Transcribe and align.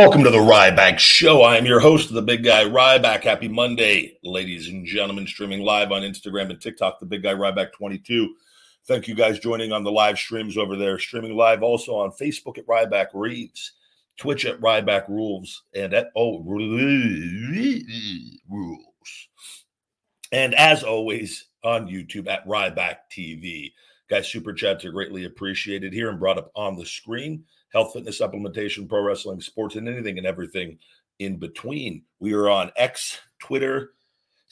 Welcome 0.00 0.24
to 0.24 0.30
the 0.30 0.38
Ryback 0.38 0.98
Show. 0.98 1.42
I 1.42 1.58
am 1.58 1.66
your 1.66 1.78
host, 1.78 2.10
the 2.10 2.22
Big 2.22 2.42
Guy 2.42 2.64
Ryback. 2.64 3.22
Happy 3.22 3.48
Monday, 3.48 4.16
ladies 4.24 4.68
and 4.68 4.86
gentlemen. 4.86 5.26
Streaming 5.26 5.60
live 5.60 5.92
on 5.92 6.00
Instagram 6.00 6.48
and 6.48 6.58
TikTok, 6.58 6.98
the 6.98 7.04
Big 7.04 7.22
Guy 7.22 7.34
Ryback 7.34 7.72
22. 7.72 8.34
Thank 8.86 9.08
you 9.08 9.14
guys 9.14 9.38
joining 9.40 9.72
on 9.72 9.84
the 9.84 9.92
live 9.92 10.18
streams 10.18 10.56
over 10.56 10.74
there. 10.74 10.98
Streaming 10.98 11.36
live 11.36 11.62
also 11.62 11.96
on 11.96 12.12
Facebook 12.12 12.56
at 12.56 12.66
Ryback 12.66 13.08
Reads, 13.12 13.72
Twitch 14.16 14.46
at 14.46 14.58
Ryback 14.62 15.06
Rules, 15.10 15.64
and 15.74 15.92
at 15.92 16.08
oh 16.16 16.40
rules. 16.40 16.64
And 20.32 20.54
as 20.54 20.82
always, 20.82 21.48
on 21.62 21.88
YouTube 21.88 22.26
at 22.26 22.46
Ryback 22.46 22.96
TV. 23.14 23.74
Guys, 24.08 24.26
super 24.26 24.54
chats 24.54 24.86
are 24.86 24.92
greatly 24.92 25.26
appreciated 25.26 25.92
here 25.92 26.08
and 26.08 26.18
brought 26.18 26.38
up 26.38 26.50
on 26.56 26.74
the 26.74 26.86
screen. 26.86 27.44
Health, 27.72 27.92
fitness, 27.92 28.20
supplementation, 28.20 28.88
pro 28.88 29.02
wrestling, 29.02 29.40
sports, 29.40 29.76
and 29.76 29.88
anything 29.88 30.18
and 30.18 30.26
everything 30.26 30.78
in 31.18 31.36
between. 31.36 32.02
We 32.18 32.32
are 32.34 32.50
on 32.50 32.72
X, 32.76 33.18
Twitter, 33.38 33.92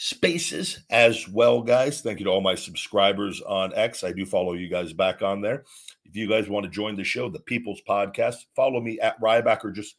Spaces 0.00 0.84
as 0.90 1.28
well, 1.28 1.60
guys. 1.60 2.00
Thank 2.00 2.20
you 2.20 2.26
to 2.26 2.30
all 2.30 2.40
my 2.40 2.54
subscribers 2.54 3.42
on 3.42 3.74
X. 3.74 4.04
I 4.04 4.12
do 4.12 4.24
follow 4.24 4.52
you 4.52 4.68
guys 4.68 4.92
back 4.92 5.22
on 5.22 5.40
there. 5.40 5.64
If 6.04 6.14
you 6.14 6.28
guys 6.28 6.48
want 6.48 6.62
to 6.62 6.70
join 6.70 6.94
the 6.94 7.02
show, 7.02 7.28
the 7.28 7.40
People's 7.40 7.82
Podcast, 7.86 8.36
follow 8.54 8.80
me 8.80 9.00
at 9.00 9.20
Ryback 9.20 9.64
or 9.64 9.72
just 9.72 9.96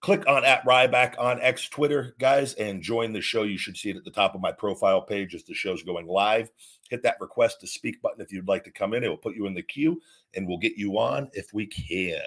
click 0.00 0.26
on 0.26 0.44
at 0.44 0.64
Ryback 0.64 1.14
on 1.20 1.40
X 1.40 1.68
Twitter, 1.68 2.16
guys, 2.18 2.54
and 2.54 2.82
join 2.82 3.12
the 3.12 3.20
show. 3.20 3.44
You 3.44 3.56
should 3.56 3.76
see 3.76 3.90
it 3.90 3.96
at 3.96 4.04
the 4.04 4.10
top 4.10 4.34
of 4.34 4.40
my 4.40 4.50
profile 4.50 5.02
page 5.02 5.32
as 5.32 5.44
the 5.44 5.54
show's 5.54 5.84
going 5.84 6.08
live. 6.08 6.50
Hit 6.90 7.04
that 7.04 7.20
request 7.20 7.60
to 7.60 7.68
speak 7.68 8.02
button 8.02 8.20
if 8.20 8.32
you'd 8.32 8.48
like 8.48 8.64
to 8.64 8.72
come 8.72 8.94
in. 8.94 9.04
It 9.04 9.08
will 9.08 9.16
put 9.16 9.36
you 9.36 9.46
in 9.46 9.54
the 9.54 9.62
queue 9.62 10.02
and 10.34 10.48
we'll 10.48 10.58
get 10.58 10.76
you 10.76 10.98
on 10.98 11.30
if 11.34 11.54
we 11.54 11.66
can. 11.66 12.20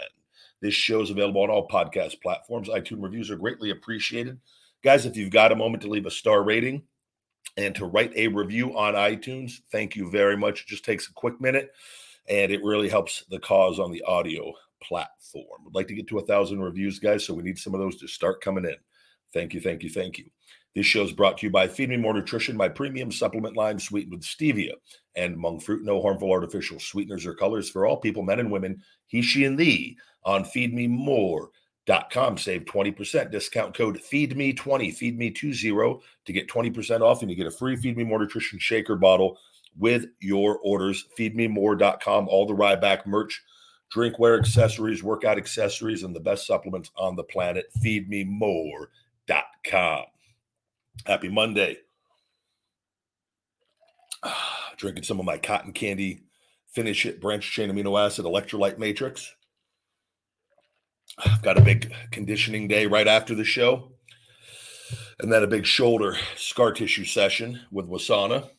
This 0.62 0.74
show 0.74 1.02
is 1.02 1.10
available 1.10 1.42
on 1.42 1.50
all 1.50 1.68
podcast 1.68 2.22
platforms. 2.22 2.70
iTunes 2.70 3.04
reviews 3.04 3.32
are 3.32 3.38
greatly 3.38 3.72
appreciated. 3.72 4.40
Guys, 4.84 5.06
if 5.06 5.16
you've 5.16 5.32
got 5.32 5.52
a 5.52 5.56
moment 5.56 5.84
to 5.84 5.90
leave 5.90 6.06
a 6.06 6.12
star 6.12 6.44
rating, 6.44 6.84
and 7.58 7.76
to 7.76 7.86
write 7.86 8.14
a 8.16 8.28
review 8.28 8.78
on 8.78 8.94
iTunes. 8.94 9.60
Thank 9.72 9.96
you 9.96 10.10
very 10.10 10.38
much. 10.38 10.62
It 10.62 10.68
just 10.68 10.86
takes 10.86 11.10
a 11.10 11.14
quick 11.14 11.40
minute 11.42 11.72
and 12.28 12.52
it 12.52 12.64
really 12.64 12.90
helps 12.90 13.26
the 13.30 13.40
cause 13.40 13.80
on 13.80 13.92
the 13.92 14.04
audio 14.04 14.54
platform. 14.82 15.66
I'd 15.68 15.76
like 15.76 15.88
to 15.88 15.96
get 15.96 16.08
to 16.08 16.20
a 16.20 16.26
thousand 16.26 16.62
reviews, 16.62 17.00
guys. 17.00 17.26
So 17.26 17.34
we 17.34 17.44
need 17.44 17.58
some 17.58 17.74
of 17.74 17.80
those 17.80 17.98
to 17.98 18.08
start 18.08 18.42
coming 18.42 18.66
in. 18.66 18.76
Thank 19.34 19.54
you, 19.54 19.60
thank 19.60 19.84
you, 19.84 19.90
thank 19.90 20.18
you. 20.18 20.26
This 20.76 20.86
show 20.86 21.04
is 21.04 21.12
brought 21.12 21.40
to 21.40 21.48
you 21.48 21.52
by 21.52 21.68
Feed 21.68 21.90
Me 21.90 21.98
More 21.98 22.14
Nutrition, 22.14 22.56
my 22.56 22.70
premium 22.70 23.12
supplement 23.12 23.58
line 23.58 23.80
sweetened 23.80 24.14
with 24.14 24.22
stevia 24.22 24.74
and 25.16 25.36
monk 25.36 25.64
fruit. 25.64 25.84
No 25.84 26.02
harmful 26.02 26.32
artificial 26.32 26.80
sweeteners 26.80 27.26
or 27.26 27.34
colors 27.34 27.70
for 27.70 27.86
all 27.86 27.98
people, 27.98 28.24
men 28.24 28.40
and 28.40 28.52
women, 28.52 28.82
he, 29.08 29.22
she, 29.22 29.46
and 29.46 29.58
thee 29.58 29.98
on 30.24 30.44
Feed 30.44 30.74
Me 30.74 30.88
More. 30.88 31.52
Save 31.88 32.66
20%. 32.66 33.32
Discount 33.32 33.76
code 33.76 34.00
FEEDME20, 34.00 34.56
FEEDME20 34.56 36.02
to 36.26 36.34
get 36.34 36.48
20% 36.48 37.02
off 37.02 37.22
and 37.22 37.32
you 37.32 37.38
get 37.38 37.48
a 37.48 37.52
free 37.52 37.76
Feed 37.76 37.98
Me 37.98 38.04
More 38.04 38.20
Nutrition 38.20 38.60
shaker 38.60 38.96
bottle 38.96 39.40
with 39.78 40.06
your 40.20 40.60
orders. 40.60 41.06
FeedMeMore.com. 41.18 42.28
All 42.28 42.46
the 42.46 42.54
Ryback 42.54 43.08
merch, 43.08 43.42
drinkware 43.94 44.38
accessories, 44.38 45.02
workout 45.02 45.38
accessories, 45.38 46.04
and 46.04 46.16
the 46.16 46.20
best 46.20 46.46
supplements 46.46 46.92
on 46.96 47.16
the 47.16 47.24
planet. 47.24 47.66
FeedMeMore.com. 47.84 50.04
Happy 51.06 51.30
Monday. 51.30 51.78
Drinking 54.78 55.04
some 55.04 55.20
of 55.20 55.26
my 55.26 55.38
cotton 55.38 55.74
candy, 55.74 56.24
finish 56.68 57.06
it, 57.06 57.20
branch 57.20 57.52
chain 57.52 57.72
amino 57.72 58.00
acid 58.00 58.26
electrolyte 58.26 58.78
matrix. 58.78 59.34
I've 61.26 61.42
got 61.42 61.58
a 61.58 61.62
big 61.62 61.92
conditioning 62.12 62.68
day 62.68 62.86
right 62.86 63.08
after 63.08 63.36
the 63.36 63.44
show. 63.44 63.92
And 65.20 65.32
then 65.32 65.44
a 65.44 65.48
big 65.48 65.66
shoulder 65.66 66.16
scar 66.38 66.72
tissue 66.72 67.04
session 67.04 67.60
with 67.72 67.90
Wasana, 67.90 68.50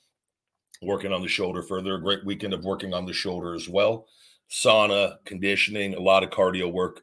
working 0.83 1.13
on 1.13 1.23
the 1.23 1.29
shoulder 1.29 1.63
further. 1.63 1.95
A 1.95 2.03
great 2.03 2.25
weekend 2.25 2.53
of 2.53 2.65
working 2.65 2.93
on 2.93 3.07
the 3.07 3.15
shoulder 3.15 3.55
as 3.55 3.69
well. 3.69 4.07
Sauna, 4.51 5.17
conditioning, 5.25 5.95
a 5.95 6.01
lot 6.01 6.23
of 6.23 6.31
cardio 6.31 6.71
work. 6.71 7.03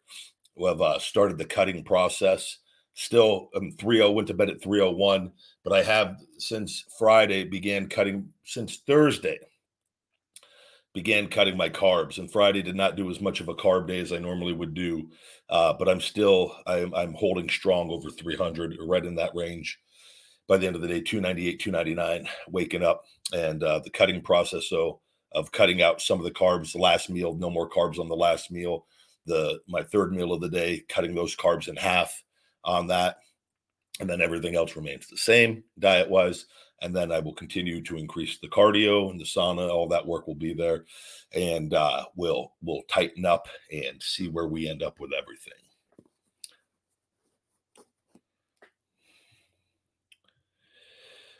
We 0.55 0.67
have 0.67 0.81
uh, 0.81 0.99
started 0.99 1.37
the 1.37 1.45
cutting 1.45 1.83
process. 1.83 2.57
Still, 2.93 3.49
um, 3.55 3.71
3 3.79 4.09
went 4.09 4.27
to 4.27 4.33
bed 4.33 4.49
at 4.49 4.61
301, 4.61 5.31
but 5.63 5.73
I 5.73 5.83
have 5.83 6.17
since 6.37 6.83
Friday 6.99 7.43
began 7.43 7.87
cutting 7.87 8.29
since 8.43 8.77
Thursday 8.87 9.39
began 10.97 11.27
cutting 11.27 11.55
my 11.55 11.69
carbs 11.69 12.17
and 12.17 12.31
friday 12.31 12.63
did 12.63 12.75
not 12.75 12.95
do 12.95 13.07
as 13.11 13.21
much 13.21 13.39
of 13.39 13.49
a 13.49 13.53
carb 13.53 13.87
day 13.87 13.99
as 13.99 14.11
i 14.11 14.17
normally 14.17 14.51
would 14.51 14.73
do 14.73 15.07
uh, 15.49 15.73
but 15.73 15.87
i'm 15.89 16.01
still 16.01 16.55
I'm, 16.65 16.93
I'm 16.93 17.13
holding 17.13 17.49
strong 17.49 17.89
over 17.89 18.09
300 18.09 18.77
right 18.81 19.05
in 19.05 19.15
that 19.15 19.35
range. 19.35 19.79
By 20.47 20.57
the 20.57 20.65
end 20.67 20.77
of 20.77 20.81
the 20.81 20.87
day 20.87 21.01
298 21.01 21.59
299 21.59 22.29
waking 22.49 22.83
up. 22.83 23.03
And 23.33 23.61
uh, 23.63 23.79
the 23.79 23.89
cutting 23.89 24.21
process 24.21 24.69
so 24.69 25.01
of 25.33 25.51
cutting 25.51 25.81
out 25.81 26.01
some 26.01 26.19
of 26.19 26.23
the 26.23 26.31
carbs 26.31 26.71
the 26.71 26.77
last 26.77 27.09
meal 27.09 27.35
no 27.35 27.49
more 27.49 27.69
carbs 27.69 27.99
on 27.99 28.07
the 28.07 28.15
last 28.15 28.49
meal. 28.49 28.85
The 29.25 29.59
my 29.67 29.83
third 29.83 30.13
meal 30.13 30.31
of 30.31 30.39
the 30.39 30.49
day 30.49 30.85
cutting 30.87 31.13
those 31.13 31.35
carbs 31.35 31.67
in 31.67 31.75
half 31.75 32.23
on 32.63 32.87
that. 32.87 33.17
And 33.99 34.09
then 34.09 34.21
everything 34.21 34.55
else 34.55 34.75
remains 34.75 35.07
the 35.07 35.17
same 35.17 35.63
diet 35.79 36.09
wise 36.09 36.45
and 36.81 36.95
then 36.95 37.11
I 37.11 37.19
will 37.19 37.33
continue 37.33 37.81
to 37.83 37.97
increase 37.97 38.37
the 38.37 38.47
cardio 38.47 39.09
and 39.09 39.19
the 39.19 39.25
sauna. 39.25 39.69
All 39.69 39.87
that 39.89 40.05
work 40.05 40.27
will 40.27 40.35
be 40.35 40.53
there, 40.53 40.85
and 41.33 41.73
uh, 41.73 42.05
we'll 42.15 42.53
we'll 42.61 42.83
tighten 42.89 43.25
up 43.25 43.47
and 43.71 44.01
see 44.01 44.29
where 44.29 44.47
we 44.47 44.69
end 44.69 44.83
up 44.83 44.99
with 44.99 45.11
everything. 45.17 45.53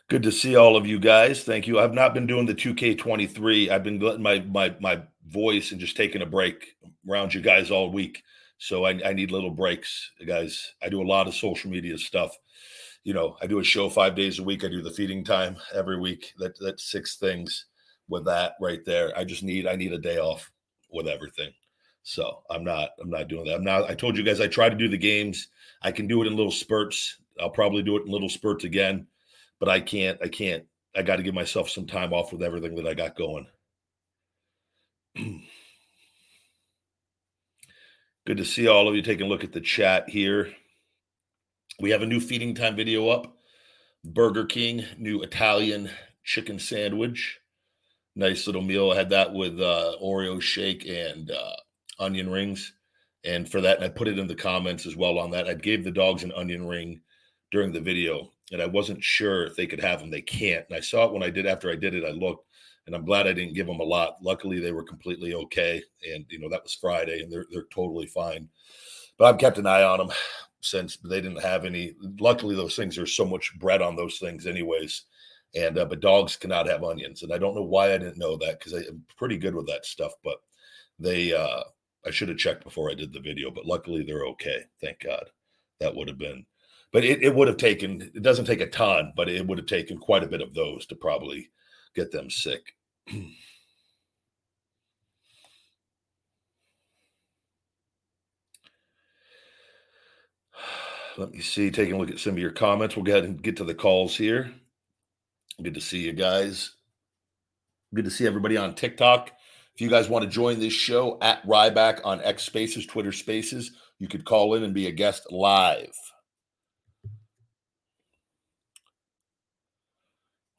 Good 0.09 0.23
to 0.23 0.31
see 0.31 0.55
all 0.55 0.77
of 0.77 0.87
you 0.87 0.99
guys. 0.99 1.43
Thank 1.43 1.67
you. 1.67 1.79
I've 1.79 1.93
not 1.93 2.13
been 2.13 2.27
doing 2.27 2.45
the 2.45 2.55
2K23. 2.55 3.69
I've 3.69 3.83
been 3.83 3.99
letting 3.99 4.23
my 4.23 4.39
my 4.39 4.75
my 4.79 5.01
voice 5.27 5.71
and 5.71 5.79
just 5.79 5.97
taking 5.97 6.21
a 6.21 6.25
break 6.25 6.77
around 7.09 7.33
you 7.33 7.41
guys 7.41 7.71
all 7.71 7.91
week. 7.91 8.23
So 8.57 8.85
I, 8.85 8.99
I 9.05 9.13
need 9.13 9.31
little 9.31 9.51
breaks, 9.51 10.11
guys. 10.25 10.73
I 10.81 10.89
do 10.89 11.01
a 11.01 11.05
lot 11.07 11.27
of 11.27 11.35
social 11.35 11.69
media 11.69 11.97
stuff 11.97 12.35
you 13.07 13.13
know, 13.13 13.37
I 13.41 13.47
do 13.47 13.59
a 13.59 13.63
show 13.63 13.87
five 13.87 14.15
days 14.17 14.37
a 14.37 14.43
week. 14.43 14.65
I 14.65 14.67
do 14.67 14.81
the 14.81 14.91
feeding 14.91 15.23
time 15.23 15.55
every 15.73 15.97
week. 15.97 16.33
That 16.39 16.59
that's 16.59 16.91
six 16.91 17.15
things 17.15 17.67
with 18.09 18.25
that 18.25 18.55
right 18.59 18.83
there. 18.85 19.17
I 19.17 19.23
just 19.23 19.43
need 19.43 19.65
I 19.65 19.77
need 19.77 19.93
a 19.93 19.97
day 19.97 20.17
off 20.17 20.51
with 20.91 21.07
everything. 21.07 21.53
So 22.03 22.43
I'm 22.49 22.65
not 22.65 22.89
I'm 23.01 23.09
not 23.09 23.29
doing 23.29 23.45
that. 23.45 23.55
I'm 23.55 23.63
not. 23.63 23.89
I 23.89 23.93
told 23.93 24.17
you 24.17 24.25
guys 24.25 24.41
I 24.41 24.47
try 24.47 24.67
to 24.67 24.75
do 24.75 24.89
the 24.89 24.97
games. 24.97 25.47
I 25.83 25.89
can 25.89 26.05
do 26.05 26.21
it 26.21 26.27
in 26.27 26.35
little 26.35 26.51
spurts. 26.51 27.19
I'll 27.39 27.49
probably 27.49 27.81
do 27.81 27.95
it 27.95 28.03
in 28.05 28.11
little 28.11 28.27
spurts 28.27 28.65
again, 28.65 29.07
but 29.61 29.69
I 29.69 29.79
can't. 29.79 30.19
I 30.21 30.27
can't. 30.27 30.65
I 30.93 31.01
got 31.01 31.15
to 31.15 31.23
give 31.23 31.33
myself 31.33 31.69
some 31.69 31.87
time 31.87 32.11
off 32.11 32.33
with 32.33 32.43
everything 32.43 32.75
that 32.75 32.87
I 32.87 32.93
got 32.93 33.15
going. 33.15 33.47
Good 38.25 38.35
to 38.35 38.43
see 38.43 38.67
all 38.67 38.89
of 38.89 38.95
you 38.95 39.01
taking 39.01 39.27
a 39.27 39.29
look 39.29 39.45
at 39.45 39.53
the 39.53 39.61
chat 39.61 40.09
here. 40.09 40.51
We 41.79 41.91
have 41.91 42.01
a 42.01 42.07
new 42.07 42.19
feeding 42.19 42.55
time 42.55 42.75
video 42.75 43.07
up. 43.09 43.37
Burger 44.03 44.45
King, 44.45 44.83
new 44.97 45.21
Italian 45.21 45.91
chicken 46.23 46.57
sandwich. 46.57 47.39
Nice 48.15 48.47
little 48.47 48.63
meal. 48.63 48.91
I 48.91 48.95
had 48.95 49.11
that 49.11 49.31
with 49.31 49.61
uh, 49.61 49.93
Oreo 50.01 50.41
shake 50.41 50.87
and 50.87 51.29
uh, 51.29 51.55
onion 51.99 52.31
rings. 52.31 52.73
And 53.23 53.47
for 53.47 53.61
that, 53.61 53.77
and 53.77 53.85
I 53.85 53.89
put 53.89 54.07
it 54.07 54.17
in 54.17 54.25
the 54.25 54.33
comments 54.33 54.87
as 54.87 54.95
well 54.95 55.19
on 55.19 55.29
that. 55.31 55.47
I 55.47 55.53
gave 55.53 55.83
the 55.83 55.91
dogs 55.91 56.23
an 56.23 56.31
onion 56.31 56.65
ring 56.65 56.99
during 57.51 57.71
the 57.71 57.79
video, 57.79 58.31
and 58.51 58.59
I 58.59 58.65
wasn't 58.65 59.03
sure 59.03 59.45
if 59.45 59.55
they 59.55 59.67
could 59.67 59.81
have 59.81 59.99
them. 59.99 60.09
They 60.09 60.21
can't. 60.21 60.65
And 60.69 60.77
I 60.77 60.81
saw 60.81 61.05
it 61.05 61.13
when 61.13 61.23
I 61.23 61.29
did, 61.29 61.45
after 61.45 61.69
I 61.69 61.75
did 61.75 61.93
it, 61.93 62.05
I 62.05 62.11
looked, 62.11 62.47
and 62.87 62.95
I'm 62.95 63.05
glad 63.05 63.27
I 63.27 63.33
didn't 63.33 63.53
give 63.53 63.67
them 63.67 63.81
a 63.81 63.83
lot. 63.83 64.15
Luckily, 64.21 64.59
they 64.59 64.71
were 64.71 64.83
completely 64.83 65.35
okay. 65.35 65.83
And, 66.11 66.25
you 66.29 66.39
know, 66.39 66.49
that 66.49 66.63
was 66.63 66.73
Friday, 66.73 67.21
and 67.21 67.31
they're, 67.31 67.45
they're 67.51 67.67
totally 67.71 68.07
fine. 68.07 68.49
But 69.19 69.25
I've 69.25 69.39
kept 69.39 69.59
an 69.59 69.67
eye 69.67 69.83
on 69.83 69.99
them 69.99 70.11
since 70.61 70.97
they 70.97 71.21
didn't 71.21 71.41
have 71.41 71.65
any. 71.65 71.95
Luckily, 72.19 72.55
those 72.55 72.75
things 72.75 72.97
are 72.97 73.05
so 73.05 73.25
much 73.25 73.57
bread 73.59 73.81
on 73.81 73.95
those 73.95 74.19
things, 74.19 74.47
anyways. 74.47 75.03
And 75.55 75.77
uh, 75.77 75.85
but 75.85 76.01
dogs 76.01 76.35
cannot 76.35 76.67
have 76.67 76.83
onions, 76.83 77.23
and 77.23 77.33
I 77.33 77.37
don't 77.37 77.55
know 77.55 77.63
why 77.63 77.93
I 77.93 77.97
didn't 77.97 78.17
know 78.17 78.37
that 78.37 78.59
because 78.59 78.73
I'm 78.73 79.03
pretty 79.17 79.37
good 79.37 79.55
with 79.55 79.67
that 79.67 79.85
stuff. 79.85 80.13
But 80.23 80.37
they, 80.99 81.33
uh, 81.33 81.63
I 82.05 82.11
should 82.11 82.29
have 82.29 82.37
checked 82.37 82.63
before 82.63 82.91
I 82.91 82.95
did 82.95 83.13
the 83.13 83.19
video. 83.19 83.49
But 83.49 83.65
luckily, 83.65 84.03
they're 84.03 84.27
okay. 84.27 84.63
Thank 84.81 84.99
God. 85.01 85.25
That 85.79 85.95
would 85.95 86.07
have 86.07 86.17
been, 86.17 86.43
but 86.91 87.05
it, 87.05 87.21
it 87.21 87.33
would 87.33 87.47
have 87.47 87.57
taken. 87.57 88.01
It 88.13 88.23
doesn't 88.23 88.45
take 88.45 88.61
a 88.61 88.69
ton, 88.69 89.13
but 89.15 89.29
it 89.29 89.45
would 89.45 89.59
have 89.59 89.67
taken 89.67 89.97
quite 89.97 90.23
a 90.23 90.27
bit 90.27 90.41
of 90.41 90.53
those 90.53 90.85
to 90.87 90.95
probably 90.95 91.49
get 91.95 92.11
them 92.11 92.29
sick. 92.29 92.75
Let 101.17 101.31
me 101.31 101.41
see, 101.41 101.71
taking 101.71 101.95
a 101.95 101.97
look 101.97 102.11
at 102.11 102.19
some 102.19 102.33
of 102.33 102.39
your 102.39 102.51
comments. 102.51 102.95
We'll 102.95 103.03
go 103.03 103.13
ahead 103.13 103.23
and 103.23 103.41
get 103.41 103.57
to 103.57 103.63
the 103.63 103.73
calls 103.73 104.15
here. 104.15 104.51
Good 105.61 105.73
to 105.73 105.81
see 105.81 105.99
you 105.99 106.13
guys. 106.13 106.75
Good 107.93 108.05
to 108.05 108.11
see 108.11 108.27
everybody 108.27 108.55
on 108.55 108.75
TikTok. 108.75 109.31
If 109.73 109.81
you 109.81 109.89
guys 109.89 110.09
want 110.09 110.25
to 110.25 110.29
join 110.29 110.59
this 110.59 110.73
show 110.73 111.17
at 111.21 111.43
Ryback 111.47 112.01
on 112.03 112.21
X 112.21 112.43
Spaces, 112.43 112.85
Twitter 112.85 113.11
Spaces, 113.11 113.71
you 113.97 114.07
could 114.07 114.25
call 114.25 114.53
in 114.53 114.63
and 114.63 114.73
be 114.73 114.87
a 114.87 114.91
guest 114.91 115.31
live. 115.31 115.95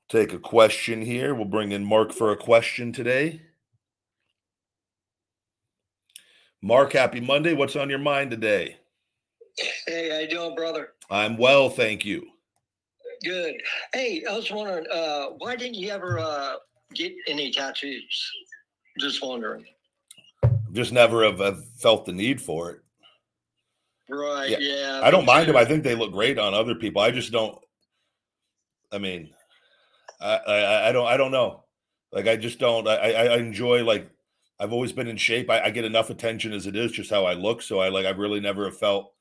Take 0.08 0.32
a 0.32 0.38
question 0.38 1.02
here. 1.02 1.34
We'll 1.34 1.44
bring 1.44 1.70
in 1.70 1.84
Mark 1.84 2.12
for 2.12 2.32
a 2.32 2.36
question 2.36 2.92
today. 2.92 3.42
Mark, 6.60 6.94
happy 6.94 7.20
Monday. 7.20 7.54
What's 7.54 7.76
on 7.76 7.90
your 7.90 7.98
mind 8.00 8.32
today? 8.32 8.78
Hey, 9.86 10.10
how 10.10 10.18
you 10.18 10.28
doing, 10.28 10.54
brother? 10.54 10.90
I'm 11.10 11.36
well, 11.36 11.70
thank 11.70 12.04
you. 12.04 12.26
Good. 13.24 13.54
Hey, 13.92 14.24
I 14.28 14.36
was 14.36 14.50
wondering, 14.50 14.86
uh, 14.92 15.26
why 15.38 15.56
didn't 15.56 15.74
you 15.74 15.90
ever 15.90 16.18
uh, 16.18 16.54
get 16.94 17.12
any 17.26 17.50
tattoos? 17.50 18.32
Just 18.98 19.24
wondering. 19.24 19.64
Just 20.72 20.92
never 20.92 21.24
have, 21.24 21.40
have 21.40 21.64
felt 21.76 22.04
the 22.04 22.12
need 22.12 22.40
for 22.40 22.70
it. 22.70 22.80
Right. 24.08 24.50
Yeah. 24.50 24.58
Yeah. 24.60 25.00
I 25.02 25.10
don't 25.10 25.26
mind 25.26 25.48
them. 25.48 25.56
I 25.56 25.64
think 25.64 25.82
they 25.82 25.94
look 25.94 26.12
great 26.12 26.38
on 26.38 26.54
other 26.54 26.74
people. 26.74 27.02
I 27.02 27.10
just 27.10 27.32
don't. 27.32 27.58
I 28.90 28.98
mean, 28.98 29.30
I 30.20 30.36
I, 30.36 30.88
I 30.88 30.92
don't 30.92 31.06
I 31.06 31.16
don't 31.16 31.30
know. 31.30 31.64
Like 32.12 32.26
I 32.26 32.36
just 32.36 32.58
don't. 32.58 32.88
I 32.88 32.96
I 32.96 33.24
I 33.24 33.36
enjoy 33.36 33.84
like 33.84 34.10
I've 34.58 34.72
always 34.72 34.92
been 34.92 35.08
in 35.08 35.18
shape. 35.18 35.50
I, 35.50 35.64
I 35.64 35.70
get 35.70 35.84
enough 35.84 36.08
attention 36.08 36.54
as 36.54 36.66
it 36.66 36.74
is, 36.74 36.92
just 36.92 37.10
how 37.10 37.26
I 37.26 37.34
look. 37.34 37.60
So 37.60 37.80
I 37.80 37.90
like 37.90 38.06
I 38.06 38.10
really 38.10 38.40
never 38.40 38.64
have 38.64 38.78
felt 38.78 39.12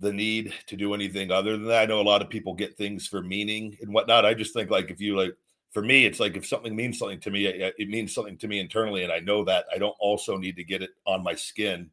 the 0.00 0.12
need 0.12 0.52
to 0.66 0.76
do 0.76 0.94
anything 0.94 1.30
other 1.30 1.52
than 1.52 1.66
that. 1.68 1.82
I 1.82 1.86
know 1.86 2.00
a 2.00 2.02
lot 2.02 2.22
of 2.22 2.28
people 2.28 2.54
get 2.54 2.76
things 2.76 3.06
for 3.06 3.22
meaning 3.22 3.76
and 3.80 3.92
whatnot. 3.92 4.26
I 4.26 4.34
just 4.34 4.52
think 4.52 4.70
like 4.70 4.90
if 4.90 5.00
you 5.00 5.16
like 5.16 5.34
for 5.72 5.82
me, 5.82 6.06
it's 6.06 6.20
like 6.20 6.36
if 6.36 6.46
something 6.46 6.74
means 6.74 6.98
something 6.98 7.20
to 7.20 7.30
me, 7.30 7.46
it, 7.46 7.88
means 7.88 8.14
something 8.14 8.38
to 8.38 8.48
me 8.48 8.60
internally, 8.60 9.04
and 9.04 9.12
I 9.12 9.18
know 9.18 9.44
that. 9.44 9.66
I 9.74 9.78
don't 9.78 9.96
also 10.00 10.36
need 10.36 10.56
to 10.56 10.64
get 10.64 10.82
it 10.82 10.90
on 11.06 11.22
my 11.22 11.34
skin. 11.34 11.90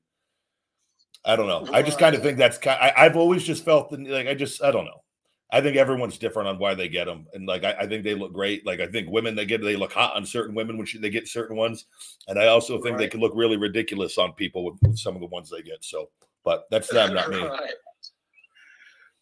I 1.26 1.36
don't 1.36 1.48
know. 1.48 1.68
I 1.74 1.82
just 1.82 2.00
kind 2.00 2.16
of 2.16 2.22
think 2.22 2.38
that's 2.38 2.58
kind. 2.58 2.80
I, 2.82 2.94
I've 3.06 3.16
always 3.16 3.44
just 3.44 3.64
felt 3.64 3.90
the, 3.90 3.98
like 3.98 4.28
I 4.28 4.36
just 4.36 4.64
I 4.64 4.72
don't 4.72 4.86
know. 4.86 5.04
I 5.52 5.62
think 5.62 5.78
everyone's 5.78 6.18
different 6.18 6.50
on 6.50 6.60
why 6.60 6.74
they 6.74 6.90
get 6.90 7.06
them, 7.06 7.28
and 7.34 7.48
like 7.48 7.64
I, 7.64 7.74
I 7.82 7.88
think 7.88 8.04
they 8.04 8.16
look 8.16 8.34
great. 8.34 8.66
Like 8.66 8.80
I 8.80 8.88
think 8.88 9.10
women 9.10 9.36
they 9.36 9.46
get 9.46 9.62
they 9.62 9.76
look 9.76 9.94
hot 9.94 10.16
on 10.16 10.26
certain 10.26 10.56
women 10.56 10.78
when 10.78 10.86
she, 10.86 10.98
they 10.98 11.10
get 11.10 11.28
certain 11.28 11.56
ones, 11.56 11.86
and 12.28 12.40
I 12.40 12.48
also 12.48 12.82
think 12.82 12.98
they 12.98 13.08
can 13.08 13.20
look 13.22 13.34
really 13.36 13.58
ridiculous 13.58 14.18
on 14.18 14.34
people 14.34 14.66
with, 14.66 14.76
with 14.82 14.98
some 14.98 15.16
of 15.16 15.22
the 15.22 15.28
ones 15.28 15.50
they 15.50 15.62
get. 15.62 15.84
So, 15.84 16.10
but 16.44 16.66
that's 16.72 16.90
them, 16.90 17.14
not 17.14 17.30
me. 17.30 17.48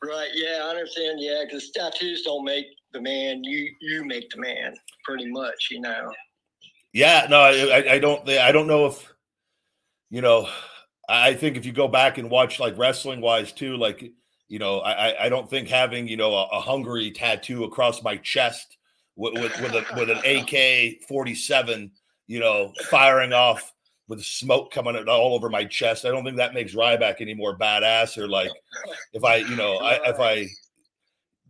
right. 0.04 0.30
Yeah, 0.34 0.60
I 0.64 0.70
understand. 0.70 1.20
Yeah, 1.20 1.44
because 1.46 1.72
tattoos 1.72 2.24
don't 2.24 2.44
make 2.44 2.66
the 2.94 3.02
man. 3.02 3.44
You 3.44 3.70
you 3.82 4.04
make 4.06 4.30
the 4.30 4.40
man, 4.40 4.76
pretty 5.06 5.30
much. 5.32 5.70
You 5.72 5.82
know. 5.82 6.12
Yeah, 6.94 7.28
no, 7.30 7.40
I, 7.40 7.94
I- 7.94 8.00
don't. 8.00 8.28
I 8.30 8.52
don't 8.52 8.68
know 8.68 8.88
if 8.88 9.14
you 10.10 10.22
know. 10.22 10.48
I 11.10 11.34
think 11.34 11.58
if 11.58 11.66
you 11.66 11.72
go 11.74 11.88
back 11.88 12.18
and 12.18 12.30
watch 12.30 12.60
like 12.60 12.78
wrestling 12.78 13.22
wise 13.22 13.52
too, 13.52 13.78
like 13.78 14.12
you 14.48 14.60
know, 14.60 14.80
I 14.80 15.26
I- 15.26 15.30
don't 15.30 15.50
think 15.50 15.68
having 15.68 16.08
you 16.08 16.18
know 16.18 16.34
a, 16.34 16.48
a 16.48 16.60
hungry 16.60 17.12
tattoo 17.12 17.64
across 17.64 18.04
my 18.04 18.18
chest 18.18 18.78
with 19.16 19.34
with, 19.36 19.60
with, 19.62 19.74
a, 19.74 19.86
with 19.96 20.10
an 20.10 20.18
AK 20.26 21.08
forty 21.08 21.36
seven, 21.36 21.92
you 22.28 22.40
know, 22.40 22.74
firing 22.90 23.34
off 23.34 23.72
with 24.08 24.24
smoke 24.24 24.72
coming 24.72 24.96
out 24.96 25.08
all 25.08 25.34
over 25.34 25.50
my 25.50 25.66
chest. 25.66 26.06
I 26.06 26.10
don't 26.10 26.24
think 26.24 26.38
that 26.38 26.54
makes 26.54 26.76
Ryback 26.76 27.16
any 27.20 27.34
more 27.34 27.58
badass. 27.58 28.18
Or 28.18 28.28
like 28.28 28.52
if 29.14 29.24
I 29.24 29.38
you 29.38 29.56
know 29.56 29.78
I, 29.78 30.10
if 30.10 30.20
I 30.20 30.48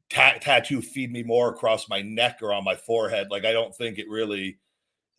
ta- 0.10 0.40
tattoo 0.40 0.82
feed 0.82 1.12
me 1.12 1.24
more 1.24 1.50
across 1.50 1.90
my 1.90 2.02
neck 2.02 2.40
or 2.42 2.54
on 2.54 2.64
my 2.64 2.76
forehead, 2.76 3.30
like 3.32 3.46
I 3.46 3.54
don't 3.54 3.76
think 3.76 3.98
it 3.98 4.10
really. 4.10 4.60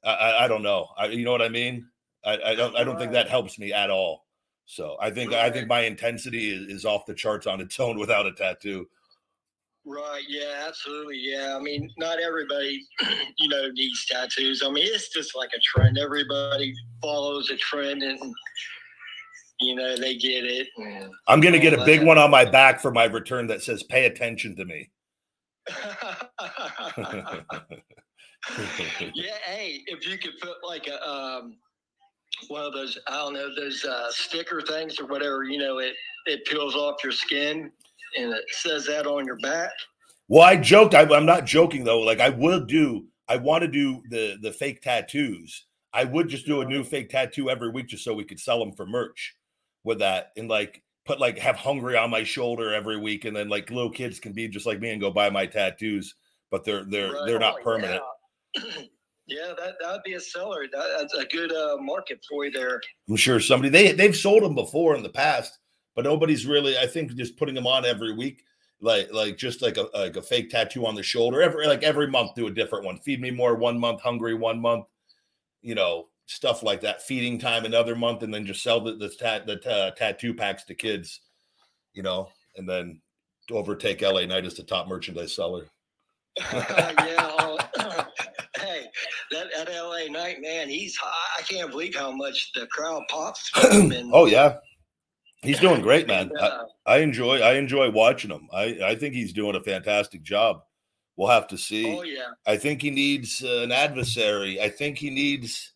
I, 0.05 0.12
I, 0.12 0.44
I 0.44 0.49
don't 0.49 0.62
know. 0.62 0.88
I, 0.96 1.06
you 1.06 1.25
know 1.25 1.32
what 1.32 1.43
I 1.43 1.49
mean? 1.49 1.87
I, 2.25 2.38
I 2.44 2.55
don't. 2.55 2.76
I 2.76 2.84
don't 2.84 2.99
think 2.99 3.12
that 3.12 3.29
helps 3.29 3.58
me 3.58 3.73
at 3.73 3.90
all. 3.90 4.26
So 4.64 4.96
I 5.00 5.11
think 5.11 5.32
I 5.32 5.50
think 5.50 5.69
my 5.69 5.81
intensity 5.81 6.50
is, 6.50 6.69
is 6.69 6.84
off 6.84 7.06
the 7.06 7.14
charts 7.14 7.46
on 7.46 7.61
its 7.61 7.79
own 7.81 7.99
without 7.99 8.26
a 8.26 8.32
tattoo. 8.32 8.88
Right. 9.84 10.23
Yeah. 10.29 10.64
Absolutely. 10.67 11.19
Yeah. 11.19 11.56
I 11.58 11.62
mean, 11.62 11.90
not 11.99 12.20
everybody, 12.20 12.87
you 13.38 13.49
know, 13.49 13.69
needs 13.73 14.06
tattoos. 14.06 14.62
I 14.64 14.70
mean, 14.70 14.87
it's 14.87 15.08
just 15.08 15.34
like 15.34 15.50
a 15.56 15.61
trend. 15.61 15.99
Everybody 15.99 16.73
follows 17.00 17.50
a 17.50 17.56
trend, 17.56 18.02
and 18.02 18.19
you 19.61 19.75
know 19.75 19.96
they 19.96 20.17
get 20.17 20.44
it. 20.44 20.69
I'm 21.26 21.40
gonna 21.40 21.58
get 21.58 21.73
a 21.73 21.84
big 21.84 22.00
that. 22.00 22.06
one 22.06 22.19
on 22.19 22.31
my 22.31 22.44
back 22.44 22.81
for 22.81 22.93
my 22.93 23.05
return 23.05 23.46
that 23.49 23.62
says 23.62 23.82
"Pay 23.82 24.06
attention 24.06 24.55
to 24.56 24.64
me." 24.64 24.90
yeah. 29.14 29.37
Hey, 29.44 29.82
if 29.87 30.06
you 30.06 30.19
could 30.19 30.38
put 30.40 30.56
like 30.67 30.87
a 30.88 31.08
um, 31.08 31.56
one 32.49 32.64
of 32.64 32.73
those, 32.73 32.99
I 33.08 33.17
don't 33.17 33.34
know, 33.34 33.55
those 33.55 33.84
uh, 33.84 34.11
sticker 34.11 34.61
things 34.61 34.99
or 34.99 35.06
whatever. 35.06 35.44
You 35.44 35.58
know, 35.58 35.79
it 35.79 35.94
it 36.26 36.44
peels 36.46 36.75
off 36.75 37.02
your 37.02 37.12
skin, 37.12 37.70
and 38.17 38.32
it 38.32 38.44
says 38.50 38.87
that 38.87 39.06
on 39.06 39.26
your 39.26 39.38
back. 39.38 39.70
Well, 40.29 40.43
I 40.43 40.56
joked. 40.56 40.94
I, 40.94 41.03
I'm 41.03 41.26
not 41.26 41.44
joking 41.47 41.85
though. 41.85 42.00
Like 42.00 42.20
I 42.20 42.31
would 42.31 42.67
do. 42.67 43.06
I 43.29 43.37
want 43.37 43.62
to 43.62 43.69
do 43.69 44.03
the 44.11 44.37
the 44.41 44.53
fake 44.53 44.82
tattoos. 44.82 45.67
I 45.93 46.05
would 46.05 46.29
just 46.29 46.47
do 46.47 46.61
a 46.62 46.64
new 46.64 46.85
fake 46.85 47.11
tattoo 47.11 47.50
every 47.50 47.70
week 47.70 47.88
just 47.88 48.05
so 48.05 48.14
we 48.14 48.25
could 48.25 48.41
sell 48.41 48.59
them 48.59 48.73
for 48.73 48.87
merch 48.87 49.37
with 49.85 49.99
that 49.99 50.32
and 50.37 50.49
like 50.49 50.82
put 51.05 51.20
like 51.20 51.38
have 51.38 51.56
hungry 51.56 51.97
on 51.97 52.09
my 52.09 52.25
shoulder 52.25 52.73
every 52.73 52.99
week 52.99 53.25
and 53.26 53.37
then 53.37 53.49
like 53.49 53.70
little 53.70 53.91
kids 53.91 54.19
can 54.20 54.32
be 54.32 54.49
just 54.49 54.65
like 54.65 54.81
me 54.81 54.91
and 54.91 55.00
go 55.03 55.11
buy 55.11 55.29
my 55.29 55.44
tattoos 55.44 56.15
but 56.51 56.65
they're 56.65 56.84
they're 56.84 57.13
Right. 57.13 57.22
they're 57.27 57.39
not 57.41 57.56
Oh, 57.60 57.65
permanent 57.65 58.01
Yeah, 58.56 58.63
yeah 59.27 59.53
that 59.58 59.75
that 59.81 59.93
would 59.93 60.03
be 60.05 60.15
a 60.15 60.20
seller. 60.20 60.65
That, 60.72 60.96
that's 60.98 61.15
a 61.15 61.25
good 61.27 61.53
uh, 61.53 61.77
market 61.81 62.20
for 62.31 62.44
you 62.46 62.53
there. 62.53 62.81
i'm 63.10 63.17
sure 63.17 63.41
somebody 63.41 63.69
they 63.69 63.93
they've 63.93 64.17
sold 64.17 64.44
them 64.44 64.55
before 64.55 64.94
in 64.96 65.03
the 65.03 65.08
past 65.10 65.58
but 65.94 66.05
nobody's 66.05 66.46
really 66.46 66.77
i 66.79 66.87
think 66.87 67.15
just 67.15 67.37
putting 67.37 67.55
them 67.55 67.67
on 67.67 67.84
every 67.84 68.15
week 68.15 68.44
like 68.81 69.13
like 69.13 69.39
just 69.39 69.63
like 69.63 69.77
a 69.77 69.87
like 69.94 70.17
a 70.17 70.22
fake 70.22 70.51
tattoo 70.51 70.84
on 70.84 70.94
the 70.94 71.03
shoulder 71.03 71.41
every 71.41 71.67
like 71.67 71.82
every 71.82 72.06
month 72.06 72.34
do 72.34 72.46
a 72.46 72.51
different 72.51 72.84
one 72.84 72.99
feed 72.99 73.20
me 73.20 73.31
more 73.31 73.55
one 73.55 73.79
month 73.79 74.01
hungry 74.01 74.34
one 74.34 74.61
month 74.61 74.87
you 75.63 75.75
know 75.75 76.08
stuff 76.27 76.63
like 76.63 76.81
that 76.81 77.03
feeding 77.03 77.39
time 77.39 77.65
another 77.65 77.94
month 77.94 78.22
and 78.22 78.34
then 78.34 78.44
just 78.44 78.63
sell 78.63 78.81
the 78.81 78.94
the, 78.94 79.08
tat, 79.08 79.46
the 79.46 79.70
uh, 79.70 79.91
tattoo 79.93 80.34
packs 80.34 80.65
to 80.65 80.75
kids 80.75 81.20
you 81.94 82.03
know 82.03 82.29
and 82.56 82.69
then 82.69 83.01
overtake 83.51 84.03
LA 84.03 84.25
Knight 84.25 84.44
as 84.44 84.55
the 84.55 84.63
top 84.63 84.89
merchandise 84.89 85.34
seller 85.34 85.67
yeah. 86.53 87.17
oh, 87.19 87.58
hey, 88.56 88.87
that, 89.31 89.46
that 89.55 89.69
LA 89.69 90.11
Knight 90.11 90.41
man, 90.41 90.67
he's 90.67 90.96
high. 90.96 91.39
I 91.39 91.43
can't 91.43 91.70
believe 91.70 91.94
how 91.94 92.11
much 92.11 92.53
the 92.55 92.67
crowd 92.69 93.03
pops. 93.11 93.51
for 93.51 93.69
him 93.69 93.93
and, 93.93 94.11
oh 94.15 94.27
yeah 94.27 94.56
he's 95.43 95.61
doing 95.61 95.82
great 95.82 96.06
man 96.06 96.31
I, 96.41 96.65
I 96.87 96.96
enjoy 96.99 97.41
i 97.41 97.55
enjoy 97.55 97.91
watching 97.91 98.31
him 98.31 98.49
i 98.53 98.79
i 98.84 98.94
think 98.94 99.15
he's 99.15 99.32
doing 99.32 99.56
a 99.56 99.63
fantastic 99.63 100.22
job 100.22 100.63
we'll 101.17 101.29
have 101.29 101.49
to 101.49 101.58
see 101.58 101.87
oh 101.87 102.03
yeah. 102.03 102.32
I 102.46 102.56
think 102.56 102.82
he 102.82 102.91
needs 102.91 103.43
uh, 103.43 103.63
an 103.63 103.72
adversary. 103.72 104.61
I 104.61 104.69
think 104.69 104.99
he 104.99 105.11
needs. 105.11 105.72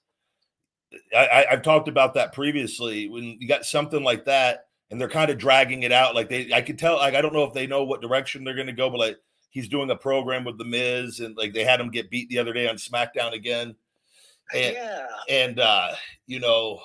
I, 1.14 1.26
I, 1.26 1.52
I've 1.52 1.62
talked 1.62 1.88
about 1.88 2.14
that 2.14 2.32
previously. 2.32 3.08
When 3.08 3.24
you 3.38 3.48
got 3.48 3.64
something 3.64 4.02
like 4.02 4.24
that, 4.24 4.66
and 4.90 5.00
they're 5.00 5.08
kind 5.08 5.30
of 5.30 5.38
dragging 5.38 5.82
it 5.82 5.92
out, 5.92 6.14
like 6.14 6.28
they, 6.28 6.52
I 6.52 6.62
could 6.62 6.78
tell. 6.78 6.96
Like 6.96 7.14
I 7.14 7.20
don't 7.20 7.34
know 7.34 7.44
if 7.44 7.54
they 7.54 7.66
know 7.66 7.84
what 7.84 8.00
direction 8.00 8.44
they're 8.44 8.54
going 8.54 8.66
to 8.66 8.72
go, 8.72 8.90
but 8.90 8.98
like 8.98 9.16
he's 9.50 9.68
doing 9.68 9.90
a 9.90 9.96
program 9.96 10.44
with 10.44 10.58
the 10.58 10.64
Miz, 10.64 11.20
and 11.20 11.36
like 11.36 11.52
they 11.52 11.64
had 11.64 11.80
him 11.80 11.90
get 11.90 12.10
beat 12.10 12.28
the 12.28 12.38
other 12.38 12.52
day 12.52 12.68
on 12.68 12.76
SmackDown 12.76 13.32
again, 13.32 13.74
and 14.54 14.74
yeah. 14.74 15.06
and 15.28 15.60
uh, 15.60 15.92
you 16.26 16.40
know, 16.40 16.80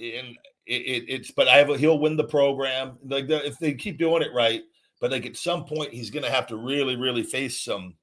and 0.00 0.36
it, 0.66 0.82
it, 0.82 1.04
it's. 1.08 1.30
But 1.30 1.48
I 1.48 1.56
have. 1.58 1.70
A, 1.70 1.78
he'll 1.78 1.98
win 1.98 2.16
the 2.16 2.24
program. 2.24 2.98
Like 3.04 3.28
the- 3.28 3.46
if 3.46 3.58
they 3.58 3.74
keep 3.74 3.98
doing 3.98 4.22
it 4.22 4.34
right, 4.34 4.62
but 5.00 5.10
like 5.10 5.26
at 5.26 5.36
some 5.36 5.64
point 5.64 5.92
he's 5.92 6.10
going 6.10 6.24
to 6.24 6.30
have 6.30 6.46
to 6.48 6.56
really, 6.56 6.96
really 6.96 7.22
face 7.22 7.60
some 7.60 7.94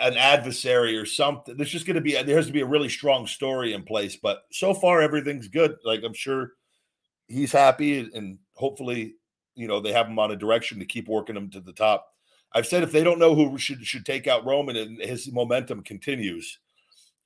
an 0.00 0.16
adversary 0.16 0.96
or 0.96 1.06
something. 1.06 1.56
There's 1.56 1.70
just 1.70 1.86
going 1.86 1.94
to 1.94 2.00
be 2.00 2.20
there 2.22 2.36
has 2.36 2.46
to 2.46 2.52
be 2.52 2.62
a 2.62 2.66
really 2.66 2.88
strong 2.88 3.26
story 3.26 3.72
in 3.72 3.82
place. 3.84 4.16
But 4.16 4.42
so 4.50 4.74
far 4.74 5.00
everything's 5.00 5.48
good. 5.48 5.76
Like 5.84 6.02
I'm 6.04 6.14
sure 6.14 6.52
he's 7.28 7.52
happy, 7.52 8.10
and 8.12 8.38
hopefully, 8.54 9.14
you 9.54 9.68
know, 9.68 9.80
they 9.80 9.92
have 9.92 10.08
him 10.08 10.18
on 10.18 10.32
a 10.32 10.36
direction 10.36 10.78
to 10.80 10.84
keep 10.84 11.08
working 11.08 11.36
him 11.36 11.50
to 11.50 11.60
the 11.60 11.72
top. 11.72 12.08
I've 12.52 12.66
said 12.66 12.82
if 12.82 12.92
they 12.92 13.04
don't 13.04 13.18
know 13.18 13.34
who 13.34 13.58
should 13.58 13.84
should 13.84 14.06
take 14.06 14.26
out 14.26 14.44
Roman 14.44 14.76
and 14.76 15.00
his 15.00 15.30
momentum 15.32 15.82
continues, 15.82 16.58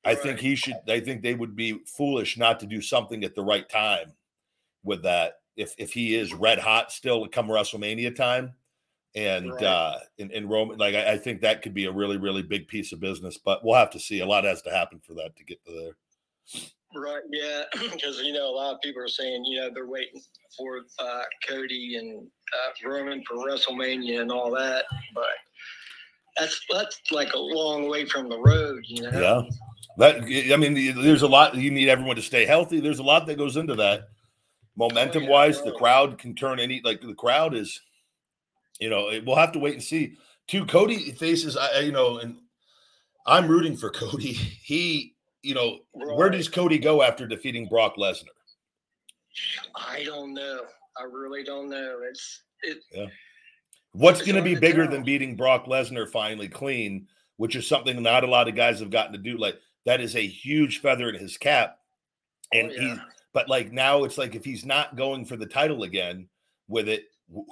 I 0.04 0.14
think 0.14 0.38
he 0.40 0.54
should. 0.54 0.76
I 0.88 1.00
think 1.00 1.22
they 1.22 1.34
would 1.34 1.56
be 1.56 1.80
foolish 1.87 2.37
not 2.37 2.60
to 2.60 2.66
do 2.66 2.80
something 2.80 3.25
at 3.25 3.34
the 3.34 3.44
right 3.44 3.68
time 3.68 4.12
with 4.82 5.02
that. 5.02 5.35
If 5.56 5.75
if 5.78 5.92
he 5.92 6.14
is 6.14 6.32
red 6.35 6.58
hot 6.58 6.92
still 6.92 7.26
come 7.28 7.49
WrestleMania 7.49 8.14
time, 8.14 8.54
and 9.14 9.52
Right. 9.52 9.64
uh 9.64 9.99
in, 10.18 10.30
in 10.30 10.49
Roman, 10.49 10.78
like 10.78 10.94
I, 10.94 11.12
I 11.12 11.18
think 11.18 11.40
that 11.40 11.62
could 11.62 11.75
be 11.75 11.87
a 11.87 11.92
really 11.92 12.16
really 12.16 12.42
big 12.42 12.68
piece 12.68 12.92
of 12.92 13.00
business. 13.00 13.37
But 13.38 13.64
we'll 13.64 13.75
have 13.76 13.90
to 13.90 14.00
see. 14.00 14.20
A 14.20 14.26
lot 14.26 14.44
has 14.44 14.62
to 14.62 14.70
happen 14.70 15.00
for 15.00 15.14
that 15.14 15.37
to 15.37 15.44
get 15.44 15.64
to 15.66 15.73
there. 15.73 16.62
Right. 16.94 17.23
Yeah. 17.30 17.62
Because 17.92 18.18
you 18.23 18.32
know 18.32 18.49
a 18.49 18.54
lot 18.54 18.75
of 18.75 18.80
people 18.80 19.02
are 19.02 19.08
saying 19.08 19.44
you 19.44 19.61
know 19.61 19.70
they're 19.75 19.87
waiting 19.87 20.23
for 20.56 20.80
uh, 20.99 21.23
Cody 21.47 21.97
and 21.97 22.26
uh, 22.54 22.88
Roman 22.88 23.23
for 23.25 23.37
WrestleMania 23.37 24.20
and 24.20 24.32
all 24.32 24.50
that, 24.52 24.85
but 25.14 25.25
that's 26.38 26.61
that's 26.70 27.00
like 27.11 27.32
a 27.35 27.38
long 27.38 27.88
way 27.88 28.06
from 28.06 28.28
the 28.28 28.38
road, 28.38 28.85
you 28.87 29.02
know. 29.02 29.11
Yeah. 29.20 29.42
That 29.99 30.23
I 30.52 30.56
mean, 30.56 30.75
there's 31.02 31.23
a 31.23 31.28
lot 31.28 31.56
you 31.56 31.70
need 31.70 31.88
everyone 31.88 32.16
to 32.16 32.23
stay 32.23 32.44
healthy. 32.47 32.78
There's 32.80 33.00
a 33.00 33.04
lot 33.04 33.26
that 33.26 33.37
goes 33.37 33.56
into 33.56 33.75
that. 33.76 34.08
Momentum 34.78 35.25
oh, 35.25 35.28
wise, 35.28 35.61
the 35.61 35.73
crowd 35.73 36.18
can 36.18 36.37
turn 36.37 36.61
any 36.61 36.80
like 36.85 37.00
the 37.00 37.12
crowd 37.12 37.52
is, 37.52 37.80
you 38.78 38.88
know, 38.88 39.11
we'll 39.26 39.35
have 39.35 39.50
to 39.52 39.58
wait 39.58 39.75
and 39.75 39.82
see. 39.82 40.16
Two 40.47 40.64
Cody 40.64 41.11
faces, 41.11 41.56
I 41.56 41.80
you 41.80 41.90
know, 41.90 42.18
and 42.18 42.37
I'm 43.26 43.49
rooting 43.49 43.76
for 43.76 43.90
Cody. 43.90 44.32
He, 44.62 45.14
you 45.42 45.54
know, 45.54 45.78
right. 45.94 46.16
where 46.16 46.30
does 46.30 46.47
Cody 46.47 46.78
go 46.78 47.02
after 47.02 47.26
defeating 47.26 47.68
Brock 47.68 47.97
Lesnar? 47.97 48.26
I 49.75 50.04
don't 50.04 50.35
know. 50.35 50.61
I 50.97 51.04
really 51.04 51.42
don't 51.42 51.70
know. 51.70 52.00
It's 52.08 52.42
it. 52.62 52.78
Yeah. 52.92 53.06
What's 53.92 54.23
going 54.23 54.37
to 54.37 54.42
be 54.42 54.54
bigger 54.54 54.87
than 54.87 55.02
beating 55.02 55.37
Brock 55.37 55.66
Lesnar 55.66 56.08
finally 56.08 56.49
clean, 56.49 57.08
which 57.38 57.56
is 57.56 57.66
something 57.66 58.00
not 58.02 58.25
a 58.25 58.28
lot 58.28 58.47
of 58.47 58.54
guys 58.54 58.78
have 58.80 58.90
gotten 58.90 59.12
to 59.12 59.18
do. 59.18 59.38
Like 59.38 59.58
that 59.87 60.00
is 60.00 60.14
a 60.14 60.26
huge 60.26 60.82
feather 60.82 61.08
in 61.08 61.16
his 61.16 61.37
cap, 61.37 61.78
and 62.52 62.70
oh, 62.70 62.75
yeah. 62.75 62.94
he. 62.94 63.00
But 63.38 63.49
like 63.49 63.71
now, 63.71 64.02
it's 64.02 64.18
like 64.18 64.35
if 64.35 64.45
he's 64.45 64.64
not 64.64 64.97
going 64.97 65.25
for 65.25 65.37
the 65.37 65.47
title 65.47 65.85
again 65.85 66.26
with 66.66 66.88
it, 66.88 67.04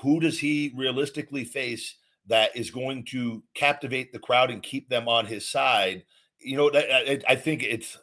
who 0.02 0.18
does 0.18 0.36
he 0.36 0.72
realistically 0.74 1.44
face 1.44 1.94
that 2.26 2.56
is 2.56 2.72
going 2.72 3.04
to 3.04 3.44
captivate 3.54 4.12
the 4.12 4.18
crowd 4.18 4.50
and 4.50 4.60
keep 4.64 4.88
them 4.88 5.06
on 5.06 5.26
his 5.26 5.48
side? 5.48 6.02
You 6.40 6.56
know, 6.56 6.72
I, 6.74 7.20
I 7.28 7.36
think 7.36 7.62
it's 7.62 7.96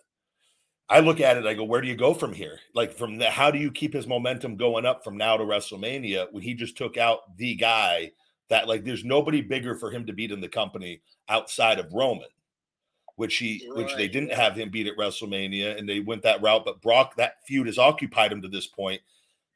I 0.87 1.01
look 1.01 1.19
at 1.19 1.35
it, 1.35 1.45
I 1.45 1.55
go, 1.55 1.65
where 1.65 1.81
do 1.81 1.89
you 1.89 1.97
go 1.97 2.13
from 2.13 2.31
here? 2.31 2.57
Like 2.73 2.93
from 2.93 3.17
the, 3.17 3.29
how 3.29 3.51
do 3.51 3.59
you 3.59 3.69
keep 3.69 3.93
his 3.93 4.07
momentum 4.07 4.55
going 4.55 4.85
up 4.85 5.03
from 5.03 5.17
now 5.17 5.35
to 5.35 5.43
WrestleMania 5.43 6.31
when 6.31 6.41
he 6.41 6.53
just 6.53 6.77
took 6.77 6.95
out 6.95 7.35
the 7.35 7.53
guy 7.55 8.13
that 8.47 8.69
like 8.69 8.85
there's 8.85 9.03
nobody 9.03 9.41
bigger 9.41 9.75
for 9.75 9.91
him 9.91 10.05
to 10.05 10.13
beat 10.13 10.31
in 10.31 10.39
the 10.39 10.47
company 10.47 11.01
outside 11.27 11.79
of 11.79 11.91
Roman, 11.91 12.29
which 13.15 13.37
he 13.37 13.65
right. 13.69 13.77
which 13.77 13.95
they 13.95 14.07
didn't 14.07 14.33
have 14.33 14.55
him 14.55 14.69
beat 14.69 14.87
at 14.87 14.97
WrestleMania 14.97 15.77
and 15.77 15.87
they 15.87 15.99
went 15.99 16.23
that 16.23 16.41
route. 16.41 16.65
But 16.65 16.81
Brock, 16.81 17.15
that 17.15 17.45
feud 17.45 17.67
has 17.67 17.77
occupied 17.77 18.31
him 18.31 18.41
to 18.41 18.47
this 18.47 18.67
point. 18.67 19.01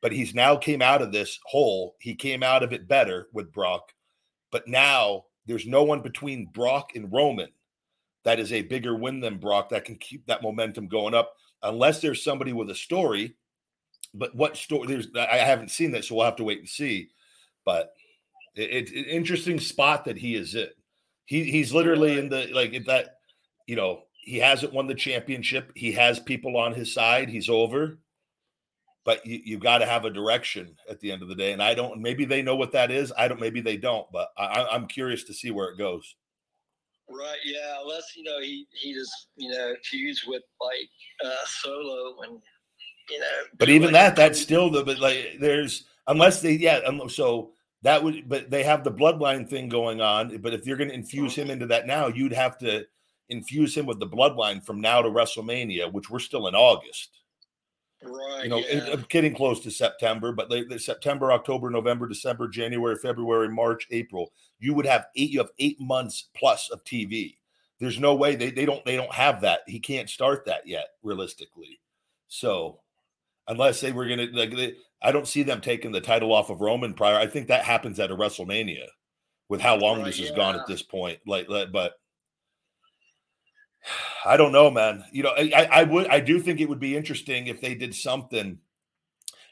But 0.01 0.11
he's 0.11 0.35
now 0.35 0.55
came 0.55 0.81
out 0.81 1.01
of 1.01 1.11
this 1.11 1.39
hole. 1.45 1.95
He 1.99 2.13
came 2.13 2.43
out 2.43 2.61
of 2.61 2.71
it 2.71 2.87
better 2.87 3.27
with 3.33 3.51
Brock. 3.51 3.93
But 4.51 4.67
now 4.67 5.25
there's 5.47 5.65
no 5.65 5.83
one 5.83 6.01
between 6.01 6.51
Brock 6.53 6.91
and 6.95 7.11
Roman 7.11 7.49
that 8.23 8.39
is 8.39 8.51
a 8.51 8.61
bigger 8.61 8.93
win 8.93 9.21
than 9.21 9.37
Brock 9.37 9.69
that 9.69 9.85
can 9.85 9.95
keep 9.95 10.25
that 10.27 10.43
momentum 10.43 10.87
going 10.87 11.13
up, 11.13 11.33
unless 11.63 12.01
there's 12.01 12.23
somebody 12.23 12.51
with 12.51 12.69
a 12.69 12.75
story. 12.75 13.35
But 14.13 14.35
what 14.35 14.57
story? 14.57 14.87
There's 14.87 15.07
I 15.15 15.37
haven't 15.37 15.71
seen 15.71 15.91
that, 15.91 16.03
so 16.03 16.15
we'll 16.15 16.25
have 16.25 16.35
to 16.37 16.43
wait 16.43 16.59
and 16.59 16.67
see. 16.67 17.09
But 17.65 17.93
it's 18.55 18.91
it, 18.91 18.97
an 18.97 19.05
interesting 19.05 19.59
spot 19.59 20.05
that 20.05 20.17
he 20.17 20.35
is 20.35 20.55
in. 20.55 20.67
He 21.25 21.45
he's 21.45 21.73
literally 21.73 22.19
in 22.19 22.29
the 22.29 22.47
like 22.53 22.85
that. 22.85 23.16
You 23.67 23.75
know, 23.75 24.03
he 24.13 24.37
hasn't 24.37 24.73
won 24.73 24.87
the 24.87 24.95
championship. 24.95 25.71
He 25.75 25.91
has 25.93 26.19
people 26.19 26.57
on 26.57 26.73
his 26.73 26.93
side. 26.93 27.29
He's 27.29 27.49
over. 27.49 27.99
But 29.05 29.25
you, 29.25 29.39
you 29.43 29.57
got 29.57 29.77
to 29.77 29.85
have 29.85 30.03
a 30.03 30.09
direction 30.09 30.75
at 30.89 30.99
the 30.99 31.11
end 31.11 31.21
of 31.21 31.29
the 31.29 31.35
day. 31.35 31.53
And 31.53 31.63
I 31.63 31.73
don't, 31.73 32.01
maybe 32.01 32.25
they 32.25 32.41
know 32.41 32.57
what 32.57 32.73
that 32.73 32.91
is. 32.91 33.13
I 33.17 33.29
don't, 33.29 33.39
maybe 33.39 33.61
they 33.61 33.77
don't, 33.77 34.05
but 34.11 34.29
I, 34.37 34.67
I'm 34.69 34.85
curious 34.85 35.23
to 35.25 35.33
see 35.33 35.51
where 35.51 35.69
it 35.69 35.77
goes. 35.77 36.15
Right. 37.09 37.37
Yeah. 37.45 37.77
Unless 37.81 38.17
you 38.17 38.23
know 38.23 38.41
he 38.41 38.67
he 38.73 38.93
just 38.93 39.29
you 39.37 39.49
know 39.49 39.73
fuse 39.83 40.25
with 40.27 40.43
like 40.59 40.89
uh 41.23 41.45
solo 41.45 42.21
and 42.23 42.41
you 43.09 43.19
know. 43.19 43.25
But 43.57 43.69
even 43.69 43.93
like, 43.93 43.93
that, 43.93 44.15
that's 44.17 44.41
still 44.41 44.69
the 44.69 44.83
but 44.83 44.99
like 44.99 45.37
there's 45.39 45.85
unless 46.07 46.41
they 46.41 46.53
yeah 46.53 46.81
so 47.07 47.53
that 47.83 48.03
would 48.03 48.27
but 48.27 48.49
they 48.49 48.63
have 48.63 48.83
the 48.83 48.91
bloodline 48.91 49.47
thing 49.49 49.69
going 49.69 50.01
on. 50.01 50.37
But 50.39 50.53
if 50.53 50.65
you're 50.65 50.75
going 50.75 50.89
to 50.89 50.95
infuse 50.95 51.33
him 51.33 51.49
into 51.49 51.67
that 51.67 51.87
now, 51.87 52.07
you'd 52.07 52.33
have 52.33 52.57
to 52.57 52.85
infuse 53.29 53.75
him 53.75 53.85
with 53.85 53.99
the 53.99 54.07
bloodline 54.07 54.63
from 54.63 54.81
now 54.81 55.01
to 55.01 55.09
WrestleMania, 55.09 55.91
which 55.91 56.09
we're 56.09 56.19
still 56.19 56.47
in 56.47 56.55
August. 56.55 57.17
Right. 58.03 58.43
You 58.43 58.49
know, 58.49 58.57
yeah. 58.59 58.95
getting 59.09 59.33
close 59.33 59.59
to 59.61 59.71
September, 59.71 60.31
but 60.31 60.49
they, 60.49 60.77
September, 60.77 61.31
October, 61.31 61.69
November, 61.69 62.07
December, 62.07 62.47
January, 62.47 62.95
February, 62.95 63.49
March, 63.49 63.87
April. 63.91 64.31
You 64.59 64.73
would 64.75 64.85
have 64.85 65.07
eight. 65.15 65.31
You 65.31 65.39
have 65.39 65.51
eight 65.59 65.79
months 65.79 66.29
plus 66.35 66.69
of 66.69 66.83
TV. 66.83 67.37
There's 67.79 67.99
no 67.99 68.15
way 68.15 68.35
they, 68.35 68.51
they 68.51 68.65
don't 68.65 68.83
they 68.85 68.95
don't 68.95 69.13
have 69.13 69.41
that. 69.41 69.61
He 69.67 69.79
can't 69.79 70.09
start 70.09 70.45
that 70.45 70.67
yet, 70.67 70.87
realistically. 71.03 71.79
So, 72.27 72.79
unless 73.47 73.81
they 73.81 73.91
were 73.91 74.07
gonna 74.07 74.27
like, 74.31 74.55
they, 74.55 74.75
I 75.01 75.11
don't 75.11 75.27
see 75.27 75.43
them 75.43 75.61
taking 75.61 75.91
the 75.91 76.01
title 76.01 76.33
off 76.33 76.49
of 76.49 76.61
Roman 76.61 76.93
prior. 76.93 77.17
I 77.17 77.27
think 77.27 77.47
that 77.47 77.65
happens 77.65 77.99
at 77.99 78.11
a 78.11 78.15
WrestleMania, 78.15 78.85
with 79.49 79.61
how 79.61 79.75
long 79.75 79.97
right, 79.97 80.05
this 80.05 80.19
has 80.19 80.29
yeah. 80.29 80.35
gone 80.35 80.55
at 80.55 80.67
this 80.67 80.81
point. 80.81 81.19
Like, 81.25 81.47
but 81.47 81.93
I 84.25 84.37
don't 84.37 84.51
know, 84.51 84.69
man. 84.69 85.03
You 85.11 85.23
know, 85.23 85.33
I, 85.37 85.67
I 85.71 85.83
would, 85.83 86.07
I 86.07 86.19
do 86.19 86.39
think 86.39 86.59
it 86.59 86.69
would 86.69 86.79
be 86.79 86.95
interesting 86.95 87.47
if 87.47 87.61
they 87.61 87.75
did 87.75 87.95
something 87.95 88.59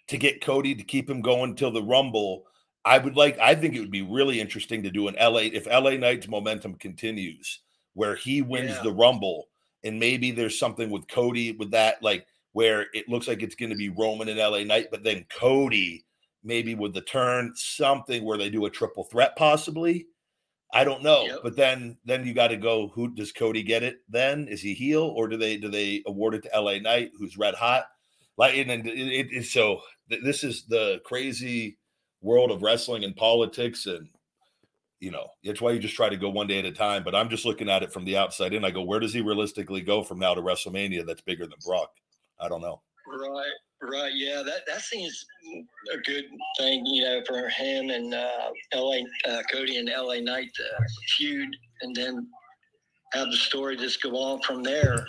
to 0.08 0.17
get 0.17 0.44
Cody 0.44 0.75
to 0.75 0.84
keep 0.84 1.10
him 1.10 1.22
going 1.22 1.55
till 1.55 1.72
the 1.72 1.84
Rumble. 1.84 2.44
I 2.84 2.98
would 2.98 3.15
like, 3.15 3.39
I 3.39 3.55
think 3.55 3.75
it 3.75 3.79
would 3.79 3.91
be 3.91 4.01
really 4.01 4.39
interesting 4.39 4.84
to 4.84 4.91
do 4.91 5.08
an 5.08 5.15
LA 5.20 5.50
if 5.53 5.65
LA 5.65 5.91
Knight's 5.91 6.27
momentum 6.27 6.75
continues, 6.75 7.62
where 7.94 8.15
he 8.15 8.41
wins 8.41 8.72
yeah. 8.72 8.84
the 8.84 8.91
Rumble, 8.91 9.48
and 9.84 10.00
maybe 10.00 10.32
there's 10.32 10.60
something 10.60 10.89
with 10.89 11.08
Cody 11.08 11.53
with 11.53 11.72
that, 11.72 12.03
like 12.03 12.27
where 12.51 12.88
it 12.94 13.10
looks 13.10 13.27
like 13.27 13.41
it's 13.41 13.55
going 13.55 13.72
to 13.72 13.75
be 13.75 13.89
Roman 13.89 14.29
and 14.29 14.39
LA 14.39 14.63
Knight, 14.63 14.88
but 14.91 15.03
then 15.03 15.25
Cody 15.29 16.05
maybe 16.46 16.75
with 16.75 16.94
the 16.94 17.01
turn, 17.01 17.51
something 17.55 18.24
where 18.24 18.38
they 18.38 18.50
do 18.50 18.65
a 18.65 18.70
triple 18.70 19.03
threat 19.03 19.36
possibly 19.36 20.05
I 20.74 20.84
don't 20.84 21.03
know, 21.03 21.24
yep. 21.25 21.39
but 21.43 21.55
then 21.55 21.98
then 22.05 22.25
you 22.25 22.34
got 22.34 22.50
to 22.50 22.57
go. 22.57 22.89
Who 22.89 23.13
does 23.13 23.31
Cody 23.31 23.63
get 23.63 23.84
it? 23.84 24.00
Then 24.10 24.48
is 24.48 24.62
he 24.62 24.74
heel 24.74 25.03
or 25.03 25.27
do 25.27 25.38
they 25.38 25.57
do 25.57 25.69
they 25.69 26.03
award 26.05 26.36
it 26.36 26.43
to 26.43 26.55
L.A. 26.55 26.79
Knight, 26.79 27.12
who's 27.17 27.38
red 27.38 27.55
hot? 27.55 27.86
Like 28.38 28.57
and, 28.57 28.69
and 28.69 28.88
it, 28.88 29.27
it, 29.31 29.45
so 29.45 29.81
this 30.10 30.43
is 30.43 30.65
the 30.65 31.01
crazy 31.05 31.77
world 32.22 32.51
of 32.51 32.62
wrestling 32.62 33.03
and 33.03 33.15
politics, 33.15 33.86
and 33.86 34.10
you 35.00 35.12
know 35.12 35.27
it's 35.43 35.62
why 35.62 35.72
you 35.72 35.79
just 35.79 35.95
try 35.95 36.10
to 36.10 36.17
go 36.17 36.29
one 36.29 36.48
day 36.48 36.60
at 36.60 36.65
a 36.65 36.72
time. 36.72 37.03
But 37.03 37.15
I'm 37.15 37.29
just 37.29 37.45
looking 37.45 37.69
at 37.69 37.84
it 37.84 37.93
from 37.93 38.03
the 38.03 38.17
outside 38.17 38.53
in. 38.53 38.65
I 38.65 38.72
go, 38.72 38.84
where 38.84 39.00
does 39.00 39.13
he 39.13 39.22
realistically 39.22 39.81
go 39.81 40.03
from 40.03 40.19
now 40.19 40.34
to 40.34 40.41
WrestleMania? 40.41 41.05
That's 41.05 41.22
bigger 41.22 41.45
than 41.45 41.60
Brock. 41.65 41.91
I 42.39 42.50
don't 42.50 42.62
know. 42.62 42.81
Right. 43.07 43.51
Right. 43.82 44.13
Yeah. 44.15 44.41
That 44.46 44.62
that 44.67 44.82
seems 44.82 45.25
a 45.94 45.98
good 46.00 46.25
thing, 46.58 46.86
you 46.86 47.03
know, 47.03 47.22
for 47.27 47.50
him 47.50 47.89
and 47.89 48.13
uh, 48.13 48.50
L.A. 48.72 49.05
Uh, 49.27 49.41
Cody 49.51 49.77
and 49.77 49.89
L.A. 49.89 50.22
Knight 50.22 50.50
to 50.55 50.63
feud, 51.17 51.55
and 51.82 51.96
then 51.96 52.27
have 53.13 53.27
the 53.27 53.38
story 53.38 53.77
just 53.77 54.01
go 54.01 54.12
on 54.17 54.41
from 54.41 54.63
there. 54.63 55.05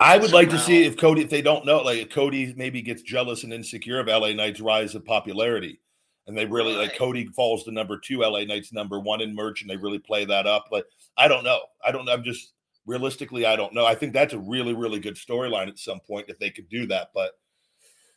I 0.00 0.16
would 0.16 0.30
somehow. 0.30 0.36
like 0.36 0.50
to 0.50 0.58
see 0.58 0.84
if 0.84 0.96
Cody, 0.96 1.22
if 1.22 1.30
they 1.30 1.42
don't 1.42 1.66
know, 1.66 1.82
like 1.82 2.10
Cody 2.10 2.54
maybe 2.56 2.82
gets 2.82 3.02
jealous 3.02 3.44
and 3.44 3.52
insecure 3.52 4.00
of 4.00 4.06
LA 4.06 4.32
Knight's 4.32 4.60
rise 4.60 4.94
of 4.94 5.04
popularity. 5.04 5.80
And 6.26 6.36
they 6.36 6.46
really 6.46 6.74
right. 6.76 6.88
like 6.88 6.96
Cody 6.96 7.26
falls 7.26 7.64
to 7.64 7.72
number 7.72 7.98
two, 7.98 8.20
LA 8.20 8.44
Knight's 8.44 8.72
number 8.72 9.00
one 9.00 9.20
in 9.20 9.34
merch, 9.34 9.60
and 9.60 9.70
they 9.70 9.76
really 9.76 9.98
play 9.98 10.24
that 10.24 10.46
up. 10.46 10.66
But 10.70 10.86
I 11.16 11.28
don't 11.28 11.44
know. 11.44 11.60
I 11.84 11.90
don't 11.90 12.04
know. 12.04 12.12
I'm 12.12 12.24
just 12.24 12.52
realistically, 12.86 13.44
I 13.44 13.56
don't 13.56 13.74
know. 13.74 13.84
I 13.84 13.94
think 13.94 14.12
that's 14.12 14.32
a 14.32 14.38
really, 14.38 14.72
really 14.72 15.00
good 15.00 15.16
storyline 15.16 15.68
at 15.68 15.78
some 15.78 16.00
point 16.00 16.26
if 16.28 16.38
they 16.38 16.50
could 16.50 16.68
do 16.68 16.86
that. 16.86 17.08
But 17.14 17.32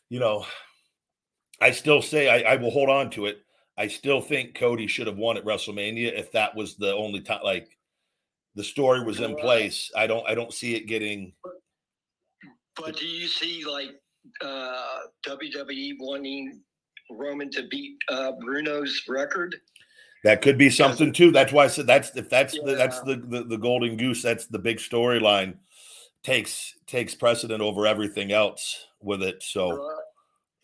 you 0.08 0.20
know, 0.20 0.46
I 1.60 1.70
still 1.70 2.02
say 2.02 2.28
I, 2.28 2.52
I 2.52 2.56
will 2.56 2.70
hold 2.70 2.90
on 2.90 3.10
to 3.10 3.26
it. 3.26 3.38
I 3.78 3.88
still 3.88 4.20
think 4.20 4.54
Cody 4.54 4.86
should 4.86 5.06
have 5.06 5.18
won 5.18 5.36
at 5.36 5.44
WrestleMania 5.44 6.18
if 6.18 6.32
that 6.32 6.54
was 6.54 6.76
the 6.76 6.94
only 6.94 7.20
time. 7.20 7.40
Like 7.44 7.76
the 8.54 8.64
story 8.64 9.04
was 9.04 9.20
in 9.20 9.36
place. 9.36 9.90
I 9.96 10.06
don't. 10.06 10.26
I 10.28 10.34
don't 10.34 10.52
see 10.52 10.74
it 10.74 10.86
getting. 10.86 11.32
But 12.76 12.96
do 12.96 13.06
you 13.06 13.26
see 13.26 13.64
like 13.64 13.90
uh, 14.42 14.98
WWE 15.26 15.94
wanting 16.00 16.60
Roman 17.10 17.50
to 17.50 17.66
beat 17.68 17.96
uh, 18.08 18.32
Bruno's 18.40 19.02
record? 19.08 19.56
That 20.24 20.42
could 20.42 20.58
be 20.58 20.70
something 20.70 21.12
too. 21.12 21.30
That's 21.30 21.52
why 21.52 21.64
I 21.64 21.68
said 21.68 21.86
that's 21.86 22.16
if 22.16 22.30
that's 22.30 22.54
yeah. 22.54 22.62
the 22.64 22.74
that's 22.74 23.00
the, 23.00 23.16
the 23.16 23.44
the 23.44 23.58
golden 23.58 23.96
goose. 23.96 24.22
That's 24.22 24.46
the 24.46 24.58
big 24.58 24.78
storyline. 24.78 25.56
Takes 26.22 26.74
takes 26.86 27.14
precedent 27.14 27.60
over 27.60 27.86
everything 27.86 28.32
else 28.32 28.86
with 29.06 29.22
it. 29.22 29.42
So, 29.42 29.90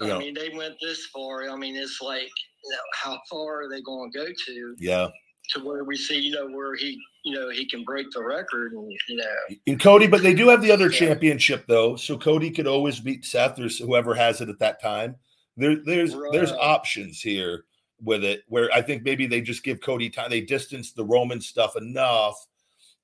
I 0.00 0.08
know. 0.08 0.18
mean, 0.18 0.34
they 0.34 0.50
went 0.54 0.74
this 0.82 1.06
far. 1.06 1.48
I 1.48 1.56
mean, 1.56 1.76
it's 1.76 2.00
like, 2.02 2.30
you 2.64 2.70
know, 2.70 2.78
how 2.94 3.18
far 3.30 3.62
are 3.62 3.68
they 3.68 3.80
going 3.80 4.12
to 4.12 4.18
go 4.18 4.26
to? 4.26 4.74
Yeah. 4.78 5.08
To 5.54 5.64
where 5.64 5.84
we 5.84 5.96
see, 5.96 6.18
you 6.18 6.34
know, 6.34 6.48
where 6.48 6.76
he, 6.76 6.98
you 7.24 7.34
know, 7.34 7.50
he 7.50 7.68
can 7.68 7.84
break 7.84 8.06
the 8.12 8.22
record, 8.22 8.72
and 8.72 8.90
you 9.08 9.16
know, 9.16 9.56
in 9.66 9.78
Cody. 9.78 10.06
But 10.06 10.22
they 10.22 10.34
do 10.34 10.48
have 10.48 10.62
the 10.62 10.70
other 10.70 10.90
yeah. 10.90 10.98
championship 10.98 11.64
though, 11.66 11.96
so 11.96 12.16
Cody 12.16 12.50
could 12.50 12.68
always 12.68 13.00
beat 13.00 13.24
Seth 13.24 13.58
or 13.58 13.68
whoever 13.84 14.14
has 14.14 14.40
it 14.40 14.48
at 14.48 14.60
that 14.60 14.80
time. 14.80 15.16
There, 15.56 15.76
there's 15.84 16.14
right. 16.14 16.30
there's 16.32 16.52
options 16.52 17.20
here 17.20 17.64
with 18.02 18.24
it 18.24 18.42
where 18.48 18.70
I 18.72 18.82
think 18.82 19.02
maybe 19.02 19.26
they 19.26 19.40
just 19.40 19.64
give 19.64 19.80
Cody 19.80 20.10
time. 20.10 20.30
They 20.30 20.40
distance 20.40 20.92
the 20.92 21.04
Roman 21.04 21.40
stuff 21.40 21.76
enough. 21.76 22.36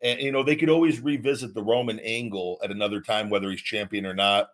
And 0.01 0.21
you 0.21 0.31
know, 0.31 0.45
they 0.45 0.57
could 0.57 0.71
always 0.71 1.01
revisit 1.01 1.55
the 1.55 1.63
Roman 1.63 1.99
angle 2.01 2.59
at 2.63 2.71
another 2.71 3.01
time, 3.01 3.31
whether 3.31 3.51
he's 3.51 3.63
champion 3.63 4.07
or 4.07 4.15
not. 4.15 4.51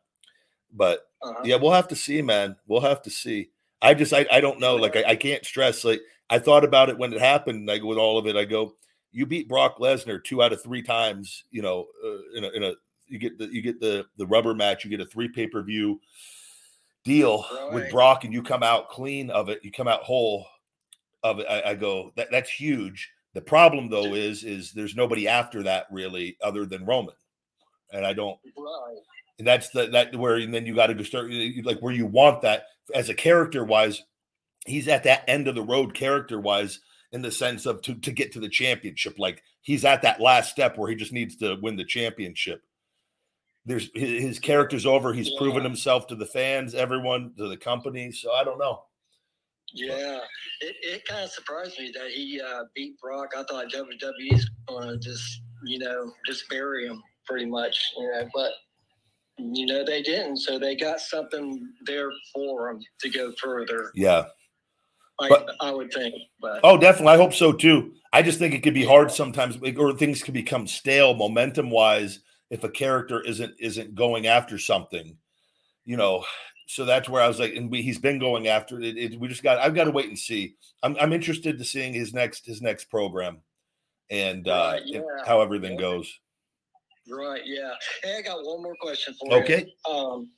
But 0.74 1.06
uh-huh. 1.22 1.42
yeah, 1.44 1.56
we'll 1.56 1.72
have 1.72 1.88
to 1.88 1.96
see, 1.96 2.20
man. 2.20 2.56
We'll 2.66 2.80
have 2.80 3.02
to 3.02 3.10
see. 3.10 3.50
I 3.80 3.94
just 3.94 4.12
I, 4.12 4.26
I 4.30 4.40
don't 4.40 4.60
know. 4.60 4.76
Like 4.76 4.96
I, 4.96 5.04
I 5.08 5.16
can't 5.16 5.44
stress. 5.44 5.84
Like 5.84 6.00
I 6.28 6.38
thought 6.38 6.64
about 6.64 6.88
it 6.88 6.98
when 6.98 7.12
it 7.12 7.20
happened, 7.20 7.68
like 7.68 7.82
with 7.82 7.98
all 7.98 8.18
of 8.18 8.26
it. 8.26 8.36
I 8.36 8.44
go, 8.44 8.74
you 9.12 9.26
beat 9.26 9.48
Brock 9.48 9.78
Lesnar 9.78 10.22
two 10.22 10.42
out 10.42 10.52
of 10.52 10.62
three 10.62 10.82
times. 10.82 11.44
You 11.50 11.62
know, 11.62 11.86
uh, 12.04 12.38
in 12.38 12.44
a, 12.44 12.48
in 12.48 12.62
a 12.64 12.72
you 13.06 13.18
get 13.18 13.38
the 13.38 13.46
you 13.46 13.62
get 13.62 13.80
the 13.80 14.06
the 14.16 14.26
rubber 14.26 14.54
match. 14.54 14.84
You 14.84 14.90
get 14.90 15.00
a 15.00 15.06
three 15.06 15.28
pay 15.28 15.46
per 15.46 15.62
view 15.62 16.00
deal 17.04 17.44
right. 17.52 17.72
with 17.72 17.90
Brock, 17.90 18.24
and 18.24 18.32
you 18.32 18.42
come 18.42 18.62
out 18.62 18.88
clean 18.88 19.30
of 19.30 19.48
it. 19.48 19.60
You 19.62 19.70
come 19.70 19.88
out 19.88 20.02
whole 20.02 20.46
of 21.22 21.38
it. 21.38 21.46
I, 21.48 21.70
I 21.70 21.74
go 21.74 22.12
that 22.16 22.28
that's 22.30 22.50
huge. 22.50 23.10
The 23.34 23.42
problem 23.42 23.90
though 23.90 24.14
is 24.14 24.44
is 24.44 24.72
there's 24.72 24.96
nobody 24.96 25.28
after 25.28 25.62
that 25.64 25.86
really 25.90 26.36
other 26.42 26.64
than 26.64 26.86
Roman, 26.86 27.14
and 27.92 28.06
I 28.06 28.12
don't. 28.12 28.38
Right. 28.56 28.96
And 29.38 29.46
that's 29.46 29.70
the 29.70 29.86
that 29.88 30.14
where 30.14 30.36
and 30.36 30.54
then 30.54 30.66
you 30.66 30.74
got 30.74 30.88
to 30.88 30.94
go 30.94 31.02
start 31.02 31.30
like 31.64 31.80
where 31.80 31.92
you 31.92 32.06
want 32.06 32.42
that 32.42 32.66
as 32.94 33.08
a 33.08 33.14
character 33.14 33.64
wise. 33.64 34.02
He's 34.66 34.88
at 34.88 35.04
that 35.04 35.24
end 35.28 35.48
of 35.48 35.54
the 35.54 35.62
road 35.62 35.94
character 35.94 36.38
wise 36.38 36.80
in 37.12 37.22
the 37.22 37.32
sense 37.32 37.66
of 37.66 37.82
to 37.82 37.94
to 37.94 38.12
get 38.12 38.32
to 38.32 38.40
the 38.40 38.48
championship. 38.48 39.18
Like 39.18 39.42
he's 39.62 39.84
at 39.84 40.02
that 40.02 40.20
last 40.20 40.50
step 40.50 40.78
where 40.78 40.88
he 40.88 40.96
just 40.96 41.12
needs 41.12 41.36
to 41.36 41.56
win 41.60 41.76
the 41.76 41.84
championship. 41.84 42.62
There's 43.66 43.90
his, 43.94 44.22
his 44.22 44.38
character's 44.38 44.86
over. 44.86 45.12
He's 45.12 45.30
yeah. 45.30 45.38
proven 45.38 45.64
himself 45.64 46.06
to 46.08 46.14
the 46.14 46.26
fans, 46.26 46.74
everyone, 46.74 47.32
to 47.38 47.48
the 47.48 47.56
company. 47.56 48.12
So 48.12 48.32
I 48.32 48.44
don't 48.44 48.58
know. 48.58 48.84
Yeah, 49.72 50.20
it, 50.60 50.76
it 50.82 51.04
kind 51.04 51.24
of 51.24 51.30
surprised 51.30 51.78
me 51.80 51.90
that 51.94 52.10
he 52.10 52.40
uh, 52.40 52.64
beat 52.76 52.96
Brock. 53.00 53.32
I 53.36 53.42
thought 53.42 53.72
WWE's 53.72 54.48
going 54.68 54.88
to 54.88 54.98
just, 54.98 55.42
you 55.64 55.80
know, 55.80 56.12
just 56.26 56.48
bury 56.48 56.86
him 56.86 57.02
pretty 57.26 57.46
much, 57.46 57.92
you 57.96 58.08
know, 58.08 58.28
but, 58.32 58.52
you 59.38 59.66
know, 59.66 59.84
they 59.84 60.02
didn't. 60.02 60.38
So 60.38 60.58
they 60.58 60.76
got 60.76 61.00
something 61.00 61.68
there 61.86 62.10
for 62.32 62.72
them 62.72 62.80
to 63.00 63.10
go 63.10 63.32
further. 63.42 63.90
Yeah. 63.94 64.26
I, 65.20 65.28
but, 65.28 65.50
I 65.60 65.70
would 65.70 65.92
think. 65.92 66.14
But. 66.40 66.60
Oh, 66.64 66.76
definitely. 66.76 67.14
I 67.14 67.16
hope 67.16 67.34
so 67.34 67.52
too. 67.52 67.92
I 68.12 68.22
just 68.22 68.38
think 68.38 68.54
it 68.54 68.62
could 68.62 68.74
be 68.74 68.84
hard 68.84 69.10
sometimes, 69.10 69.58
or 69.76 69.92
things 69.92 70.22
can 70.22 70.34
become 70.34 70.66
stale 70.66 71.14
momentum 71.14 71.70
wise 71.70 72.20
if 72.50 72.62
a 72.64 72.68
character 72.68 73.20
isn't 73.20 73.54
isn't 73.58 73.94
going 73.94 74.26
after 74.26 74.58
something. 74.58 75.16
You 75.84 75.96
know, 75.96 76.24
so 76.66 76.84
that's 76.84 77.08
where 77.08 77.22
I 77.22 77.28
was 77.28 77.38
like, 77.38 77.54
and 77.54 77.70
we, 77.70 77.82
he's 77.82 77.98
been 77.98 78.18
going 78.18 78.48
after 78.48 78.80
it, 78.80 78.96
it, 78.96 79.18
We 79.18 79.28
just 79.28 79.42
got. 79.42 79.58
I've 79.58 79.74
got 79.74 79.84
to 79.84 79.90
wait 79.90 80.08
and 80.08 80.18
see. 80.18 80.54
I'm 80.82 80.96
I'm 81.00 81.12
interested 81.12 81.58
to 81.58 81.64
seeing 81.64 81.92
his 81.92 82.14
next 82.14 82.46
his 82.46 82.62
next 82.62 82.84
program, 82.86 83.38
and 84.10 84.46
uh, 84.48 84.78
yeah. 84.84 85.00
how 85.26 85.40
everything 85.40 85.72
yeah. 85.72 85.80
goes. 85.80 86.20
Right. 87.10 87.42
Yeah. 87.44 87.72
Hey, 88.02 88.18
I 88.18 88.22
got 88.22 88.44
one 88.44 88.62
more 88.62 88.76
question 88.80 89.14
for 89.20 89.34
okay. 89.34 89.52
you. 89.52 89.56
Okay. 89.56 89.72
Um, 89.90 90.30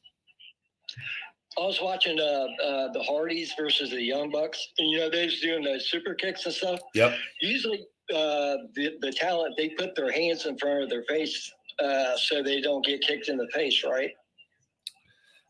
I 1.59 1.63
was 1.63 1.81
watching 1.81 2.19
uh, 2.21 2.47
uh, 2.63 2.93
the 2.93 3.03
Hardys 3.03 3.55
versus 3.59 3.91
the 3.91 4.03
Young 4.03 4.31
Bucks, 4.31 4.67
and 4.79 4.91
you 4.91 4.99
know 4.99 5.09
they 5.09 5.25
was 5.25 5.41
doing 5.41 5.63
the 5.63 5.81
super 5.81 6.15
kicks 6.15 6.45
and 6.45 6.55
stuff. 6.55 6.81
Yep. 6.95 7.17
Usually, 7.41 7.81
uh, 8.15 8.57
the 8.75 8.97
the 9.01 9.13
talent 9.13 9.55
they 9.57 9.71
put 9.71 9.95
their 9.95 10.13
hands 10.13 10.47
in 10.47 10.59
front 10.59 10.83
of 10.83 10.91
their 10.91 11.05
face 11.05 11.51
uh, 11.79 12.17
so 12.17 12.43
they 12.43 12.61
don't 12.61 12.85
get 12.85 13.01
kicked 13.01 13.29
in 13.29 13.37
the 13.37 13.49
face, 13.55 13.85
right? 13.85 14.11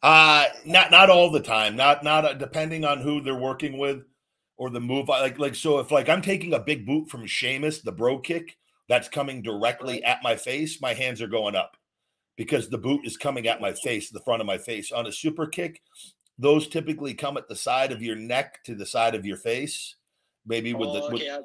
Uh 0.03 0.45
not 0.65 0.91
not 0.91 1.11
all 1.11 1.31
the 1.31 1.41
time. 1.41 1.75
Not 1.75 2.05
not 2.05 2.25
uh, 2.25 2.35
depending 2.35 2.85
on 2.85 3.01
who 3.01 3.21
they're 3.21 3.35
working 3.35 3.79
with 3.79 4.03
or 4.57 4.71
the 4.71 4.81
move. 4.81 5.09
Like 5.09 5.39
like 5.39 5.55
so, 5.55 5.79
if 5.79 5.91
like 5.91 6.09
I'm 6.09 6.23
taking 6.23 6.53
a 6.53 6.61
big 6.61 6.87
boot 6.87 7.09
from 7.09 7.27
Sheamus, 7.27 7.81
the 7.81 7.93
Brogue 7.93 8.23
kick 8.23 8.57
that's 8.89 9.09
coming 9.09 9.43
directly 9.43 10.03
at 10.05 10.23
my 10.23 10.37
face, 10.37 10.81
my 10.81 10.95
hands 10.95 11.21
are 11.21 11.27
going 11.27 11.57
up 11.57 11.77
because 12.37 12.69
the 12.69 12.79
boot 12.79 13.01
is 13.05 13.17
coming 13.17 13.49
at 13.49 13.61
my 13.61 13.73
face, 13.73 14.11
the 14.11 14.21
front 14.21 14.41
of 14.41 14.47
my 14.47 14.59
face. 14.59 14.93
On 14.93 15.07
a 15.07 15.13
super 15.13 15.47
kick, 15.47 15.81
those 16.39 16.69
typically 16.69 17.15
come 17.15 17.37
at 17.37 17.49
the 17.49 17.57
side 17.57 17.93
of 17.93 18.03
your 18.03 18.17
neck 18.17 18.63
to 18.65 18.75
the 18.75 18.87
side 18.87 19.15
of 19.15 19.25
your 19.25 19.39
face, 19.39 19.97
maybe 20.47 20.75
with 20.75 20.91
oh, 20.91 20.95
the 20.95 21.15
with, 21.15 21.23
okay, 21.23 21.39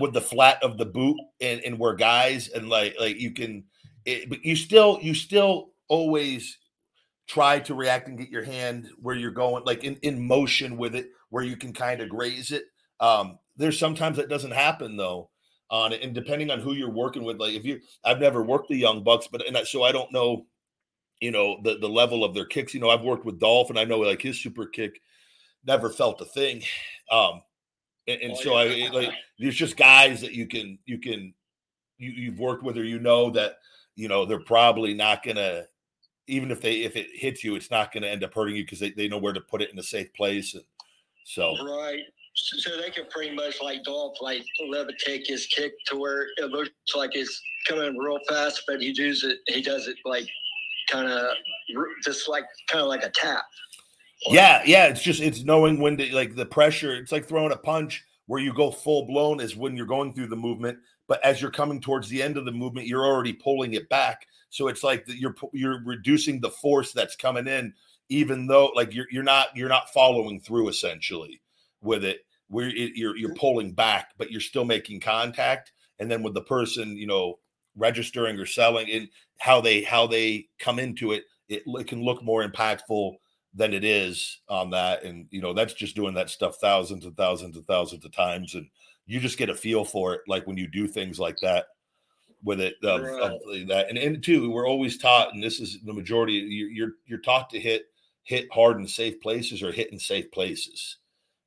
with, 0.00 0.12
the 0.12 0.20
flat 0.20 0.62
of 0.62 0.76
the 0.76 0.84
boot 0.84 1.16
and, 1.40 1.60
and 1.60 1.78
where 1.78 1.94
guys 1.94 2.48
and 2.48 2.68
like 2.68 2.94
like 3.00 3.18
you 3.18 3.30
can, 3.30 3.64
it, 4.04 4.28
but 4.28 4.44
you 4.44 4.56
still 4.56 4.98
you 5.00 5.14
still 5.14 5.70
always 5.88 6.58
try 7.28 7.60
to 7.60 7.74
react 7.74 8.08
and 8.08 8.18
get 8.18 8.28
your 8.28 8.42
hand 8.42 8.88
where 9.00 9.14
you're 9.14 9.30
going, 9.30 9.62
like 9.64 9.84
in, 9.84 9.96
in 10.02 10.26
motion 10.26 10.76
with 10.76 10.94
it, 10.94 11.08
where 11.30 11.44
you 11.44 11.56
can 11.56 11.72
kind 11.72 12.00
of 12.00 12.08
graze 12.08 12.50
it. 12.50 12.64
Um, 13.00 13.38
there's 13.56 13.78
sometimes 13.78 14.16
that 14.16 14.28
doesn't 14.28 14.50
happen 14.50 14.96
though 14.96 15.30
on 15.72 15.92
it, 15.92 16.02
and 16.02 16.14
depending 16.14 16.50
on 16.50 16.60
who 16.60 16.74
you're 16.74 16.90
working 16.90 17.24
with, 17.24 17.40
like 17.40 17.54
if 17.54 17.64
you, 17.64 17.80
I've 18.04 18.20
never 18.20 18.42
worked 18.42 18.68
the 18.68 18.76
young 18.76 19.02
bucks, 19.02 19.26
but 19.26 19.44
and 19.46 19.56
I, 19.56 19.64
so 19.64 19.82
I 19.82 19.90
don't 19.90 20.12
know, 20.12 20.46
you 21.20 21.32
know, 21.32 21.58
the 21.64 21.78
the 21.78 21.88
level 21.88 22.22
of 22.24 22.34
their 22.34 22.44
kicks. 22.44 22.74
You 22.74 22.80
know, 22.80 22.90
I've 22.90 23.02
worked 23.02 23.24
with 23.24 23.40
Dolph, 23.40 23.70
and 23.70 23.78
I 23.78 23.84
know 23.84 23.98
like 23.98 24.22
his 24.22 24.40
super 24.40 24.66
kick 24.66 25.00
never 25.66 25.90
felt 25.90 26.20
a 26.20 26.26
thing. 26.26 26.62
Um, 27.10 27.42
and, 28.06 28.20
and 28.22 28.32
oh, 28.32 28.40
so 28.40 28.62
yeah. 28.62 28.86
I 28.86 28.90
like 28.90 29.10
there's 29.38 29.56
just 29.56 29.76
guys 29.76 30.20
that 30.20 30.32
you 30.32 30.46
can 30.46 30.78
you 30.86 30.98
can 30.98 31.34
you 31.98 32.10
you've 32.10 32.38
worked 32.38 32.62
with 32.62 32.78
or 32.78 32.84
you 32.84 32.98
know 32.98 33.30
that 33.30 33.56
you 33.96 34.08
know 34.08 34.24
they're 34.24 34.40
probably 34.40 34.94
not 34.94 35.22
gonna 35.22 35.64
even 36.26 36.50
if 36.50 36.60
they 36.60 36.82
if 36.82 36.96
it 36.96 37.08
hits 37.12 37.42
you, 37.44 37.54
it's 37.54 37.70
not 37.70 37.92
going 37.92 38.02
to 38.02 38.08
end 38.08 38.24
up 38.24 38.34
hurting 38.34 38.56
you 38.56 38.64
because 38.64 38.80
they, 38.80 38.90
they 38.90 39.08
know 39.08 39.18
where 39.18 39.32
to 39.32 39.40
put 39.40 39.62
it 39.62 39.72
in 39.72 39.78
a 39.78 39.82
safe 39.82 40.12
place. 40.14 40.54
And 40.54 40.64
so 41.24 41.54
right. 41.64 42.00
So 42.34 42.80
they 42.80 42.90
can 42.90 43.04
pretty 43.10 43.34
much 43.34 43.60
like 43.62 43.84
Dolph 43.84 44.16
like 44.20 44.42
levitate 44.72 45.26
his 45.26 45.46
kick 45.46 45.72
to 45.86 45.96
where 45.96 46.28
it 46.38 46.50
looks 46.50 46.70
like 46.96 47.10
it's 47.14 47.40
coming 47.68 47.96
real 47.98 48.18
fast, 48.28 48.62
but 48.66 48.80
he 48.80 48.92
does 48.92 49.22
it 49.22 49.38
he 49.48 49.60
does 49.60 49.86
it 49.86 49.96
like 50.04 50.26
kind 50.90 51.08
of 51.08 51.26
just 52.02 52.28
like 52.28 52.44
kind 52.68 52.82
of 52.82 52.88
like 52.88 53.02
a 53.02 53.10
tap. 53.10 53.44
Yeah, 54.28 54.62
yeah. 54.64 54.86
It's 54.86 55.02
just 55.02 55.20
it's 55.20 55.44
knowing 55.44 55.78
when 55.78 55.98
to 55.98 56.14
like 56.14 56.34
the 56.34 56.46
pressure. 56.46 56.94
It's 56.94 57.12
like 57.12 57.26
throwing 57.26 57.52
a 57.52 57.56
punch 57.56 58.04
where 58.26 58.40
you 58.40 58.54
go 58.54 58.70
full 58.70 59.06
blown 59.06 59.40
is 59.40 59.56
when 59.56 59.76
you're 59.76 59.84
going 59.84 60.14
through 60.14 60.28
the 60.28 60.36
movement, 60.36 60.78
but 61.08 61.22
as 61.24 61.42
you're 61.42 61.50
coming 61.50 61.80
towards 61.80 62.08
the 62.08 62.22
end 62.22 62.38
of 62.38 62.46
the 62.46 62.52
movement, 62.52 62.86
you're 62.86 63.04
already 63.04 63.34
pulling 63.34 63.74
it 63.74 63.88
back. 63.90 64.26
So 64.48 64.68
it's 64.68 64.82
like 64.82 65.04
you're 65.06 65.34
you're 65.52 65.82
reducing 65.84 66.40
the 66.40 66.50
force 66.50 66.92
that's 66.92 67.16
coming 67.16 67.46
in, 67.46 67.74
even 68.08 68.46
though 68.46 68.70
like 68.74 68.94
you're 68.94 69.08
you're 69.10 69.22
not 69.22 69.48
you're 69.54 69.68
not 69.68 69.92
following 69.92 70.40
through 70.40 70.68
essentially 70.68 71.41
with 71.82 72.04
it. 72.04 72.20
Where 72.48 72.68
it, 72.68 72.92
you're 72.94 73.16
you're 73.16 73.30
mm-hmm. 73.30 73.38
pulling 73.38 73.72
back, 73.72 74.10
but 74.18 74.30
you're 74.30 74.40
still 74.40 74.64
making 74.64 75.00
contact. 75.00 75.72
And 75.98 76.10
then 76.10 76.22
with 76.22 76.34
the 76.34 76.42
person, 76.42 76.96
you 76.96 77.06
know, 77.06 77.38
registering 77.76 78.38
or 78.38 78.46
selling, 78.46 78.90
and 78.90 79.08
how 79.38 79.60
they 79.60 79.82
how 79.82 80.06
they 80.06 80.48
come 80.58 80.78
into 80.78 81.12
it, 81.12 81.24
it, 81.48 81.62
it 81.66 81.86
can 81.86 82.02
look 82.02 82.22
more 82.22 82.46
impactful 82.46 83.14
than 83.54 83.72
it 83.72 83.84
is 83.84 84.40
on 84.48 84.70
that. 84.70 85.04
And 85.04 85.26
you 85.30 85.40
know, 85.40 85.52
that's 85.52 85.74
just 85.74 85.96
doing 85.96 86.14
that 86.14 86.30
stuff 86.30 86.56
thousands 86.60 87.04
and 87.04 87.16
thousands 87.16 87.56
and 87.56 87.66
thousands 87.66 88.04
of 88.04 88.12
times, 88.12 88.54
and 88.54 88.66
you 89.06 89.20
just 89.20 89.38
get 89.38 89.50
a 89.50 89.54
feel 89.54 89.84
for 89.84 90.14
it, 90.14 90.20
like 90.26 90.46
when 90.46 90.56
you 90.56 90.68
do 90.68 90.86
things 90.86 91.18
like 91.18 91.36
that 91.42 91.66
with 92.44 92.60
it 92.60 92.74
of, 92.82 93.02
right. 93.02 93.22
of 93.22 93.68
that. 93.68 93.88
And, 93.88 93.98
and 93.98 94.22
two, 94.22 94.50
we're 94.50 94.68
always 94.68 94.98
taught, 94.98 95.32
and 95.32 95.42
this 95.42 95.60
is 95.60 95.78
the 95.84 95.92
majority. 95.92 96.34
You're, 96.34 96.70
you're 96.70 96.92
you're 97.06 97.18
taught 97.20 97.50
to 97.50 97.60
hit 97.60 97.86
hit 98.24 98.46
hard 98.52 98.78
in 98.78 98.86
safe 98.86 99.20
places 99.20 99.62
or 99.62 99.72
hit 99.72 99.92
in 99.92 99.98
safe 99.98 100.30
places. 100.32 100.98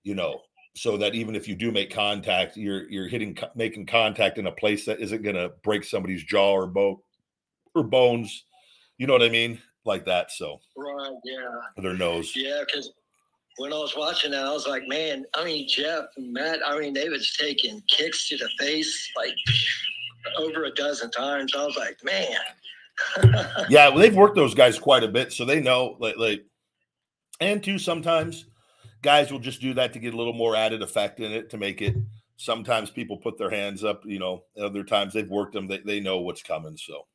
You 0.05 0.15
know, 0.15 0.39
so 0.75 0.97
that 0.97 1.15
even 1.15 1.35
if 1.35 1.47
you 1.47 1.55
do 1.55 1.71
make 1.71 1.89
contact, 1.89 2.55
you're 2.55 2.89
you're 2.89 3.07
hitting 3.07 3.37
making 3.55 3.87
contact 3.87 4.37
in 4.37 4.47
a 4.47 4.51
place 4.51 4.85
that 4.85 4.99
isn't 4.99 5.23
going 5.23 5.35
to 5.35 5.51
break 5.63 5.83
somebody's 5.83 6.23
jaw 6.23 6.53
or 6.53 6.67
bone 6.67 6.97
or 7.73 7.83
bones. 7.83 8.45
You 8.97 9.07
know 9.07 9.13
what 9.13 9.23
I 9.23 9.29
mean? 9.29 9.59
Like 9.83 10.05
that. 10.05 10.31
So 10.31 10.59
right, 10.77 11.11
yeah. 11.23 11.81
Their 11.81 11.95
nose. 11.95 12.33
Yeah, 12.35 12.61
because 12.65 12.91
when 13.57 13.71
I 13.71 13.77
was 13.77 13.95
watching 13.95 14.31
that, 14.31 14.45
I 14.45 14.51
was 14.51 14.67
like, 14.67 14.83
man, 14.87 15.25
I 15.33 15.45
mean, 15.45 15.67
Jeff 15.67 16.05
and 16.17 16.33
Matt, 16.33 16.59
I 16.65 16.77
mean, 16.77 16.93
they 16.93 17.09
was 17.09 17.35
taking 17.39 17.81
kicks 17.87 18.27
to 18.29 18.37
the 18.37 18.49
face, 18.59 19.11
like 19.15 19.33
over 20.37 20.65
a 20.65 20.71
dozen 20.71 21.09
times. 21.11 21.53
I 21.55 21.65
was 21.65 21.77
like, 21.77 21.97
man. 22.03 22.37
yeah, 23.69 23.89
well, 23.89 23.99
they've 23.99 24.15
worked 24.15 24.35
those 24.35 24.53
guys 24.53 24.77
quite 24.77 25.03
a 25.03 25.07
bit, 25.07 25.31
so 25.31 25.45
they 25.45 25.61
know. 25.61 25.95
Like, 25.99 26.17
like, 26.17 26.45
and 27.39 27.63
two, 27.63 27.77
sometimes 27.77 28.45
guys 29.05 29.31
will 29.31 29.39
just 29.39 29.61
do 29.61 29.73
that 29.75 29.93
to 29.93 29.99
get 29.99 30.13
a 30.13 30.17
little 30.17 30.33
more 30.33 30.55
added 30.55 30.81
effect 30.81 31.19
in 31.21 31.31
it 31.31 31.49
to 31.51 31.57
make 31.57 31.81
it. 31.81 31.95
Sometimes 32.37 32.89
people 32.89 33.15
put 33.15 33.37
their 33.37 33.49
hands 33.49 33.83
up, 33.83 34.03
you 34.05 34.19
know. 34.19 34.43
Other 34.59 34.83
times 34.83 35.13
they've 35.13 35.29
worked 35.29 35.53
them; 35.53 35.67
they, 35.67 35.77
they 35.77 35.99
know 36.01 36.19
what's 36.19 36.43
coming. 36.43 36.75
So. 36.75 37.05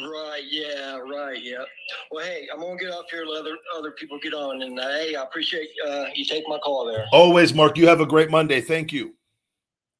Right. 0.00 0.44
Yeah. 0.48 0.96
Right. 0.96 1.42
Yeah. 1.42 1.64
Well, 2.10 2.24
hey, 2.24 2.48
I'm 2.50 2.60
gonna 2.60 2.78
get 2.78 2.90
off 2.90 3.04
here. 3.10 3.26
Let 3.26 3.40
other 3.40 3.56
other 3.76 3.90
people 3.90 4.18
get 4.22 4.32
on, 4.32 4.62
and 4.62 4.80
uh, 4.80 4.88
hey, 4.88 5.14
I 5.14 5.22
appreciate 5.22 5.68
uh, 5.86 6.06
you 6.14 6.24
take 6.24 6.44
my 6.48 6.58
call 6.58 6.86
there. 6.86 7.04
Always, 7.12 7.52
Mark. 7.52 7.76
You 7.76 7.86
have 7.88 8.00
a 8.00 8.06
great 8.06 8.30
Monday. 8.30 8.62
Thank 8.62 8.90
you. 8.92 9.14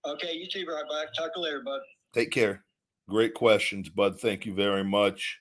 Okay. 0.06 0.32
You 0.32 0.46
too. 0.48 0.64
Right 0.66 0.84
back. 0.88 1.12
Talk 1.14 1.34
to 1.34 1.40
you 1.40 1.44
later, 1.44 1.62
bud. 1.62 1.80
Take 2.14 2.30
care. 2.30 2.64
Great 3.08 3.34
questions, 3.34 3.88
Bud. 3.88 4.20
Thank 4.20 4.46
you 4.46 4.54
very 4.54 4.84
much. 4.84 5.40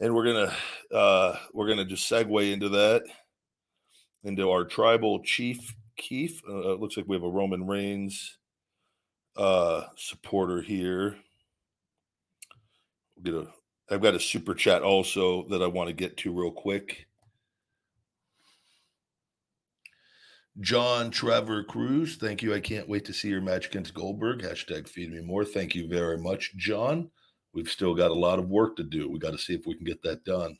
And 0.00 0.14
we're 0.14 0.26
gonna 0.26 0.54
uh, 0.94 1.36
we're 1.52 1.68
gonna 1.68 1.84
just 1.84 2.08
segue 2.08 2.52
into 2.52 2.68
that, 2.68 3.02
into 4.24 4.50
our 4.50 4.64
tribal 4.64 5.22
chief 5.22 5.74
Keith. 5.96 6.40
Uh, 6.48 6.74
looks 6.74 6.96
like 6.96 7.06
we 7.06 7.16
have 7.16 7.24
a 7.24 7.28
Roman 7.28 7.66
Reigns 7.66 8.38
uh, 9.36 9.84
supporter 9.96 10.62
here. 10.62 11.16
We'll 13.16 13.24
get 13.24 13.34
a. 13.34 13.52
I've 13.90 14.02
got 14.02 14.14
a 14.14 14.20
super 14.20 14.54
chat 14.54 14.82
also 14.82 15.48
that 15.48 15.62
I 15.62 15.66
want 15.66 15.88
to 15.88 15.94
get 15.94 16.18
to 16.18 16.32
real 16.32 16.50
quick. 16.50 17.06
John 20.60 21.10
Trevor 21.10 21.62
Cruz, 21.62 22.16
thank 22.16 22.42
you. 22.42 22.52
I 22.52 22.60
can't 22.60 22.88
wait 22.88 23.04
to 23.06 23.12
see 23.12 23.28
your 23.28 23.40
match 23.40 23.68
against 23.68 23.94
Goldberg. 23.94 24.42
Hashtag 24.42 24.88
feed 24.88 25.12
me 25.12 25.20
more. 25.20 25.44
Thank 25.44 25.74
you 25.74 25.88
very 25.88 26.18
much, 26.18 26.54
John. 26.56 27.10
We've 27.54 27.70
still 27.70 27.94
got 27.94 28.10
a 28.10 28.14
lot 28.14 28.38
of 28.38 28.48
work 28.48 28.76
to 28.76 28.82
do. 28.82 29.08
We 29.08 29.18
got 29.18 29.30
to 29.30 29.38
see 29.38 29.54
if 29.54 29.66
we 29.66 29.74
can 29.74 29.84
get 29.84 30.02
that 30.02 30.24
done. 30.24 30.58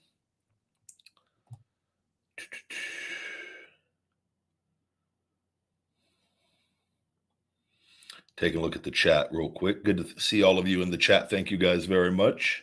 Taking 8.38 8.60
a 8.60 8.62
look 8.62 8.76
at 8.76 8.84
the 8.84 8.92
chat 8.92 9.28
real 9.32 9.50
quick. 9.50 9.84
Good 9.84 9.96
to 9.96 10.20
see 10.20 10.44
all 10.44 10.60
of 10.60 10.68
you 10.68 10.80
in 10.80 10.92
the 10.92 10.96
chat. 10.96 11.28
Thank 11.28 11.50
you 11.50 11.56
guys 11.56 11.86
very 11.86 12.12
much 12.12 12.62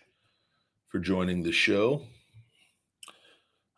for 0.88 1.00
joining 1.00 1.44
the 1.44 1.52
show. 1.52 2.04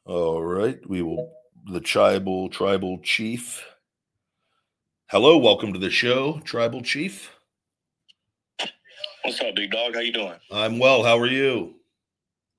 All 0.06 0.44
right, 0.44 0.80
we 0.88 1.02
will 1.02 1.34
the 1.66 1.80
tribal 1.80 2.50
tribal 2.50 3.00
chief. 3.00 3.66
Hello, 5.10 5.40
welcome 5.40 5.74
to 5.74 5.80
the 5.80 5.90
show, 5.90 6.40
tribal 6.44 6.84
chief. 6.84 7.36
What's 9.24 9.42
up, 9.42 9.56
big 9.56 9.72
dog? 9.72 9.96
How 9.96 10.02
you 10.02 10.14
doing? 10.14 10.38
I'm 10.52 10.78
well. 10.78 11.04
How 11.04 11.18
are 11.18 11.26
you? 11.26 11.78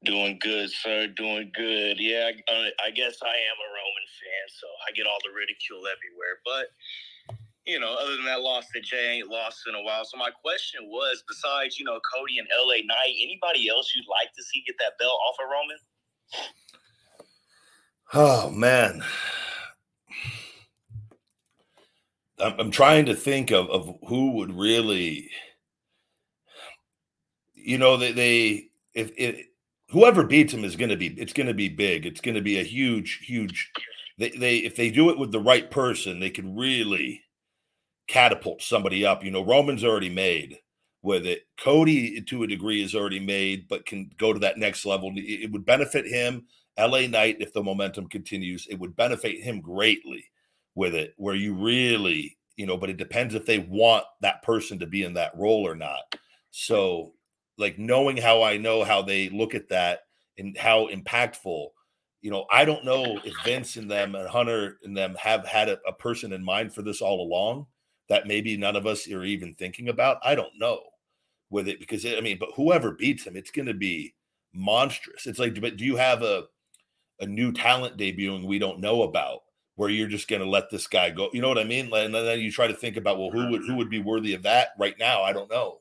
Doing 0.05 0.39
good, 0.41 0.69
sir. 0.71 1.07
Doing 1.17 1.53
good. 1.55 2.01
Yeah, 2.01 2.29
I, 2.29 2.53
uh, 2.53 2.71
I 2.85 2.91
guess 2.91 3.17
I 3.23 3.29
am 3.29 3.59
a 3.63 3.71
Roman 3.71 4.09
fan, 4.19 4.49
so 4.49 4.67
I 4.89 4.93
get 4.97 5.07
all 5.07 5.19
the 5.25 5.31
ridicule 5.33 5.87
everywhere. 5.87 6.41
But 6.45 6.75
you 7.69 7.79
know, 7.79 7.95
other 8.01 8.17
than 8.17 8.25
that 8.25 8.41
loss 8.41 8.65
that 8.73 8.83
Jey 8.83 9.19
ain't 9.19 9.29
lost 9.29 9.61
in 9.69 9.75
a 9.75 9.83
while. 9.83 10.03
So 10.05 10.17
my 10.17 10.31
question 10.31 10.89
was, 10.89 11.23
besides 11.29 11.79
you 11.79 11.85
know 11.85 12.01
Cody 12.15 12.39
and 12.39 12.49
LA 12.59 12.77
Knight, 12.77 13.15
anybody 13.23 13.69
else 13.69 13.93
you'd 13.95 14.07
like 14.09 14.33
to 14.35 14.43
see 14.43 14.65
get 14.67 14.77
that 14.79 14.99
belt 14.99 15.19
off 15.29 15.37
of 15.39 15.51
Roman? 15.53 15.77
Oh 18.15 18.51
man, 18.51 19.05
I'm, 22.39 22.59
I'm 22.59 22.71
trying 22.71 23.05
to 23.07 23.15
think 23.15 23.51
of 23.51 23.69
of 23.69 23.95
who 24.09 24.33
would 24.33 24.57
really, 24.57 25.31
you 27.55 27.77
know, 27.77 27.99
they 27.99 28.13
they 28.13 28.69
if 28.95 29.13
it 29.19 29.45
whoever 29.91 30.25
beats 30.25 30.55
him 30.55 30.65
is 30.65 30.75
going 30.75 30.89
to 30.89 30.97
be 30.97 31.09
it's 31.09 31.35
going 31.35 31.49
to 31.49 31.55
be 31.55 31.69
big. 31.69 32.07
It's 32.07 32.23
going 32.23 32.35
to 32.35 32.41
be 32.41 32.59
a 32.59 32.65
huge 32.65 33.21
huge. 33.27 33.71
They 34.17 34.31
they 34.31 34.57
if 34.57 34.75
they 34.75 34.91
do 34.91 35.11
it 35.11 35.19
with 35.19 35.33
the 35.33 35.41
right 35.41 35.71
person, 35.71 36.19
they 36.19 36.31
can 36.31 36.57
really 36.57 37.23
catapult 38.09 38.63
somebody 38.63 39.05
up. 39.05 39.25
You 39.25 39.31
know, 39.31 39.45
Roman's 39.45 39.85
already 39.85 40.11
made 40.11 40.59
with 41.03 41.27
it. 41.27 41.43
Cody, 41.61 42.21
to 42.21 42.43
a 42.43 42.47
degree, 42.47 42.83
is 42.83 42.95
already 42.95 43.21
made, 43.21 43.69
but 43.69 43.87
can 43.87 44.11
go 44.19 44.33
to 44.33 44.41
that 44.41 44.59
next 44.59 44.85
level. 44.85 45.13
It 45.15 45.53
would 45.53 45.65
benefit 45.65 46.07
him 46.07 46.47
LA 46.79 47.09
Knight, 47.09 47.39
if 47.41 47.53
the 47.53 47.63
momentum 47.63 48.09
continues, 48.09 48.67
it 48.71 48.79
would 48.79 48.95
benefit 48.95 49.43
him 49.43 49.61
greatly 49.61 50.25
with 50.77 50.95
it, 50.95 51.13
where 51.17 51.35
you 51.35 51.55
really, 51.55 52.39
you 52.57 52.67
know, 52.67 52.77
but 52.77 52.89
it 52.89 52.97
depends 52.97 53.35
if 53.35 53.45
they 53.45 53.59
want 53.59 54.05
that 54.21 54.43
person 54.43 54.79
to 54.79 54.87
be 54.87 55.03
in 55.03 55.15
that 55.15 55.37
role 55.37 55.67
or 55.67 55.75
not. 55.75 56.03
So, 56.51 57.15
like 57.59 57.79
knowing 57.79 58.17
how 58.17 58.45
I 58.45 58.57
know 58.57 58.85
how 58.85 59.03
they 59.03 59.29
look 59.29 59.57
at 59.57 59.69
that 59.71 60.03
and 60.39 60.57
how 60.57 60.87
impactful, 60.87 61.67
you 62.21 62.31
know, 62.31 62.47
I 62.51 62.65
don't 62.65 62.85
know 62.85 63.19
if 63.25 63.35
Vince 63.45 63.77
and 63.77 63.91
them 63.91 64.15
and 64.15 64.29
Hunter 64.29 64.79
and 64.85 64.97
them 64.97 65.17
have 65.21 65.45
had 65.45 65.69
a, 65.69 65.79
a 65.87 65.93
person 65.93 66.33
in 66.33 66.45
mind 66.45 66.73
for 66.73 66.83
this 66.83 67.01
all 67.01 67.21
along 67.21 67.67
that 68.09 68.27
maybe 68.27 68.57
none 68.57 68.77
of 68.77 68.87
us 68.87 69.11
are 69.11 69.25
even 69.25 69.55
thinking 69.55 69.89
about. 69.89 70.19
I 70.23 70.35
don't 70.35 70.59
know 70.59 70.81
with 71.51 71.69
it 71.69 71.81
because 71.81 72.05
it, 72.05 72.19
I 72.19 72.21
mean, 72.21 72.39
but 72.39 72.51
whoever 72.57 72.93
beats 72.93 73.27
him, 73.27 73.37
it's 73.37 73.51
going 73.51 73.67
to 73.67 73.75
be 73.75 74.15
monstrous. 74.55 75.27
It's 75.27 75.39
like, 75.39 75.61
but 75.61 75.77
do 75.77 75.85
you 75.85 75.97
have 75.97 76.23
a 76.23 76.45
a 77.21 77.27
new 77.27 77.53
talent 77.53 77.97
debuting 77.97 78.47
we 78.47 78.61
don't 78.61 78.81
know 78.81 79.03
about 79.03 79.41
where 79.79 79.89
you're 79.89 80.09
just 80.09 80.27
going 80.27 80.43
to 80.43 80.49
let 80.49 80.69
this 80.71 80.89
guy 80.89 81.09
go. 81.09 81.31
You 81.33 81.41
know 81.41 81.49
what 81.49 81.57
I 81.57 81.63
mean? 81.63 81.93
And 81.95 82.13
then 82.13 82.41
you 82.41 82.51
try 82.51 82.67
to 82.67 82.75
think 82.75 82.97
about, 82.97 83.17
well, 83.17 83.31
who 83.31 83.49
would 83.51 83.63
who 83.65 83.77
would 83.77 83.89
be 83.89 84.01
worthy 84.01 84.35
of 84.35 84.43
that 84.43 84.71
right 84.77 84.97
now? 84.99 85.23
I 85.23 85.33
don't 85.33 85.49
know. 85.49 85.79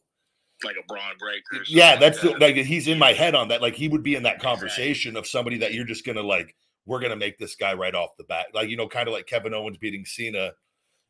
Like 0.63 0.75
a 0.79 0.85
Bron 0.87 1.13
Breakker. 1.17 1.65
Yeah, 1.67 1.95
that's 1.95 2.23
like, 2.23 2.37
the, 2.37 2.39
like 2.39 2.55
he's 2.57 2.87
in 2.87 2.99
my 2.99 3.13
head 3.13 3.33
on 3.33 3.47
that. 3.47 3.61
Like 3.61 3.73
he 3.73 3.87
would 3.87 4.03
be 4.03 4.13
in 4.13 4.21
that 4.23 4.39
conversation 4.39 5.11
exactly. 5.11 5.19
of 5.19 5.27
somebody 5.27 5.57
that 5.57 5.73
you're 5.73 5.85
just 5.85 6.05
going 6.05 6.15
to 6.15 6.21
like. 6.21 6.55
We're 6.85 6.99
going 6.99 7.09
to 7.09 7.17
make 7.17 7.39
this 7.39 7.55
guy 7.55 7.73
right 7.73 7.93
off 7.93 8.11
the 8.17 8.23
bat, 8.23 8.47
like 8.53 8.69
you 8.69 8.77
know, 8.77 8.87
kind 8.87 9.07
of 9.07 9.13
like 9.13 9.25
Kevin 9.25 9.53
Owens 9.53 9.77
beating 9.77 10.05
Cena 10.05 10.51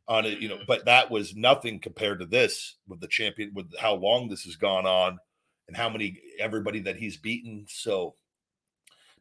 on 0.07 0.25
it, 0.25 0.39
you 0.39 0.49
know. 0.49 0.59
But 0.67 0.85
that 0.85 1.11
was 1.11 1.35
nothing 1.35 1.79
compared 1.79 2.19
to 2.19 2.25
this 2.25 2.75
with 2.87 2.99
the 2.99 3.07
champion, 3.07 3.51
with 3.53 3.75
how 3.77 3.95
long 3.95 4.29
this 4.29 4.43
has 4.43 4.55
gone 4.55 4.85
on, 4.85 5.17
and 5.67 5.77
how 5.77 5.89
many 5.89 6.19
everybody 6.39 6.79
that 6.81 6.97
he's 6.97 7.17
beaten. 7.17 7.65
So 7.67 8.15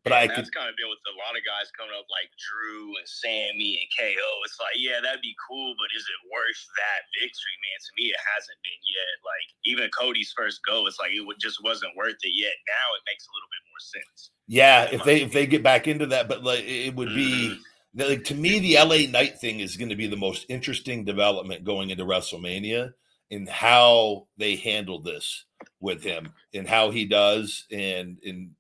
but 0.06 0.14
I 0.14 0.30
that's 0.30 0.46
could, 0.46 0.54
kind 0.54 0.70
of 0.70 0.78
been 0.78 0.86
with 0.86 1.02
a 1.10 1.18
lot 1.18 1.34
of 1.34 1.42
guys 1.42 1.66
coming 1.74 1.90
up 1.90 2.06
like 2.06 2.30
Drew 2.38 2.94
and 2.94 3.08
Sami 3.10 3.82
and 3.82 3.90
KO. 3.90 4.30
It's 4.46 4.54
like, 4.62 4.78
yeah, 4.78 5.02
that'd 5.02 5.18
be 5.18 5.34
cool, 5.34 5.74
but 5.74 5.90
is 5.98 6.06
it 6.06 6.30
worth 6.30 6.62
that 6.78 7.10
victory, 7.18 7.56
man? 7.58 7.78
To 7.82 7.90
me, 7.98 8.14
it 8.14 8.22
hasn't 8.22 8.54
been 8.62 8.82
yet. 8.86 9.14
Like 9.26 9.48
even 9.66 9.90
Cody's 9.90 10.30
first 10.30 10.62
go, 10.62 10.86
it's 10.86 11.02
like 11.02 11.10
it 11.10 11.26
just 11.42 11.58
wasn't 11.66 11.98
worth 11.98 12.22
it 12.22 12.38
yet. 12.38 12.54
Now 12.70 12.86
it 12.94 13.02
makes 13.02 13.26
a 13.26 13.34
little 13.34 13.50
bit 13.50 13.62
more 13.66 13.82
sense. 13.82 14.18
Yeah, 14.46 14.86
if 14.94 15.02
they 15.02 15.26
if 15.26 15.34
they 15.34 15.42
get 15.42 15.66
back 15.66 15.90
into 15.90 16.06
that, 16.14 16.30
but 16.30 16.46
like 16.46 16.62
it 16.62 16.94
would 16.94 17.10
be 17.10 17.58
mm-hmm. 17.58 17.66
Like 17.96 18.24
to 18.24 18.34
me, 18.34 18.58
the 18.58 18.76
LA 18.76 19.10
Knight 19.10 19.38
thing 19.38 19.60
is 19.60 19.76
going 19.76 19.88
to 19.88 19.96
be 19.96 20.06
the 20.06 20.16
most 20.16 20.46
interesting 20.48 21.04
development 21.04 21.64
going 21.64 21.90
into 21.90 22.04
WrestleMania 22.04 22.92
in 23.30 23.46
how 23.46 24.26
they 24.36 24.56
handle 24.56 25.00
this 25.00 25.44
with 25.80 26.02
him 26.02 26.32
and 26.54 26.68
how 26.68 26.90
he 26.90 27.04
does 27.04 27.64
and 27.72 28.18
and 28.24 28.50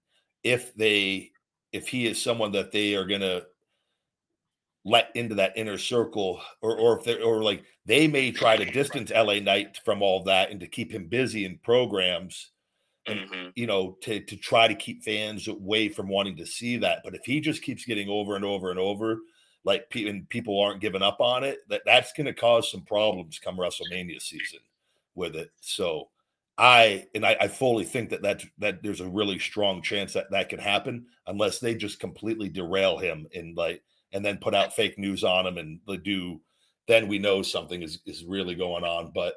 if 0.42 0.74
they 0.74 1.30
if 1.72 1.88
he 1.88 2.06
is 2.06 2.20
someone 2.22 2.52
that 2.52 2.72
they 2.72 2.94
are 2.94 3.06
going 3.06 3.20
to 3.20 3.44
let 4.84 5.10
into 5.14 5.34
that 5.34 5.56
inner 5.56 5.78
circle 5.78 6.40
or 6.62 6.76
or 6.78 6.98
if 6.98 7.04
they 7.04 7.20
or 7.20 7.42
like 7.42 7.62
they 7.84 8.08
may 8.08 8.32
try 8.32 8.56
to 8.56 8.64
distance 8.64 9.12
LA 9.14 9.38
Knight 9.40 9.78
from 9.84 10.02
all 10.02 10.24
that 10.24 10.50
and 10.50 10.60
to 10.60 10.66
keep 10.66 10.90
him 10.90 11.06
busy 11.08 11.44
in 11.44 11.58
programs 11.62 12.50
and 12.52 12.55
mm-hmm. 13.06 13.48
you 13.54 13.66
know 13.66 13.96
to 14.02 14.20
to 14.20 14.36
try 14.36 14.68
to 14.68 14.74
keep 14.74 15.02
fans 15.02 15.48
away 15.48 15.88
from 15.88 16.08
wanting 16.08 16.36
to 16.36 16.46
see 16.46 16.76
that 16.76 17.00
but 17.04 17.14
if 17.14 17.22
he 17.24 17.40
just 17.40 17.62
keeps 17.62 17.84
getting 17.84 18.08
over 18.08 18.36
and 18.36 18.44
over 18.44 18.70
and 18.70 18.78
over 18.78 19.18
like 19.64 19.86
and 19.94 20.28
people 20.28 20.60
aren't 20.60 20.80
giving 20.80 21.02
up 21.02 21.20
on 21.20 21.44
it 21.44 21.58
that 21.68 21.82
that's 21.84 22.12
going 22.12 22.26
to 22.26 22.32
cause 22.32 22.70
some 22.70 22.82
problems 22.82 23.38
come 23.38 23.56
WrestleMania 23.56 24.20
season 24.20 24.60
with 25.14 25.36
it 25.36 25.50
so 25.60 26.08
I 26.58 27.06
and 27.14 27.26
I, 27.26 27.36
I, 27.38 27.48
fully 27.48 27.84
think 27.84 28.10
that 28.10 28.22
that 28.22 28.42
that 28.58 28.82
there's 28.82 29.02
a 29.02 29.08
really 29.08 29.38
strong 29.38 29.82
chance 29.82 30.14
that 30.14 30.30
that 30.30 30.48
could 30.48 30.60
happen 30.60 31.06
unless 31.26 31.58
they 31.58 31.74
just 31.74 32.00
completely 32.00 32.48
derail 32.48 32.96
him 32.96 33.26
and 33.34 33.54
like 33.56 33.82
and 34.12 34.24
then 34.24 34.38
put 34.38 34.54
out 34.54 34.74
fake 34.74 34.98
news 34.98 35.22
on 35.22 35.46
him 35.46 35.58
and 35.58 35.80
do 36.02 36.40
then 36.88 37.08
we 37.08 37.18
know 37.18 37.42
something 37.42 37.82
is 37.82 37.98
is 38.06 38.24
really 38.24 38.54
going 38.54 38.84
on. 38.84 39.12
But 39.14 39.34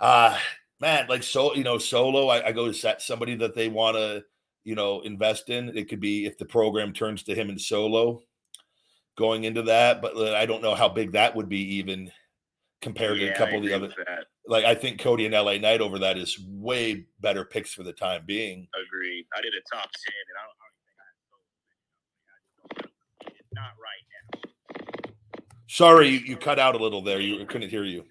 uh 0.00 0.36
man, 0.80 1.06
like 1.08 1.22
so 1.22 1.54
you 1.54 1.64
know 1.64 1.78
solo, 1.78 2.28
I, 2.28 2.48
I 2.48 2.52
go 2.52 2.66
to 2.66 2.74
set 2.74 3.02
somebody 3.02 3.34
that 3.36 3.54
they 3.54 3.68
want 3.68 3.96
to 3.96 4.24
you 4.64 4.74
know 4.74 5.00
invest 5.00 5.50
in. 5.50 5.76
It 5.76 5.88
could 5.88 6.00
be 6.00 6.26
if 6.26 6.38
the 6.38 6.44
program 6.44 6.92
turns 6.92 7.22
to 7.24 7.34
him 7.34 7.50
in 7.50 7.58
solo 7.58 8.22
going 9.16 9.44
into 9.44 9.62
that, 9.62 10.00
but 10.00 10.16
uh, 10.16 10.34
I 10.34 10.46
don't 10.46 10.62
know 10.62 10.74
how 10.74 10.88
big 10.88 11.12
that 11.12 11.34
would 11.34 11.48
be 11.48 11.76
even 11.76 12.10
compared 12.80 13.18
yeah, 13.18 13.28
to 13.28 13.34
a 13.34 13.36
couple 13.36 13.58
of 13.58 13.64
the 13.64 13.74
other. 13.74 13.88
That 13.88 14.26
like 14.46 14.64
I 14.64 14.74
think 14.74 15.00
Cody 15.00 15.26
and 15.26 15.34
LA 15.34 15.58
Knight 15.58 15.80
over 15.80 15.98
that 15.98 16.16
is 16.16 16.38
way 16.48 17.06
better 17.20 17.44
picks 17.44 17.74
for 17.74 17.82
the 17.82 17.92
time 17.92 18.22
being. 18.26 18.68
Agreed. 18.86 19.26
I 19.36 19.40
did 19.42 19.52
a 19.54 19.76
top 19.76 19.90
ten, 19.92 20.14
and 20.28 20.38
I 20.38 20.42
don't, 20.46 20.58
I 20.60 20.66
don't 22.74 22.82
think 22.82 22.94
I 23.54 23.60
not 23.60 23.74
right 23.82 24.04
now. 24.12 25.14
Sorry, 25.66 26.08
you, 26.08 26.18
you 26.20 26.36
cut 26.36 26.58
out 26.58 26.74
a 26.74 26.78
little 26.78 27.02
there. 27.02 27.20
You 27.20 27.44
couldn't 27.44 27.68
hear 27.68 27.84
you. 27.84 28.04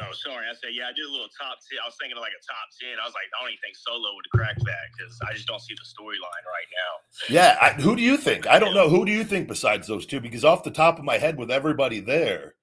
Oh, 0.00 0.12
sorry. 0.12 0.46
I 0.46 0.54
said, 0.54 0.72
yeah, 0.72 0.90
I 0.90 0.94
did 0.94 1.04
a 1.04 1.12
little 1.12 1.30
top 1.34 1.58
10. 1.66 1.78
I 1.82 1.86
was 1.86 1.96
thinking 1.98 2.16
of 2.16 2.22
like 2.22 2.34
a 2.34 2.44
top 2.44 2.66
10. 2.78 2.98
I 3.00 3.04
was 3.06 3.14
like, 3.14 3.26
I 3.34 3.42
don't 3.42 3.50
even 3.50 3.62
think 3.62 3.76
Solo 3.76 4.14
would 4.14 4.28
crack 4.34 4.56
that 4.56 4.84
because 4.94 5.14
I 5.26 5.34
just 5.34 5.46
don't 5.46 5.62
see 5.62 5.74
the 5.74 5.86
storyline 5.86 6.44
right 6.46 6.70
now. 6.70 6.92
Yeah. 7.28 7.58
I, 7.60 7.68
who 7.80 7.96
do 7.96 8.02
you 8.02 8.16
think? 8.16 8.46
I 8.46 8.58
don't 8.58 8.74
know. 8.74 8.88
Who 8.88 9.04
do 9.04 9.12
you 9.12 9.24
think 9.24 9.48
besides 9.48 9.86
those 9.86 10.06
two? 10.06 10.20
Because 10.20 10.44
off 10.44 10.62
the 10.62 10.74
top 10.74 10.98
of 10.98 11.04
my 11.04 11.18
head, 11.18 11.36
with 11.38 11.50
everybody 11.50 12.00
there, 12.00 12.54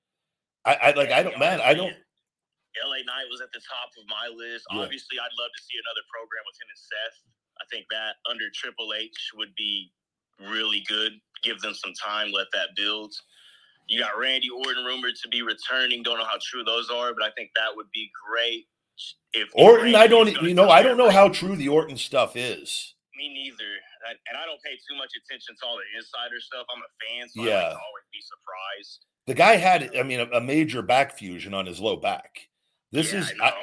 I, 0.65 0.75
I 0.75 0.87
like, 0.97 1.11
I 1.11 1.23
don't, 1.23 1.37
man, 1.39 1.61
I 1.61 1.73
don't. 1.73 1.93
LA 2.83 2.99
Knight 3.07 3.31
was 3.31 3.39
at 3.39 3.51
the 3.55 3.63
top 3.63 3.91
of 3.95 4.03
my 4.11 4.27
list. 4.35 4.67
Yeah. 4.71 4.83
Obviously, 4.83 5.15
I'd 5.15 5.35
love 5.39 5.51
to 5.55 5.61
see 5.63 5.79
another 5.79 6.03
program 6.11 6.43
with 6.43 6.57
him 6.59 6.67
and 6.67 6.81
Seth. 6.81 7.17
I 7.61 7.63
think 7.71 7.87
that 7.91 8.19
under 8.27 8.51
Triple 8.51 8.91
H 8.91 9.31
would 9.35 9.55
be 9.55 9.91
really 10.51 10.83
good. 10.87 11.13
Give 11.43 11.59
them 11.61 11.73
some 11.73 11.93
time, 11.95 12.31
let 12.31 12.47
that 12.53 12.75
build. 12.75 13.13
You 13.87 13.99
got 13.99 14.17
Randy 14.19 14.49
Orton 14.49 14.83
rumored 14.83 15.15
to 15.21 15.29
be 15.29 15.41
returning. 15.41 16.01
Don't 16.01 16.17
know 16.17 16.25
how 16.25 16.39
true 16.41 16.63
those 16.63 16.89
are, 16.89 17.13
but 17.13 17.23
I 17.23 17.29
think 17.31 17.51
that 17.55 17.75
would 17.75 17.89
be 17.93 18.09
great. 18.27 18.65
If 19.33 19.49
Orton, 19.53 19.95
I 19.95 20.07
don't, 20.07 20.41
you 20.41 20.53
know, 20.53 20.69
I 20.69 20.81
don't 20.81 20.97
know 20.97 21.09
how 21.09 21.29
true 21.29 21.55
the 21.55 21.67
Orton 21.67 21.97
stuff 21.97 22.35
is. 22.35 22.95
Me 23.17 23.29
neither, 23.29 23.71
and 24.09 24.37
I 24.37 24.45
don't 24.45 24.61
pay 24.63 24.75
too 24.89 24.97
much 24.97 25.11
attention 25.23 25.55
to 25.59 25.65
all 25.65 25.77
the 25.77 25.97
insider 25.97 26.39
stuff. 26.39 26.65
I'm 26.73 26.81
a 26.81 26.91
fan, 27.05 27.29
so 27.29 27.43
yeah. 27.43 27.51
I 27.51 27.67
like 27.69 27.77
always 27.77 28.05
be 28.11 28.19
surprised. 28.21 29.05
The 29.27 29.33
guy 29.33 29.55
had, 29.55 29.95
I 29.97 30.03
mean, 30.03 30.19
a, 30.19 30.37
a 30.37 30.41
major 30.41 30.81
back 30.81 31.17
fusion 31.17 31.53
on 31.53 31.65
his 31.65 31.79
low 31.79 31.95
back. 31.97 32.47
This 32.91 33.11
yeah, 33.11 33.19
is 33.19 33.33
I, 33.41 33.49
know, 33.49 33.55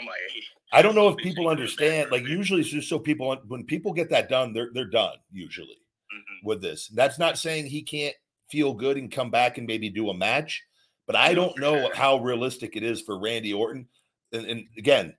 I, 0.72 0.78
I, 0.78 0.82
don't 0.82 0.94
know 0.94 1.08
if 1.08 1.16
people 1.16 1.48
understand. 1.48 2.10
Like 2.10 2.26
usually 2.26 2.60
it's 2.60 2.70
just 2.70 2.88
so 2.88 2.98
people 2.98 3.36
when 3.46 3.64
people 3.64 3.92
get 3.92 4.10
that 4.10 4.28
done, 4.28 4.52
they're 4.52 4.70
they're 4.74 4.84
done 4.84 5.16
usually 5.30 5.78
mm-hmm. 6.12 6.46
with 6.46 6.60
this. 6.60 6.88
That's 6.88 7.18
not 7.18 7.38
saying 7.38 7.66
he 7.66 7.82
can't 7.82 8.14
feel 8.52 8.74
good 8.74 8.98
and 8.98 9.10
come 9.10 9.30
back 9.30 9.56
and 9.56 9.66
maybe 9.66 9.88
do 9.88 10.10
a 10.10 10.14
match, 10.14 10.62
but 11.06 11.16
I 11.16 11.32
don't 11.32 11.58
know 11.58 11.90
how 11.94 12.18
realistic 12.18 12.76
it 12.76 12.82
is 12.82 13.00
for 13.00 13.18
Randy 13.18 13.54
Orton. 13.54 13.88
And, 14.32 14.44
and 14.44 14.66
again, 14.76 15.14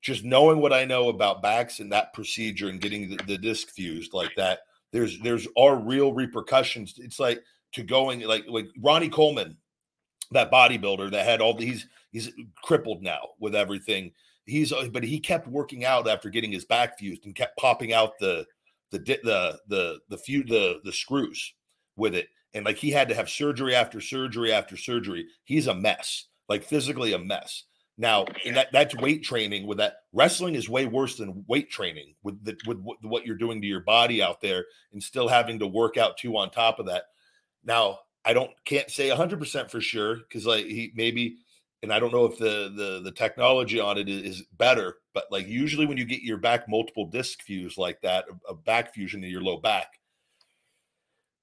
just 0.00 0.24
knowing 0.24 0.60
what 0.60 0.72
I 0.72 0.84
know 0.84 1.08
about 1.08 1.42
backs 1.42 1.78
and 1.78 1.92
that 1.92 2.12
procedure 2.12 2.68
and 2.68 2.80
getting 2.80 3.08
the, 3.08 3.16
the 3.24 3.38
disc 3.38 3.68
fused 3.70 4.12
like 4.12 4.34
that, 4.36 4.58
there's 4.90 5.20
there's 5.20 5.46
are 5.56 5.76
real 5.76 6.12
repercussions. 6.12 6.94
It's 6.98 7.20
like 7.20 7.40
to 7.74 7.84
going 7.84 8.20
like 8.22 8.44
like 8.48 8.66
Ronnie 8.80 9.08
Coleman, 9.08 9.56
that 10.32 10.50
bodybuilder 10.50 11.12
that 11.12 11.24
had 11.24 11.40
all 11.40 11.54
these 11.54 11.86
he's 12.10 12.32
crippled 12.62 13.00
now 13.00 13.28
with 13.38 13.54
everything. 13.54 14.10
He's 14.44 14.72
uh, 14.72 14.88
but 14.92 15.04
he 15.04 15.20
kept 15.20 15.46
working 15.46 15.84
out 15.84 16.08
after 16.08 16.30
getting 16.30 16.50
his 16.50 16.64
back 16.64 16.98
fused 16.98 17.26
and 17.26 17.34
kept 17.34 17.56
popping 17.56 17.92
out 17.92 18.18
the 18.18 18.44
the 18.90 18.98
the 18.98 19.60
the 19.68 20.00
the 20.08 20.18
few 20.18 20.42
the 20.42 20.80
the 20.84 20.92
screws 20.92 21.54
with 21.96 22.16
it 22.16 22.28
and 22.54 22.64
like 22.64 22.76
he 22.76 22.90
had 22.90 23.08
to 23.08 23.14
have 23.14 23.30
surgery 23.30 23.74
after 23.74 24.00
surgery 24.00 24.52
after 24.52 24.76
surgery. 24.76 25.26
He's 25.44 25.66
a 25.66 25.74
mess, 25.74 26.26
like 26.48 26.64
physically 26.64 27.12
a 27.12 27.18
mess. 27.18 27.64
Now, 27.98 28.24
and 28.46 28.56
that 28.56 28.72
that's 28.72 28.96
weight 28.96 29.22
training. 29.22 29.66
With 29.66 29.78
that, 29.78 29.96
wrestling 30.12 30.54
is 30.54 30.68
way 30.68 30.86
worse 30.86 31.16
than 31.16 31.44
weight 31.46 31.70
training 31.70 32.14
with 32.22 32.42
the, 32.42 32.56
with 32.66 32.78
what 33.02 33.26
you're 33.26 33.36
doing 33.36 33.60
to 33.60 33.66
your 33.66 33.80
body 33.80 34.22
out 34.22 34.40
there, 34.40 34.64
and 34.92 35.02
still 35.02 35.28
having 35.28 35.58
to 35.58 35.66
work 35.66 35.96
out 35.96 36.16
too 36.16 36.36
on 36.36 36.50
top 36.50 36.78
of 36.78 36.86
that. 36.86 37.04
Now, 37.64 38.00
I 38.24 38.32
don't 38.32 38.50
can't 38.64 38.90
say 38.90 39.08
100 39.08 39.38
percent 39.38 39.70
for 39.70 39.80
sure 39.80 40.16
because 40.16 40.46
like 40.46 40.64
he 40.64 40.90
maybe, 40.94 41.36
and 41.82 41.92
I 41.92 41.98
don't 41.98 42.12
know 42.12 42.24
if 42.24 42.38
the 42.38 42.72
the 42.74 43.02
the 43.04 43.12
technology 43.12 43.78
on 43.78 43.98
it 43.98 44.08
is, 44.08 44.42
better, 44.56 44.96
but 45.12 45.24
like 45.30 45.46
usually 45.46 45.84
when 45.84 45.98
you 45.98 46.06
get 46.06 46.22
your 46.22 46.38
back 46.38 46.68
multiple 46.68 47.06
disc 47.06 47.42
fuse 47.42 47.76
like 47.76 48.00
that, 48.00 48.24
a, 48.48 48.52
a 48.52 48.54
back 48.54 48.94
fusion 48.94 49.22
in 49.22 49.30
your 49.30 49.42
low 49.42 49.58
back, 49.58 49.98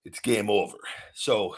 it's 0.06 0.20
game 0.20 0.50
over. 0.50 0.78
So 1.14 1.56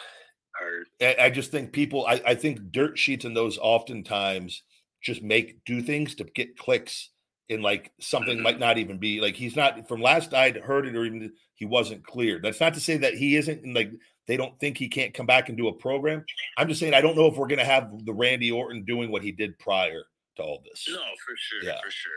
I, 1.02 1.16
I 1.20 1.30
just 1.30 1.52
think 1.52 1.72
people, 1.72 2.06
I, 2.06 2.22
I 2.26 2.36
think 2.36 2.72
dirt 2.72 2.98
sheets 2.98 3.26
and 3.26 3.36
those 3.36 3.58
oftentimes 3.58 4.64
just 5.02 5.24
make 5.24 5.64
do 5.66 5.82
things 5.82 6.16
to 6.16 6.24
get 6.24 6.58
clicks 6.58 7.10
in 7.50 7.62
like 7.62 7.92
something 8.00 8.36
mm-hmm. 8.36 8.44
might 8.44 8.60
not 8.60 8.78
even 8.78 8.98
be 8.98 9.20
like 9.20 9.36
he's 9.36 9.56
not 9.56 9.88
from 9.88 10.02
last 10.02 10.34
I'd 10.34 10.58
heard 10.58 10.86
it 10.88 10.96
or 10.96 11.04
even 11.04 11.32
he 11.56 11.66
wasn't 11.66 12.06
clear. 12.06 12.40
That's 12.42 12.62
not 12.62 12.76
to 12.76 12.80
say 12.80 12.98
that 12.98 13.16
he 13.16 13.36
isn't 13.36 13.74
like 13.74 13.92
they 14.28 14.38
don't 14.38 14.58
think 14.60 14.78
he 14.78 14.88
can't 14.88 15.14
come 15.14 15.26
back 15.26 15.50
and 15.50 15.58
do 15.58 15.68
a 15.68 15.74
program. 15.74 16.24
I'm 16.58 16.70
just 16.70 16.80
saying 16.80 16.94
I 16.94 17.02
don't 17.02 17.18
know 17.18 17.26
if 17.26 17.36
we're 17.36 17.48
gonna 17.48 17.66
have 17.66 17.92
the 18.06 18.14
Randy 18.14 18.52
Orton 18.52 18.86
doing 18.86 19.12
what 19.12 19.24
he 19.24 19.32
did 19.32 19.60
prior 19.60 20.04
to 20.38 20.44
all 20.44 20.64
this. 20.64 20.86
No, 20.88 20.96
for 20.96 21.36
sure, 21.36 21.70
yeah. 21.70 21.82
for 21.84 21.92
sure 21.92 22.12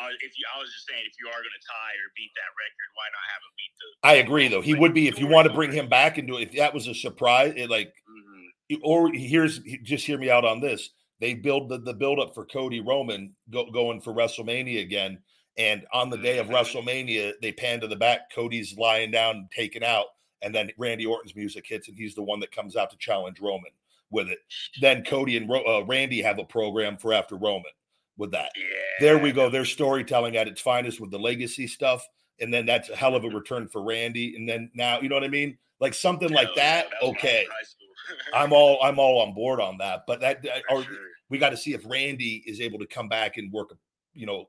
uh, 0.00 0.08
if 0.20 0.38
you, 0.38 0.44
I 0.54 0.60
was 0.60 0.72
just 0.72 0.88
saying, 0.88 1.02
if 1.06 1.14
you 1.20 1.28
are 1.28 1.36
going 1.36 1.56
to 1.58 1.66
tie 1.66 1.94
or 2.00 2.08
beat 2.16 2.30
that 2.36 2.52
record, 2.56 2.88
why 2.94 3.06
not 3.12 3.24
have 3.28 3.42
him 3.44 3.54
beat 3.60 3.74
the? 3.76 3.86
I 4.08 4.14
agree, 4.24 4.48
though. 4.48 4.62
He 4.62 4.74
would 4.74 4.94
be 4.94 5.08
if 5.08 5.18
you 5.18 5.26
want 5.26 5.48
to 5.48 5.54
bring 5.54 5.72
him 5.72 5.88
back 5.88 6.18
and 6.18 6.26
do 6.26 6.38
it. 6.38 6.48
If 6.48 6.56
that 6.56 6.72
was 6.72 6.86
a 6.86 6.94
surprise, 6.94 7.52
it 7.56 7.68
like, 7.68 7.88
mm-hmm. 7.88 8.76
or 8.82 9.12
here's 9.12 9.58
just 9.82 10.06
hear 10.06 10.18
me 10.18 10.30
out 10.30 10.44
on 10.44 10.60
this. 10.60 10.90
They 11.20 11.34
build 11.34 11.68
the, 11.68 11.78
the 11.78 11.94
build 11.94 12.18
up 12.18 12.34
for 12.34 12.44
Cody 12.46 12.80
Roman 12.80 13.34
go, 13.50 13.70
going 13.70 14.00
for 14.00 14.12
WrestleMania 14.12 14.80
again, 14.80 15.18
and 15.58 15.84
on 15.92 16.10
the 16.10 16.18
day 16.18 16.38
of 16.38 16.46
mm-hmm. 16.46 16.56
WrestleMania, 16.56 17.34
they 17.42 17.52
pan 17.52 17.80
to 17.80 17.86
the 17.86 17.96
back. 17.96 18.32
Cody's 18.34 18.76
lying 18.78 19.10
down, 19.10 19.48
taken 19.54 19.84
out, 19.84 20.06
and 20.40 20.54
then 20.54 20.70
Randy 20.78 21.04
Orton's 21.04 21.36
music 21.36 21.66
hits, 21.66 21.88
and 21.88 21.96
he's 21.96 22.14
the 22.14 22.22
one 22.22 22.40
that 22.40 22.50
comes 22.50 22.76
out 22.76 22.90
to 22.90 22.96
challenge 22.96 23.40
Roman 23.40 23.70
with 24.10 24.28
it. 24.28 24.38
Then 24.80 25.04
Cody 25.04 25.36
and 25.36 25.50
uh, 25.50 25.84
Randy 25.84 26.22
have 26.22 26.38
a 26.38 26.44
program 26.44 26.96
for 26.96 27.12
after 27.12 27.36
Roman 27.36 27.72
with 28.16 28.30
that. 28.32 28.50
Yeah. 28.56 28.64
There 29.00 29.18
we 29.18 29.32
go. 29.32 29.48
There's 29.48 29.70
storytelling 29.70 30.36
at 30.36 30.48
its 30.48 30.60
finest 30.60 31.00
with 31.00 31.10
the 31.10 31.18
legacy 31.18 31.66
stuff. 31.66 32.06
And 32.40 32.52
then 32.52 32.66
that's 32.66 32.88
a 32.88 32.96
hell 32.96 33.14
of 33.14 33.24
a 33.24 33.28
return 33.28 33.68
for 33.68 33.82
Randy. 33.82 34.36
And 34.36 34.48
then 34.48 34.70
now, 34.74 35.00
you 35.00 35.08
know 35.08 35.14
what 35.14 35.24
I 35.24 35.28
mean? 35.28 35.58
Like 35.80 35.94
something 35.94 36.30
like 36.30 36.54
that. 36.56 36.88
that 36.90 37.06
okay. 37.08 37.46
I'm 38.34 38.52
all 38.52 38.82
I'm 38.82 38.98
all 38.98 39.20
on 39.20 39.34
board 39.34 39.60
on 39.60 39.78
that. 39.78 40.04
But 40.06 40.20
that 40.20 40.44
or 40.70 40.82
sure. 40.82 40.96
we 41.28 41.38
got 41.38 41.50
to 41.50 41.56
see 41.56 41.72
if 41.72 41.82
Randy 41.84 42.42
is 42.46 42.60
able 42.60 42.78
to 42.78 42.86
come 42.86 43.08
back 43.08 43.36
and 43.36 43.52
work, 43.52 43.76
you 44.12 44.26
know, 44.26 44.48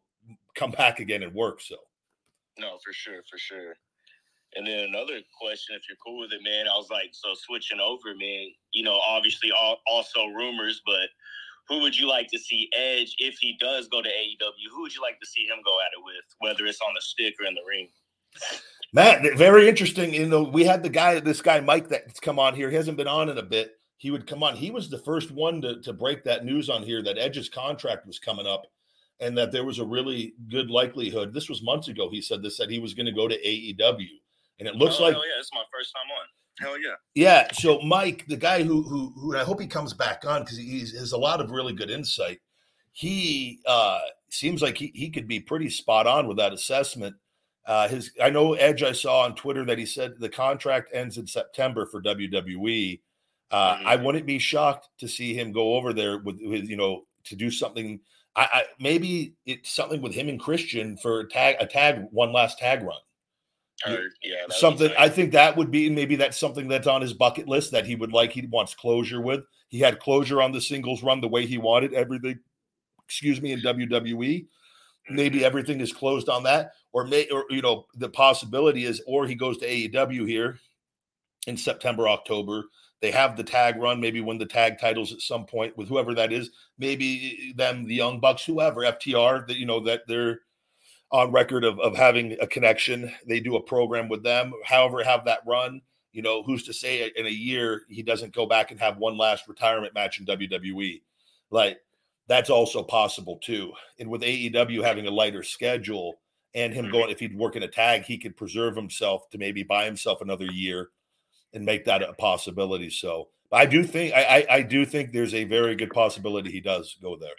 come 0.55 0.71
back 0.71 0.99
again 0.99 1.23
and 1.23 1.33
work. 1.33 1.61
So 1.61 1.75
no, 2.57 2.77
for 2.83 2.93
sure, 2.93 3.21
for 3.29 3.37
sure. 3.37 3.75
And 4.55 4.67
then 4.67 4.85
another 4.85 5.19
question, 5.39 5.75
if 5.75 5.83
you're 5.89 5.97
cool 6.05 6.19
with 6.19 6.31
it, 6.31 6.43
man, 6.43 6.67
I 6.67 6.77
was 6.77 6.89
like, 6.91 7.09
so 7.11 7.29
switching 7.33 7.79
over, 7.79 8.13
man, 8.15 8.49
you 8.71 8.83
know, 8.83 8.99
obviously 9.07 9.51
all, 9.51 9.77
also 9.87 10.27
rumors, 10.27 10.81
but 10.85 11.09
who 11.67 11.79
would 11.81 11.97
you 11.97 12.07
like 12.07 12.27
to 12.31 12.39
see 12.39 12.69
Edge 12.77 13.15
if 13.19 13.37
he 13.39 13.57
does 13.59 13.87
go 13.87 14.01
to 14.01 14.09
AEW? 14.09 14.71
Who 14.73 14.81
would 14.81 14.93
you 14.93 15.01
like 15.01 15.19
to 15.19 15.25
see 15.25 15.45
him 15.45 15.57
go 15.63 15.79
at 15.79 15.97
it 15.97 16.03
with, 16.03 16.25
whether 16.39 16.65
it's 16.65 16.81
on 16.81 16.93
the 16.93 17.01
stick 17.01 17.35
or 17.39 17.45
in 17.45 17.53
the 17.53 17.61
ring? 17.67 17.89
Matt, 18.93 19.37
very 19.37 19.67
interesting. 19.67 20.13
You 20.13 20.27
know, 20.27 20.43
we 20.43 20.65
had 20.65 20.83
the 20.83 20.89
guy, 20.89 21.19
this 21.19 21.41
guy 21.41 21.59
Mike, 21.59 21.89
that's 21.89 22.19
come 22.19 22.39
on 22.39 22.55
here. 22.55 22.69
He 22.69 22.75
hasn't 22.75 22.97
been 22.97 23.07
on 23.07 23.29
in 23.29 23.37
a 23.37 23.43
bit. 23.43 23.73
He 23.97 24.11
would 24.11 24.27
come 24.27 24.43
on. 24.43 24.55
He 24.55 24.69
was 24.69 24.89
the 24.89 24.97
first 24.97 25.31
one 25.31 25.61
to, 25.61 25.81
to 25.81 25.93
break 25.93 26.23
that 26.25 26.45
news 26.45 26.69
on 26.69 26.83
here 26.83 27.01
that 27.03 27.17
Edge's 27.17 27.49
contract 27.49 28.05
was 28.05 28.19
coming 28.19 28.45
up 28.45 28.65
and 29.19 29.37
that 29.37 29.51
there 29.51 29.63
was 29.63 29.79
a 29.79 29.85
really 29.85 30.33
good 30.49 30.69
likelihood. 30.69 31.33
This 31.33 31.49
was 31.49 31.63
months 31.63 31.87
ago. 31.87 32.09
He 32.09 32.21
said 32.21 32.43
this 32.43 32.57
that 32.57 32.69
he 32.69 32.79
was 32.79 32.93
going 32.93 33.05
to 33.05 33.11
go 33.11 33.27
to 33.27 33.35
AEW, 33.35 34.07
and 34.59 34.67
it 34.67 34.75
looks 34.75 34.97
oh, 34.99 35.03
like 35.03 35.13
yeah, 35.13 35.39
it's 35.39 35.53
my 35.53 35.63
first 35.71 35.93
time 35.93 36.09
on. 36.19 36.27
Hell 36.59 36.79
yeah. 36.79 36.95
Yeah. 37.15 37.51
So 37.53 37.79
Mike, 37.81 38.25
the 38.27 38.37
guy 38.37 38.63
who 38.63 38.83
who, 38.83 39.13
who 39.15 39.35
I 39.35 39.43
hope 39.43 39.59
he 39.59 39.67
comes 39.67 39.93
back 39.93 40.23
on 40.25 40.41
because 40.41 40.57
he 40.57 40.79
has 40.79 41.11
a 41.11 41.17
lot 41.17 41.41
of 41.41 41.51
really 41.51 41.73
good 41.73 41.89
insight. 41.89 42.39
He 42.91 43.59
uh, 43.65 43.99
seems 44.29 44.61
like 44.61 44.77
he, 44.77 44.91
he 44.93 45.09
could 45.09 45.27
be 45.27 45.39
pretty 45.39 45.69
spot 45.69 46.05
on 46.05 46.27
with 46.27 46.37
that 46.37 46.53
assessment. 46.53 47.15
Uh, 47.65 47.87
his 47.87 48.11
I 48.21 48.29
know 48.29 48.53
Edge 48.53 48.83
I 48.83 48.91
saw 48.91 49.21
on 49.21 49.35
Twitter 49.35 49.65
that 49.65 49.79
he 49.79 49.85
said 49.85 50.13
the 50.19 50.29
contract 50.29 50.89
ends 50.93 51.17
in 51.17 51.25
September 51.25 51.87
for 51.87 52.01
WWE. 52.01 53.01
Uh, 53.49 53.75
mm-hmm. 53.75 53.87
I 53.87 53.95
wouldn't 53.95 54.25
be 54.25 54.39
shocked 54.39 54.89
to 54.99 55.07
see 55.07 55.33
him 55.33 55.51
go 55.51 55.75
over 55.75 55.93
there 55.93 56.19
with, 56.19 56.37
with 56.41 56.69
you 56.69 56.77
know 56.77 57.05
to 57.25 57.35
do 57.35 57.49
something. 57.49 57.99
I, 58.35 58.47
I, 58.51 58.63
maybe 58.79 59.35
it's 59.45 59.71
something 59.71 60.01
with 60.01 60.13
him 60.13 60.27
and 60.27 60.39
Christian 60.39 60.97
for 60.97 61.21
a 61.21 61.29
tag 61.29 61.55
a 61.59 61.65
tag 61.65 62.05
one 62.11 62.31
last 62.31 62.59
tag 62.59 62.83
run 62.83 62.99
yeah, 63.87 64.35
something. 64.49 64.91
I 64.97 65.09
think 65.09 65.31
that 65.31 65.57
would 65.57 65.71
be 65.71 65.89
maybe 65.89 66.15
that's 66.15 66.37
something 66.37 66.67
that's 66.67 66.87
on 66.87 67.01
his 67.01 67.13
bucket 67.13 67.47
list 67.47 67.71
that 67.71 67.85
he 67.85 67.95
would 67.95 68.13
like. 68.13 68.31
He 68.31 68.45
wants 68.47 68.73
closure 68.75 69.21
with. 69.21 69.41
He 69.69 69.79
had 69.79 69.99
closure 69.99 70.41
on 70.41 70.51
the 70.51 70.61
singles 70.61 71.03
run 71.03 71.21
the 71.21 71.27
way 71.27 71.45
he 71.45 71.57
wanted 71.57 71.93
everything. 71.93 72.39
Excuse 73.05 73.41
me, 73.41 73.51
in 73.51 73.61
WWE, 73.61 74.45
maybe 75.09 75.37
mm-hmm. 75.37 75.45
everything 75.45 75.81
is 75.81 75.91
closed 75.91 76.29
on 76.29 76.43
that, 76.43 76.73
or 76.91 77.05
may 77.05 77.27
or 77.29 77.45
you 77.49 77.61
know 77.61 77.85
the 77.95 78.09
possibility 78.09 78.85
is, 78.85 79.01
or 79.07 79.27
he 79.27 79.35
goes 79.35 79.57
to 79.57 79.67
AEW 79.67 80.27
here 80.27 80.59
in 81.47 81.57
September, 81.57 82.07
October. 82.07 82.65
They 83.01 83.11
have 83.11 83.35
the 83.35 83.43
tag 83.43 83.75
run, 83.75 83.99
maybe 83.99 84.21
win 84.21 84.37
the 84.37 84.45
tag 84.45 84.79
titles 84.79 85.11
at 85.11 85.19
some 85.19 85.45
point 85.45 85.77
with 85.77 85.89
whoever 85.89 86.13
that 86.15 86.31
is. 86.31 86.51
Maybe 86.77 87.53
them, 87.57 87.85
the 87.85 87.95
Young 87.95 88.21
Bucks, 88.21 88.45
whoever 88.45 88.81
FTR. 88.81 89.45
That 89.47 89.57
you 89.57 89.65
know 89.65 89.81
that 89.81 90.03
they're 90.07 90.39
on 91.13 91.31
record 91.31 91.63
of, 91.63 91.79
of 91.79 91.95
having 91.95 92.35
a 92.41 92.47
connection. 92.47 93.13
They 93.27 93.39
do 93.39 93.55
a 93.55 93.61
program 93.61 94.09
with 94.09 94.23
them, 94.23 94.51
however, 94.65 95.03
have 95.03 95.25
that 95.25 95.41
run. 95.47 95.81
You 96.11 96.23
know, 96.23 96.43
who's 96.43 96.63
to 96.63 96.73
say 96.73 97.11
in 97.15 97.25
a 97.25 97.29
year 97.29 97.83
he 97.87 98.03
doesn't 98.03 98.33
go 98.33 98.45
back 98.45 98.71
and 98.71 98.79
have 98.79 98.97
one 98.97 99.17
last 99.17 99.47
retirement 99.47 99.93
match 99.93 100.19
in 100.19 100.25
WWE? 100.25 101.01
Like, 101.51 101.79
that's 102.27 102.49
also 102.49 102.83
possible 102.83 103.39
too. 103.43 103.71
And 103.99 104.09
with 104.09 104.21
AEW 104.21 104.83
having 104.83 105.07
a 105.07 105.11
lighter 105.11 105.43
schedule 105.43 106.15
and 106.55 106.73
him 106.73 106.85
mm-hmm. 106.85 106.91
going, 106.91 107.09
if 107.09 107.19
he'd 107.19 107.37
work 107.37 107.55
in 107.55 107.63
a 107.63 107.67
tag, 107.67 108.03
he 108.03 108.17
could 108.17 108.35
preserve 108.35 108.75
himself 108.75 109.29
to 109.31 109.37
maybe 109.37 109.63
buy 109.63 109.85
himself 109.85 110.21
another 110.21 110.45
year 110.45 110.89
and 111.53 111.65
make 111.65 111.85
that 111.85 112.01
a 112.01 112.13
possibility. 112.13 112.89
So 112.89 113.29
I 113.51 113.65
do 113.65 113.83
think 113.83 114.13
I, 114.13 114.23
I, 114.23 114.45
I 114.55 114.61
do 114.61 114.85
think 114.85 115.11
there's 115.11 115.33
a 115.35 115.43
very 115.43 115.75
good 115.75 115.91
possibility 115.91 116.51
he 116.51 116.61
does 116.61 116.97
go 117.01 117.15
there 117.15 117.35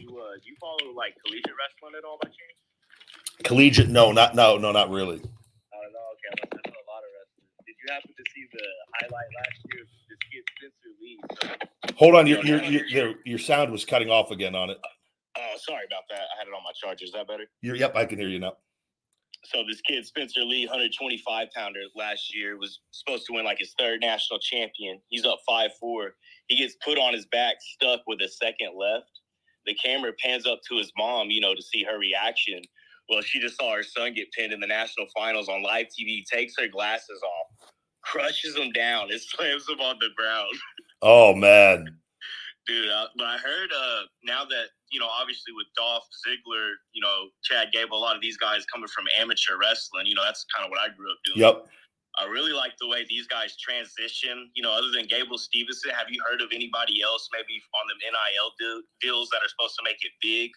you 0.00 0.16
uh, 0.16 0.34
do 0.40 0.48
you 0.48 0.56
follow 0.60 0.92
like 0.96 1.14
collegiate 1.24 1.52
wrestling 1.52 1.94
at 1.96 2.04
all 2.04 2.18
by 2.22 2.28
chance? 2.28 2.58
Collegiate? 3.44 3.88
No, 3.88 4.12
not 4.12 4.34
no, 4.34 4.56
no, 4.56 4.72
not 4.72 4.90
really. 4.90 5.20
I 5.20 5.76
don't 5.80 5.92
know. 5.92 6.06
Okay, 6.16 6.32
I 6.32 6.68
know 6.68 6.80
a 6.80 6.88
lot 6.88 7.04
of 7.04 7.10
wrestlers. 7.12 7.48
Did 7.66 7.76
you 7.76 7.88
happen 7.92 8.12
to 8.16 8.24
see 8.34 8.44
the 8.52 8.66
highlight 9.00 9.30
last 9.36 9.58
year? 9.72 9.82
of 9.82 9.88
This 10.08 10.20
kid 10.32 10.44
Spencer 10.56 10.92
Lee. 11.00 11.20
So, 11.40 11.94
Hold 11.96 12.14
on, 12.16 12.26
your 12.26 12.44
your, 12.44 12.62
your 12.64 12.86
your 12.86 13.14
your 13.24 13.38
sound 13.38 13.72
was 13.72 13.84
cutting 13.84 14.10
off 14.10 14.30
again 14.30 14.54
on 14.54 14.70
it. 14.70 14.78
Oh, 15.38 15.54
sorry 15.58 15.84
about 15.86 16.04
that. 16.10 16.22
I 16.22 16.38
had 16.38 16.48
it 16.48 16.54
on 16.54 16.62
my 16.64 16.72
charger. 16.74 17.04
Is 17.04 17.12
that 17.12 17.28
better? 17.28 17.44
You're, 17.62 17.76
yep, 17.76 17.94
I 17.94 18.04
can 18.04 18.18
hear 18.18 18.28
you 18.28 18.40
now. 18.40 18.54
So 19.44 19.62
this 19.66 19.80
kid 19.80 20.04
Spencer 20.04 20.42
Lee, 20.42 20.66
125 20.66 21.48
pounder 21.56 21.80
last 21.96 22.34
year, 22.34 22.58
was 22.58 22.80
supposed 22.90 23.26
to 23.26 23.32
win 23.32 23.44
like 23.44 23.58
his 23.58 23.74
third 23.78 24.00
national 24.00 24.38
champion. 24.40 25.00
He's 25.08 25.24
up 25.24 25.38
five 25.48 25.70
four. 25.80 26.14
He 26.48 26.56
gets 26.56 26.76
put 26.84 26.98
on 26.98 27.14
his 27.14 27.26
back, 27.26 27.56
stuck 27.60 28.00
with 28.06 28.20
a 28.20 28.28
second 28.28 28.72
left 28.78 29.19
the 29.66 29.74
camera 29.74 30.12
pans 30.22 30.46
up 30.46 30.60
to 30.68 30.76
his 30.76 30.92
mom, 30.96 31.30
you 31.30 31.40
know, 31.40 31.54
to 31.54 31.62
see 31.62 31.84
her 31.84 31.98
reaction. 31.98 32.62
Well, 33.08 33.22
she 33.22 33.40
just 33.40 33.56
saw 33.56 33.74
her 33.74 33.82
son 33.82 34.14
get 34.14 34.30
pinned 34.32 34.52
in 34.52 34.60
the 34.60 34.66
national 34.66 35.06
finals 35.14 35.48
on 35.48 35.62
live 35.62 35.86
TV, 35.86 36.22
takes 36.24 36.54
her 36.58 36.68
glasses 36.68 37.20
off, 37.22 37.70
crushes 38.02 38.56
him 38.56 38.70
down, 38.72 39.10
and 39.10 39.20
slams 39.20 39.68
him 39.68 39.80
on 39.80 39.96
the 40.00 40.08
ground. 40.16 40.54
Oh 41.02 41.34
man. 41.34 41.96
Dude, 42.66 42.88
uh, 42.88 43.06
but 43.16 43.26
I 43.26 43.38
heard 43.38 43.70
uh, 43.76 44.02
now 44.22 44.44
that 44.44 44.66
you 44.90 45.00
know, 45.00 45.08
obviously 45.08 45.52
with 45.56 45.66
Dolph 45.76 46.04
Ziggler, 46.26 46.72
you 46.92 47.00
know, 47.00 47.28
Chad 47.42 47.68
Gable, 47.72 47.96
a 47.96 47.98
lot 47.98 48.16
of 48.16 48.22
these 48.22 48.36
guys 48.36 48.64
coming 48.72 48.88
from 48.88 49.04
amateur 49.18 49.56
wrestling. 49.58 50.06
You 50.06 50.14
know, 50.14 50.22
that's 50.24 50.44
kind 50.54 50.64
of 50.64 50.70
what 50.70 50.80
I 50.80 50.94
grew 50.94 51.10
up 51.10 51.18
doing. 51.24 51.40
Yep. 51.40 51.66
I 52.20 52.26
really 52.26 52.52
like 52.52 52.72
the 52.78 52.88
way 52.88 53.06
these 53.08 53.26
guys 53.26 53.56
transition. 53.56 54.50
You 54.54 54.62
know, 54.62 54.72
other 54.72 54.90
than 54.94 55.06
Gable 55.06 55.38
Stevenson, 55.38 55.90
have 55.90 56.06
you 56.10 56.22
heard 56.28 56.40
of 56.42 56.48
anybody 56.52 57.02
else 57.02 57.28
maybe 57.32 57.62
on 57.74 57.86
the 57.88 57.94
NIL 58.04 58.52
deal, 58.58 58.82
deals 59.00 59.28
that 59.30 59.38
are 59.38 59.48
supposed 59.48 59.74
to 59.76 59.82
make 59.84 59.96
it 60.02 60.12
big 60.20 60.50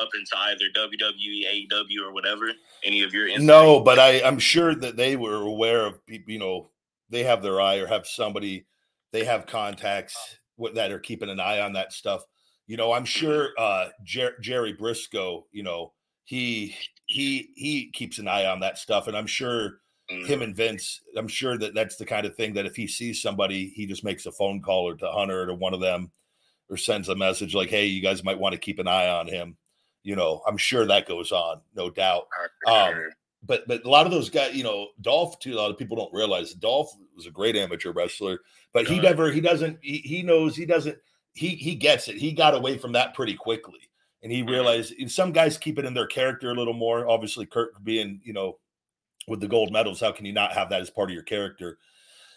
up 0.00 0.08
into 0.14 0.36
either 0.36 0.66
WWE, 0.76 1.66
AEW, 1.72 2.06
or 2.06 2.12
whatever? 2.12 2.52
Any 2.84 3.02
of 3.02 3.12
your 3.12 3.26
insight? 3.26 3.44
No, 3.44 3.80
but 3.80 3.98
I, 3.98 4.22
I'm 4.22 4.38
sure 4.38 4.74
that 4.76 4.96
they 4.96 5.16
were 5.16 5.42
aware 5.42 5.86
of 5.86 6.04
people. 6.06 6.32
You 6.32 6.38
know, 6.38 6.70
they 7.10 7.24
have 7.24 7.42
their 7.42 7.60
eye 7.60 7.76
or 7.76 7.86
have 7.86 8.06
somebody, 8.06 8.66
they 9.12 9.24
have 9.24 9.46
contacts 9.46 10.38
that 10.74 10.92
are 10.92 11.00
keeping 11.00 11.30
an 11.30 11.40
eye 11.40 11.60
on 11.60 11.72
that 11.72 11.92
stuff. 11.92 12.22
You 12.68 12.76
know, 12.76 12.92
I'm 12.92 13.06
sure 13.06 13.50
uh, 13.58 13.88
Jer- 14.04 14.38
Jerry 14.40 14.74
Brisco. 14.74 15.44
You 15.50 15.64
know, 15.64 15.94
he 16.24 16.76
he 17.06 17.50
he 17.56 17.90
keeps 17.90 18.18
an 18.18 18.28
eye 18.28 18.46
on 18.46 18.60
that 18.60 18.78
stuff, 18.78 19.08
and 19.08 19.16
I'm 19.16 19.26
sure 19.26 19.80
him 20.08 20.16
Mm-hmm. 20.24 20.42
and 20.42 20.56
Vince, 20.56 21.00
I'm 21.16 21.28
sure 21.28 21.58
that 21.58 21.74
that's 21.74 21.96
the 21.96 22.06
kind 22.06 22.26
of 22.26 22.34
thing 22.34 22.54
that 22.54 22.66
if 22.66 22.74
he 22.76 22.86
sees 22.86 23.20
somebody, 23.20 23.68
he 23.68 23.86
just 23.86 24.04
makes 24.04 24.26
a 24.26 24.32
phone 24.32 24.60
call 24.62 24.88
or 24.88 24.94
to 24.96 25.10
Hunter 25.10 25.42
or 25.42 25.46
to 25.46 25.54
one 25.54 25.74
of 25.74 25.80
them 25.80 26.10
or 26.70 26.76
sends 26.76 27.08
a 27.08 27.14
message 27.14 27.54
like, 27.54 27.68
hey, 27.70 27.86
you 27.86 28.00
guys 28.02 28.24
might 28.24 28.38
want 28.38 28.54
to 28.54 28.60
keep 28.60 28.78
an 28.78 28.88
eye 28.88 29.08
on 29.08 29.26
him. 29.26 29.56
You 30.02 30.16
know, 30.16 30.42
I'm 30.46 30.56
sure 30.56 30.86
that 30.86 31.06
goes 31.08 31.32
on, 31.32 31.60
no 31.74 31.90
doubt. 31.90 32.28
Um, 32.66 33.10
But 33.42 33.68
but 33.68 33.84
a 33.84 33.88
lot 33.90 34.06
of 34.06 34.12
those 34.12 34.30
guys, 34.30 34.54
you 34.54 34.64
know, 34.64 34.88
Dolph 35.00 35.38
too, 35.38 35.54
a 35.54 35.56
lot 35.60 35.70
of 35.70 35.78
people 35.78 35.96
don't 35.96 36.12
realize 36.12 36.54
Dolph 36.54 36.92
was 37.14 37.26
a 37.26 37.30
great 37.30 37.54
amateur 37.56 37.92
wrestler, 37.92 38.40
but 38.72 38.86
he 38.86 38.98
never 38.98 39.30
he 39.30 39.40
doesn't 39.40 39.78
he, 39.82 39.98
he 39.98 40.22
knows 40.22 40.56
he 40.56 40.66
doesn't 40.66 40.98
he 41.34 41.48
he 41.50 41.74
gets 41.74 42.08
it. 42.08 42.16
He 42.16 42.32
got 42.32 42.54
away 42.54 42.78
from 42.78 42.92
that 42.92 43.14
pretty 43.14 43.34
quickly. 43.34 43.78
And 44.22 44.32
he 44.32 44.42
Mhm. 44.42 44.48
realized 44.50 44.94
and 44.98 45.10
some 45.10 45.32
guys 45.32 45.56
keep 45.56 45.78
it 45.78 45.84
in 45.84 45.94
their 45.94 46.06
character 46.08 46.50
a 46.50 46.54
little 46.54 46.74
more. 46.74 47.08
Obviously, 47.08 47.46
Kurt 47.46 47.82
being, 47.84 48.20
you 48.24 48.32
know, 48.32 48.58
with 49.28 49.40
the 49.40 49.48
gold 49.48 49.72
medals, 49.72 50.00
how 50.00 50.12
can 50.12 50.26
you 50.26 50.32
not 50.32 50.52
have 50.52 50.70
that 50.70 50.80
as 50.80 50.90
part 50.90 51.10
of 51.10 51.14
your 51.14 51.22
character? 51.22 51.78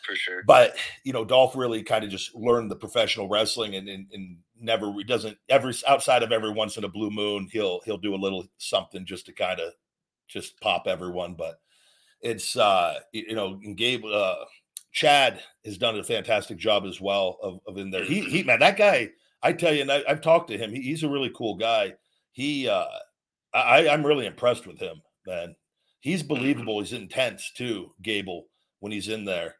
for 0.06 0.16
sure. 0.16 0.44
But 0.46 0.76
you 1.04 1.14
know, 1.14 1.26
Dolph 1.26 1.56
really 1.56 1.84
kind 1.84 2.04
of 2.04 2.10
just 2.10 2.36
learned 2.36 2.72
the 2.72 2.76
professional 2.76 3.30
wrestling 3.30 3.76
and, 3.76 3.88
and 3.88 4.08
and 4.12 4.38
never 4.60 4.92
he 4.94 5.04
doesn't 5.04 5.38
every 5.50 5.74
outside 5.88 6.24
of 6.24 6.32
every 6.32 6.52
once 6.52 6.78
in 6.78 6.84
a 6.84 6.90
blue 6.90 7.12
moon, 7.12 7.48
he'll 7.52 7.82
he'll 7.86 7.98
do 7.98 8.16
a 8.16 8.18
little 8.18 8.48
something 8.58 9.06
just 9.06 9.26
to 9.28 9.34
kind 9.34 9.60
of 9.60 9.74
just 10.28 10.60
pop 10.62 10.88
everyone. 10.88 11.36
But 11.36 11.60
it's 12.22 12.58
uh 12.58 13.00
you 13.12 13.36
know, 13.36 13.60
and 13.64 13.78
Gabe 13.78 14.06
uh 14.06 14.36
Chad 14.92 15.42
has 15.66 15.78
done 15.78 15.98
a 15.98 16.04
fantastic 16.04 16.58
job 16.58 16.86
as 16.86 17.00
well 17.00 17.38
of, 17.42 17.60
of 17.68 17.78
in 17.78 17.92
there. 17.92 18.04
He 18.04 18.22
he 18.22 18.44
man, 18.44 18.60
that 18.60 18.78
guy, 18.78 19.10
I 19.42 19.54
tell 19.54 19.74
you, 19.74 19.82
and 19.82 19.92
I, 19.92 20.04
I've 20.08 20.22
talked 20.22 20.50
to 20.50 20.58
him. 20.58 20.72
He, 20.72 20.82
he's 20.82 21.04
a 21.04 21.10
really 21.10 21.32
cool 21.36 21.56
guy. 21.56 21.94
He 22.32 22.68
uh 22.68 22.86
I, 23.54 23.90
I'm 23.90 24.06
really 24.06 24.28
impressed 24.28 24.66
with 24.66 24.80
him, 24.80 25.02
man. 25.28 25.56
He's 26.02 26.22
mm-hmm. 26.22 26.34
believable. 26.34 26.80
He's 26.80 26.94
intense 26.94 27.52
too, 27.56 27.94
Gable, 28.02 28.48
when 28.80 28.92
he's 28.92 29.08
in 29.08 29.24
there 29.24 29.56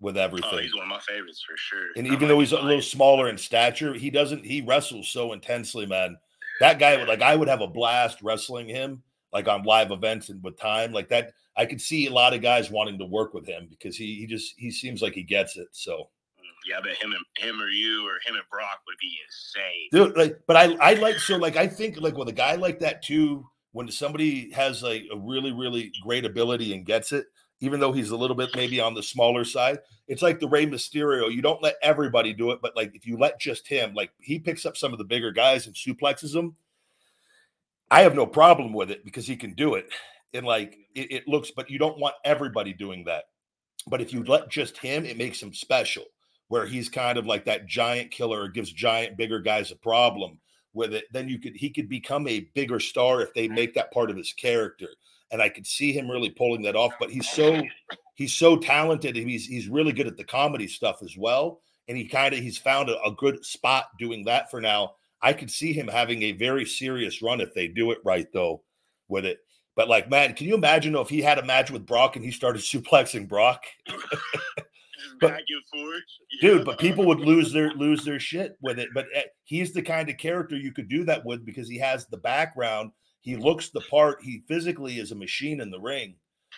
with 0.00 0.16
everything. 0.16 0.50
Oh, 0.52 0.58
he's 0.58 0.74
one 0.74 0.84
of 0.84 0.88
my 0.88 1.00
favorites 1.00 1.44
for 1.46 1.56
sure. 1.56 1.88
And 1.96 2.06
even 2.06 2.20
like 2.20 2.28
though 2.28 2.40
he's 2.40 2.52
a 2.52 2.60
little 2.60 2.82
smaller 2.82 3.28
in 3.28 3.38
stature, 3.38 3.94
he 3.94 4.10
doesn't 4.10 4.44
he 4.44 4.60
wrestles 4.60 5.10
so 5.10 5.32
intensely, 5.32 5.86
man. 5.86 6.16
That 6.60 6.78
guy 6.78 6.96
would 6.96 7.08
like 7.08 7.22
I 7.22 7.36
would 7.36 7.48
have 7.48 7.60
a 7.60 7.66
blast 7.66 8.22
wrestling 8.22 8.68
him 8.68 9.02
like 9.32 9.48
on 9.48 9.62
live 9.62 9.90
events 9.90 10.28
and 10.28 10.42
with 10.42 10.58
time 10.58 10.92
like 10.92 11.08
that. 11.08 11.32
I 11.56 11.66
could 11.66 11.80
see 11.80 12.06
a 12.06 12.12
lot 12.12 12.34
of 12.34 12.42
guys 12.42 12.70
wanting 12.70 12.98
to 12.98 13.04
work 13.04 13.34
with 13.34 13.46
him 13.46 13.68
because 13.70 13.96
he 13.96 14.16
he 14.16 14.26
just 14.26 14.54
he 14.56 14.70
seems 14.70 15.02
like 15.02 15.14
he 15.14 15.22
gets 15.22 15.56
it. 15.56 15.68
So 15.72 15.92
mm, 16.38 16.68
yeah, 16.68 16.80
but 16.82 16.92
him 16.92 17.12
and 17.12 17.46
him 17.46 17.60
or 17.60 17.68
you 17.68 18.06
or 18.06 18.14
him 18.26 18.34
and 18.34 18.44
Brock 18.50 18.80
would 18.86 18.98
be 19.00 19.16
insane. 19.26 19.88
dude, 19.92 20.16
like 20.16 20.40
but 20.46 20.56
I 20.56 20.74
I 20.80 20.94
like 20.94 21.18
so 21.18 21.36
like 21.36 21.56
I 21.56 21.66
think 21.66 22.00
like 22.00 22.16
with 22.16 22.28
a 22.28 22.32
guy 22.32 22.56
like 22.56 22.80
that 22.80 23.02
too, 23.02 23.46
when 23.72 23.90
somebody 23.90 24.50
has 24.52 24.82
like 24.82 25.04
a 25.12 25.18
really, 25.18 25.52
really 25.52 25.92
great 26.02 26.24
ability 26.24 26.74
and 26.74 26.86
gets 26.86 27.12
it, 27.12 27.26
even 27.60 27.80
though 27.80 27.92
he's 27.92 28.10
a 28.10 28.16
little 28.16 28.36
bit 28.36 28.50
maybe 28.54 28.80
on 28.80 28.94
the 28.94 29.02
smaller 29.02 29.44
side, 29.44 29.78
it's 30.08 30.22
like 30.22 30.40
the 30.40 30.48
Rey 30.48 30.66
Mysterio. 30.66 31.32
You 31.32 31.42
don't 31.42 31.62
let 31.62 31.76
everybody 31.82 32.32
do 32.32 32.50
it, 32.50 32.60
but 32.60 32.76
like 32.76 32.94
if 32.94 33.06
you 33.06 33.16
let 33.16 33.40
just 33.40 33.66
him, 33.66 33.94
like 33.94 34.10
he 34.18 34.38
picks 34.38 34.66
up 34.66 34.76
some 34.76 34.92
of 34.92 34.98
the 34.98 35.04
bigger 35.04 35.32
guys 35.32 35.66
and 35.66 35.74
suplexes 35.74 36.32
them. 36.32 36.56
I 37.90 38.02
have 38.02 38.14
no 38.14 38.26
problem 38.26 38.72
with 38.72 38.90
it 38.90 39.04
because 39.04 39.26
he 39.26 39.36
can 39.36 39.54
do 39.54 39.74
it. 39.74 39.86
And 40.34 40.44
like 40.44 40.76
it, 40.94 41.12
it 41.12 41.28
looks, 41.28 41.50
but 41.50 41.70
you 41.70 41.78
don't 41.78 41.98
want 41.98 42.14
everybody 42.24 42.72
doing 42.72 43.04
that. 43.04 43.24
But 43.86 44.00
if 44.00 44.12
you 44.12 44.24
let 44.24 44.48
just 44.48 44.78
him, 44.78 45.04
it 45.04 45.18
makes 45.18 45.42
him 45.42 45.52
special, 45.52 46.04
where 46.48 46.66
he's 46.66 46.88
kind 46.88 47.16
of 47.18 47.26
like 47.26 47.44
that 47.44 47.66
giant 47.66 48.10
killer 48.10 48.42
or 48.42 48.48
gives 48.48 48.72
giant, 48.72 49.16
bigger 49.16 49.40
guys 49.40 49.70
a 49.70 49.76
problem 49.76 50.38
with 50.74 50.94
it. 50.94 51.04
Then 51.12 51.28
you 51.28 51.38
could 51.38 51.56
he 51.56 51.70
could 51.70 51.88
become 51.88 52.26
a 52.26 52.48
bigger 52.54 52.80
star 52.80 53.20
if 53.20 53.32
they 53.34 53.48
make 53.48 53.74
that 53.74 53.92
part 53.92 54.10
of 54.10 54.16
his 54.16 54.32
character. 54.32 54.88
And 55.30 55.40
I 55.40 55.48
could 55.48 55.66
see 55.66 55.92
him 55.92 56.10
really 56.10 56.30
pulling 56.30 56.62
that 56.62 56.76
off. 56.76 56.92
But 57.00 57.10
he's 57.10 57.28
so 57.28 57.62
he's 58.14 58.34
so 58.34 58.56
talented. 58.56 59.16
and 59.16 59.28
He's 59.28 59.46
he's 59.46 59.68
really 59.68 59.92
good 59.92 60.06
at 60.06 60.16
the 60.16 60.24
comedy 60.24 60.66
stuff 60.66 61.02
as 61.02 61.16
well. 61.16 61.60
And 61.88 61.96
he 61.96 62.06
kind 62.06 62.34
of 62.34 62.40
he's 62.40 62.58
found 62.58 62.90
a, 62.90 63.00
a 63.02 63.12
good 63.12 63.44
spot 63.44 63.86
doing 63.98 64.24
that 64.24 64.50
for 64.50 64.60
now. 64.60 64.94
I 65.20 65.32
could 65.32 65.50
see 65.50 65.72
him 65.72 65.88
having 65.88 66.22
a 66.22 66.32
very 66.32 66.64
serious 66.64 67.22
run 67.22 67.40
if 67.40 67.54
they 67.54 67.68
do 67.68 67.92
it 67.92 67.98
right 68.04 68.26
though 68.32 68.62
with 69.08 69.24
it. 69.24 69.38
But 69.74 69.88
like, 69.88 70.10
man, 70.10 70.34
can 70.34 70.46
you 70.46 70.54
imagine 70.54 70.94
if 70.96 71.08
he 71.08 71.22
had 71.22 71.38
a 71.38 71.44
match 71.44 71.70
with 71.70 71.86
Brock 71.86 72.16
and 72.16 72.24
he 72.24 72.30
started 72.30 72.62
suplexing 72.62 73.28
Brock? 73.28 73.64
But- 75.20 75.30
back 75.30 75.44
and 75.48 75.82
forth. 75.82 76.02
dude 76.40 76.64
but 76.64 76.78
people 76.78 77.04
would 77.06 77.20
lose 77.20 77.52
their 77.52 77.70
lose 77.70 78.04
their 78.04 78.20
shit 78.20 78.56
with 78.60 78.78
it 78.78 78.88
but 78.94 79.06
eh, 79.14 79.22
he's 79.44 79.72
the 79.72 79.82
kind 79.82 80.08
of 80.08 80.16
character 80.16 80.56
you 80.56 80.72
could 80.72 80.88
do 80.88 81.04
that 81.04 81.24
with 81.24 81.44
because 81.44 81.68
he 81.68 81.78
has 81.78 82.06
the 82.06 82.16
background 82.16 82.90
he 83.20 83.36
looks 83.36 83.70
the 83.70 83.80
part 83.82 84.18
he 84.22 84.42
physically 84.48 84.98
is 84.98 85.12
a 85.12 85.16
machine 85.16 85.60
in 85.60 85.70
the 85.70 85.80
ring 85.80 86.14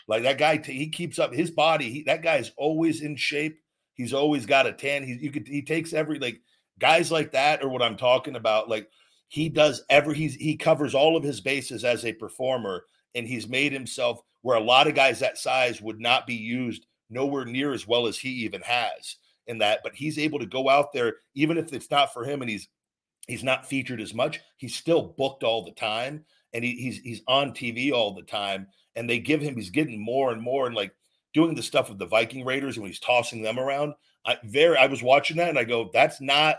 like 0.08 0.22
that 0.22 0.38
guy 0.38 0.58
he 0.58 0.88
keeps 0.88 1.18
up 1.18 1.32
his 1.32 1.50
body 1.50 1.90
he, 1.90 2.02
that 2.02 2.22
guy's 2.22 2.52
always 2.56 3.02
in 3.02 3.16
shape 3.16 3.58
he's 3.94 4.12
always 4.12 4.46
got 4.46 4.66
a 4.66 4.72
tan 4.72 5.04
he 5.04 5.14
you 5.14 5.30
could 5.30 5.46
he 5.46 5.62
takes 5.62 5.92
every 5.92 6.18
like 6.18 6.40
guys 6.78 7.12
like 7.12 7.32
that 7.32 7.62
or 7.62 7.68
what 7.68 7.82
i'm 7.82 7.96
talking 7.96 8.36
about 8.36 8.68
like 8.68 8.88
he 9.28 9.48
does 9.48 9.84
every 9.90 10.16
he's 10.16 10.34
he 10.34 10.56
covers 10.56 10.94
all 10.94 11.16
of 11.16 11.22
his 11.22 11.40
bases 11.40 11.84
as 11.84 12.04
a 12.04 12.12
performer 12.12 12.84
and 13.14 13.26
he's 13.26 13.48
made 13.48 13.72
himself 13.72 14.20
where 14.42 14.56
a 14.56 14.62
lot 14.62 14.86
of 14.86 14.94
guys 14.94 15.20
that 15.20 15.38
size 15.38 15.80
would 15.80 16.00
not 16.00 16.26
be 16.26 16.34
used 16.34 16.86
nowhere 17.14 17.44
near 17.46 17.72
as 17.72 17.86
well 17.86 18.06
as 18.06 18.18
he 18.18 18.28
even 18.28 18.60
has 18.60 19.16
in 19.46 19.58
that 19.58 19.80
but 19.82 19.94
he's 19.94 20.18
able 20.18 20.38
to 20.38 20.46
go 20.46 20.68
out 20.68 20.92
there 20.92 21.14
even 21.34 21.56
if 21.56 21.72
it's 21.72 21.90
not 21.90 22.12
for 22.12 22.24
him 22.24 22.42
and 22.42 22.50
he's 22.50 22.68
he's 23.26 23.44
not 23.44 23.66
featured 23.66 24.00
as 24.00 24.12
much 24.12 24.40
he's 24.56 24.74
still 24.74 25.14
booked 25.16 25.42
all 25.42 25.64
the 25.64 25.72
time 25.72 26.24
and 26.52 26.64
he, 26.64 26.72
he's 26.72 26.98
he's 26.98 27.22
on 27.28 27.52
tv 27.52 27.92
all 27.92 28.12
the 28.14 28.22
time 28.22 28.66
and 28.96 29.08
they 29.08 29.18
give 29.18 29.40
him 29.40 29.54
he's 29.54 29.70
getting 29.70 30.02
more 30.02 30.32
and 30.32 30.42
more 30.42 30.66
and 30.66 30.74
like 30.74 30.92
doing 31.34 31.54
the 31.54 31.62
stuff 31.62 31.88
with 31.88 31.98
the 31.98 32.06
viking 32.06 32.44
raiders 32.44 32.78
when 32.78 32.86
he's 32.86 33.00
tossing 33.00 33.42
them 33.42 33.58
around. 33.58 33.92
I 34.24 34.38
very 34.44 34.78
i 34.78 34.86
was 34.86 35.02
watching 35.02 35.36
that 35.36 35.50
and 35.50 35.58
i 35.58 35.64
go 35.64 35.90
that's 35.92 36.20
not 36.20 36.56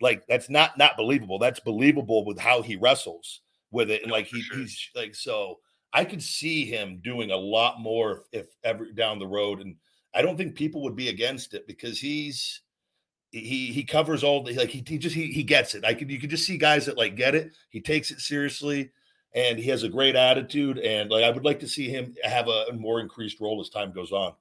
like 0.00 0.24
that's 0.28 0.48
not 0.48 0.78
not 0.78 0.96
believable. 0.96 1.40
That's 1.40 1.58
believable 1.58 2.24
with 2.24 2.38
how 2.38 2.62
he 2.62 2.76
wrestles 2.76 3.40
with 3.72 3.90
it 3.90 4.02
and 4.02 4.12
like 4.12 4.26
he, 4.26 4.42
he's 4.54 4.90
like 4.94 5.14
so 5.14 5.58
i 5.92 6.02
could 6.02 6.22
see 6.22 6.64
him 6.64 7.00
doing 7.04 7.30
a 7.30 7.36
lot 7.36 7.80
more 7.80 8.22
if, 8.32 8.44
if 8.44 8.46
ever 8.64 8.86
down 8.92 9.18
the 9.18 9.26
road 9.26 9.60
and 9.60 9.74
I 10.14 10.22
don't 10.22 10.36
think 10.36 10.54
people 10.54 10.82
would 10.82 10.96
be 10.96 11.08
against 11.08 11.54
it 11.54 11.66
because 11.66 11.98
he's 11.98 12.62
he 13.30 13.72
he 13.72 13.84
covers 13.84 14.24
all 14.24 14.42
the 14.42 14.54
like 14.54 14.70
he, 14.70 14.82
he 14.86 14.98
just 14.98 15.14
he, 15.14 15.26
he 15.26 15.42
gets 15.42 15.74
it. 15.74 15.84
I 15.84 15.94
could 15.94 16.10
you 16.10 16.18
could 16.18 16.30
just 16.30 16.46
see 16.46 16.56
guys 16.56 16.86
that 16.86 16.96
like 16.96 17.16
get 17.16 17.34
it. 17.34 17.52
He 17.70 17.80
takes 17.80 18.10
it 18.10 18.20
seriously 18.20 18.90
and 19.34 19.58
he 19.58 19.68
has 19.68 19.82
a 19.82 19.88
great 19.88 20.16
attitude. 20.16 20.78
And 20.78 21.10
like 21.10 21.24
I 21.24 21.30
would 21.30 21.44
like 21.44 21.60
to 21.60 21.68
see 21.68 21.88
him 21.88 22.14
have 22.22 22.48
a, 22.48 22.72
more 22.74 23.00
increased 23.00 23.40
role 23.40 23.60
as 23.60 23.68
time 23.68 23.92
goes 23.92 24.12
on. 24.12 24.32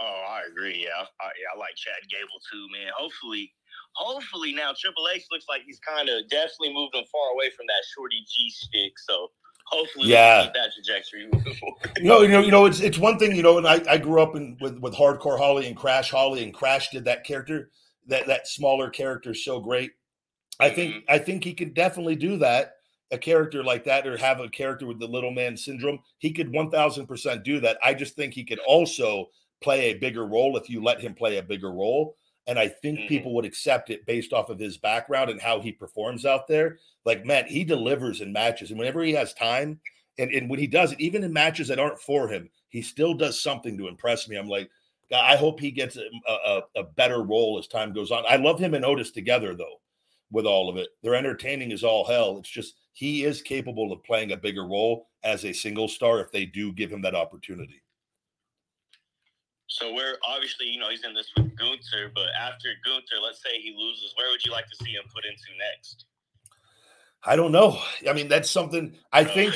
Oh, 0.00 0.24
I 0.28 0.42
agree. 0.50 0.82
Yeah, 0.82 1.06
I, 1.20 1.30
yeah, 1.40 1.54
I 1.54 1.58
like 1.58 1.74
Chad 1.76 2.08
Gable 2.10 2.40
too, 2.52 2.66
man. 2.72 2.92
Hopefully, 2.96 3.52
hopefully 3.94 4.52
now 4.52 4.72
Triple 4.76 5.08
H 5.14 5.24
looks 5.30 5.46
like 5.48 5.62
he's 5.64 5.80
kind 5.80 6.08
of 6.08 6.28
definitely 6.28 6.74
moved 6.74 6.94
him 6.94 7.04
far 7.10 7.32
away 7.32 7.50
from 7.56 7.66
that 7.66 7.84
Shorty 7.94 8.24
G 8.28 8.50
stick. 8.50 8.92
So 8.98 9.30
hopefully, 9.66 10.08
Yeah. 10.08 10.44
keep 10.44 10.54
that 10.54 10.72
trajectory 10.74 11.28
moving 11.32 11.54
forward. 11.54 11.90
You 11.96 12.04
know, 12.04 12.22
you 12.22 12.28
know, 12.28 12.40
you 12.40 12.50
know, 12.50 12.66
it's 12.66 12.80
it's 12.80 12.98
one 12.98 13.18
thing, 13.18 13.34
you 13.36 13.42
know, 13.42 13.58
and 13.58 13.66
I, 13.66 13.82
I 13.88 13.98
grew 13.98 14.20
up 14.22 14.36
in 14.36 14.56
with 14.60 14.78
with 14.78 14.94
hardcore 14.94 15.38
Holly 15.38 15.66
and 15.66 15.76
Crash 15.76 16.10
Holly, 16.10 16.42
and 16.42 16.54
Crash 16.54 16.90
did 16.90 17.04
that 17.04 17.24
character, 17.24 17.70
that 18.06 18.26
that 18.26 18.46
smaller 18.48 18.90
character 18.90 19.34
so 19.34 19.60
great. 19.60 19.92
I 20.58 20.70
think 20.70 20.94
mm-hmm. 20.94 21.12
I 21.12 21.18
think 21.18 21.44
he 21.44 21.54
could 21.54 21.74
definitely 21.74 22.16
do 22.16 22.38
that, 22.38 22.76
a 23.10 23.18
character 23.18 23.62
like 23.62 23.84
that, 23.84 24.06
or 24.06 24.16
have 24.16 24.40
a 24.40 24.48
character 24.48 24.86
with 24.86 24.98
the 24.98 25.06
little 25.06 25.30
man 25.30 25.56
syndrome. 25.56 25.98
He 26.18 26.32
could 26.32 26.52
one 26.52 26.70
thousand 26.70 27.06
percent 27.06 27.44
do 27.44 27.60
that. 27.60 27.78
I 27.84 27.94
just 27.94 28.16
think 28.16 28.34
he 28.34 28.44
could 28.44 28.60
also 28.66 29.28
play 29.62 29.86
a 29.90 29.94
bigger 29.94 30.26
role 30.26 30.56
if 30.56 30.68
you 30.70 30.82
let 30.82 31.00
him 31.00 31.14
play 31.14 31.38
a 31.38 31.42
bigger 31.42 31.72
role. 31.72 32.16
And 32.46 32.58
I 32.58 32.68
think 32.68 33.00
Mhm. 33.00 33.08
people 33.08 33.34
would 33.34 33.44
accept 33.44 33.90
it 33.90 34.06
based 34.06 34.32
off 34.32 34.50
of 34.50 34.58
his 34.58 34.78
background 34.78 35.30
and 35.30 35.40
how 35.40 35.60
he 35.60 35.72
performs 35.72 36.24
out 36.24 36.46
there. 36.46 36.78
Like, 37.04 37.24
man, 37.24 37.46
he 37.46 37.64
delivers 37.64 38.20
in 38.20 38.32
matches. 38.32 38.70
And 38.70 38.78
whenever 38.78 39.02
he 39.02 39.12
has 39.12 39.34
time, 39.34 39.80
and, 40.18 40.30
and 40.32 40.48
when 40.48 40.58
he 40.58 40.66
does 40.66 40.92
it, 40.92 41.00
even 41.00 41.24
in 41.24 41.32
matches 41.32 41.68
that 41.68 41.78
aren't 41.78 42.00
for 42.00 42.28
him, 42.28 42.48
he 42.68 42.82
still 42.82 43.14
does 43.14 43.40
something 43.40 43.76
to 43.78 43.88
impress 43.88 44.28
me. 44.28 44.36
I'm 44.36 44.48
like, 44.48 44.70
God, 45.10 45.24
I 45.24 45.36
hope 45.36 45.60
he 45.60 45.70
gets 45.70 45.96
a, 45.96 46.08
a, 46.28 46.62
a 46.76 46.82
better 46.82 47.22
role 47.22 47.58
as 47.58 47.68
time 47.68 47.92
goes 47.92 48.10
on. 48.10 48.24
I 48.28 48.36
love 48.36 48.58
him 48.58 48.74
and 48.74 48.84
Otis 48.84 49.10
together, 49.10 49.54
though, 49.54 49.80
with 50.30 50.46
all 50.46 50.68
of 50.68 50.76
it. 50.76 50.88
They're 51.02 51.14
entertaining 51.14 51.72
as 51.72 51.84
all 51.84 52.04
hell. 52.04 52.38
It's 52.38 52.48
just 52.48 52.74
he 52.92 53.24
is 53.24 53.42
capable 53.42 53.92
of 53.92 54.02
playing 54.04 54.32
a 54.32 54.36
bigger 54.36 54.66
role 54.66 55.08
as 55.22 55.44
a 55.44 55.52
single 55.52 55.86
star 55.88 56.20
if 56.20 56.32
they 56.32 56.46
do 56.46 56.72
give 56.72 56.90
him 56.90 57.02
that 57.02 57.14
opportunity. 57.14 57.82
So 59.68 59.92
we're 59.92 60.16
obviously 60.26 60.66
you 60.66 60.78
know 60.78 60.88
he's 60.90 61.04
in 61.04 61.14
this 61.14 61.30
with 61.36 61.56
Gunther, 61.56 62.12
but 62.14 62.28
after 62.40 62.68
Gunther, 62.84 63.20
let's 63.22 63.42
say 63.42 63.60
he 63.60 63.74
loses, 63.76 64.14
where 64.16 64.30
would 64.30 64.44
you 64.44 64.52
like 64.52 64.66
to 64.66 64.84
see 64.84 64.92
him 64.92 65.02
put 65.12 65.24
into 65.24 65.58
next? 65.58 66.06
I 67.24 67.34
don't 67.34 67.52
know. 67.52 67.78
I 68.08 68.12
mean, 68.12 68.28
that's 68.28 68.50
something 68.50 68.96
I 69.12 69.24
think. 69.24 69.54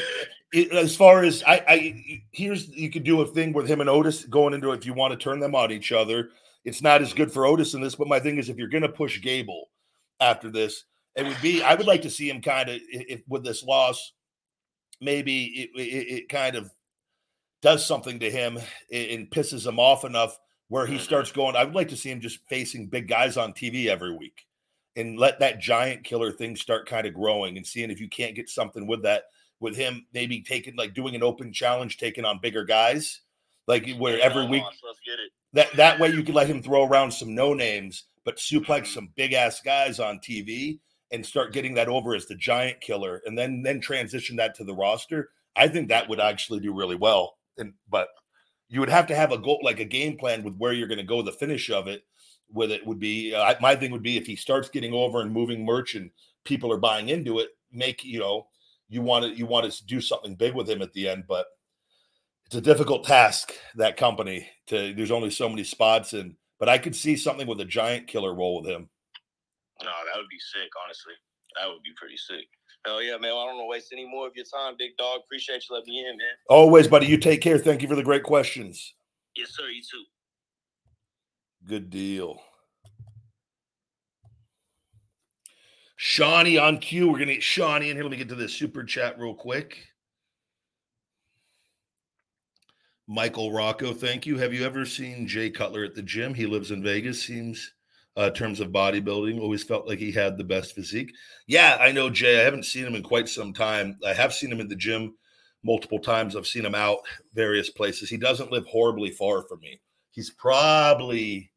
It, 0.53 0.73
as 0.73 0.97
far 0.97 1.23
as 1.23 1.45
I, 1.47 1.65
I, 1.69 2.23
here's 2.33 2.69
you 2.69 2.91
could 2.91 3.05
do 3.05 3.21
a 3.21 3.27
thing 3.27 3.53
with 3.53 3.69
him 3.69 3.81
and 3.81 3.89
Otis 3.89 4.25
going 4.25 4.53
into 4.53 4.73
if 4.73 4.85
you 4.85 4.93
want 4.93 5.13
to 5.13 5.17
turn 5.17 5.39
them 5.39 5.55
on 5.55 5.71
each 5.71 5.93
other. 5.93 6.31
It's 6.65 6.83
not 6.83 7.01
as 7.01 7.15
good 7.15 7.33
for 7.33 7.47
Otis 7.47 7.75
in 7.75 7.81
this, 7.81 7.95
but 7.95 8.09
my 8.09 8.19
thing 8.19 8.37
is 8.37 8.49
if 8.49 8.57
you're 8.57 8.69
going 8.69 8.83
to 8.83 8.89
push 8.89 9.23
Gable 9.23 9.71
after 10.19 10.51
this, 10.51 10.85
it 11.15 11.25
would 11.25 11.41
be 11.41 11.63
I 11.63 11.75
would 11.75 11.87
like 11.87 12.03
to 12.03 12.11
see 12.11 12.29
him 12.29 12.43
kind 12.43 12.69
of 12.69 12.81
if 12.89 13.23
with 13.29 13.45
this 13.45 13.63
loss, 13.63 14.13
maybe 15.01 15.45
it, 15.45 15.71
it, 15.81 16.09
it 16.15 16.29
kind 16.29 16.57
of 16.57 16.71
does 17.63 17.85
something 17.85 18.19
to 18.21 18.31
him 18.31 18.59
and 18.93 19.31
pisses 19.31 19.67
him 19.67 19.79
off 19.79 20.05
enough 20.05 20.39
where 20.69 20.87
he 20.87 20.99
starts 20.99 21.33
going. 21.33 21.57
I 21.57 21.65
would 21.65 21.75
like 21.75 21.89
to 21.89 21.97
see 21.97 22.11
him 22.11 22.21
just 22.21 22.39
facing 22.49 22.87
big 22.87 23.09
guys 23.09 23.37
on 23.37 23.53
TV 23.53 23.87
every 23.87 24.17
week 24.17 24.47
and 24.97 25.19
let 25.19 25.41
that 25.41 25.61
giant 25.61 26.05
killer 26.05 26.33
thing 26.33 26.57
start 26.57 26.89
kind 26.89 27.07
of 27.07 27.15
growing 27.15 27.57
and 27.57 27.67
seeing 27.67 27.91
if 27.91 28.01
you 28.01 28.09
can't 28.09 28.37
get 28.37 28.49
something 28.49 28.87
with 28.87 29.03
that 29.03 29.25
with 29.59 29.77
him 29.77 30.07
maybe 30.15 30.41
taking 30.41 30.77
like 30.77 30.95
doing 30.95 31.15
an 31.15 31.23
open 31.23 31.53
challenge 31.53 31.99
taking 31.99 32.25
on 32.25 32.41
bigger 32.41 32.65
guys. 32.65 33.21
Like 33.67 33.89
where 33.99 34.19
every 34.21 34.47
week 34.47 34.65
that 35.53 35.73
that 35.77 36.01
way 36.01 36.09
you 36.09 36.23
could 36.23 36.35
let 36.35 36.49
him 36.49 36.63
throw 36.63 36.87
around 36.87 37.13
some 37.13 37.35
no 37.35 37.53
names 37.55 38.05
but 38.25 38.37
suplex 38.37 38.65
mm-hmm. 38.65 38.85
some 38.87 39.09
big 39.17 39.33
ass 39.33 39.61
guys 39.61 40.01
on 40.01 40.19
TV 40.19 40.79
and 41.13 41.25
start 41.25 41.53
getting 41.53 41.75
that 41.75 41.89
over 41.89 42.15
as 42.15 42.27
the 42.27 42.35
giant 42.37 42.81
killer 42.81 43.23
and 43.27 43.37
then 43.37 43.63
then 43.63 43.81
transition 43.81 44.37
that 44.37 44.55
to 44.57 44.65
the 44.65 44.75
roster. 44.75 45.31
I 45.57 45.69
think 45.69 45.89
that 45.89 46.09
would 46.09 46.21
actually 46.21 46.61
do 46.61 46.73
really 46.73 46.97
well 46.97 47.35
and 47.61 47.75
but 47.89 48.09
you 48.69 48.81
would 48.81 48.89
have 48.89 49.07
to 49.09 49.15
have 49.15 49.33
a 49.33 49.39
goal 49.39 49.61
like 49.63 49.81
a 49.81 49.85
game 49.85 50.17
plan 50.17 50.43
with 50.43 50.57
where 50.57 50.73
you're 50.73 50.89
going 50.89 50.99
to 50.99 51.05
go 51.05 51.23
the 51.23 51.33
finish 51.33 51.71
of 51.71 51.89
it 51.89 52.03
with 52.53 52.71
it 52.71 52.87
would 52.87 52.99
be 52.99 53.35
uh, 53.35 53.55
my 53.61 53.77
thing 53.77 53.91
would 53.91 54.03
be 54.03 54.17
if 54.17 54.27
he 54.27 54.37
starts 54.37 54.69
getting 54.69 54.93
over 54.93 55.21
and 55.21 55.33
moving 55.33 55.65
merch 55.65 55.95
and 55.95 56.11
people 56.45 56.73
are 56.73 56.79
buying 56.79 57.09
into 57.09 57.39
it 57.39 57.51
make 57.73 58.05
you 58.05 58.19
know 58.19 58.47
you 58.89 59.03
want 59.03 59.25
to 59.25 59.31
you 59.37 59.47
want 59.47 59.71
to 59.71 59.87
do 59.87 60.01
something 60.01 60.35
big 60.35 60.55
with 60.55 60.69
him 60.69 60.83
at 60.83 60.93
the 60.93 61.09
end 61.09 61.25
but 61.29 61.47
it's 62.47 62.57
a 62.57 62.61
difficult 62.61 63.05
task 63.05 63.53
that 63.77 63.97
company 63.97 64.49
to 64.67 64.93
there's 64.95 65.13
only 65.13 65.31
so 65.31 65.49
many 65.49 65.63
spots 65.63 66.13
and 66.13 66.35
but 66.59 66.69
i 66.69 66.79
could 66.79 66.97
see 66.97 67.17
something 67.17 67.47
with 67.47 67.61
a 67.61 67.65
giant 67.65 68.07
killer 68.07 68.35
role 68.35 68.61
with 68.61 68.71
him. 68.71 68.89
No 69.83 69.89
that 69.89 70.19
would 70.19 70.29
be 70.29 70.39
sick 70.39 70.71
honestly. 70.85 71.15
That 71.57 71.69
would 71.69 71.83
be 71.83 71.93
pretty 71.97 72.17
sick 72.17 72.47
Hell 72.87 73.03
yeah, 73.03 73.19
man. 73.19 73.31
I 73.31 73.47
don't 73.47 73.57
want 73.57 73.61
to 73.61 73.69
waste 73.69 73.93
any 73.93 74.09
more 74.09 74.27
of 74.27 74.35
your 74.35 74.47
time, 74.47 74.75
big 74.79 74.97
dog. 74.97 75.21
Appreciate 75.25 75.65
you 75.69 75.77
letting 75.77 75.93
me 75.93 76.01
in, 76.01 76.17
man. 76.17 76.29
Always, 76.49 76.89
buddy. 76.89 77.07
You 77.07 77.19
take 77.19 77.41
care. 77.41 77.59
Thank 77.59 77.83
you 77.83 77.89
for 77.89 77.97
the 77.97 78.03
great 78.03 78.23
questions. 78.23 78.95
Yes, 79.37 79.51
sir. 79.51 79.69
You 79.69 79.83
too. 79.83 80.05
Good 81.67 81.91
deal. 81.91 82.41
Shawnee 85.97 86.57
on 86.57 86.79
cue. 86.79 87.07
We're 87.07 87.19
going 87.19 87.29
to 87.29 87.35
get 87.35 87.43
Shawnee 87.43 87.91
in 87.91 87.97
here. 87.97 88.05
Let 88.05 88.11
me 88.11 88.17
get 88.17 88.31
to 88.31 88.35
this 88.35 88.55
super 88.55 88.83
chat 88.85 89.19
real 89.19 89.35
quick. 89.35 89.77
Michael 93.07 93.53
Rocco, 93.53 93.93
thank 93.93 94.25
you. 94.25 94.39
Have 94.39 94.55
you 94.55 94.65
ever 94.65 94.87
seen 94.87 95.27
Jay 95.27 95.51
Cutler 95.51 95.85
at 95.85 95.95
the 95.95 96.03
gym? 96.03 96.33
He 96.33 96.47
lives 96.47 96.71
in 96.71 96.83
Vegas. 96.83 97.21
Seems, 97.21 97.75
uh, 98.17 98.31
terms 98.31 98.61
of 98.61 98.69
bodybuilding, 98.69 99.41
always 99.41 99.63
felt 99.63 99.87
like 99.87 99.99
he 99.99 100.13
had 100.13 100.37
the 100.37 100.45
best 100.45 100.75
physique. 100.75 101.13
Yeah, 101.47 101.77
I 101.81 101.93
know 101.93 102.11
Jay. 102.11 102.41
I 102.41 102.45
haven't 102.45 102.65
seen 102.65 102.85
him 102.85 102.95
in 102.95 103.03
quite 103.03 103.29
some 103.29 103.53
time. 103.53 103.99
I 104.07 104.13
have 104.13 104.35
seen 104.35 104.51
him 104.51 104.61
in 104.61 104.69
the 104.69 104.77
gym 104.77 105.15
multiple 105.63 105.99
times. 105.99 106.37
I've 106.37 106.47
seen 106.47 106.65
him 106.65 106.75
out 106.75 106.99
various 107.35 107.71
places. 107.71 108.09
He 108.09 108.17
doesn't 108.17 108.53
live 108.53 108.67
horribly 108.67 109.11
far 109.11 109.43
from 109.43 109.61
me. 109.61 109.81
He's 110.11 110.31
probably 110.31 111.51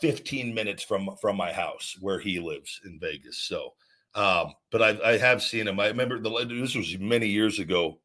15 0.00 0.54
minutes 0.54 0.82
from 0.82 1.10
from 1.20 1.36
my 1.36 1.52
house 1.52 1.96
where 2.00 2.18
he 2.18 2.38
lives 2.40 2.80
in 2.84 2.98
Vegas. 3.00 3.38
So, 3.38 3.74
um, 4.14 4.52
but 4.70 4.82
I, 4.82 5.12
I 5.12 5.18
have 5.18 5.42
seen 5.42 5.68
him. 5.68 5.80
I 5.80 5.88
remember 5.88 6.18
the 6.18 6.30
this 6.48 6.74
was 6.74 6.98
many 6.98 7.28
years 7.28 7.58
ago. 7.58 8.00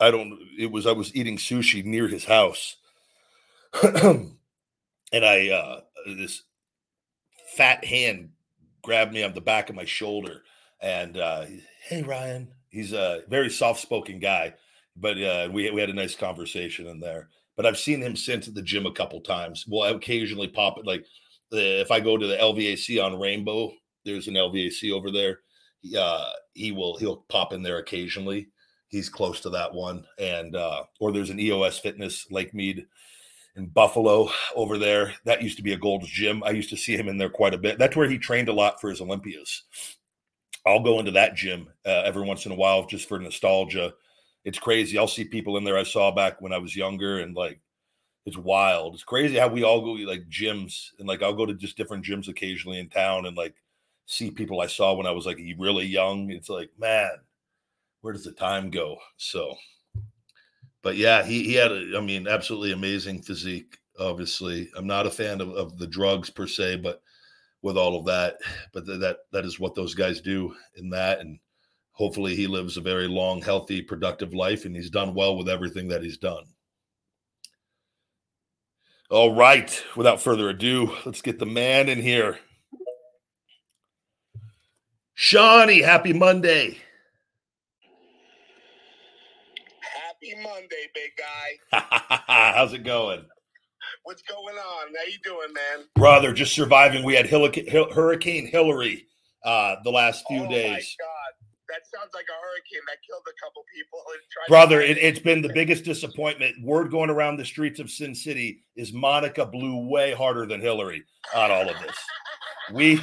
I 0.00 0.10
don't. 0.10 0.38
It 0.58 0.70
was 0.70 0.86
I 0.86 0.92
was 0.92 1.14
eating 1.14 1.36
sushi 1.36 1.84
near 1.84 2.08
his 2.08 2.24
house, 2.24 2.76
and 3.82 4.36
I 5.12 5.48
uh, 5.48 5.80
this 6.06 6.42
fat 7.56 7.84
hand 7.84 8.30
grabbed 8.82 9.12
me 9.12 9.22
on 9.22 9.34
the 9.34 9.40
back 9.40 9.70
of 9.70 9.76
my 9.76 9.84
shoulder, 9.84 10.42
and 10.80 11.16
uh, 11.16 11.46
hey 11.88 12.02
Ryan, 12.02 12.48
he's 12.68 12.92
a 12.92 13.22
very 13.28 13.50
soft 13.50 13.80
spoken 13.80 14.18
guy, 14.18 14.54
but 14.96 15.20
uh, 15.22 15.48
we 15.52 15.70
we 15.70 15.80
had 15.80 15.90
a 15.90 15.94
nice 15.94 16.14
conversation 16.14 16.86
in 16.86 17.00
there 17.00 17.28
but 17.56 17.66
I've 17.66 17.78
seen 17.78 18.02
him 18.02 18.16
since 18.16 18.48
at 18.48 18.54
the 18.54 18.62
gym 18.62 18.86
a 18.86 18.92
couple 18.92 19.20
times. 19.20 19.64
We'll 19.66 19.84
occasionally 19.84 20.48
pop 20.48 20.78
it 20.78 20.86
like 20.86 21.02
uh, 21.52 21.56
if 21.58 21.90
I 21.90 22.00
go 22.00 22.16
to 22.16 22.26
the 22.26 22.36
LVAC 22.36 23.02
on 23.04 23.20
Rainbow, 23.20 23.72
there's 24.04 24.28
an 24.28 24.34
LVAC 24.34 24.92
over 24.92 25.10
there. 25.10 25.40
Uh, 25.96 26.30
he 26.54 26.72
will 26.72 26.96
he'll 26.96 27.24
pop 27.28 27.52
in 27.52 27.62
there 27.62 27.78
occasionally. 27.78 28.48
He's 28.88 29.08
close 29.08 29.40
to 29.40 29.50
that 29.50 29.74
one, 29.74 30.04
and 30.18 30.56
uh, 30.56 30.84
or 31.00 31.12
there's 31.12 31.30
an 31.30 31.40
EOS 31.40 31.78
Fitness 31.78 32.26
Lake 32.30 32.54
Mead 32.54 32.86
in 33.56 33.66
Buffalo 33.66 34.28
over 34.54 34.78
there. 34.78 35.14
That 35.24 35.42
used 35.42 35.56
to 35.58 35.62
be 35.62 35.72
a 35.72 35.78
Gold's 35.78 36.08
Gym. 36.08 36.42
I 36.44 36.50
used 36.50 36.70
to 36.70 36.76
see 36.76 36.96
him 36.96 37.08
in 37.08 37.18
there 37.18 37.30
quite 37.30 37.54
a 37.54 37.58
bit. 37.58 37.78
That's 37.78 37.96
where 37.96 38.08
he 38.08 38.18
trained 38.18 38.48
a 38.48 38.52
lot 38.52 38.80
for 38.80 38.90
his 38.90 39.00
Olympias. 39.00 39.62
I'll 40.66 40.80
go 40.80 40.98
into 40.98 41.12
that 41.12 41.34
gym 41.34 41.68
uh, 41.84 42.02
every 42.04 42.22
once 42.22 42.46
in 42.46 42.52
a 42.52 42.56
while 42.56 42.86
just 42.86 43.08
for 43.08 43.18
nostalgia 43.18 43.92
it's 44.44 44.58
crazy. 44.58 44.98
I'll 44.98 45.08
see 45.08 45.24
people 45.24 45.56
in 45.56 45.64
there 45.64 45.78
I 45.78 45.84
saw 45.84 46.10
back 46.10 46.40
when 46.40 46.52
I 46.52 46.58
was 46.58 46.76
younger, 46.76 47.20
and 47.20 47.34
like 47.34 47.60
it's 48.26 48.36
wild. 48.36 48.94
It's 48.94 49.04
crazy 49.04 49.36
how 49.36 49.48
we 49.48 49.64
all 49.64 49.80
go 49.80 49.92
like 49.92 50.28
gyms, 50.28 50.90
and 50.98 51.08
like 51.08 51.22
I'll 51.22 51.34
go 51.34 51.46
to 51.46 51.54
just 51.54 51.76
different 51.76 52.04
gyms 52.04 52.28
occasionally 52.28 52.78
in 52.78 52.88
town, 52.88 53.26
and 53.26 53.36
like 53.36 53.54
see 54.06 54.30
people 54.30 54.60
I 54.60 54.66
saw 54.66 54.94
when 54.94 55.06
I 55.06 55.12
was 55.12 55.26
like 55.26 55.38
really 55.58 55.86
young. 55.86 56.30
It's 56.30 56.50
like, 56.50 56.70
man, 56.78 57.10
where 58.02 58.12
does 58.12 58.24
the 58.24 58.32
time 58.32 58.70
go? 58.70 58.98
So, 59.16 59.56
but 60.84 60.96
yeah, 60.96 61.24
he 61.24 61.42
he 61.42 61.54
had 61.54 61.72
a, 61.72 61.96
I 61.96 62.00
mean, 62.00 62.28
absolutely 62.28 62.72
amazing 62.72 63.22
physique. 63.22 63.78
Obviously, 63.98 64.70
I'm 64.76 64.86
not 64.86 65.06
a 65.06 65.10
fan 65.10 65.40
of, 65.40 65.48
of 65.50 65.78
the 65.78 65.86
drugs 65.86 66.28
per 66.28 66.46
se, 66.46 66.76
but 66.76 67.00
with 67.62 67.78
all 67.78 67.98
of 67.98 68.04
that, 68.04 68.36
but 68.74 68.84
th- 68.84 69.00
that 69.00 69.16
that 69.32 69.46
is 69.46 69.58
what 69.58 69.74
those 69.74 69.94
guys 69.94 70.20
do 70.20 70.54
in 70.76 70.90
that, 70.90 71.20
and 71.20 71.40
hopefully 71.92 72.36
he 72.36 72.46
lives 72.46 72.76
a 72.76 72.82
very 72.82 73.08
long, 73.08 73.40
healthy, 73.40 73.80
productive 73.80 74.34
life, 74.34 74.66
and 74.66 74.76
he's 74.76 74.90
done 74.90 75.14
well 75.14 75.36
with 75.36 75.48
everything 75.48 75.88
that 75.88 76.02
he's 76.02 76.18
done. 76.18 76.44
All 79.10 79.34
right, 79.34 79.82
without 79.96 80.20
further 80.20 80.50
ado, 80.50 80.94
let's 81.06 81.22
get 81.22 81.38
the 81.38 81.46
man 81.46 81.88
in 81.88 82.02
here. 82.02 82.38
Shawnee, 85.14 85.80
happy 85.80 86.12
Monday. 86.12 86.78
Happy 90.24 90.42
Monday, 90.42 90.88
big 90.94 91.10
guy. 91.18 92.22
How's 92.54 92.72
it 92.72 92.84
going? 92.84 93.24
What's 94.04 94.22
going 94.22 94.54
on? 94.54 94.86
How 94.88 95.10
you 95.10 95.18
doing, 95.22 95.52
man? 95.52 95.86
Brother, 95.94 96.32
just 96.32 96.54
surviving. 96.54 97.04
We 97.04 97.14
had 97.14 97.28
Hurricane 97.28 98.46
Hillary 98.46 99.06
uh, 99.44 99.76
the 99.84 99.90
last 99.90 100.24
few 100.28 100.46
days. 100.48 100.48
oh 100.48 100.74
days 100.74 100.96
that 101.70 101.80
sounds 101.86 102.12
like 102.14 102.26
a 102.28 102.36
hurricane 102.40 102.84
that 102.86 102.98
killed 103.06 103.22
a 103.26 103.44
couple 103.44 103.64
people. 103.74 103.98
Brother, 104.48 104.80
it, 104.80 105.02
has 105.02 105.18
been 105.18 105.40
the 105.40 105.52
biggest 105.52 105.84
disappointment. 105.84 106.62
Word 106.62 106.90
going 106.90 107.10
around 107.10 107.38
the 107.38 107.44
streets 107.44 107.80
of 107.80 107.90
Sin 107.90 108.14
City 108.14 108.60
is 108.76 108.92
Monica 108.92 109.46
blew 109.46 109.88
way 109.88 110.12
harder 110.12 110.46
than 110.46 110.60
Hillary 110.60 111.02
on 111.34 111.50
all 111.50 111.68
of 111.68 111.76
this. 111.80 111.96
we, 112.72 113.00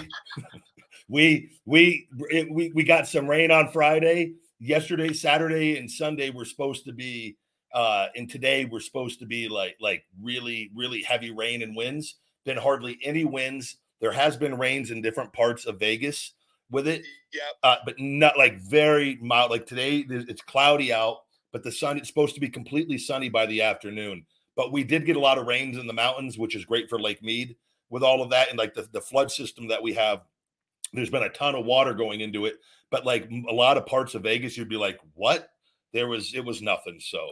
we, 1.09 1.49
we, 1.65 2.07
it, 2.29 2.51
we, 2.51 2.71
we 2.73 2.83
got 2.83 3.07
some 3.07 3.27
rain 3.27 3.51
on 3.51 3.71
Friday. 3.71 4.33
Yesterday, 4.63 5.11
Saturday, 5.11 5.77
and 5.79 5.89
Sunday 5.89 6.29
were 6.29 6.45
supposed 6.45 6.85
to 6.85 6.93
be, 6.93 7.35
uh, 7.73 8.07
and 8.15 8.29
today 8.29 8.65
we're 8.65 8.79
supposed 8.79 9.19
to 9.19 9.25
be 9.25 9.49
like 9.49 9.75
like 9.81 10.03
really 10.21 10.69
really 10.75 11.01
heavy 11.01 11.31
rain 11.31 11.63
and 11.63 11.75
winds. 11.75 12.17
Been 12.45 12.57
hardly 12.57 12.99
any 13.03 13.25
winds. 13.25 13.77
There 14.01 14.11
has 14.11 14.37
been 14.37 14.57
rains 14.57 14.91
in 14.91 15.01
different 15.01 15.33
parts 15.33 15.65
of 15.65 15.79
Vegas 15.79 16.33
with 16.69 16.87
it. 16.87 17.03
Yeah. 17.33 17.41
Uh, 17.63 17.77
but 17.85 17.95
not 17.99 18.37
like 18.37 18.59
very 18.61 19.17
mild. 19.21 19.49
Like 19.49 19.65
today, 19.65 20.05
it's 20.07 20.41
cloudy 20.43 20.93
out, 20.93 21.17
but 21.51 21.63
the 21.63 21.71
sun, 21.71 21.97
it's 21.97 22.07
supposed 22.07 22.35
to 22.35 22.41
be 22.41 22.49
completely 22.49 22.97
sunny 22.99 23.29
by 23.29 23.47
the 23.47 23.61
afternoon. 23.61 24.25
But 24.55 24.71
we 24.71 24.83
did 24.83 25.05
get 25.05 25.15
a 25.15 25.19
lot 25.19 25.37
of 25.37 25.47
rains 25.47 25.77
in 25.77 25.87
the 25.87 25.93
mountains, 25.93 26.37
which 26.37 26.55
is 26.55 26.65
great 26.65 26.89
for 26.89 26.99
Lake 26.99 27.23
Mead 27.23 27.55
with 27.89 28.03
all 28.03 28.21
of 28.21 28.29
that. 28.29 28.49
And 28.49 28.57
like 28.57 28.73
the, 28.73 28.87
the 28.91 29.01
flood 29.01 29.31
system 29.31 29.67
that 29.69 29.81
we 29.81 29.93
have, 29.93 30.21
there's 30.93 31.09
been 31.09 31.23
a 31.23 31.29
ton 31.29 31.55
of 31.55 31.65
water 31.65 31.93
going 31.93 32.21
into 32.21 32.45
it. 32.45 32.55
But 32.89 33.05
like 33.05 33.29
a 33.49 33.53
lot 33.53 33.77
of 33.77 33.85
parts 33.85 34.15
of 34.15 34.23
Vegas, 34.23 34.57
you'd 34.57 34.69
be 34.69 34.77
like, 34.77 34.99
what? 35.13 35.49
There 35.93 36.07
was, 36.07 36.33
it 36.33 36.43
was 36.43 36.61
nothing. 36.61 36.99
So 36.99 37.31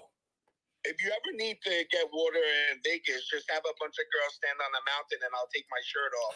if 0.85 1.03
you 1.03 1.09
ever 1.09 1.35
need 1.35 1.57
to 1.63 1.69
get 1.91 2.05
water 2.11 2.39
in 2.71 2.79
Vegas, 2.83 3.27
just 3.29 3.49
have 3.51 3.63
a 3.65 3.73
bunch 3.79 3.95
of 3.99 4.05
girls 4.11 4.33
stand 4.35 4.59
on 4.63 4.71
a 4.75 4.83
mountain 4.87 5.19
and 5.23 5.31
I'll 5.35 5.49
take 5.53 5.67
my 5.69 5.81
shirt 5.83 6.13
off. 6.23 6.33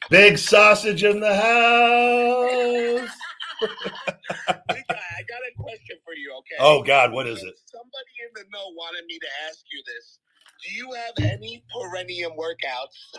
Big 0.10 0.38
sausage 0.38 1.04
in 1.04 1.20
the 1.20 1.34
house. 1.34 3.10
Big 4.68 4.84
guy, 4.88 4.96
I 4.96 5.22
got 5.28 5.42
a 5.44 5.52
question 5.56 5.96
for 6.04 6.14
you, 6.14 6.32
okay? 6.38 6.56
Oh 6.60 6.82
God, 6.82 7.12
what 7.12 7.26
is 7.26 7.42
it? 7.42 7.54
Somebody 7.66 8.12
in 8.24 8.30
the 8.34 8.44
know 8.50 8.72
wanted 8.74 9.04
me 9.06 9.18
to 9.18 9.28
ask 9.48 9.64
you 9.72 9.82
this. 9.86 10.18
Do 10.64 10.74
you 10.74 10.92
have 10.92 11.14
any 11.32 11.62
perineum 11.72 12.32
workouts? 12.32 13.18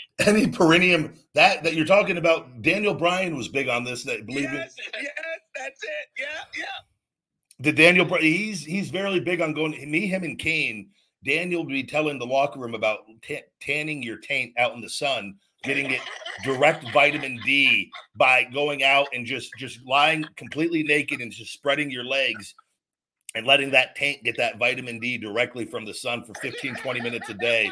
Any 0.26 0.46
perineum 0.46 1.14
that 1.34 1.62
that 1.64 1.74
you're 1.74 1.86
talking 1.86 2.18
about? 2.18 2.62
Daniel 2.62 2.94
Bryan 2.94 3.36
was 3.36 3.48
big 3.48 3.68
on 3.68 3.84
this. 3.84 4.04
That 4.04 4.26
believe 4.26 4.52
yes, 4.52 4.74
it. 4.78 4.94
yes, 4.94 5.12
that's 5.54 5.82
it. 5.82 6.08
Yeah, 6.18 6.26
yeah. 6.58 6.64
The 7.60 7.72
Daniel 7.72 8.06
he's 8.16 8.64
he's 8.64 8.90
very 8.90 9.20
big 9.20 9.40
on 9.40 9.52
going. 9.52 9.72
Me, 9.90 10.06
him, 10.06 10.24
and 10.24 10.38
Kane. 10.38 10.90
Daniel 11.24 11.64
would 11.64 11.70
be 11.70 11.84
telling 11.84 12.18
the 12.18 12.26
locker 12.26 12.58
room 12.58 12.74
about 12.74 13.00
t- 13.22 13.40
tanning 13.60 14.02
your 14.02 14.16
taint 14.16 14.52
out 14.58 14.74
in 14.74 14.80
the 14.80 14.88
sun, 14.88 15.36
getting 15.62 15.88
it 15.92 16.00
direct 16.42 16.84
vitamin 16.92 17.38
D 17.44 17.92
by 18.16 18.42
going 18.44 18.82
out 18.82 19.06
and 19.12 19.24
just 19.24 19.50
just 19.56 19.78
lying 19.86 20.24
completely 20.36 20.82
naked 20.82 21.20
and 21.20 21.30
just 21.30 21.52
spreading 21.52 21.90
your 21.90 22.04
legs 22.04 22.54
and 23.34 23.46
letting 23.46 23.70
that 23.70 23.96
tank 23.96 24.22
get 24.24 24.36
that 24.36 24.58
vitamin 24.58 24.98
D 24.98 25.18
directly 25.18 25.64
from 25.64 25.84
the 25.84 25.94
sun 25.94 26.24
for 26.24 26.34
15, 26.34 26.76
20 26.76 27.00
minutes 27.00 27.28
a 27.30 27.34
day. 27.34 27.70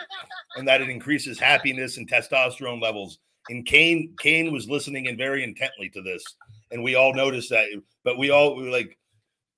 And 0.57 0.67
that 0.67 0.81
it 0.81 0.89
increases 0.89 1.39
happiness 1.39 1.97
and 1.97 2.11
testosterone 2.11 2.81
levels. 2.81 3.19
And 3.49 3.67
Kane, 3.67 4.15
Kane 4.19 4.53
was 4.53 4.69
listening 4.69 5.07
in 5.07 5.17
very 5.17 5.45
intently 5.45 5.89
to 5.91 6.03
this. 6.03 6.23
And 6.71 6.83
we 6.83 6.95
all 6.95 7.15
noticed 7.15 7.51
that. 7.51 7.67
But 8.05 8.19
we 8.19 8.31
all 8.31 8.57
we 8.57 8.65
were 8.65 8.71
like, 8.71 8.97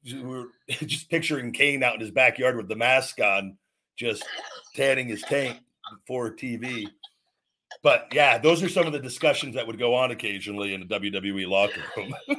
we 0.05 0.23
were 0.23 0.49
just 0.69 1.11
picturing 1.11 1.53
Kane 1.53 1.83
out 1.83 1.95
in 1.95 2.01
his 2.01 2.11
backyard 2.11 2.57
with 2.57 2.69
the 2.69 2.77
mask 2.77 3.21
on, 3.21 3.57
just 3.97 4.25
tanning 4.75 5.09
his 5.09 5.23
tank 5.23 5.59
for 6.07 6.31
TV. 6.31 6.87
But 7.83 8.09
yeah, 8.13 8.39
those 8.39 8.63
are 8.63 8.69
some 8.69 8.87
of 8.87 8.93
the 8.93 9.01
discussions 9.01 9.55
that 9.57 9.67
would 9.67 9.79
go 9.79 9.95
on 9.95 10.11
occasionally 10.13 10.73
in 10.75 10.81
the 10.87 10.87
WWE 11.01 11.49
locker 11.49 11.83
room. 11.97 12.15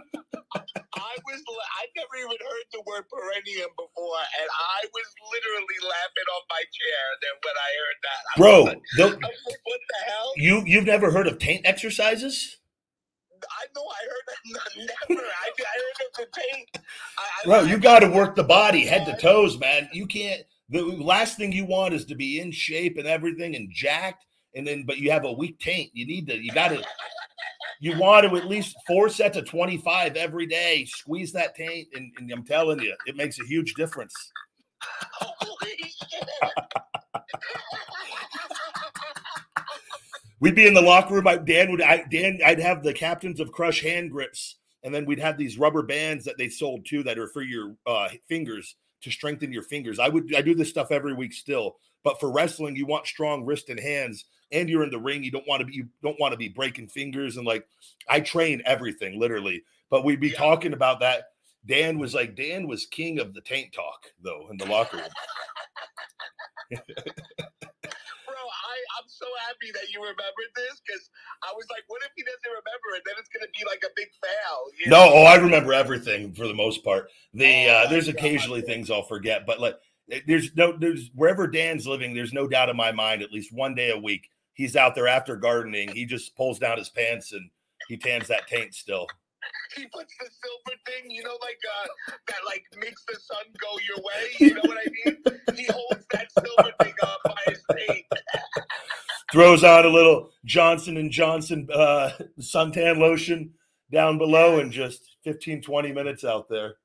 I 0.96 1.16
was 1.26 1.42
I 1.82 1.86
never 1.98 2.16
even 2.20 2.38
heard 2.40 2.66
the 2.72 2.82
word 2.86 3.04
perineum 3.10 3.70
before, 3.76 4.18
and 4.40 4.50
I 4.50 4.86
was 4.94 5.08
literally 5.32 5.80
laughing 5.82 6.30
on 6.36 6.42
my 6.50 6.64
chair 6.72 7.04
then 7.22 7.36
when 7.44 7.56
I 7.58 7.70
heard 7.82 8.00
that. 8.04 8.22
I 8.30 8.40
Bro, 8.40 8.64
like, 8.64 8.82
the, 8.98 9.06
like, 9.08 9.22
what 9.64 9.80
the 9.90 10.12
hell? 10.12 10.32
you 10.38 10.64
you've 10.66 10.86
never 10.86 11.12
heard 11.12 11.28
of 11.28 11.40
taint 11.40 11.66
exercises? 11.66 12.58
I 13.44 13.66
know 13.76 13.84
I 13.84 14.02
heard 14.08 14.26
that. 14.28 14.96
Never. 15.10 15.22
I, 15.22 15.50
I 15.50 15.76
heard 15.76 16.08
of 16.08 16.14
the 16.18 16.40
taint. 16.42 16.70
I- 17.18 17.46
Bro, 17.46 17.60
I- 17.60 17.64
you 17.64 17.78
got 17.78 18.00
to 18.00 18.08
work 18.08 18.36
the 18.36 18.44
body 18.44 18.86
head 18.86 19.06
to 19.06 19.18
toes, 19.22 19.60
man. 19.60 19.90
You 19.92 20.08
can't. 20.08 20.42
The 20.70 20.82
last 20.82 21.38
thing 21.38 21.52
you 21.52 21.66
want 21.66 21.94
is 21.94 22.06
to 22.06 22.16
be 22.16 22.40
in 22.40 22.52
shape 22.52 22.98
and 22.98 23.06
everything 23.08 23.56
and 23.56 23.70
jacked, 23.72 24.26
and 24.56 24.66
then 24.66 24.84
but 24.84 24.98
you 24.98 25.12
have 25.12 25.26
a 25.26 25.32
weak 25.32 25.60
taint. 25.60 25.92
You 25.94 26.06
need 26.06 26.28
to. 26.28 26.38
You 26.38 26.52
got 26.52 26.70
to. 26.70 26.84
You 27.80 27.98
want 27.98 28.26
to 28.26 28.36
at 28.38 28.48
least 28.48 28.76
four 28.88 29.10
sets 29.10 29.38
of 29.38 29.46
twenty 29.46 29.78
five 29.78 30.16
every 30.16 30.46
day. 30.46 30.86
Squeeze 30.86 31.32
that 31.34 31.56
taint, 31.56 31.90
and, 31.94 32.12
and 32.18 32.32
I'm 32.32 32.46
telling 32.46 32.80
you, 32.80 32.96
it 33.06 33.16
makes 33.16 33.40
a 33.40 33.46
huge 33.46 33.74
difference. 33.74 34.14
We'd 40.40 40.56
be 40.56 40.68
in 40.68 40.74
the 40.74 40.82
locker 40.82 41.14
room. 41.14 41.28
I, 41.28 41.38
Dan 41.38 41.72
would. 41.72 41.82
I, 41.82 42.04
Dan. 42.10 42.40
I'd 42.46 42.60
have 42.60 42.84
the 42.84 42.94
captains 42.94 43.40
of 43.40 43.52
Crush 43.52 43.82
hand 43.82 44.12
grips, 44.12 44.58
and 44.84 44.94
then 44.94 45.06
we'd 45.06 45.20
have 45.20 45.38
these 45.38 45.58
rubber 45.58 45.84
bands 45.84 46.26
that 46.26 46.38
they 46.38 46.50
sold 46.50 46.86
too 46.86 47.04
that 47.04 47.18
are 47.18 47.30
for 47.30 47.42
your 47.42 47.76
uh, 47.88 48.10
fingers 48.28 48.76
to 49.02 49.12
strengthen 49.12 49.54
your 49.54 49.64
fingers. 49.64 50.00
I 50.00 50.10
would. 50.10 50.36
I 50.36 50.42
do 50.42 50.54
this 50.54 50.70
stuff 50.70 50.92
every 50.92 51.14
week 51.14 51.34
still. 51.34 51.78
But 52.04 52.20
for 52.20 52.30
wrestling, 52.30 52.76
you 52.76 52.86
want 52.86 53.08
strong 53.08 53.46
wrist 53.46 53.70
and 53.70 53.80
hands, 53.80 54.26
and 54.54 54.70
you're 54.70 54.84
in 54.84 54.92
the 54.92 55.00
ring. 55.00 55.24
You 55.24 55.32
don't 55.32 55.48
want 55.48 55.62
to 55.62 55.66
be. 55.66 55.74
You 55.74 55.88
don't 56.04 56.20
want 56.20 56.32
to 56.34 56.38
be 56.38 56.50
breaking 56.50 56.88
fingers 56.88 57.38
and 57.38 57.46
like. 57.46 57.68
I 58.08 58.20
train 58.22 58.62
everything 58.66 59.20
literally, 59.20 59.64
but 59.90 60.04
we'd 60.06 60.20
be 60.22 60.30
Yeah. 60.30 60.38
talking 60.38 60.74
about 60.74 61.00
that. 61.02 61.26
Dan 61.66 61.98
was 62.00 62.14
like 62.14 62.36
Dan 62.36 62.68
was 62.68 62.86
king 62.86 63.20
of 63.20 63.34
the 63.34 63.42
taint 63.42 63.74
talk 63.74 64.06
though 64.22 64.48
in 64.52 64.58
the 64.58 64.66
locker 64.66 64.98
room. 64.98 65.06
Bro, 68.26 68.36
I, 68.36 68.76
I'm 69.00 69.08
so 69.08 69.26
happy 69.48 69.72
that 69.74 69.92
you 69.94 70.00
remembered 70.02 70.52
this 70.56 70.82
because 70.86 71.10
I 71.44 71.54
was 71.56 71.66
like, 71.70 71.84
what 71.88 72.02
if 72.04 72.12
he 72.16 72.24
doesn't 72.24 72.42
remember 72.50 72.96
it? 72.98 73.04
Then 73.06 73.16
it's 73.20 73.30
going 73.30 73.46
to 73.46 73.52
be 73.58 73.66
like 73.66 73.84
a 73.86 73.92
big 73.96 74.10
fail. 74.22 74.60
you 74.80 74.90
No, 74.92 75.12
oh, 75.14 75.24
I 75.24 75.36
remember 75.36 75.74
everything 75.74 76.34
for 76.34 76.48
the 76.48 76.54
most 76.54 76.84
part. 76.84 77.10
The 77.34 77.68
Oh 77.70 77.72
uh, 77.72 77.90
there's 77.90 78.08
God. 78.08 78.16
occasionally 78.16 78.62
things 78.62 78.90
I'll 78.92 79.04
forget, 79.04 79.46
but 79.46 79.60
like 79.60 79.76
eh, 80.12 80.20
there's 80.28 80.56
no 80.56 80.76
there's 80.78 81.12
wherever 81.16 81.48
Dan's 81.48 81.88
living, 81.88 82.14
there's 82.14 82.34
no 82.34 82.48
doubt 82.48 82.70
in 82.70 82.78
my 82.78 82.92
mind. 82.92 83.22
At 83.22 83.32
least 83.32 83.54
one 83.54 83.76
day 83.76 83.92
a 83.92 83.98
week, 83.98 84.30
he's 84.54 84.76
out 84.76 84.96
there 84.96 85.08
after 85.08 85.36
gardening. 85.36 85.90
He 85.90 86.06
just 86.06 86.36
pulls 86.36 86.60
down 86.60 86.78
his 86.78 86.90
pants 86.90 87.32
and 87.32 87.50
he 87.88 87.98
tans 87.98 88.28
that 88.28 88.48
taint 88.48 88.74
still. 88.74 89.08
He 89.76 89.86
puts 89.88 90.14
the 90.20 90.26
silver 90.26 90.80
thing, 90.86 91.12
you 91.12 91.24
know, 91.24 91.36
like 91.42 91.60
uh, 91.68 92.14
that 92.28 92.38
like 92.46 92.64
makes 92.80 93.04
the 93.06 93.16
sun 93.20 93.44
go 93.60 93.78
your 93.88 93.98
way. 93.98 94.30
You 94.40 94.54
know 94.54 94.62
what 94.64 94.78
I 94.78 94.90
mean? 95.04 95.18
he 95.58 95.66
holds 95.66 96.06
that 96.12 96.32
silver 96.32 96.72
thing 96.82 96.94
up 97.02 97.20
by 97.26 97.42
his 97.48 97.62
taint. 97.76 98.06
Throws 99.34 99.64
out 99.64 99.86
a 99.86 99.90
little 99.90 100.30
Johnson 100.46 100.96
and 100.96 101.12
Johnson 101.12 101.68
uh, 101.74 102.12
suntan 102.40 103.00
lotion 103.00 103.52
down 103.92 104.18
below, 104.18 104.60
and 104.60 104.72
just 104.72 105.18
15, 105.24 105.62
20 105.62 105.92
minutes 105.92 106.24
out 106.24 106.48
there. 106.50 106.76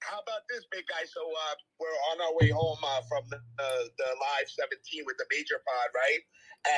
How 0.00 0.18
about 0.18 0.48
this, 0.48 0.64
big 0.72 0.86
guy? 0.88 1.04
So 1.04 1.20
uh, 1.20 1.54
we're 1.78 2.00
on 2.12 2.20
our 2.24 2.34
way 2.40 2.48
home 2.50 2.78
uh, 2.82 3.00
from 3.08 3.24
the, 3.28 3.36
uh, 3.36 3.84
the 3.98 4.08
live 4.16 4.48
17 4.48 5.04
with 5.04 5.16
the 5.18 5.26
major 5.30 5.60
pod, 5.60 5.88
right? 5.94 6.20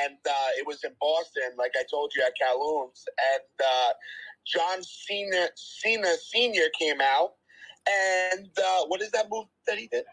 And 0.05 0.17
uh, 0.27 0.49
it 0.57 0.65
was 0.65 0.83
in 0.83 0.91
Boston, 0.99 1.57
like 1.57 1.71
I 1.77 1.83
told 1.89 2.13
you, 2.15 2.23
at 2.25 2.33
Calhoun's. 2.39 3.03
And 3.35 3.67
uh, 3.67 3.91
John 4.45 4.81
Cena, 4.81 5.47
Cena 5.55 6.13
Senior 6.31 6.67
came 6.79 7.01
out, 7.01 7.33
and 8.31 8.49
uh, 8.57 8.85
what 8.87 9.01
is 9.01 9.11
that 9.11 9.27
move 9.29 9.45
that 9.67 9.77
he 9.77 9.87
did? 9.87 10.05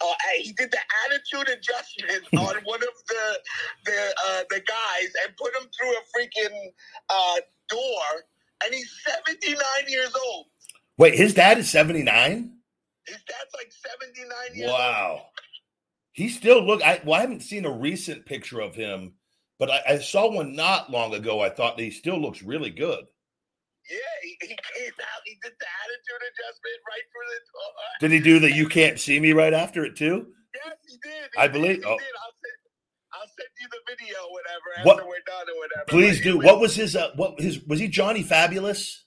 Uh, 0.00 0.14
he 0.38 0.52
did 0.52 0.70
the 0.72 0.78
attitude 1.06 1.48
adjustment 1.48 2.24
on 2.36 2.56
one 2.64 2.82
of 2.82 2.94
the 3.08 3.38
the 3.84 4.14
uh, 4.26 4.42
the 4.50 4.60
guys 4.60 5.12
and 5.24 5.36
put 5.36 5.54
him 5.54 5.68
through 5.78 5.92
a 5.92 6.02
freaking 6.16 6.72
uh, 7.08 7.40
door. 7.68 8.24
And 8.64 8.72
he's 8.72 8.92
79 9.04 9.58
years 9.88 10.12
old. 10.26 10.46
Wait, 10.96 11.14
his 11.14 11.34
dad 11.34 11.58
is 11.58 11.68
79? 11.68 12.52
His 13.06 13.16
dad's 13.16 13.50
like 13.54 13.72
79 13.72 14.56
years 14.56 14.70
old. 14.70 15.20
He 16.12 16.28
still 16.28 16.62
look 16.64 16.82
I 16.82 17.00
well, 17.04 17.18
I 17.18 17.22
haven't 17.22 17.42
seen 17.42 17.64
a 17.64 17.70
recent 17.70 18.26
picture 18.26 18.60
of 18.60 18.74
him, 18.74 19.14
but 19.58 19.70
I, 19.70 19.80
I 19.94 19.98
saw 19.98 20.30
one 20.30 20.54
not 20.54 20.90
long 20.90 21.14
ago. 21.14 21.40
I 21.40 21.48
thought 21.48 21.76
that 21.76 21.82
he 21.82 21.90
still 21.90 22.20
looks 22.20 22.42
really 22.42 22.70
good. 22.70 23.04
Yeah, 23.90 23.96
he, 24.22 24.36
he 24.42 24.48
came 24.48 24.92
out. 25.00 25.20
He 25.24 25.36
did 25.42 25.52
the 25.58 25.66
attitude 25.66 26.22
adjustment 26.30 26.78
right 26.88 27.06
through 27.10 27.28
the 27.28 27.40
door. 27.52 27.72
Did 28.00 28.10
he 28.12 28.20
do 28.20 28.38
the 28.38 28.52
you 28.54 28.68
can't 28.68 29.00
see 29.00 29.18
me 29.18 29.32
right 29.32 29.52
after 29.54 29.84
it 29.84 29.96
too? 29.96 30.26
Yes, 30.54 30.76
he 30.86 30.96
did. 31.02 31.30
I 31.38 31.42
He 31.44 31.48
believe- 31.48 31.76
Did, 31.76 31.84
he 31.86 31.90
oh. 31.90 31.98
did. 31.98 32.06
I'll 32.22 32.36
send, 32.42 32.58
I'll 33.14 33.28
send 33.38 33.48
you 33.60 33.68
the 33.70 33.96
video, 33.96 34.16
whatever, 34.30 34.86
What- 34.88 34.96
after 34.98 35.08
we're 35.08 35.16
done 35.26 35.46
or 35.48 35.58
whatever. 35.58 35.84
Please 35.88 36.18
But 36.18 36.24
do. 36.24 36.38
What 36.46 36.60
was 36.60 36.74
his 36.76 36.94
uh, 36.94 37.10
what 37.16 37.40
his 37.40 37.64
was 37.64 37.80
he 37.80 37.88
Johnny 37.88 38.22
Fabulous? 38.22 39.04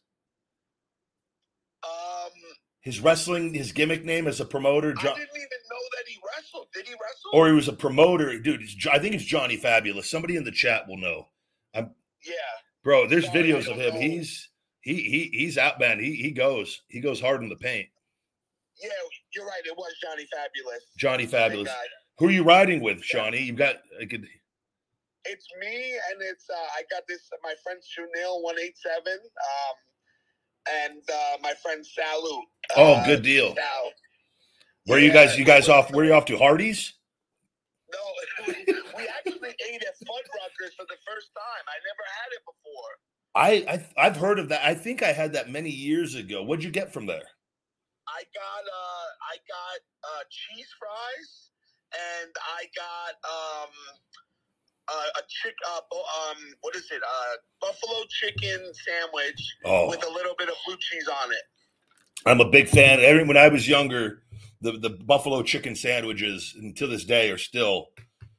His 2.85 2.99
wrestling, 2.99 3.53
his 3.53 3.71
gimmick 3.71 4.05
name 4.05 4.27
as 4.27 4.39
a 4.39 4.45
promoter, 4.45 4.93
I 4.97 5.01
didn't 5.01 5.17
even 5.17 5.17
know 5.17 5.85
that 5.97 6.07
he 6.07 6.19
wrestled. 6.23 6.67
Did 6.73 6.87
he 6.87 6.93
wrestle? 6.93 7.31
or 7.33 7.47
he 7.47 7.53
was 7.53 7.67
a 7.67 7.73
promoter, 7.73 8.39
dude. 8.39 8.61
It's, 8.61 8.75
I 8.87 8.99
think 8.99 9.15
it's 9.15 9.25
Johnny 9.25 9.57
Fabulous. 9.57 10.09
Somebody 10.09 10.35
in 10.37 10.43
the 10.43 10.51
chat 10.51 10.87
will 10.87 10.97
know, 10.97 11.27
yeah. 11.73 11.83
bro. 12.83 13.07
There's 13.07 13.25
Sorry, 13.25 13.43
videos 13.43 13.67
of 13.69 13.77
him. 13.77 13.95
know. 13.95 13.99
He's 13.99 14.49
he 14.81 14.93
he 14.93 15.29
he's 15.33 15.57
out, 15.57 15.79
man. 15.79 15.99
He 15.99 16.15
he 16.15 16.31
goes 16.31 16.81
he 16.87 17.01
goes 17.01 17.19
hard 17.19 17.41
in 17.43 17.49
the 17.49 17.55
paint. 17.55 17.87
Yeah, 18.81 18.89
you're 19.33 19.45
right. 19.45 19.61
It 19.65 19.75
was 19.75 19.93
Johnny 20.01 20.27
Fabulous. 20.31 20.83
Johnny 20.97 21.25
Fabulous. 21.25 21.73
Who 22.19 22.27
are 22.27 22.31
you 22.31 22.43
riding 22.43 22.81
with, 22.81 23.03
Shawnee? 23.03 23.41
You've 23.41 23.57
got 23.57 23.77
I 23.99 24.05
could 24.05 24.25
It's 25.25 25.47
me, 25.59 25.97
and 26.11 26.21
it's 26.21 26.49
uh, 26.49 26.77
I 26.77 26.83
got 26.91 27.03
this. 27.07 27.27
My 27.43 27.53
friend 27.63 27.79
Sunil 27.81 28.41
one 28.43 28.55
eight 28.59 28.77
seven, 28.77 29.19
um, 29.19 29.75
and 30.69 31.01
uh, 31.09 31.37
my 31.41 31.53
friend 31.61 31.83
Salu. 31.83 32.41
Oh, 32.75 32.93
uh, 32.93 33.05
good 33.05 33.23
deal. 33.23 33.55
Sal. 33.55 33.91
Where 34.85 34.99
you 34.99 35.11
guys? 35.11 35.37
You 35.37 35.45
guys 35.45 35.69
off? 35.69 35.91
Where 35.91 36.05
you 36.05 36.13
off 36.13 36.25
to? 36.25 36.37
Hardee's? 36.37 36.93
No, 37.91 37.99
we, 38.47 38.53
we 38.97 39.07
actually 39.07 39.55
ate 39.69 39.81
at 39.81 39.95
Fuddruckers 40.01 40.73
for 40.77 40.85
the 40.87 40.97
first 41.07 41.29
time. 41.33 41.65
I 41.67 41.77
never 41.85 42.05
had 42.17 42.29
it 42.33 42.43
before. 42.45 42.91
I, 43.35 43.65
I 43.67 44.05
I've 44.07 44.17
heard 44.17 44.39
of 44.39 44.49
that. 44.49 44.65
I 44.65 44.73
think 44.73 45.03
I 45.03 45.11
had 45.11 45.33
that 45.33 45.49
many 45.49 45.69
years 45.69 46.15
ago. 46.15 46.43
What'd 46.43 46.63
you 46.63 46.71
get 46.71 46.93
from 46.93 47.05
there? 47.05 47.23
I 48.07 48.23
got 48.33 48.63
uh, 48.63 49.07
I 49.25 49.35
got 49.49 49.79
uh, 50.03 50.23
cheese 50.29 50.69
fries, 50.79 51.49
and 52.23 52.31
I 52.39 52.69
got 52.75 53.15
um, 53.25 53.71
uh, 54.87 55.19
a 55.19 55.21
chick. 55.27 55.55
Uh, 55.69 55.79
um, 55.95 56.37
what 56.61 56.75
is 56.75 56.89
it? 56.91 57.01
Uh, 57.01 57.35
buffalo 57.61 58.03
chicken 58.09 58.71
sandwich 58.73 59.55
Oh, 59.65 59.89
with 59.89 60.03
a 60.05 60.09
little 60.09 60.35
bit 60.37 60.49
of 60.49 60.55
blue 60.65 60.77
cheese 60.79 61.07
on 61.07 61.31
it. 61.31 61.43
I'm 62.25 62.41
a 62.41 62.49
big 62.49 62.67
fan. 62.69 62.99
Every 62.99 63.23
when 63.23 63.37
I 63.37 63.47
was 63.47 63.67
younger, 63.67 64.23
the 64.61 64.73
the 64.73 64.89
buffalo 64.89 65.43
chicken 65.43 65.75
sandwiches, 65.75 66.53
and 66.57 66.75
to 66.77 66.87
this 66.87 67.05
day, 67.05 67.29
are 67.31 67.37
still 67.37 67.89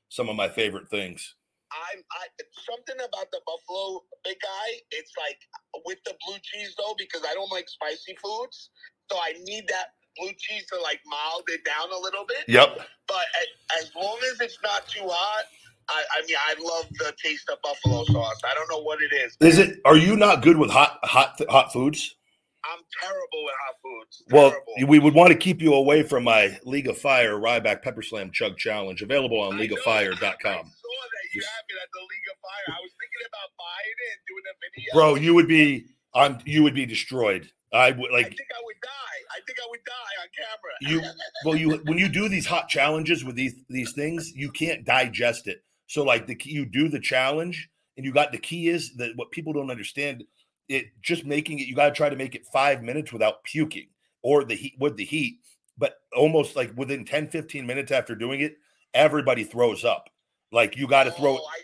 some 0.09 0.29
of 0.29 0.37
my 0.37 0.49
favorite 0.49 0.89
things. 0.89 1.35
I'm 1.73 2.03
I 2.13 2.27
something 2.65 2.97
about 2.97 3.31
the 3.33 3.41
buffalo 3.47 4.03
big 4.25 4.37
guy. 4.43 4.69
It's 4.91 5.13
like 5.19 5.39
with 5.85 5.99
the 6.05 6.15
blue 6.27 6.39
cheese 6.43 6.75
though, 6.79 6.95
because 6.99 7.23
I 7.29 7.35
don't 7.35 7.51
like 7.51 7.69
spicy 7.69 8.17
foods, 8.23 8.71
so 9.11 9.19
I 9.19 9.35
need 9.45 9.67
that 9.69 9.95
blue 10.17 10.33
cheese 10.39 10.67
to 10.73 10.81
like 10.81 11.01
mild 11.07 11.45
it 11.49 11.61
down 11.65 11.91
a 11.93 11.99
little 11.99 12.25
bit. 12.27 12.45
Yep. 12.49 12.79
But 13.07 13.17
a- 13.17 13.79
as 13.79 13.91
long 13.95 14.19
as 14.33 14.41
it's 14.41 14.59
not 14.63 14.89
too 14.89 15.05
hot, 15.07 15.45
I, 15.89 16.03
I 16.19 16.27
mean, 16.27 16.37
I 16.49 16.55
love 16.63 16.87
the 16.99 17.13
taste 17.23 17.49
of 17.51 17.59
buffalo 17.63 18.05
sauce. 18.05 18.41
I 18.45 18.55
don't 18.55 18.69
know 18.71 18.83
what 18.83 18.99
it 19.03 19.15
is. 19.15 19.37
Is 19.41 19.59
it? 19.59 19.79
Are 19.85 19.97
you 19.97 20.17
not 20.17 20.43
good 20.43 20.57
with 20.57 20.71
hot 20.71 20.99
hot 21.05 21.41
hot 21.49 21.73
foods? 21.73 22.17
I'm 22.65 22.81
terrible 23.01 23.45
with 23.45 23.55
hot 23.65 23.75
foods. 23.83 24.23
Well, 24.33 24.51
Terrible. 24.51 24.89
we 24.89 24.99
would 24.99 25.15
want 25.15 25.31
to 25.31 25.37
keep 25.39 25.63
you 25.63 25.75
away 25.75 26.03
from 26.03 26.25
my 26.25 26.59
League 26.65 26.89
of 26.89 26.99
Fire 26.99 27.35
Ryback 27.37 27.83
Pepper 27.83 28.03
Slam 28.03 28.33
Chug 28.33 28.57
Challenge, 28.57 29.01
available 29.03 29.39
on 29.41 29.55
I 29.55 29.57
I 29.57 29.61
leagueoffire.com. 29.69 30.19
saw 30.19 30.59
that 30.59 31.27
you 31.33 31.43
have 31.43 31.65
it 31.69 31.79
at 31.81 31.89
the 31.93 32.01
League 32.01 32.29
of 32.33 32.39
Fire. 32.43 32.75
I 32.77 32.81
was 32.83 32.91
thinking 32.99 33.23
about 33.29 33.51
buying 33.57 33.97
it 34.03 34.11
and 34.11 34.23
doing 34.27 34.45
a 34.51 34.55
video. 34.59 34.95
Bro, 34.95 35.15
you 35.25 35.35
would 35.35 35.47
be 35.47 35.87
on. 36.15 36.43
You 36.45 36.63
would 36.65 36.75
be 36.75 36.87
destroyed. 36.87 37.49
I 37.73 37.93
would 37.93 38.11
like. 38.11 38.27
I 38.27 38.29
think 38.31 38.51
I 38.53 38.63
would 38.65 38.81
die. 38.83 39.19
I 39.31 39.41
think 39.47 39.59
I 39.61 39.67
would 39.71 39.85
die 39.85 40.15
on 40.23 40.29
camera. 40.37 41.05
you. 41.05 41.11
Well, 41.45 41.57
you 41.57 41.83
when 41.85 41.99
you 41.99 42.09
do 42.09 42.29
these 42.29 42.47
hot 42.47 42.69
challenges 42.69 43.25
with 43.25 43.37
these 43.37 43.55
these 43.69 43.93
things, 43.93 44.33
you 44.35 44.51
can't 44.51 44.85
digest 44.85 45.47
it. 45.47 45.63
So 45.87 46.03
like 46.03 46.27
the 46.27 46.35
key, 46.35 46.51
you 46.51 46.65
do 46.67 46.89
the 46.89 47.01
challenge, 47.01 47.69
and 47.97 48.05
you 48.05 48.13
got 48.13 48.33
the 48.33 48.39
key 48.39 48.69
is 48.69 48.95
that 48.97 49.13
what 49.17 49.31
people 49.31 49.53
don't 49.53 49.71
understand. 49.71 50.25
It 50.69 50.87
just 51.01 51.25
making 51.25 51.61
it. 51.61 51.69
You 51.69 51.77
got 51.77 51.89
to 51.91 51.95
try 51.95 52.09
to 52.09 52.17
make 52.17 52.35
it 52.35 52.45
five 52.53 52.83
minutes 52.83 53.13
without 53.13 53.45
puking 53.45 53.87
or 54.23 54.43
the 54.45 54.55
heat 54.57 54.75
with 54.81 54.97
the 54.97 55.05
heat. 55.05 55.39
But 55.79 55.95
almost 56.17 56.57
like 56.57 56.77
within 56.77 57.05
10, 57.05 57.29
15 57.29 57.65
minutes 57.67 57.93
after 57.93 58.15
doing 58.17 58.41
it, 58.41 58.57
everybody 58.95 59.45
throws 59.45 59.85
up. 59.85 60.09
Like 60.51 60.77
you 60.77 60.89
got 60.89 61.05
to 61.05 61.13
throw 61.13 61.37
Oh, 61.37 61.47
I 61.47 61.59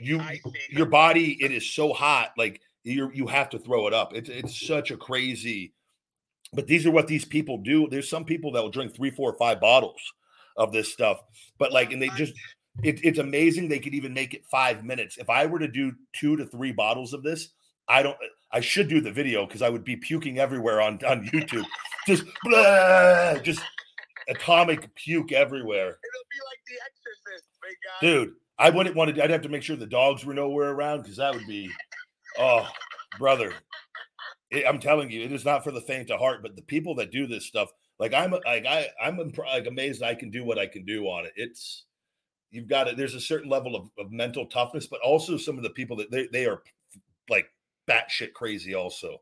see. 0.00 0.04
you 0.04 0.20
your 0.70 0.86
body 0.86 1.36
it 1.40 1.52
is 1.52 1.70
so 1.70 1.92
hot 1.92 2.32
like 2.36 2.60
you 2.84 3.10
you 3.12 3.26
have 3.26 3.50
to 3.50 3.58
throw 3.58 3.86
it 3.86 3.92
up 3.94 4.14
it's 4.14 4.28
it's 4.28 4.66
such 4.66 4.90
a 4.90 4.96
crazy 4.96 5.74
but 6.52 6.66
these 6.66 6.86
are 6.86 6.90
what 6.90 7.06
these 7.08 7.24
people 7.24 7.58
do 7.58 7.88
there's 7.90 8.08
some 8.08 8.24
people 8.24 8.52
that 8.52 8.62
will 8.62 8.70
drink 8.70 8.94
three 8.94 9.10
four 9.10 9.34
five 9.38 9.60
bottles 9.60 10.00
of 10.56 10.72
this 10.72 10.92
stuff 10.92 11.20
but 11.58 11.72
like 11.72 11.92
and 11.92 12.00
they 12.00 12.08
just 12.10 12.32
it, 12.82 13.04
it's 13.04 13.18
amazing 13.18 13.68
they 13.68 13.78
could 13.78 13.94
even 13.94 14.14
make 14.14 14.34
it 14.34 14.44
five 14.46 14.84
minutes. 14.84 15.16
If 15.18 15.28
i 15.30 15.46
were 15.46 15.58
to 15.58 15.68
do 15.68 15.92
two 16.12 16.36
to 16.36 16.46
three 16.46 16.72
bottles 16.72 17.12
of 17.12 17.22
this 17.22 17.48
i 17.88 18.02
don't 18.02 18.16
i 18.52 18.60
should 18.60 18.88
do 18.88 19.00
the 19.00 19.10
video 19.12 19.46
because 19.46 19.62
i 19.62 19.68
would 19.68 19.84
be 19.84 19.96
puking 19.96 20.38
everywhere 20.38 20.80
on 20.80 20.98
on 21.06 21.26
youtube. 21.28 21.64
Just 22.06 22.24
blah, 22.44 23.34
just 23.42 23.60
atomic 24.30 24.94
puke 24.94 25.30
everywhere. 25.32 25.88
It'll 25.88 26.28
be 26.30 26.40
like 26.46 26.60
The 26.66 26.74
Exorcist, 26.86 27.48
big 27.62 27.76
guy. 27.84 28.06
dude 28.06 28.32
i 28.58 28.70
wouldn't 28.70 28.96
want 28.96 29.14
to 29.14 29.22
i'd 29.22 29.30
have 29.30 29.42
to 29.42 29.48
make 29.50 29.62
sure 29.62 29.76
the 29.76 29.86
dogs 29.86 30.24
were 30.24 30.32
nowhere 30.34 30.70
around 30.70 31.02
because 31.02 31.16
that 31.18 31.34
would 31.34 31.46
be 31.46 31.70
oh 32.38 32.66
brother. 33.18 33.52
It, 34.50 34.64
i'm 34.66 34.78
telling 34.78 35.10
you 35.10 35.22
it 35.22 35.32
is 35.32 35.44
not 35.44 35.64
for 35.64 35.70
the 35.70 35.80
faint 35.82 36.10
of 36.10 36.18
heart 36.20 36.40
but 36.42 36.56
the 36.56 36.62
people 36.62 36.94
that 36.94 37.10
do 37.10 37.26
this 37.26 37.44
stuff 37.46 37.68
like 37.98 38.14
i'm 38.14 38.30
like 38.30 38.64
i 38.64 38.86
i'm 39.02 39.18
like 39.18 39.66
amazed 39.66 40.02
i 40.02 40.14
can 40.14 40.30
do 40.30 40.44
what 40.44 40.58
i 40.58 40.66
can 40.66 40.84
do 40.86 41.04
on 41.06 41.26
it. 41.26 41.32
It's 41.36 41.84
you've 42.50 42.68
got 42.68 42.88
it 42.88 42.96
there's 42.96 43.14
a 43.14 43.20
certain 43.20 43.48
level 43.48 43.76
of, 43.76 43.90
of 43.98 44.10
mental 44.10 44.46
toughness 44.46 44.86
but 44.86 45.00
also 45.00 45.36
some 45.36 45.56
of 45.56 45.62
the 45.62 45.70
people 45.70 45.96
that 45.96 46.10
they, 46.10 46.28
they 46.32 46.46
are 46.46 46.62
like 47.28 47.50
batshit 47.88 48.32
crazy 48.32 48.74
also 48.74 49.20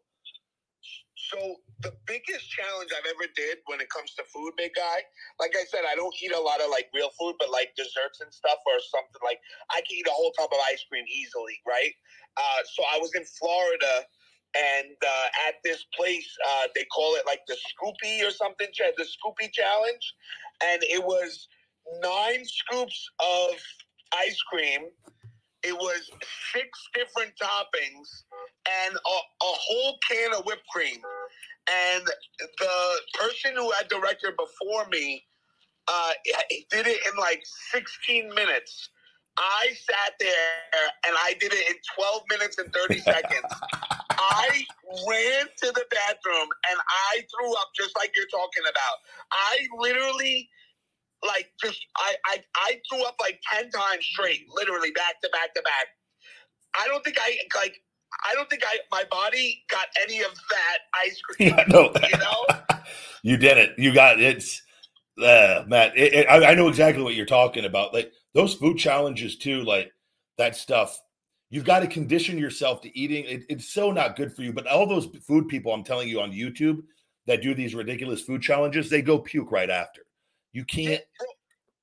So 1.33 1.57
the 1.83 1.93
biggest 2.07 2.47
challenge 2.51 2.91
I've 2.95 3.09
ever 3.11 3.27
did 3.35 3.59
when 3.67 3.81
it 3.81 3.91
comes 3.91 4.15
to 4.15 4.23
food, 4.31 4.55
big 4.57 4.71
guy, 4.79 5.03
like 5.41 5.59
I 5.59 5.65
said, 5.67 5.83
I 5.83 5.97
don't 5.99 6.15
eat 6.23 6.31
a 6.31 6.39
lot 6.39 6.63
of 6.63 6.71
like 6.71 6.87
real 6.95 7.11
food, 7.19 7.35
but 7.41 7.51
like 7.51 7.75
desserts 7.75 8.23
and 8.23 8.31
stuff 8.31 8.63
or 8.63 8.79
something 8.79 9.23
like 9.25 9.41
I 9.75 9.83
can 9.83 9.99
eat 9.99 10.07
a 10.07 10.15
whole 10.15 10.31
tub 10.39 10.51
of 10.53 10.61
ice 10.71 10.85
cream 10.87 11.05
easily, 11.11 11.59
right? 11.67 11.91
Uh, 12.37 12.63
so 12.71 12.85
I 12.95 12.99
was 13.03 13.11
in 13.19 13.25
Florida 13.27 14.07
and 14.55 14.97
uh, 15.03 15.49
at 15.49 15.57
this 15.65 15.85
place, 15.97 16.29
uh, 16.49 16.69
they 16.75 16.85
call 16.95 17.17
it 17.17 17.25
like 17.27 17.41
the 17.47 17.57
Scoopy 17.59 18.27
or 18.27 18.31
something, 18.31 18.69
the 18.71 19.05
Scoopy 19.05 19.53
Challenge. 19.53 20.07
And 20.65 20.83
it 20.85 21.03
was 21.03 21.49
nine 22.03 22.45
scoops 22.45 23.09
of 23.21 23.55
ice 24.15 24.41
cream. 24.53 24.83
It 25.63 25.75
was 25.75 26.11
six 26.53 26.69
different 26.95 27.33
toppings 27.41 28.25
and 28.87 28.95
a, 28.95 28.99
a 28.99 29.53
whole 29.53 29.99
can 30.09 30.33
of 30.35 30.45
whipped 30.45 30.67
cream. 30.69 30.99
And 31.95 32.07
the 32.59 33.01
person 33.19 33.53
who 33.57 33.71
had 33.73 33.89
the 33.91 33.99
record 33.99 34.37
before 34.37 34.87
me 34.89 35.25
uh, 35.89 36.11
he 36.49 36.67
did 36.71 36.87
it 36.87 36.99
in 37.07 37.19
like 37.19 37.43
16 37.73 38.35
minutes. 38.35 38.91
I 39.39 39.67
sat 39.69 40.15
there 40.19 40.89
and 41.07 41.15
I 41.25 41.35
did 41.39 41.53
it 41.53 41.71
in 41.71 41.77
12 41.95 42.23
minutes 42.31 42.59
and 42.59 42.73
30 42.73 43.01
seconds. 43.01 43.45
I 44.19 44.65
ran 45.09 45.45
to 45.63 45.73
the 45.73 45.85
bathroom 45.91 46.49
and 46.71 46.79
I 47.13 47.21
threw 47.31 47.53
up 47.55 47.69
just 47.77 47.95
like 47.97 48.11
you're 48.17 48.27
talking 48.33 48.63
about. 48.65 48.97
I 49.31 49.67
literally 49.79 50.49
like 51.25 51.51
just 51.63 51.81
I, 51.97 52.15
I 52.27 52.45
I 52.57 52.81
threw 52.91 53.05
up 53.05 53.17
like 53.21 53.41
10 53.53 53.71
times 53.71 54.05
straight, 54.05 54.47
literally 54.55 54.91
back 54.91 55.21
to 55.23 55.31
back 55.33 55.55
to 55.55 55.63
back. 55.63 55.87
I 56.79 56.87
don't 56.89 57.05
think 57.05 57.17
I 57.21 57.37
like 57.59 57.77
I 58.25 58.35
don't 58.35 58.49
think 58.49 58.63
I 58.65 58.79
my 58.91 59.05
body 59.11 59.65
got 59.71 59.87
any 60.03 60.21
of 60.21 60.33
that 60.51 60.79
ice 60.95 61.21
cream. 61.21 61.49
yeah 61.57 61.65
no 61.69 61.93
You 62.11 62.19
know? 62.19 62.79
you 63.23 63.37
did 63.37 63.59
it 63.59 63.73
you 63.79 63.93
got 63.93 64.21
it's 64.21 64.63
uh 65.23 65.65
matt 65.67 65.97
it, 65.97 66.13
it, 66.13 66.27
I, 66.29 66.53
I 66.53 66.55
know 66.55 66.69
exactly 66.69 67.03
what 67.03 67.15
you're 67.15 67.27
talking 67.27 67.65
about 67.65 67.93
like 67.93 68.13
those 68.35 68.55
food 68.55 68.79
challenges 68.79 69.37
too 69.37 69.63
like 69.63 69.91
that 70.39 70.55
stuff 70.55 71.01
you've 71.51 71.65
got 71.65 71.81
to 71.81 71.87
condition 71.87 72.39
yourself 72.39 72.81
to 72.83 72.99
eating 72.99 73.25
it, 73.25 73.45
it's 73.49 73.73
so 73.73 73.91
not 73.91 74.17
good 74.17 74.33
for 74.33 74.43
you 74.43 74.53
but 74.53 74.67
all 74.67 74.87
those 74.87 75.09
food 75.27 75.49
people 75.49 75.73
i'm 75.73 75.85
telling 75.85 76.09
you 76.09 76.21
on 76.21 76.31
youtube 76.31 76.83
that 77.27 77.43
do 77.43 77.55
these 77.55 77.75
ridiculous 77.75 78.23
food 78.23 78.43
challenges 78.43 78.89
they 78.89 79.03
go 79.03 79.19
puke 79.19 79.51
right 79.51 79.71
after 79.71 80.03
you 80.57 80.65
can't 80.65 81.03
Bro, 81.19 81.29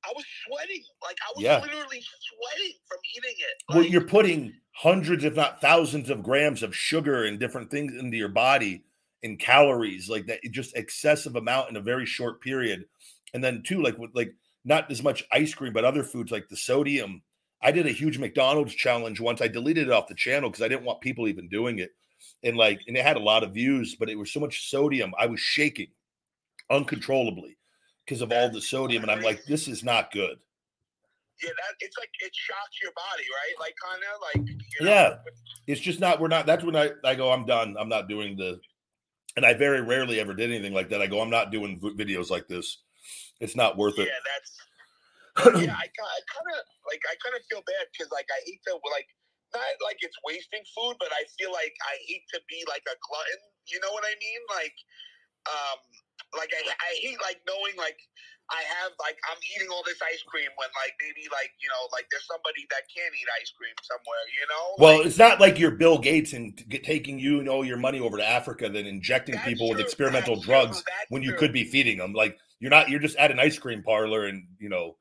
I 0.06 0.12
was 0.16 0.26
sweating. 0.46 0.84
Like 1.02 1.18
I 1.22 1.32
was 1.36 1.44
Yeah. 1.44 1.60
literally 1.62 2.02
sweating 2.02 2.74
from 2.88 2.98
eating 3.16 3.36
it. 3.38 3.64
well 3.74 3.84
you're 3.84 4.08
putting 4.08 4.54
hundreds 4.72 5.24
if 5.24 5.36
not 5.36 5.62
thousands 5.62 6.10
of 6.10 6.24
grams 6.24 6.64
of 6.64 6.76
sugar 6.76 7.26
and 7.26 7.40
different 7.40 7.70
things 7.72 7.94
into 7.96 8.18
your 8.18 8.30
body 8.30 8.84
in 9.22 9.38
calories 9.38 10.10
like 10.10 10.26
that 10.26 10.40
just 10.52 10.76
excessive 10.76 11.36
amount 11.36 11.70
in 11.70 11.78
a 11.78 11.82
very 11.82 12.06
short 12.06 12.42
period 12.42 12.86
and 13.34 13.44
then 13.44 13.62
too 13.64 13.82
like 13.82 13.98
with 13.98 14.12
like 14.16 14.34
not 14.66 14.90
as 14.92 15.02
much 15.04 15.24
ice 15.32 15.54
cream 15.54 15.72
but 15.74 15.86
other 15.86 16.04
foods 16.04 16.32
like 16.32 16.50
the 16.50 16.58
sodium 16.58 17.22
i 17.62 17.72
did 17.72 17.86
a 17.86 17.92
huge 17.92 18.18
mcdonald's 18.18 18.74
challenge 18.74 19.20
once 19.22 19.42
i 19.42 19.48
deleted 19.48 19.88
it 19.88 19.94
off 19.94 20.08
the 20.08 20.16
channel 20.16 20.50
because 20.50 20.64
i 20.64 20.68
didn't 20.68 20.84
want 20.84 21.00
people 21.02 21.28
even 21.28 21.48
doing 21.48 21.80
it 21.80 21.92
and 22.44 22.58
like 22.58 22.82
and 22.88 22.98
it 22.98 23.06
had 23.06 23.16
a 23.18 23.20
lot 23.32 23.44
of 23.44 23.54
views 23.54 23.96
but 24.00 24.10
it 24.10 24.18
was 24.18 24.34
so 24.34 24.40
much 24.40 24.70
sodium 24.70 25.14
i 25.20 25.26
was 25.28 25.40
shaking 25.40 25.88
uncontrollably 26.70 27.58
because 28.06 28.22
of 28.22 28.32
all 28.32 28.50
the 28.50 28.62
sodium 28.62 29.04
and 29.04 29.12
i'm 29.12 29.22
like 29.22 29.44
this 29.46 29.68
is 29.68 29.84
not 29.84 30.12
good 30.12 30.38
yeah, 31.42 31.50
that 31.50 31.76
it's 31.80 31.98
like 31.98 32.12
it 32.22 32.32
shocks 32.32 32.78
your 32.82 32.94
body, 32.96 33.26
right? 33.26 33.56
Like 33.60 33.74
kind 33.84 34.00
of 34.06 34.16
like 34.22 34.48
you 34.48 34.86
know, 34.86 34.92
Yeah. 34.92 35.16
it's 35.68 35.82
just 35.82 36.00
not 36.00 36.22
we're 36.22 36.30
not 36.30 36.46
that's 36.46 36.64
when 36.64 36.76
I, 36.76 36.92
I 37.04 37.16
go 37.16 37.32
i'm 37.32 37.46
done 37.46 37.76
i'm 37.80 37.90
not 37.90 38.08
doing 38.08 38.38
the 38.38 38.62
and 39.36 39.44
i 39.44 39.54
very 39.54 39.82
rarely 39.82 40.20
ever 40.22 40.34
did 40.34 40.52
anything 40.52 40.74
like 40.74 40.90
that 40.90 41.02
i 41.02 41.08
go 41.08 41.20
i'm 41.20 41.32
not 41.32 41.52
doing 41.52 41.80
v- 41.82 41.98
videos 41.98 42.30
like 42.30 42.48
this 42.48 42.84
it's 43.42 43.56
not 43.58 43.78
worth 43.78 43.98
it 43.98 44.08
Yeah, 44.08 44.24
that's 44.30 44.52
yeah. 45.66 45.74
I, 45.74 45.90
I 45.90 46.20
kind 46.30 46.50
of 46.54 46.62
like 46.86 47.02
I 47.10 47.18
kind 47.20 47.34
of 47.36 47.42
feel 47.50 47.66
bad 47.66 47.90
because 47.92 48.12
like 48.14 48.30
I 48.30 48.40
hate 48.46 48.62
to 48.70 48.78
like 48.94 49.10
not 49.54 49.62
like 49.86 49.98
it's 50.02 50.18
wasting 50.26 50.62
food, 50.74 50.98
but 51.02 51.10
I 51.14 51.26
feel 51.38 51.52
like 51.54 51.74
I 51.86 51.98
hate 52.10 52.26
to 52.34 52.40
be 52.50 52.62
like 52.70 52.86
a 52.90 52.98
glutton. 53.06 53.42
You 53.70 53.80
know 53.82 53.90
what 53.94 54.06
I 54.06 54.14
mean? 54.18 54.42
Like, 54.50 54.78
um, 55.50 55.80
like 56.38 56.52
I 56.54 56.62
I 56.68 56.92
hate 57.02 57.20
like 57.22 57.42
knowing 57.48 57.78
like 57.78 57.98
I 58.52 58.62
have 58.82 58.92
like 59.00 59.18
I'm 59.32 59.40
eating 59.56 59.70
all 59.72 59.84
this 59.86 60.02
ice 60.02 60.22
cream 60.28 60.50
when 60.58 60.70
like 60.76 60.94
maybe 61.00 61.28
like 61.32 61.52
you 61.62 61.70
know 61.70 61.88
like 61.92 62.06
there's 62.12 62.28
somebody 62.28 62.68
that 62.70 62.84
can't 62.92 63.14
eat 63.16 63.28
ice 63.40 63.52
cream 63.56 63.74
somewhere. 63.82 64.26
You 64.34 64.46
know? 64.50 64.66
well 64.78 64.98
Like, 64.98 65.08
it's 65.08 65.18
not 65.18 65.40
like 65.40 65.60
you're 65.60 65.72
bill 65.72 65.98
gates 65.98 66.34
and 66.34 66.58
t- 66.58 66.80
taking 66.80 67.20
you 67.20 67.40
and 67.40 67.48
all 67.48 67.64
your 67.64 67.78
money 67.78 68.00
over 68.00 68.18
to 68.18 68.28
africa 68.28 68.70
then 68.70 68.86
injecting 68.86 69.38
people 69.40 69.70
with 69.70 69.80
experimental 69.80 70.36
that's 70.36 70.46
true, 70.46 70.54
drugs 70.54 70.84
when 71.10 71.22
you 71.24 71.32
true. 71.32 71.40
could 71.40 71.54
be 71.54 71.64
feeding 71.64 71.98
them 71.98 72.14
like 72.14 72.38
you're 72.60 72.72
not 72.72 72.90
you're 72.90 73.00
just 73.00 73.16
at 73.18 73.32
an 73.32 73.40
ice 73.40 73.58
cream 73.58 73.82
parlor 73.84 74.28
and 74.28 74.46
you 74.60 74.70
know 74.70 74.96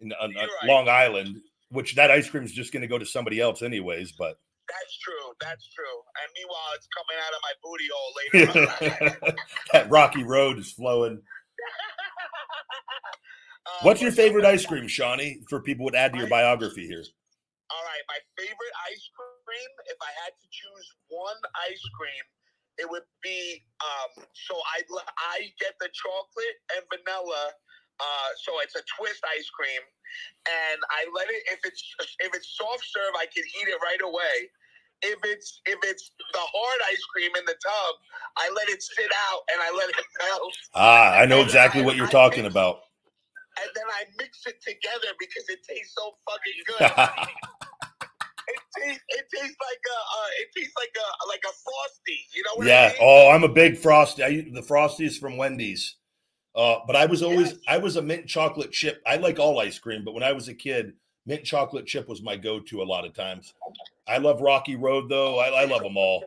in 0.00 0.12
on, 0.12 0.30
on 0.30 0.34
right. 0.34 0.48
long 0.64 0.88
island 0.88 1.36
which 1.70 1.94
that 1.94 2.10
ice 2.10 2.28
cream 2.28 2.44
is 2.44 2.52
just 2.52 2.72
going 2.72 2.82
to 2.82 2.88
go 2.88 2.98
to 2.98 3.06
somebody 3.06 3.40
else 3.40 3.62
anyways 3.62 4.12
but 4.12 4.38
That's 4.68 4.98
true. 4.98 5.26
That's 5.40 5.68
true. 5.72 5.96
And 6.18 6.28
meanwhile, 6.34 6.70
it's 6.74 6.88
coming 6.90 7.18
out 7.22 7.32
of 7.34 7.40
my 7.46 7.54
booty 7.62 7.88
hole 7.94 8.12
later. 8.18 9.36
that 9.72 9.90
rocky 9.90 10.24
road 10.24 10.58
is 10.58 10.72
flowing 10.72 11.22
Uh, 13.66 13.82
what's 13.82 14.00
your 14.00 14.14
favorite 14.14 14.46
ice 14.46 14.64
cream 14.64 14.86
shawnee 14.86 15.42
for 15.50 15.58
people 15.58 15.82
would 15.82 15.98
add 15.98 16.12
to 16.14 16.18
your 16.22 16.30
biography 16.30 16.86
here 16.86 17.02
All 17.02 17.82
right, 17.82 18.04
my 18.06 18.20
favorite 18.38 18.74
ice 18.86 19.10
cream. 19.10 19.70
If 19.90 19.98
I 19.98 20.12
had 20.22 20.30
to 20.38 20.46
choose 20.54 20.86
one 21.10 21.34
ice 21.66 21.82
cream, 21.98 22.24
it 22.78 22.86
would 22.86 23.02
be. 23.26 23.66
Um, 23.82 24.22
so 24.38 24.54
I 24.54 24.86
I 25.18 25.50
get 25.58 25.74
the 25.82 25.90
chocolate 25.90 26.56
and 26.78 26.86
vanilla. 26.94 27.50
Uh, 27.98 28.30
so 28.44 28.52
it's 28.60 28.76
a 28.76 28.84
twist 28.98 29.24
ice 29.24 29.48
cream, 29.50 29.80
and 30.44 30.78
I 30.92 31.08
let 31.16 31.28
it. 31.32 31.42
If 31.52 31.60
it's 31.64 31.82
if 32.20 32.30
it's 32.34 32.52
soft 32.56 32.84
serve, 32.84 33.14
I 33.16 33.24
can 33.26 33.44
eat 33.60 33.68
it 33.68 33.80
right 33.80 34.02
away. 34.04 34.50
if 35.02 35.18
it's 35.24 35.60
if 35.66 35.78
it's 35.82 36.10
the 36.32 36.38
hard 36.40 36.80
ice 36.90 37.04
cream 37.12 37.30
in 37.38 37.44
the 37.44 37.56
tub, 37.62 37.94
I 38.36 38.50
let 38.54 38.68
it 38.68 38.82
sit 38.82 39.10
out 39.30 39.40
and 39.52 39.60
I 39.60 39.70
let 39.76 39.88
it 39.90 39.96
melt. 40.28 40.54
Ah, 40.74 41.14
I 41.14 41.26
know 41.26 41.42
exactly 41.42 41.82
what 41.82 41.96
you're 41.96 42.08
talking 42.08 42.46
about. 42.46 42.80
And 43.60 43.70
then 43.74 43.84
I 43.88 44.04
mix 44.18 44.44
it 44.46 44.60
together 44.62 45.12
because 45.18 45.48
it 45.48 45.60
tastes 45.68 45.94
so 45.96 46.12
fucking 46.28 46.60
good. 46.66 46.80
it 48.48 48.60
tastes 48.76 49.04
it 49.08 49.26
tastes 49.34 49.56
like 49.60 49.82
a 49.84 49.98
uh, 49.98 50.30
it 50.40 50.48
tastes 50.56 50.74
like 50.76 50.94
a 50.96 51.28
like 51.28 51.42
a 51.44 51.54
frosty. 51.64 52.20
You 52.34 52.42
know 52.44 52.50
what 52.56 52.66
yeah. 52.66 52.76
I 52.76 52.88
mean? 52.88 52.96
Yeah, 53.00 53.06
oh, 53.06 53.30
I'm 53.30 53.44
a 53.44 53.48
big 53.48 53.78
frosty. 53.78 54.22
I, 54.22 54.30
the 54.52 54.62
frosties 54.62 55.18
from 55.18 55.36
Wendy's. 55.36 55.96
Uh, 56.56 56.78
but 56.86 56.96
I 56.96 57.04
was 57.06 57.22
always 57.22 57.52
Yes. 57.52 57.60
I 57.68 57.78
was 57.78 57.96
a 57.96 58.02
mint 58.02 58.26
chocolate 58.26 58.72
chip. 58.72 59.02
I 59.06 59.16
like 59.16 59.38
all 59.38 59.60
ice 59.60 59.78
cream, 59.78 60.04
but 60.04 60.14
when 60.14 60.22
I 60.22 60.32
was 60.32 60.48
a 60.48 60.54
kid, 60.54 60.94
mint 61.26 61.44
chocolate 61.44 61.86
chip 61.86 62.08
was 62.08 62.22
my 62.22 62.36
go-to 62.36 62.80
a 62.82 62.84
lot 62.84 63.04
of 63.04 63.12
times. 63.14 63.52
I 64.08 64.18
love 64.18 64.40
Rocky 64.40 64.74
Road 64.76 65.08
though. 65.10 65.38
I, 65.38 65.48
I 65.48 65.64
love 65.66 65.82
them 65.82 65.96
all. 65.96 66.24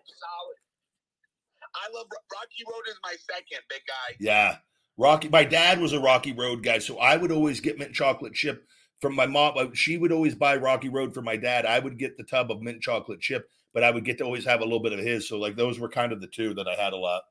I 1.76 1.92
love 1.96 2.08
Rocky 2.12 2.64
Road 2.72 2.84
is 2.90 2.98
my 3.04 3.16
second 3.30 3.62
big 3.70 3.82
guy. 3.88 4.16
Yeah. 4.20 4.58
Rocky 4.98 5.30
my 5.30 5.46
dad 5.46 5.80
was 5.80 5.94
a 5.94 6.00
Rocky 6.00 6.34
Road 6.34 6.62
guy, 6.64 6.80
so 6.80 6.98
I 6.98 7.16
would 7.18 7.32
always 7.32 7.60
get 7.62 7.80
mint 7.80 7.94
chocolate 7.94 8.34
chip 8.34 8.68
from 9.02 9.16
my 9.16 9.26
mom. 9.26 9.54
uh, 9.58 9.68
She 9.74 9.98
would 9.98 10.12
always 10.12 10.36
buy 10.36 10.58
Rocky 10.58 10.90
Road 10.90 11.14
for 11.14 11.22
my 11.22 11.38
dad. 11.38 11.66
I 11.66 11.80
would 11.80 11.98
get 11.98 12.18
the 12.18 12.24
tub 12.24 12.52
of 12.52 12.62
mint 12.62 12.82
chocolate 12.82 13.22
chip, 13.22 13.50
but 13.74 13.84
I 13.84 13.92
would 13.92 14.04
get 14.04 14.18
to 14.18 14.26
always 14.26 14.46
have 14.46 14.60
a 14.60 14.66
little 14.66 14.82
bit 14.82 14.94
of 14.94 15.00
his. 15.00 15.28
So 15.28 15.38
like 15.40 15.56
those 15.56 15.80
were 15.80 15.90
kind 15.90 16.12
of 16.12 16.20
the 16.22 16.28
two 16.28 16.54
that 16.56 16.68
I 16.68 16.76
had 16.76 16.94
a 16.94 16.98
lot. 16.98 17.24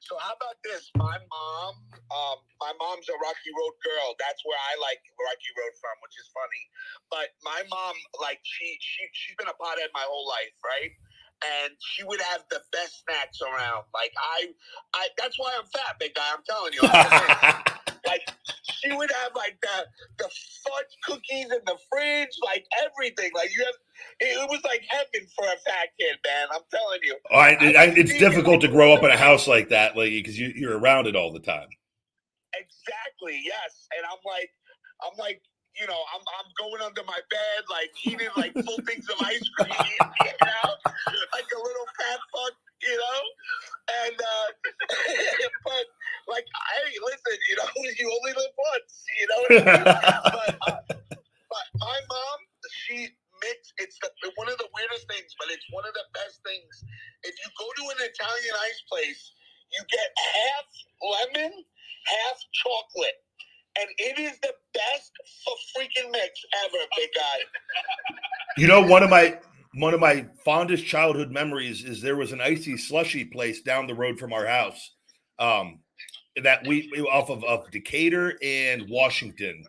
So 0.00 0.16
how 0.20 0.34
about 0.34 0.58
this? 0.64 0.90
My 0.96 1.16
mom, 1.16 1.72
um, 2.10 2.38
my 2.60 2.72
mom's 2.76 3.08
a 3.08 3.16
Rocky 3.18 3.52
Road 3.52 3.76
girl. 3.80 4.16
That's 4.18 4.40
where 4.44 4.58
I 4.58 4.78
like 4.80 5.00
Rocky 5.16 5.52
Road 5.56 5.74
from, 5.78 5.96
which 6.04 6.16
is 6.16 6.28
funny. 6.32 6.62
But 7.12 7.34
my 7.44 7.60
mom, 7.68 7.94
like 8.20 8.40
she 8.42 8.78
she 8.80 9.02
she's 9.12 9.36
been 9.36 9.48
a 9.48 9.56
pothead 9.56 9.92
my 9.94 10.04
whole 10.06 10.26
life, 10.28 10.56
right? 10.64 10.92
And 11.38 11.76
she 11.78 12.02
would 12.02 12.20
have 12.34 12.42
the 12.50 12.60
best 12.72 13.04
snacks 13.06 13.38
around. 13.40 13.86
Like 13.94 14.12
I, 14.18 14.50
I 14.94 15.08
that's 15.16 15.38
why 15.38 15.54
I'm 15.54 15.66
fat, 15.70 15.96
big 15.98 16.14
guy. 16.14 16.28
I'm 16.34 16.42
telling 16.42 16.74
you. 16.74 16.82
I'm 16.82 17.62
like 18.06 18.22
she 18.62 18.92
would 18.92 19.10
have 19.10 19.32
like 19.34 19.58
the 19.60 19.86
the 20.18 20.24
fudge 20.24 20.92
cookies 21.04 21.46
in 21.46 21.60
the 21.66 21.76
fridge, 21.90 22.36
like 22.44 22.64
everything. 22.84 23.30
Like 23.34 23.54
you 23.56 23.64
have, 23.64 23.74
it, 24.20 24.50
was 24.50 24.60
like 24.64 24.82
heaven 24.88 25.26
for 25.36 25.44
a 25.44 25.58
fat 25.66 25.88
kid, 25.98 26.18
man. 26.24 26.48
I'm 26.52 26.62
telling 26.70 27.00
you. 27.02 27.16
All 27.30 27.40
right, 27.40 27.76
I, 27.76 27.84
it's 27.96 28.16
difficult 28.18 28.60
to 28.62 28.68
grow 28.76 28.92
up 28.92 29.02
in 29.02 29.10
a 29.10 29.16
house 29.16 29.46
like 29.46 29.68
that, 29.70 29.96
like 29.96 30.10
because 30.10 30.38
you, 30.38 30.52
you're 30.54 30.78
around 30.78 31.06
it 31.06 31.16
all 31.16 31.32
the 31.32 31.40
time. 31.40 31.68
Exactly. 32.54 33.40
Yes. 33.44 33.88
And 33.96 34.04
I'm 34.06 34.22
like, 34.24 34.50
I'm 35.04 35.16
like, 35.18 35.42
you 35.78 35.86
know, 35.86 36.00
I'm 36.14 36.22
I'm 36.40 36.48
going 36.58 36.82
under 36.82 37.04
my 37.06 37.20
bed, 37.30 37.60
like 37.70 37.90
eating 38.02 38.32
like 38.36 38.52
full 38.52 38.82
things 38.82 39.06
of 39.08 39.16
ice 39.22 39.48
cream, 39.54 39.70
you 40.26 40.34
know, 40.42 40.68
like 41.06 41.48
a 41.54 41.60
little 41.62 41.88
fat 41.94 42.20
fuck, 42.34 42.54
you 42.82 42.96
know. 42.96 43.20
And 43.88 44.16
uh 44.16 44.48
but 45.64 45.84
like, 46.28 46.44
hey, 46.44 46.90
listen, 47.02 47.36
you 47.48 47.56
know, 47.56 47.68
you 47.98 48.06
only 48.08 48.32
live 48.36 48.54
once, 48.54 48.94
you 49.16 49.26
know. 49.28 49.40
I 49.42 49.52
mean? 49.52 49.84
but, 49.84 50.52
uh, 50.68 50.80
but 51.52 51.66
my 51.80 51.98
mom, 52.08 52.38
she 52.84 53.08
mix. 53.42 53.72
It's 53.78 53.96
the, 54.02 54.10
one 54.36 54.50
of 54.50 54.58
the 54.58 54.68
weirdest 54.74 55.06
things, 55.08 55.32
but 55.38 55.48
it's 55.50 55.64
one 55.70 55.86
of 55.86 55.94
the 55.94 56.06
best 56.14 56.42
things. 56.42 56.84
If 57.24 57.34
you 57.34 57.48
go 57.58 57.66
to 57.66 57.84
an 57.96 58.00
Italian 58.02 58.54
ice 58.66 58.80
place, 58.90 59.22
you 59.72 59.80
get 59.88 60.08
half 60.16 60.66
lemon, 61.00 61.52
half 61.54 62.38
chocolate, 62.52 63.18
and 63.78 63.88
it 63.98 64.16
is 64.18 64.36
the 64.40 64.54
best 64.74 65.12
for 65.44 65.54
freaking 65.76 66.10
mix 66.10 66.32
ever, 66.66 66.82
big 66.96 67.10
guy. 67.14 67.38
You 68.56 68.66
know, 68.66 68.82
one 68.82 69.02
of 69.02 69.10
my 69.10 69.38
one 69.74 69.94
of 69.94 70.00
my 70.00 70.26
fondest 70.44 70.86
childhood 70.86 71.30
memories 71.30 71.84
is 71.84 72.00
there 72.00 72.16
was 72.16 72.32
an 72.32 72.40
icy 72.40 72.76
slushy 72.76 73.24
place 73.24 73.62
down 73.62 73.86
the 73.86 73.94
road 73.94 74.18
from 74.18 74.32
our 74.32 74.46
house. 74.46 74.94
Um, 75.38 75.80
that 76.42 76.66
we 76.66 76.90
off 77.10 77.30
of, 77.30 77.44
of 77.44 77.70
Decatur 77.70 78.38
and 78.42 78.88
Washington. 78.88 79.64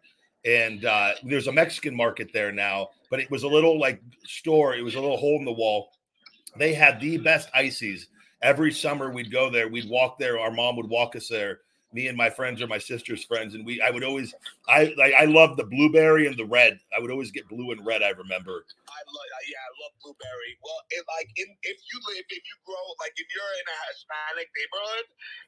And 0.46 0.86
uh, 0.86 1.14
there's 1.24 1.48
a 1.48 1.52
Mexican 1.52 1.96
market 1.96 2.30
there 2.34 2.52
now, 2.52 2.90
but 3.10 3.20
it 3.20 3.30
was 3.30 3.44
a 3.44 3.48
little 3.48 3.80
like 3.80 4.02
store. 4.24 4.76
It 4.76 4.84
was 4.84 4.96
a 4.96 5.02
little 5.02 5.18
hole 5.18 5.38
in 5.38 5.46
the 5.46 5.52
wall. 5.52 5.90
They 6.58 6.74
had 6.74 7.00
the 7.00 7.18
best 7.18 7.50
ices. 7.54 8.08
Every 8.42 8.72
summer 8.72 9.12
we'd 9.12 9.32
go 9.32 9.50
there. 9.50 9.68
We'd 9.68 9.90
walk 9.90 10.18
there. 10.18 10.40
Our 10.40 10.52
mom 10.52 10.78
would 10.78 10.90
walk 10.90 11.16
us 11.16 11.28
there. 11.28 11.60
Me 11.92 12.08
and 12.08 12.18
my 12.18 12.30
friends 12.30 12.62
or 12.62 12.68
my 12.68 12.78
sister's 12.78 13.24
friends, 13.26 13.56
and 13.56 13.66
we. 13.66 13.82
I 13.82 13.90
would 13.90 14.04
always. 14.04 14.34
I 14.68 14.94
like. 14.98 15.14
I 15.18 15.26
love 15.26 15.58
the 15.58 15.66
blueberry 15.66 16.28
and 16.28 16.38
the 16.38 16.46
red. 16.46 16.80
I 16.96 17.00
would 17.02 17.10
always 17.10 17.32
get 17.32 17.50
blue 17.50 17.72
and 17.72 17.82
red. 17.86 18.04
I 18.04 18.14
remember. 18.14 18.66
I 18.90 19.02
love, 19.10 19.28
yeah, 19.50 19.58
I 19.58 19.72
love 19.82 19.94
blueberry. 20.06 20.54
Well, 20.62 20.82
it, 20.94 21.02
like 21.10 21.30
in, 21.34 21.50
if 21.66 21.80
you 21.90 21.98
live, 22.14 22.26
if 22.30 22.44
you 22.46 22.58
grow, 22.62 22.86
like 23.02 23.14
if 23.18 23.26
you're 23.34 23.54
in 23.58 23.68
a 23.70 23.80
Hispanic 23.90 24.50
neighborhood, 24.54 25.08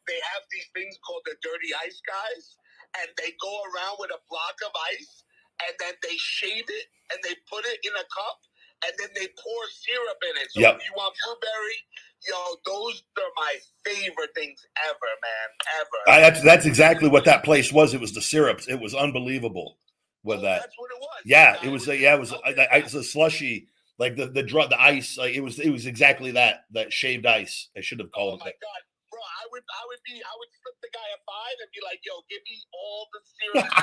they 0.10 0.18
have 0.34 0.44
these 0.50 0.66
things 0.74 0.98
called 1.06 1.22
the 1.30 1.38
dirty 1.46 1.72
ice 1.86 2.02
guys, 2.02 2.58
and 3.02 3.10
they 3.22 3.38
go 3.38 3.54
around 3.74 4.02
with 4.02 4.10
a 4.10 4.22
block 4.26 4.58
of 4.66 4.74
ice, 4.98 5.22
and 5.68 5.74
then 5.78 5.94
they 6.02 6.18
shave 6.18 6.66
it 6.66 6.88
and 7.12 7.20
they 7.24 7.36
put 7.52 7.66
it 7.68 7.80
in 7.84 7.94
a 7.94 8.06
cup, 8.10 8.40
and 8.88 8.94
then 8.98 9.12
they 9.14 9.28
pour 9.38 9.62
syrup 9.70 10.20
in 10.32 10.36
it. 10.42 10.48
So 10.56 10.62
Yep. 10.64 10.80
if 10.80 10.82
you 10.88 10.94
want 10.96 11.14
blueberry, 11.28 11.80
yo, 12.28 12.36
those 12.66 13.04
are 13.18 13.24
my 13.36 13.56
favorite 13.86 14.32
things 14.36 14.66
ever, 14.88 15.10
man, 15.22 15.50
ever. 15.82 16.18
I, 16.18 16.22
that's 16.22 16.42
that's 16.44 16.66
exactly 16.66 17.10
what 17.10 17.26
that 17.26 17.44
place 17.44 17.72
was. 17.72 17.94
It 17.94 18.02
was 18.02 18.14
the 18.14 18.22
syrups. 18.22 18.68
It 18.68 18.80
was 18.80 18.94
unbelievable 18.96 19.78
with 20.24 20.40
Oh, 20.40 20.44
that. 20.44 20.62
That's 20.62 20.76
what 20.78 20.90
it 20.92 21.00
was. 21.00 21.22
Yeah, 21.26 21.58
I 21.62 21.66
it 21.66 21.70
was. 21.72 21.88
A, 21.88 21.92
uh, 21.92 21.96
yeah, 21.96 22.14
it 22.16 22.20
was. 22.20 22.34
Uh, 22.34 22.38
okay. 22.48 22.68
A, 22.72 22.78
it's 22.80 22.94
a 22.94 23.04
slushy, 23.04 23.68
like 24.00 24.16
the 24.16 24.28
the 24.28 24.44
drug, 24.44 24.70
the 24.70 24.82
ice. 24.82 25.18
Like 25.18 25.36
it 25.36 25.42
was. 25.42 25.60
It 25.60 25.70
was 25.72 25.86
exactly 25.86 26.32
that. 26.32 26.66
That 26.72 26.92
shaved 26.94 27.26
ice. 27.26 27.70
I 27.78 27.82
should 27.82 28.00
have 28.00 28.10
Oh 28.14 28.18
called 28.18 28.40
my 28.42 28.48
it. 28.50 28.56
god, 28.62 28.82
bro! 29.12 29.20
I 29.20 29.46
would, 29.52 29.64
I 29.64 29.86
would 29.88 30.00
be, 30.06 30.14
I 30.22 30.34
would 30.38 30.50
slip 30.62 30.76
the 30.82 30.90
guy 30.94 31.08
a 31.16 31.18
five 31.26 31.58
and 31.62 31.70
be 31.74 31.82
like, 31.84 32.00
"Yo, 32.06 32.14
give 32.30 32.42
me 32.48 32.64
all 32.74 33.08
the 33.14 33.20
syrup." 33.36 33.72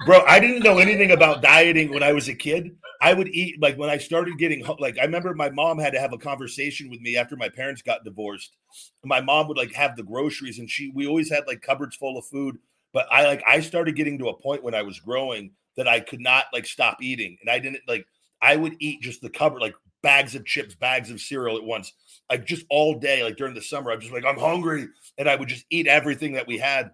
you 0.00 0.06
got, 0.06 0.16
bro." 0.16 0.20
Bro, 0.20 0.24
I 0.26 0.40
didn't 0.40 0.62
know 0.62 0.78
anything 0.78 1.12
about 1.12 1.42
dieting 1.42 1.92
when 1.92 2.02
I 2.02 2.12
was 2.12 2.28
a 2.28 2.34
kid. 2.34 2.76
I 3.00 3.14
would 3.14 3.28
eat 3.28 3.60
like 3.60 3.78
when 3.78 3.90
I 3.90 3.98
started 3.98 4.38
getting 4.38 4.64
like 4.78 4.98
I 4.98 5.04
remember 5.04 5.34
my 5.34 5.50
mom 5.50 5.78
had 5.78 5.94
to 5.94 6.00
have 6.00 6.12
a 6.12 6.18
conversation 6.18 6.90
with 6.90 7.00
me 7.00 7.16
after 7.16 7.36
my 7.36 7.48
parents 7.48 7.82
got 7.82 8.04
divorced. 8.04 8.56
My 9.04 9.20
mom 9.20 9.48
would 9.48 9.56
like 9.56 9.72
have 9.74 9.96
the 9.96 10.02
groceries 10.02 10.58
and 10.58 10.68
she 10.70 10.92
we 10.94 11.06
always 11.06 11.30
had 11.30 11.46
like 11.46 11.62
cupboards 11.62 11.96
full 11.96 12.18
of 12.18 12.26
food, 12.26 12.58
but 12.92 13.06
I 13.10 13.24
like 13.26 13.42
I 13.46 13.60
started 13.60 13.96
getting 13.96 14.18
to 14.18 14.28
a 14.28 14.36
point 14.40 14.62
when 14.62 14.74
I 14.74 14.82
was 14.82 15.00
growing 15.00 15.52
that 15.76 15.88
I 15.88 16.00
could 16.00 16.20
not 16.20 16.46
like 16.52 16.66
stop 16.66 17.02
eating 17.02 17.38
and 17.40 17.50
I 17.50 17.58
didn't 17.58 17.82
like 17.88 18.06
I 18.42 18.56
would 18.56 18.76
eat 18.80 19.02
just 19.02 19.22
the 19.22 19.30
cupboard 19.30 19.62
like 19.62 19.74
bags 20.02 20.34
of 20.34 20.44
chips, 20.44 20.74
bags 20.74 21.10
of 21.10 21.20
cereal 21.20 21.56
at 21.56 21.64
once. 21.64 21.92
Like 22.30 22.44
just 22.44 22.66
all 22.70 22.98
day 22.98 23.22
like 23.24 23.36
during 23.36 23.54
the 23.54 23.62
summer 23.62 23.92
I'm 23.92 24.00
just 24.00 24.12
like 24.12 24.26
I'm 24.26 24.38
hungry 24.38 24.88
and 25.18 25.28
I 25.28 25.36
would 25.36 25.48
just 25.48 25.66
eat 25.70 25.86
everything 25.86 26.32
that 26.34 26.46
we 26.46 26.58
had. 26.58 26.90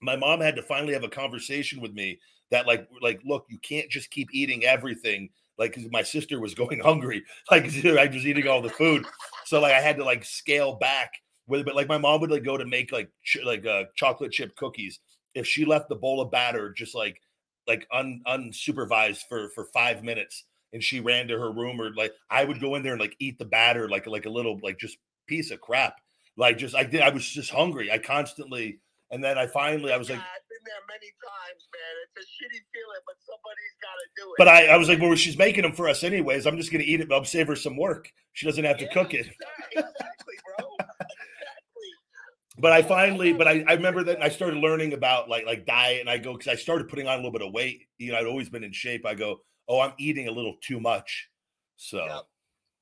My 0.00 0.16
mom 0.16 0.40
had 0.40 0.56
to 0.56 0.62
finally 0.62 0.94
have 0.94 1.04
a 1.04 1.08
conversation 1.08 1.80
with 1.80 1.92
me 1.92 2.18
that 2.50 2.66
like 2.66 2.88
like 3.00 3.20
look 3.24 3.46
you 3.48 3.58
can't 3.58 3.90
just 3.90 4.10
keep 4.10 4.28
eating 4.32 4.64
everything 4.64 5.28
like 5.58 5.78
my 5.90 6.02
sister 6.02 6.40
was 6.40 6.54
going 6.62 6.80
hungry 6.80 7.22
like 7.50 7.64
i 7.84 8.06
was 8.06 8.26
eating 8.26 8.46
all 8.46 8.62
the 8.62 8.68
food. 8.70 9.06
So 9.44 9.60
like 9.60 9.72
i 9.72 9.80
had 9.80 9.96
to 9.96 10.04
like 10.04 10.24
scale 10.24 10.74
back 10.76 11.12
with 11.46 11.60
it 11.60 11.66
but 11.66 11.76
like 11.76 11.88
my 11.88 11.98
mom 11.98 12.20
would 12.20 12.30
like 12.30 12.44
go 12.44 12.56
to 12.56 12.66
make 12.66 12.92
like 12.92 13.10
ch- 13.22 13.44
like 13.44 13.66
uh 13.66 13.84
chocolate 13.94 14.32
chip 14.32 14.56
cookies. 14.56 15.00
If 15.34 15.46
she 15.46 15.64
left 15.64 15.88
the 15.88 15.96
bowl 15.96 16.20
of 16.20 16.30
batter 16.30 16.72
just 16.72 16.94
like 16.94 17.20
like 17.66 17.86
un 17.92 18.22
unsupervised 18.26 19.22
for 19.28 19.50
for 19.50 19.64
five 19.72 20.02
minutes 20.04 20.44
and 20.72 20.82
she 20.82 21.00
ran 21.00 21.28
to 21.28 21.38
her 21.38 21.52
room 21.52 21.80
or 21.80 21.94
like 21.94 22.12
i 22.30 22.44
would 22.44 22.60
go 22.60 22.74
in 22.74 22.82
there 22.82 22.92
and 22.92 23.00
like 23.00 23.16
eat 23.18 23.38
the 23.38 23.44
batter 23.44 23.88
like 23.88 24.06
like 24.06 24.26
a 24.26 24.30
little 24.30 24.58
like 24.62 24.78
just 24.78 24.98
piece 25.26 25.50
of 25.50 25.60
crap. 25.60 26.00
Like 26.36 26.58
just 26.58 26.74
i 26.74 26.84
did 26.84 27.00
i 27.00 27.10
was 27.10 27.26
just 27.28 27.50
hungry. 27.50 27.90
I 27.90 27.98
constantly 27.98 28.80
and 29.10 29.22
then 29.22 29.38
i 29.38 29.46
finally 29.46 29.92
i 29.92 29.96
was 29.96 30.10
like 30.10 30.20
there 30.64 30.82
many 30.88 31.10
times, 31.22 31.62
man. 31.72 31.92
It's 32.04 32.16
a 32.18 32.26
shitty 32.26 32.60
feeling, 32.72 33.02
but 33.06 33.16
somebody's 33.24 33.76
got 33.80 33.94
to 33.94 34.06
do 34.16 34.24
it. 34.32 34.36
But 34.38 34.48
I, 34.48 34.66
I 34.74 34.76
was 34.76 34.88
like, 34.88 35.00
well, 35.00 35.14
she's 35.14 35.38
making 35.38 35.62
them 35.62 35.72
for 35.72 35.88
us 35.88 36.02
anyways. 36.04 36.46
I'm 36.46 36.56
just 36.56 36.72
gonna 36.72 36.84
eat 36.84 37.00
it. 37.00 37.08
But 37.08 37.16
I'll 37.16 37.24
save 37.24 37.46
her 37.48 37.56
some 37.56 37.76
work. 37.76 38.10
She 38.32 38.46
doesn't 38.46 38.64
have 38.64 38.78
to 38.78 38.84
Yeah, 38.84 38.92
cook 38.92 39.14
it. 39.14 39.26
exact- 39.26 39.72
Exactly, 39.72 40.34
bro. 40.58 40.66
Exactly. 40.80 41.90
But 42.58 42.72
I 42.72 42.82
finally, 42.82 43.32
but 43.32 43.48
I, 43.48 43.64
I 43.66 43.72
remember 43.74 44.04
that 44.04 44.22
I 44.22 44.28
started 44.28 44.58
learning 44.58 44.92
about 44.92 45.28
like 45.28 45.44
like 45.44 45.66
diet, 45.66 46.00
and 46.00 46.08
I 46.08 46.18
go 46.18 46.32
because 46.36 46.48
I 46.48 46.54
started 46.56 46.88
putting 46.88 47.06
on 47.08 47.14
a 47.14 47.16
little 47.16 47.32
bit 47.32 47.42
of 47.42 47.52
weight. 47.52 47.82
You 47.98 48.12
know, 48.12 48.18
I'd 48.18 48.26
always 48.26 48.48
been 48.48 48.62
in 48.64 48.72
shape. 48.72 49.04
I 49.04 49.14
go, 49.14 49.38
oh, 49.68 49.80
I'm 49.80 49.92
eating 49.98 50.28
a 50.28 50.30
little 50.30 50.54
too 50.62 50.78
much. 50.80 51.28
So 51.76 51.98
Yep. 51.98 52.08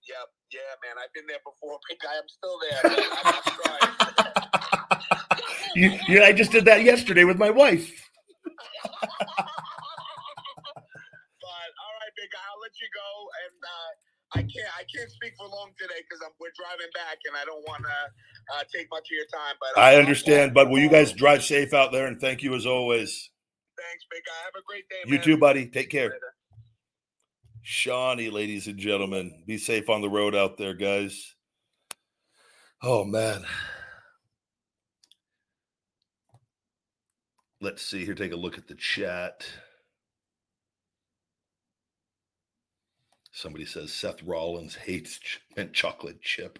Yep. 0.08 0.28
Yeah, 0.52 0.60
man. 0.84 0.96
I've 1.02 1.12
been 1.14 1.24
there 1.26 1.38
before. 1.44 1.78
Big 1.88 1.98
guy, 2.00 2.10
I'm 2.14 2.28
still 2.28 2.58
there. 2.60 2.80
I'm 2.84 3.32
not 3.32 3.44
trying. 3.44 4.32
you, 5.74 5.98
you, 6.08 6.22
I 6.22 6.32
just 6.32 6.52
did 6.52 6.64
that 6.66 6.82
yesterday 6.82 7.24
with 7.24 7.38
my 7.38 7.50
wife. 7.50 8.08
But 11.40 11.68
all 11.82 11.94
right, 12.00 12.12
big 12.16 12.30
guy, 12.32 12.38
I'll 12.52 12.60
let 12.62 12.72
you 12.80 12.88
go. 12.94 13.08
And 13.42 13.56
uh, 13.64 13.90
I 14.34 14.40
can't, 14.42 14.72
I 14.78 14.84
can't 14.94 15.10
speak 15.10 15.32
for 15.38 15.46
long 15.48 15.70
today 15.78 16.00
because 16.08 16.20
we're 16.40 16.52
driving 16.56 16.90
back, 16.94 17.18
and 17.26 17.36
I 17.36 17.44
don't 17.44 17.62
want 17.66 17.82
to 17.82 18.56
uh, 18.56 18.64
take 18.74 18.88
much 18.90 19.06
of 19.06 19.12
your 19.12 19.26
time. 19.32 19.56
But 19.60 19.80
I 19.80 19.92
I'll- 19.94 20.00
understand, 20.00 20.54
but 20.54 20.70
will 20.70 20.80
you 20.80 20.88
guys 20.90 21.12
drive 21.12 21.42
safe 21.44 21.74
out 21.74 21.92
there? 21.92 22.06
And 22.06 22.20
thank 22.20 22.42
you 22.42 22.54
as 22.54 22.66
always. 22.66 23.30
Thanks, 23.76 24.04
big 24.10 24.22
guy. 24.26 24.44
Have 24.44 24.54
a 24.54 24.62
great 24.66 24.88
day. 24.88 25.02
You 25.06 25.14
man. 25.16 25.22
too, 25.24 25.36
buddy. 25.36 25.66
Take 25.66 25.90
care. 25.90 26.10
Later. 26.10 26.34
Shawnee, 27.62 28.30
ladies 28.30 28.66
and 28.66 28.76
gentlemen. 28.78 29.44
Be 29.46 29.56
safe 29.56 29.88
on 29.88 30.02
the 30.02 30.10
road 30.10 30.34
out 30.34 30.58
there, 30.58 30.74
guys. 30.74 31.34
Oh, 32.82 33.04
man. 33.04 33.44
Let's 37.62 37.86
see 37.86 38.04
here. 38.04 38.16
Take 38.16 38.32
a 38.32 38.36
look 38.36 38.58
at 38.58 38.66
the 38.66 38.74
chat. 38.74 39.46
Somebody 43.30 43.64
says 43.64 43.92
Seth 43.92 44.20
Rollins 44.24 44.74
hates 44.74 45.20
mint 45.56 45.72
chocolate 45.72 46.20
chip. 46.20 46.58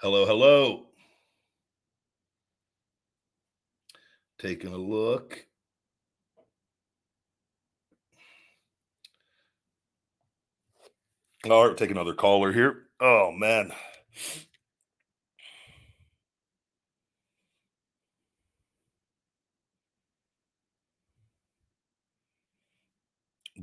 Hello, 0.00 0.26
hello. 0.26 0.86
Taking 4.40 4.74
a 4.74 4.76
look. 4.76 5.46
All 11.48 11.68
right, 11.68 11.76
take 11.76 11.92
another 11.92 12.14
caller 12.14 12.52
here. 12.52 12.86
Oh 13.00 13.30
man. 13.30 13.70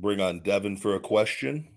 Bring 0.00 0.20
on 0.20 0.40
Devin 0.40 0.78
for 0.78 0.94
a 0.94 1.00
question. 1.00 1.68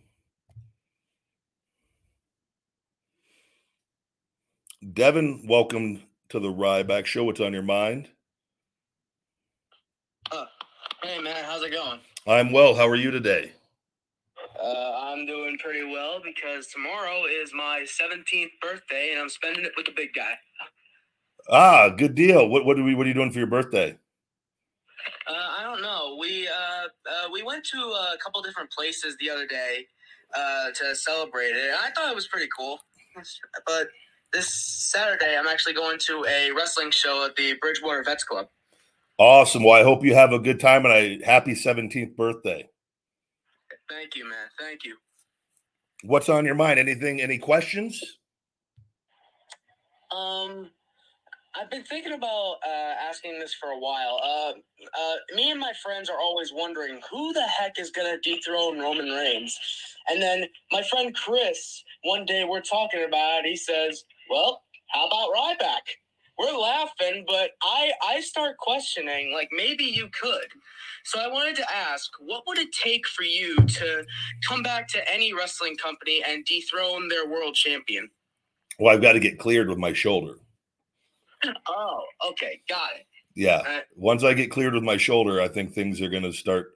Devin, 4.93 5.45
welcome 5.45 6.03
to 6.30 6.39
the 6.39 6.47
Ryback 6.47 7.05
Show. 7.05 7.26
What's 7.26 7.41
on 7.41 7.51
your 7.51 7.63
mind? 7.63 8.07
Uh, 10.32 10.45
hey 11.03 11.19
man, 11.19 11.43
how's 11.43 11.63
it 11.63 11.71
going? 11.74 11.99
I'm 12.26 12.53
well. 12.53 12.74
How 12.74 12.88
are 12.88 12.95
you 12.95 13.11
today? 13.11 13.51
Uh, 14.61 15.01
I'm 15.01 15.26
doing 15.26 15.57
pretty 15.57 15.84
well 15.84 16.21
because 16.24 16.67
tomorrow 16.67 17.26
is 17.26 17.53
my 17.53 17.86
17th 17.86 18.51
birthday 18.61 19.09
and 19.11 19.19
I'm 19.19 19.30
spending 19.30 19.65
it 19.65 19.74
with 19.76 19.88
the 19.88 19.93
big 19.93 20.13
guy. 20.13 20.38
Ah, 21.49 21.89
good 21.89 22.15
deal. 22.15 22.47
What 22.47 22.65
what 22.65 22.80
are 22.80 22.84
we 22.84 22.95
what 22.95 23.05
are 23.05 23.09
you 23.09 23.15
doing 23.15 23.32
for 23.32 23.39
your 23.39 23.47
birthday? 23.47 23.97
Uh, 25.28 25.34
I 25.59 25.63
don't 25.63 25.82
know. 25.82 26.17
We 26.19 26.47
uh, 27.10 27.30
we 27.32 27.43
went 27.43 27.64
to 27.66 27.78
a 27.78 28.18
couple 28.24 28.41
different 28.41 28.72
places 28.72 29.16
the 29.20 29.30
other 29.30 29.45
day 29.45 29.86
uh, 30.36 30.72
to 30.76 30.95
celebrate 30.95 31.51
it. 31.51 31.70
And 31.70 31.78
I 31.84 31.91
thought 31.91 32.10
it 32.10 32.16
was 32.16 32.28
pretty 32.28 32.47
cool. 32.58 32.80
But 33.66 33.88
this 34.32 34.54
Saturday, 34.91 35.38
I'm 35.38 35.47
actually 35.47 35.74
going 35.74 35.99
to 35.99 36.26
a 36.28 36.51
wrestling 36.51 36.91
show 36.91 37.26
at 37.26 37.36
the 37.36 37.54
Bridgewater 37.62 38.04
Vets 38.04 38.24
Club. 38.24 38.47
Awesome. 39.18 39.64
Well, 39.64 39.76
I 39.80 39.84
hope 39.84 40.04
you 40.04 40.16
have 40.16 40.32
a 40.34 40.39
good 40.39 40.60
time 40.60 40.86
and 40.86 40.93
a 40.93 41.24
happy 41.24 41.54
17th 41.54 42.16
birthday. 42.16 42.68
Thank 43.89 44.16
you, 44.16 44.28
man. 44.28 44.47
Thank 44.60 44.84
you. 44.84 44.95
What's 46.04 46.30
on 46.30 46.45
your 46.45 46.56
mind? 46.56 46.80
Anything 46.80 47.22
any 47.22 47.38
questions? 47.38 48.01
Um, 50.12 50.70
I've 51.56 51.70
been 51.70 51.84
thinking 51.84 52.14
about 52.14 52.56
uh, 52.66 52.93
asking 53.10 53.39
this 53.39 53.54
for 53.54 53.70
a 53.70 53.80
while. 53.80 54.20
Uh, 54.24 54.54
uh, 54.54 55.16
me 55.36 55.51
and 55.51 55.60
my 55.60 55.72
friends 55.84 56.10
are 56.10 56.20
always 56.20 56.51
wondering 56.54 56.99
who 57.12 57.32
the 57.34 57.43
heck 57.43 57.80
is 57.80 57.91
going 57.91 58.12
to 58.12 58.30
dethrone 58.30 58.80
Roman 58.80 59.10
Reigns. 59.10 59.58
And 60.10 60.22
then 60.22 60.45
my 60.72 60.82
friend 60.84 61.16
Chris, 61.16 61.84
one 62.04 62.26
day 62.26 62.43
we're 62.43 62.62
talking 62.62 63.04
about 63.08 63.45
it. 63.45 63.49
He 63.49 63.56
says, 63.56 64.04
"Well, 64.30 64.64
how 64.93 65.08
about 65.08 65.30
Ryback?" 65.36 65.82
We're 66.39 66.58
laughing, 66.58 67.26
but 67.28 67.51
I 67.62 67.91
I 68.04 68.20
start 68.22 68.58
questioning. 68.58 69.32
Like 69.34 69.49
maybe 69.51 69.84
you 69.84 70.10
could. 70.20 70.47
So 71.06 71.20
I 71.20 71.28
wanted 71.28 71.56
to 71.58 71.76
ask, 71.76 72.10
what 72.20 72.43
would 72.47 72.58
it 72.58 72.72
take 72.72 73.08
for 73.08 73.24
you 73.24 73.56
to 73.58 74.06
come 74.47 74.64
back 74.64 74.88
to 74.89 75.14
any 75.14 75.34
wrestling 75.34 75.78
company 75.78 76.24
and 76.28 76.45
dethrone 76.45 77.10
their 77.10 77.28
world 77.28 77.54
champion? 77.56 78.10
Well, 78.80 78.93
I've 78.95 79.01
got 79.04 79.14
to 79.14 79.20
get 79.20 79.38
cleared 79.38 79.70
with 79.70 79.78
my 79.78 79.93
shoulder. 79.93 80.38
Oh, 81.68 82.04
okay, 82.32 82.62
got 82.70 82.89
it. 82.96 83.06
Yeah. 83.36 83.64
Uh, 83.68 83.82
Once 83.96 84.24
I 84.24 84.34
get 84.34 84.52
cleared 84.52 84.74
with 84.74 84.84
my 84.84 84.98
shoulder, 84.98 85.41
I 85.41 85.48
think 85.48 85.74
things 85.74 86.02
are 86.02 86.10
going 86.10 86.24
to 86.24 86.34
start. 86.34 86.72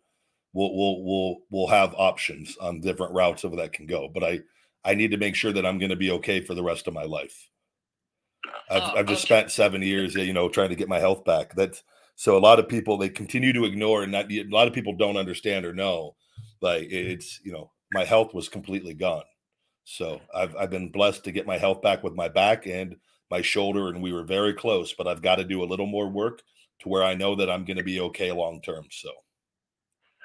We'll 0.53 0.73
we'll 0.75 1.03
we'll 1.03 1.37
we'll 1.49 1.67
have 1.67 1.93
options 1.97 2.57
on 2.57 2.81
different 2.81 3.13
routes 3.13 3.43
of 3.43 3.55
that 3.57 3.73
can 3.73 3.85
go. 3.85 4.09
But 4.13 4.23
I 4.23 4.39
I 4.83 4.95
need 4.95 5.11
to 5.11 5.17
make 5.17 5.35
sure 5.35 5.53
that 5.53 5.65
I'm 5.65 5.77
going 5.79 5.89
to 5.91 5.95
be 5.95 6.11
okay 6.11 6.41
for 6.41 6.55
the 6.55 6.63
rest 6.63 6.87
of 6.87 6.93
my 6.93 7.03
life. 7.03 7.49
I've 8.69 8.83
Oh, 8.83 8.93
I've 8.95 9.05
just 9.07 9.25
okay. 9.25 9.35
spent 9.35 9.51
seven 9.51 9.81
years, 9.81 10.15
you 10.15 10.33
know, 10.33 10.49
trying 10.49 10.69
to 10.69 10.75
get 10.75 10.89
my 10.89 10.99
health 10.99 11.23
back. 11.25 11.53
That's 11.55 11.83
so 12.15 12.37
a 12.37 12.39
lot 12.39 12.59
of 12.59 12.67
people 12.67 12.97
they 12.97 13.09
continue 13.09 13.53
to 13.53 13.65
ignore 13.65 14.03
and 14.03 14.11
not 14.11 14.31
a 14.31 14.43
lot 14.49 14.67
of 14.67 14.73
people 14.73 14.95
don't 14.95 15.17
understand 15.17 15.65
or 15.65 15.73
know. 15.73 16.15
Like 16.61 16.87
it's 16.91 17.39
you 17.43 17.51
know 17.51 17.71
my 17.91 18.03
health 18.05 18.33
was 18.33 18.49
completely 18.49 18.93
gone. 18.93 19.23
So 19.83 20.21
I've 20.35 20.55
I've 20.55 20.69
been 20.69 20.89
blessed 20.91 21.23
to 21.25 21.31
get 21.31 21.47
my 21.47 21.57
health 21.57 21.81
back 21.81 22.03
with 22.03 22.13
my 22.15 22.27
back 22.27 22.67
and 22.67 22.95
my 23.29 23.41
shoulder, 23.41 23.87
and 23.89 24.01
we 24.01 24.13
were 24.13 24.23
very 24.23 24.53
close. 24.53 24.93
But 24.93 25.07
I've 25.07 25.21
got 25.21 25.35
to 25.35 25.43
do 25.43 25.63
a 25.63 25.65
little 25.65 25.85
more 25.87 26.07
work 26.09 26.41
to 26.79 26.89
where 26.89 27.03
I 27.03 27.15
know 27.15 27.35
that 27.35 27.49
I'm 27.49 27.65
going 27.65 27.77
to 27.77 27.83
be 27.83 27.99
okay 28.01 28.31
long 28.31 28.61
term. 28.61 28.85
So 28.91 29.09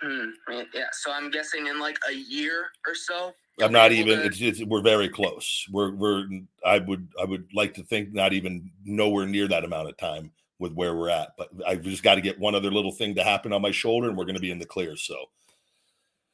Hmm, 0.02 0.30
yeah, 0.74 0.86
so 0.92 1.12
I'm 1.12 1.30
guessing 1.30 1.68
in 1.68 1.78
like 1.78 1.96
a 2.10 2.12
year 2.12 2.70
or 2.88 2.94
so. 2.94 3.32
I'm 3.60 3.70
not 3.70 3.92
even. 3.92 4.18
to- 4.18 4.24
It's, 4.26 4.40
it's 4.40 4.64
we're 4.64 4.82
very 4.82 5.08
close. 5.08 5.64
We're 5.70 5.92
we're. 5.94 6.26
I 6.66 6.78
would 6.78 7.08
I 7.20 7.24
would 7.24 7.46
like 7.54 7.74
to 7.74 7.84
think 7.84 8.12
not 8.12 8.32
even 8.32 8.70
nowhere 8.84 9.26
near 9.26 9.46
that 9.48 9.64
amount 9.64 9.88
of 9.88 9.96
time 9.98 10.32
with 10.58 10.72
where 10.72 10.96
we're 10.96 11.10
at. 11.10 11.30
But 11.38 11.50
I've 11.66 11.82
just 11.82 12.02
got 12.02 12.16
to 12.16 12.20
get 12.20 12.38
one 12.40 12.56
other 12.56 12.70
little 12.72 12.90
thing 12.90 13.14
to 13.14 13.22
happen 13.22 13.52
on 13.52 13.62
my 13.62 13.70
shoulder, 13.70 14.08
and 14.08 14.16
we're 14.16 14.24
going 14.24 14.34
to 14.34 14.40
be 14.40 14.50
in 14.50 14.58
the 14.58 14.66
clear. 14.66 14.96
So 14.96 15.14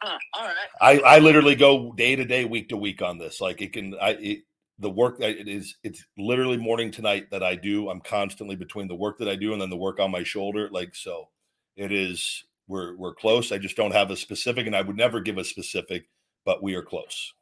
Huh, 0.01 0.19
all 0.35 0.45
right. 0.47 0.55
I 0.81 1.01
I 1.01 1.19
literally 1.19 1.57
go 1.57 1.93
day 1.93 2.17
to 2.17 2.25
day, 2.25 2.45
week 2.45 2.69
to 2.71 2.77
week 2.77 3.03
on 3.03 3.19
this. 3.19 3.41
Like 3.41 3.61
it 3.61 3.73
can 3.73 3.97
I 4.01 4.11
it, 4.11 4.39
the 4.79 4.91
work 4.91 5.19
that 5.19 5.31
it 5.31 5.49
is 5.49 5.75
it's 5.83 6.05
literally 6.17 6.57
morning 6.57 6.91
to 6.93 7.03
night 7.03 7.31
that 7.31 7.43
I 7.43 7.55
do. 7.57 7.91
I'm 7.91 8.01
constantly 8.01 8.57
between 8.57 8.89
the 8.89 8.95
work 8.95 9.19
that 9.19 9.29
I 9.29 9.35
do 9.35 9.53
and 9.53 9.61
then 9.61 9.71
the 9.71 9.77
work 9.77 9.99
on 10.01 10.11
my 10.11 10.23
shoulder. 10.23 10.69
Like 10.71 10.95
so, 10.95 11.29
it 11.77 11.93
is 11.93 12.45
we're 12.69 12.97
we're 12.97 13.15
close. 13.15 13.51
I 13.51 13.59
just 13.59 13.77
don't 13.77 13.93
have 13.93 14.11
a 14.11 14.17
specific, 14.17 14.67
and 14.67 14.77
I 14.77 14.83
would 14.83 14.97
never 14.97 15.21
give 15.21 15.39
a 15.39 15.45
specific, 15.45 16.09
but 16.45 16.63
we 16.63 16.75
are 16.75 16.83
close. 16.83 17.33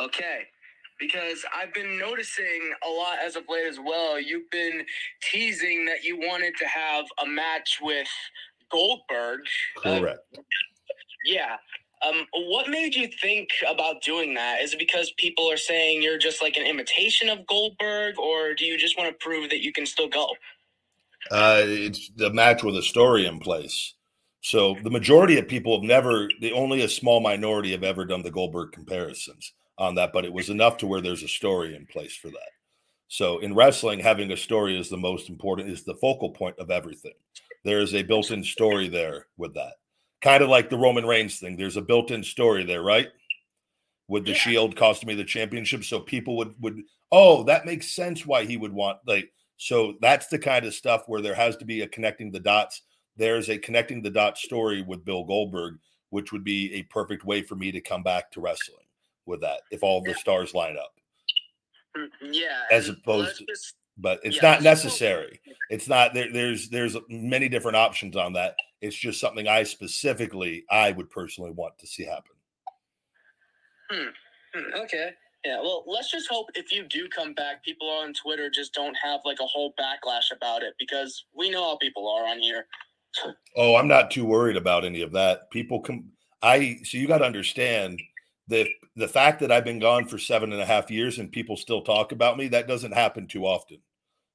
Okay. 0.00 0.42
Because 1.00 1.44
I've 1.54 1.72
been 1.74 1.96
noticing 1.96 2.72
a 2.84 2.90
lot 2.90 3.18
as 3.24 3.36
of 3.36 3.44
late 3.48 3.66
as 3.68 3.78
well. 3.78 4.20
You've 4.20 4.50
been 4.50 4.84
teasing 5.22 5.84
that 5.86 6.02
you 6.02 6.18
wanted 6.18 6.54
to 6.58 6.66
have 6.66 7.04
a 7.22 7.26
match 7.26 7.78
with 7.80 8.08
Goldberg. 8.70 9.40
Uh, 9.84 10.00
Correct. 10.00 10.18
yeah. 11.24 11.56
Um, 12.06 12.26
what 12.32 12.68
made 12.68 12.94
you 12.94 13.08
think 13.20 13.48
about 13.68 14.02
doing 14.02 14.34
that? 14.34 14.60
Is 14.60 14.72
it 14.72 14.78
because 14.78 15.12
people 15.16 15.50
are 15.50 15.56
saying 15.56 16.02
you're 16.02 16.18
just 16.18 16.40
like 16.42 16.56
an 16.56 16.66
imitation 16.66 17.28
of 17.28 17.46
Goldberg, 17.46 18.18
or 18.18 18.54
do 18.54 18.64
you 18.64 18.78
just 18.78 18.96
want 18.96 19.10
to 19.10 19.24
prove 19.24 19.50
that 19.50 19.62
you 19.62 19.72
can 19.72 19.86
still 19.86 20.08
go? 20.08 20.28
Uh, 21.30 21.62
it's 21.64 22.10
the 22.16 22.30
match 22.32 22.62
with 22.62 22.76
a 22.76 22.82
story 22.82 23.26
in 23.26 23.38
place. 23.38 23.94
So 24.40 24.76
the 24.82 24.90
majority 24.90 25.38
of 25.38 25.48
people 25.48 25.76
have 25.76 25.82
never, 25.82 26.28
the 26.40 26.52
only 26.52 26.82
a 26.82 26.88
small 26.88 27.20
minority 27.20 27.72
have 27.72 27.82
ever 27.82 28.04
done 28.04 28.22
the 28.22 28.30
Goldberg 28.30 28.72
comparisons 28.72 29.52
on 29.76 29.96
that, 29.96 30.12
but 30.12 30.24
it 30.24 30.32
was 30.32 30.48
enough 30.48 30.76
to 30.78 30.86
where 30.86 31.00
there's 31.00 31.24
a 31.24 31.28
story 31.28 31.74
in 31.74 31.86
place 31.86 32.16
for 32.16 32.28
that. 32.28 32.50
So 33.08 33.38
in 33.38 33.54
wrestling, 33.54 34.00
having 34.00 34.30
a 34.30 34.36
story 34.36 34.78
is 34.78 34.88
the 34.88 34.96
most 34.96 35.28
important, 35.28 35.70
is 35.70 35.82
the 35.82 35.96
focal 35.96 36.30
point 36.30 36.58
of 36.58 36.70
everything. 36.70 37.14
There 37.64 37.80
is 37.80 37.94
a 37.94 38.02
built-in 38.02 38.44
story 38.44 38.88
there 38.88 39.26
with 39.36 39.54
that. 39.54 39.74
Kind 40.20 40.42
of 40.42 40.48
like 40.48 40.68
the 40.68 40.76
Roman 40.78 41.06
Reigns 41.06 41.38
thing. 41.38 41.56
There's 41.56 41.76
a 41.76 41.82
built-in 41.82 42.22
story 42.24 42.64
there, 42.64 42.82
right? 42.82 43.08
With 44.08 44.24
the 44.24 44.32
Yeah. 44.32 44.38
Shield 44.38 44.76
costing 44.76 45.06
me 45.06 45.14
the 45.14 45.24
championship, 45.24 45.84
so 45.84 46.00
people 46.00 46.36
would 46.38 46.54
would 46.60 46.82
oh 47.12 47.42
that 47.44 47.66
makes 47.66 47.88
sense 47.92 48.26
why 48.26 48.44
he 48.44 48.56
would 48.56 48.72
want 48.72 48.98
like 49.06 49.30
so 49.58 49.96
that's 50.00 50.28
the 50.28 50.38
kind 50.38 50.64
of 50.64 50.74
stuff 50.74 51.02
where 51.08 51.20
there 51.20 51.34
has 51.34 51.56
to 51.58 51.64
be 51.64 51.82
a 51.82 51.88
connecting 51.88 52.30
the 52.30 52.40
dots. 52.40 52.82
There's 53.16 53.48
a 53.50 53.58
connecting 53.58 54.00
the 54.02 54.10
dots 54.10 54.42
story 54.42 54.82
with 54.82 55.04
Bill 55.04 55.24
Goldberg, 55.24 55.78
which 56.10 56.32
would 56.32 56.44
be 56.44 56.72
a 56.74 56.82
perfect 56.84 57.24
way 57.24 57.42
for 57.42 57.54
me 57.56 57.70
to 57.72 57.80
come 57.80 58.02
back 58.02 58.30
to 58.32 58.40
wrestling 58.40 58.86
with 59.26 59.40
that 59.42 59.60
if 59.70 59.82
all 59.82 60.00
the 60.00 60.14
stars 60.14 60.54
line 60.54 60.76
up. 60.78 60.94
Mm, 61.96 62.08
Yeah. 62.32 62.62
As 62.70 62.88
opposed 62.88 63.38
to- 63.38 63.46
just- 63.46 63.74
But 63.98 64.20
it's 64.22 64.36
Yeah, 64.36 64.42
not 64.42 64.62
let's 64.62 64.82
just 64.82 65.00
hope- 65.00 65.08
necessary. 65.10 65.40
It's 65.70 65.88
not 65.88 66.14
there. 66.14 66.32
There's 66.32 66.68
there's 66.70 66.96
many 67.08 67.48
different 67.48 67.76
options 67.76 68.16
on 68.16 68.32
that. 68.34 68.56
It's 68.80 68.96
just 68.96 69.20
something 69.20 69.48
I 69.48 69.64
specifically 69.64 70.64
I 70.70 70.92
would 70.92 71.10
personally 71.10 71.50
want 71.50 71.78
to 71.80 71.86
see 71.86 72.04
happen. 72.04 72.32
Hmm, 73.90 74.08
Okay. 74.76 75.10
Yeah. 75.44 75.60
Well, 75.60 75.84
let's 75.86 76.10
just 76.10 76.28
hope 76.28 76.48
if 76.54 76.72
you 76.72 76.82
do 76.84 77.08
come 77.08 77.32
back, 77.32 77.64
people 77.64 77.88
on 77.88 78.12
Twitter 78.12 78.50
just 78.50 78.74
don't 78.74 78.96
have 79.02 79.20
like 79.24 79.38
a 79.40 79.46
whole 79.46 79.72
backlash 79.78 80.30
about 80.34 80.62
it 80.62 80.74
because 80.78 81.24
we 81.34 81.48
know 81.50 81.62
how 81.62 81.76
people 81.76 82.08
are 82.08 82.26
on 82.26 82.38
here. 82.40 82.66
Oh, 83.56 83.74
I'm 83.76 83.88
not 83.88 84.10
too 84.10 84.24
worried 84.24 84.56
about 84.56 84.84
any 84.84 85.00
of 85.02 85.12
that. 85.12 85.50
People 85.50 85.80
come. 85.80 86.12
I 86.42 86.78
so 86.84 86.98
you 86.98 87.08
got 87.08 87.18
to 87.18 87.24
understand 87.24 88.00
the 88.46 88.68
the 88.96 89.08
fact 89.08 89.40
that 89.40 89.50
I've 89.50 89.64
been 89.64 89.78
gone 89.80 90.06
for 90.06 90.18
seven 90.18 90.52
and 90.52 90.60
a 90.62 90.66
half 90.66 90.90
years 90.90 91.18
and 91.18 91.32
people 91.32 91.56
still 91.56 91.82
talk 91.82 92.12
about 92.12 92.36
me 92.36 92.46
that 92.48 92.68
doesn't 92.68 92.92
happen 92.92 93.26
too 93.26 93.44
often. 93.46 93.78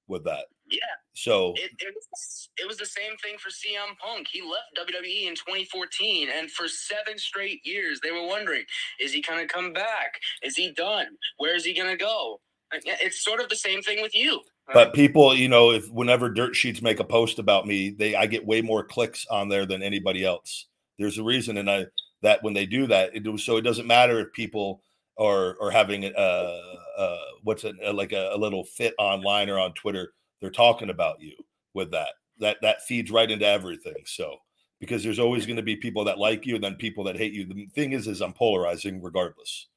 With 0.08 0.26
that, 0.26 0.46
Yeah. 0.70 0.80
So 1.14 1.54
it, 1.56 1.72
it, 1.80 1.94
was, 2.12 2.50
it 2.58 2.68
was 2.68 2.78
the 2.78 2.86
same 2.86 3.16
thing 3.18 3.38
for 3.38 3.50
CM 3.50 3.98
Punk. 3.98 4.28
He 4.32 4.42
left 4.42 4.90
WWE 4.90 5.28
in 5.28 5.36
2014, 5.36 6.28
and 6.36 6.52
for 6.52 6.68
seven 6.68 7.18
straight 7.18 7.62
years, 7.66 8.00
they 8.02 8.12
were 8.12 8.26
wondering, 8.26 8.64
is 9.00 9.14
he 9.14 9.22
going 9.22 9.40
to 9.40 9.52
come 9.54 9.72
back? 9.72 10.20
Is 10.42 10.56
he 10.56 10.72
done? 10.72 11.08
Where 11.38 11.56
is 11.56 11.64
he 11.64 11.74
going 11.74 11.90
to 11.90 11.98
go? 11.98 12.40
It's 12.72 13.24
sort 13.24 13.40
of 13.40 13.50
the 13.50 13.56
same 13.56 13.82
thing 13.82 14.02
with 14.02 14.16
you. 14.16 14.42
But 14.74 14.94
people, 14.94 15.36
you 15.36 15.50
know, 15.50 15.72
if 15.72 15.90
whenever 15.92 16.30
dirt 16.30 16.56
sheets 16.56 16.82
make 16.82 17.00
a 17.00 17.04
post 17.04 17.38
about 17.38 17.68
me, 17.68 17.92
they 17.92 18.16
I 18.16 18.26
get 18.26 18.46
way 18.46 18.62
more 18.62 18.84
clicks 18.84 19.26
on 19.30 19.50
there 19.50 19.66
than 19.66 19.84
anybody 19.84 20.26
else. 20.26 20.68
There's 20.98 21.18
a 21.18 21.24
reason, 21.24 21.58
and 21.58 21.70
I 21.70 21.86
that 22.22 22.42
when 22.42 22.54
they 22.54 22.66
do 22.66 22.88
that, 22.88 23.12
it 23.14 23.40
so 23.40 23.58
it 23.58 23.62
doesn't 23.62 23.88
matter 23.88 24.20
if 24.20 24.32
people 24.34 24.82
are 25.18 25.56
are 25.62 25.72
having 25.72 26.06
a, 26.06 26.10
a 26.10 26.20
uh, 26.20 27.02
uh, 27.02 27.18
what's 27.44 27.64
it 27.64 27.76
uh, 27.86 27.94
like 27.94 28.12
a, 28.12 28.32
a 28.34 28.38
little 28.38 28.64
fit 28.64 28.94
online 28.98 29.50
or 29.50 29.60
on 29.60 29.74
Twitter. 29.74 30.14
They're 30.42 30.50
talking 30.50 30.90
about 30.90 31.22
you 31.22 31.34
with 31.74 31.92
that. 31.92 32.10
That 32.40 32.58
that 32.62 32.84
feeds 32.84 33.12
right 33.12 33.30
into 33.30 33.48
everything. 33.48 34.04
So 34.06 34.38
because 34.80 35.04
there's 35.04 35.20
always 35.20 35.46
going 35.46 35.58
to 35.58 35.64
be 35.64 35.76
people 35.76 36.04
that 36.06 36.18
like 36.18 36.46
you 36.46 36.56
and 36.56 36.64
then 36.64 36.76
people 36.76 37.04
that 37.06 37.16
hate 37.16 37.34
you. 37.34 37.46
The 37.46 37.68
thing 37.68 37.94
is, 37.94 38.08
is 38.08 38.22
I'm 38.22 38.34
polarizing 38.34 39.02
regardless. 39.02 39.68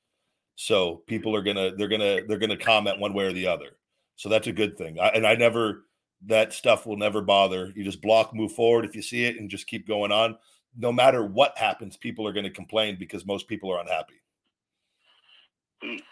So 0.57 1.03
people 1.07 1.37
are 1.37 1.43
gonna 1.43 1.77
they're 1.77 1.89
gonna 1.89 2.23
they're 2.27 2.39
gonna 2.39 2.57
comment 2.57 2.99
one 2.99 3.15
way 3.15 3.25
or 3.25 3.33
the 3.33 3.47
other. 3.47 3.77
So 4.17 4.29
that's 4.29 4.47
a 4.47 4.53
good 4.53 4.77
thing. 4.77 4.99
I, 4.99 5.09
and 5.09 5.27
I 5.27 5.35
never, 5.35 5.85
that 6.27 6.53
stuff 6.53 6.87
will 6.87 6.97
never 6.97 7.21
bother. 7.21 7.73
You 7.77 7.85
just 7.85 8.01
block, 8.01 8.35
move 8.35 8.53
forward 8.53 8.85
if 8.85 8.97
you 8.97 9.03
see 9.03 9.25
it, 9.25 9.39
and 9.39 9.51
just 9.51 9.67
keep 9.67 9.87
going 9.87 10.11
on. 10.11 10.37
No 10.77 10.91
matter 10.91 11.25
what 11.25 11.57
happens, 11.57 11.97
people 11.97 12.27
are 12.27 12.33
going 12.33 12.45
to 12.45 12.51
complain 12.51 12.97
because 12.99 13.27
most 13.27 13.47
people 13.47 13.71
are 13.71 13.81
unhappy. 13.81 14.15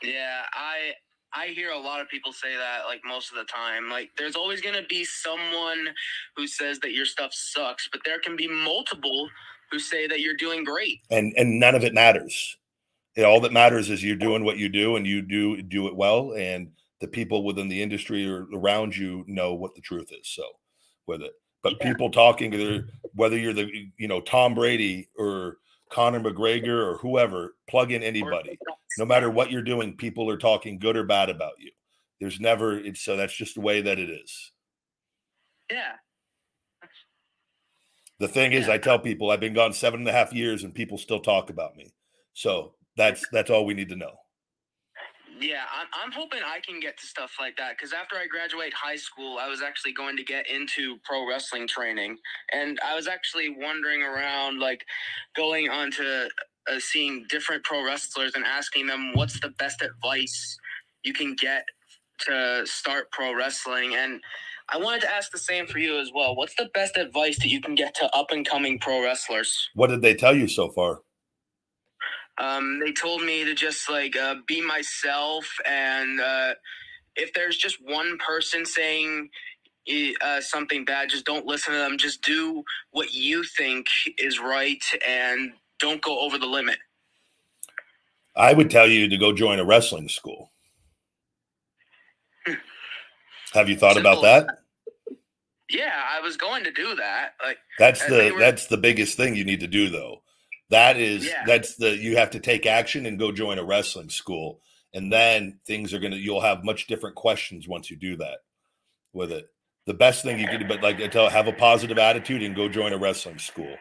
Yeah, 0.02 0.42
I 0.52 0.92
I 1.34 1.46
hear 1.48 1.70
a 1.70 1.78
lot 1.78 2.00
of 2.00 2.08
people 2.08 2.32
say 2.32 2.56
that 2.56 2.86
like 2.86 3.00
most 3.04 3.30
of 3.30 3.36
the 3.36 3.44
time. 3.44 3.88
Like 3.90 4.10
there's 4.16 4.36
always 4.36 4.60
going 4.60 4.80
to 4.80 4.86
be 4.88 5.04
someone 5.04 5.88
who 6.36 6.46
says 6.46 6.78
that 6.80 6.92
your 6.92 7.06
stuff 7.06 7.32
sucks, 7.34 7.88
but 7.90 8.02
there 8.04 8.20
can 8.20 8.36
be 8.36 8.46
multiple 8.46 9.28
who 9.70 9.78
say 9.78 10.06
that 10.06 10.20
you're 10.20 10.36
doing 10.36 10.64
great. 10.64 11.00
And 11.10 11.32
and 11.36 11.58
none 11.58 11.74
of 11.74 11.84
it 11.84 11.94
matters. 11.94 12.56
It, 13.16 13.24
all 13.24 13.40
that 13.40 13.52
matters 13.52 13.90
is 13.90 14.02
you're 14.02 14.16
doing 14.16 14.44
what 14.44 14.58
you 14.58 14.68
do 14.68 14.96
and 14.96 15.06
you 15.06 15.22
do 15.22 15.62
do 15.62 15.86
it 15.88 15.96
well 15.96 16.34
and 16.36 16.70
the 17.00 17.08
people 17.08 17.44
within 17.44 17.68
the 17.68 17.82
industry 17.82 18.28
or 18.28 18.46
around 18.54 18.96
you 18.96 19.24
know 19.26 19.54
what 19.54 19.74
the 19.74 19.80
truth 19.80 20.10
is. 20.12 20.28
So 20.28 20.44
with 21.06 21.22
it, 21.22 21.32
but 21.62 21.74
yeah. 21.80 21.88
people 21.88 22.10
talking, 22.10 22.84
whether 23.14 23.36
you're 23.36 23.52
the 23.52 23.68
you 23.96 24.08
know 24.08 24.20
Tom 24.20 24.54
Brady 24.54 25.08
or 25.18 25.58
Conor 25.90 26.20
McGregor 26.20 26.92
or 26.92 26.98
whoever, 26.98 27.54
plug 27.68 27.92
in 27.92 28.02
anybody. 28.02 28.58
No 28.99 29.05
matter 29.05 29.30
what 29.30 29.51
you're 29.51 29.62
doing, 29.62 29.97
people 29.97 30.28
are 30.30 30.36
talking 30.36 30.78
good 30.78 30.97
or 30.97 31.05
bad 31.05 31.30
about 31.30 31.55
you. 31.59 31.70
There's 32.20 32.40
never 32.40 32.78
it's 32.78 33.01
so 33.01 33.16
that's 33.16 33.36
just 33.36 33.55
the 33.55 33.61
way 33.61 33.82
that 33.82 33.99
it 33.99 34.11
is. 34.11 34.53
Yeah. 35.70 35.95
The 38.20 38.28
thing 38.28 38.53
yeah. 38.53 38.61
is, 38.61 38.68
I 38.68 38.78
tell 38.78 38.99
people 38.99 39.30
I've 39.30 39.40
been 39.40 39.55
gone 39.55 39.72
seven 39.72 40.01
and 40.01 40.09
a 40.09 40.12
half 40.12 40.32
years 40.32 40.62
and 40.64 40.74
people 40.74 40.99
still 40.99 41.20
talk 41.20 41.51
about 41.51 41.76
me. 41.76 41.92
So 42.32 42.74
that's 42.97 43.24
that's 43.32 43.51
all 43.51 43.66
we 43.66 43.74
need 43.74 43.88
to 43.88 43.97
know. 43.97 44.12
Yeah, 45.40 45.64
I'm, 45.74 45.88
I'm 45.92 46.12
hoping 46.12 46.40
I 46.47 46.61
can 46.61 46.78
get 46.78 46.97
to 46.99 47.07
stuff 47.07 47.32
like 47.40 47.57
that 47.57 47.76
because 47.76 47.92
after 47.92 48.14
I 48.16 48.26
graduate 48.26 48.72
high 48.72 48.97
school, 48.97 49.38
I 49.38 49.49
was 49.49 49.62
actually 49.62 49.92
going 49.92 50.16
to 50.16 50.22
get 50.22 50.49
into 50.49 50.97
pro 51.05 51.28
wrestling 51.28 51.66
training, 51.66 52.16
and 52.53 52.78
I 52.86 52.95
was 52.95 53.09
actually 53.09 53.51
wandering 53.59 54.03
around, 54.03 54.61
like 54.61 54.84
going 55.36 55.68
on 55.68 55.90
to 55.92 56.28
uh, 56.70 56.78
seeing 56.78 57.26
different 57.28 57.64
pro 57.64 57.84
wrestlers 57.84 58.32
and 58.34 58.44
asking 58.44 58.86
them 58.86 59.12
what's 59.14 59.40
the 59.40 59.50
best 59.50 59.82
advice 59.82 60.58
you 61.02 61.12
can 61.12 61.34
get 61.34 61.66
to 62.20 62.62
start 62.64 63.10
pro 63.10 63.34
wrestling, 63.34 63.94
and 63.94 64.20
I 64.68 64.78
wanted 64.78 65.02
to 65.02 65.12
ask 65.12 65.30
the 65.30 65.38
same 65.38 65.66
for 65.66 65.78
you 65.78 65.98
as 65.98 66.10
well. 66.14 66.34
What's 66.34 66.54
the 66.56 66.70
best 66.72 66.96
advice 66.96 67.38
that 67.40 67.48
you 67.48 67.60
can 67.60 67.74
get 67.74 67.94
to 67.96 68.06
up 68.16 68.30
and 68.30 68.48
coming 68.48 68.78
pro 68.78 69.02
wrestlers? 69.02 69.68
What 69.74 69.88
did 69.88 70.00
they 70.00 70.14
tell 70.14 70.34
you 70.34 70.48
so 70.48 70.70
far? 70.70 71.00
Um, 72.38 72.80
they 72.80 72.92
told 72.92 73.22
me 73.22 73.44
to 73.44 73.54
just 73.54 73.88
like 73.88 74.16
uh, 74.16 74.36
be 74.46 74.60
myself, 74.60 75.46
and 75.68 76.20
uh, 76.20 76.54
if 77.16 77.32
there's 77.32 77.56
just 77.56 77.78
one 77.84 78.18
person 78.18 78.64
saying 78.64 79.28
uh, 80.20 80.40
something 80.40 80.84
bad, 80.84 81.10
just 81.10 81.26
don't 81.26 81.46
listen 81.46 81.74
to 81.74 81.78
them. 81.78 81.98
Just 81.98 82.22
do 82.22 82.64
what 82.90 83.12
you 83.12 83.44
think 83.44 83.86
is 84.18 84.40
right, 84.40 84.82
and 85.06 85.52
don't 85.79 86.03
go 86.03 86.20
over 86.20 86.39
the 86.39 86.47
limit. 86.47 86.79
I 88.37 88.53
would 88.53 88.70
tell 88.70 88.89
you 88.89 89.09
to 89.09 89.16
go 89.16 89.33
join 89.33 89.59
a 89.61 89.64
wrestling 89.64 90.09
school. 90.09 90.51
Hmm. 92.47 92.55
Have 93.53 93.68
you 93.68 93.77
thought 93.77 93.95
Simple. 93.95 94.12
about 94.12 94.22
that? 94.22 94.59
Yeah, 95.70 96.03
I 96.11 96.20
was 96.20 96.37
going 96.37 96.64
to 96.64 96.70
do 96.70 96.95
that. 96.97 97.35
Like 97.43 97.59
that's 97.79 98.05
the 98.07 98.33
were... 98.33 98.39
that's 98.39 98.66
the 98.66 98.77
biggest 98.77 99.16
thing 99.16 99.35
you 99.35 99.45
need 99.45 99.61
to 99.61 99.66
do 99.66 99.89
though 99.89 100.20
that 100.70 100.97
is 100.97 101.27
yeah. 101.27 101.45
that's 101.47 101.77
the 101.77 101.97
you 101.97 102.16
have 102.16 102.31
to 102.31 102.41
take 102.41 102.66
action 102.66 103.07
and 103.07 103.18
go 103.18 103.31
join 103.33 103.59
a 103.59 103.64
wrestling 103.64 104.09
school, 104.09 104.61
and 104.93 105.12
then 105.12 105.59
things 105.66 105.93
are 105.93 105.99
gonna 105.99 106.16
you'll 106.16 106.41
have 106.41 106.64
much 106.64 106.87
different 106.87 107.16
questions 107.16 107.68
once 107.68 107.91
you 107.91 107.97
do 107.97 108.16
that 108.16 108.39
with 109.12 109.31
it. 109.31 109.47
The 109.87 109.95
best 109.95 110.25
thing 110.25 110.41
you 110.41 110.49
can 110.49 110.61
do, 110.61 110.66
but 110.66 110.83
like 110.83 111.01
I 111.01 111.09
tell, 111.09 111.29
have 111.29 111.47
a 111.47 111.53
positive 111.53 111.99
attitude 111.99 112.43
and 112.43 112.57
go 112.57 112.68
join 112.68 112.93
a 112.93 112.99
wrestling 112.99 113.39
school 113.39 113.77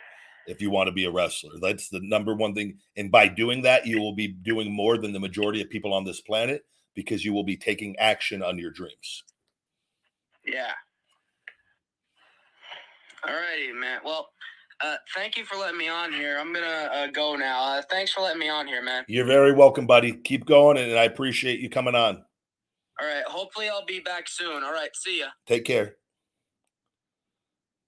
if 0.48 0.62
you 0.62 0.70
want 0.70 0.88
to 0.88 0.94
be 0.94 1.06
a 1.06 1.12
wrestler. 1.12 1.52
That's 1.62 1.90
the 1.90 2.02
number 2.02 2.36
one 2.36 2.54
thing. 2.54 2.78
And 2.98 3.12
by 3.12 3.28
doing 3.28 3.62
that, 3.64 3.86
you 3.86 4.00
will 4.00 4.16
be 4.16 4.28
doing 4.28 4.72
more 4.72 4.98
than 4.98 5.14
the 5.14 5.20
majority 5.20 5.62
of 5.62 5.70
people 5.70 5.94
on 5.94 6.04
this 6.04 6.22
planet 6.22 6.66
because 6.96 7.24
you 7.24 7.34
will 7.34 7.44
be 7.44 7.58
taking 7.58 7.98
action 7.98 8.44
on 8.44 8.58
your 8.58 8.72
dreams. 8.72 9.24
Yeah. 10.46 10.74
All 13.26 13.34
righty, 13.34 13.72
man. 13.72 14.02
Well, 14.04 14.28
uh, 14.82 14.98
thank 15.16 15.38
you 15.38 15.46
for 15.46 15.56
letting 15.56 15.78
me 15.78 15.88
on 15.88 16.12
here. 16.12 16.38
I'm 16.38 16.52
gonna 16.52 16.90
uh, 16.94 17.08
go 17.08 17.36
now. 17.36 17.64
Uh, 17.64 17.82
thanks 17.90 18.12
for 18.12 18.22
letting 18.22 18.40
me 18.40 18.50
on 18.50 18.68
here, 18.68 18.84
man. 18.84 19.06
You're 19.08 19.26
very 19.26 19.54
welcome, 19.54 19.88
buddy. 19.88 20.12
Keep 20.12 20.46
going, 20.46 20.78
and 20.78 21.00
I 21.00 21.06
appreciate 21.06 21.62
you 21.62 21.70
coming 21.70 21.96
on. 21.96 22.24
All 23.00 23.08
right. 23.08 23.24
Hopefully, 23.26 23.70
I'll 23.70 23.86
be 23.86 24.02
back 24.02 24.28
soon. 24.28 24.64
All 24.64 24.74
right. 24.74 24.90
See 24.94 25.22
ya. 25.22 25.28
Take 25.48 25.64
care. 25.64 25.96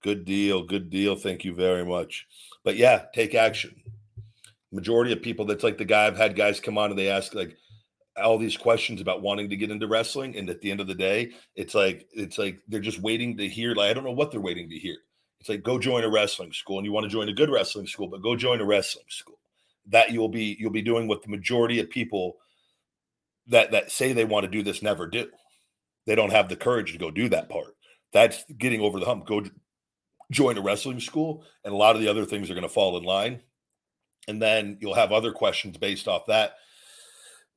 Good 0.06 0.24
deal. 0.24 0.64
Good 0.64 0.89
deal. 0.89 1.18
Thank 1.18 1.43
you 1.43 1.53
very 1.53 1.84
much. 1.84 2.26
But 2.64 2.78
yeah, 2.78 3.06
take 3.14 3.36
action. 3.36 3.76
Majority 4.72 5.12
of 5.12 5.22
people, 5.22 5.43
that's 5.43 5.64
like 5.64 5.78
the 5.78 5.84
guy 5.84 6.08
I've 6.08 6.18
had 6.18 6.38
guys 6.38 6.62
come 6.62 6.78
on 6.78 6.91
and 6.91 6.97
they 6.97 7.10
ask 7.10 7.36
like 7.36 7.58
all 8.16 8.38
these 8.38 8.56
questions 8.56 9.01
about 9.01 9.22
wanting 9.22 9.49
to 9.49 9.58
get 9.58 9.72
into 9.72 9.88
wrestling, 9.88 10.38
and 10.38 10.49
at 10.49 10.62
the 10.62 10.72
end 10.72 10.80
of 10.80 10.88
the 10.88 10.95
day, 10.95 11.32
it's 11.56 11.76
like 11.76 12.08
it's 12.14 12.38
like 12.38 12.60
they're 12.70 12.80
just 12.80 13.01
waiting 13.01 13.36
to 13.38 13.49
hear. 13.49 13.76
Like 13.76 13.89
I 13.89 13.93
don't 13.93 14.06
know 14.06 14.12
what 14.12 14.32
they're 14.32 14.39
waiting 14.39 14.70
to 14.70 14.78
hear 14.78 14.97
it's 15.45 15.49
like 15.51 15.62
go 15.62 15.78
join 15.78 16.03
a 16.03 16.10
wrestling 16.10 16.51
school, 16.51 16.80
and 16.80 16.88
you 16.88 16.91
want 16.91 17.03
to 17.03 17.10
join 17.10 17.30
a 17.30 17.34
good 17.34 17.51
wrestling 17.51 17.86
school, 17.86 18.08
but 18.08 18.24
go 18.24 18.36
join 18.36 18.62
a 18.62 18.66
wrestling 18.66 19.06
school. 19.10 19.38
That 19.86 20.12
you'll 20.12 20.28
be 20.28 20.58
you'll 20.60 20.72
be 20.72 20.82
doing 20.82 21.08
what 21.08 21.22
the 21.22 21.30
majority 21.30 21.80
of 21.80 21.88
people 21.88 22.38
that 23.45 23.72
that 23.72 23.91
say 23.91 24.12
they 24.12 24.26
want 24.26 24.45
to 24.45 24.51
do 24.51 24.64
this 24.64 24.82
never 24.82 25.06
do. 25.06 25.30
They 26.08 26.16
don't 26.16 26.32
have 26.32 26.49
the 26.49 26.56
courage 26.56 26.93
to 26.93 26.97
go 26.97 27.12
do 27.12 27.30
that 27.30 27.47
part. 27.47 27.76
That's 28.12 28.43
getting 28.58 28.82
over 28.82 28.99
the 28.99 29.06
hump. 29.06 29.28
Go 29.28 29.43
join 30.32 30.57
a 30.57 30.61
wrestling 30.61 30.99
school, 30.99 31.43
and 31.63 31.73
a 31.73 31.78
lot 31.78 31.95
of 31.95 32.01
the 32.01 32.07
other 32.07 32.26
things 32.26 32.49
are 32.49 32.55
going 32.55 32.63
to 32.63 32.69
fall 32.69 32.97
in 32.97 33.03
line. 33.03 33.41
And 34.28 34.41
then 34.41 34.78
you'll 34.82 34.95
have 34.95 35.11
other 35.11 35.32
questions 35.32 35.78
based 35.78 36.07
off 36.07 36.26
that. 36.28 36.55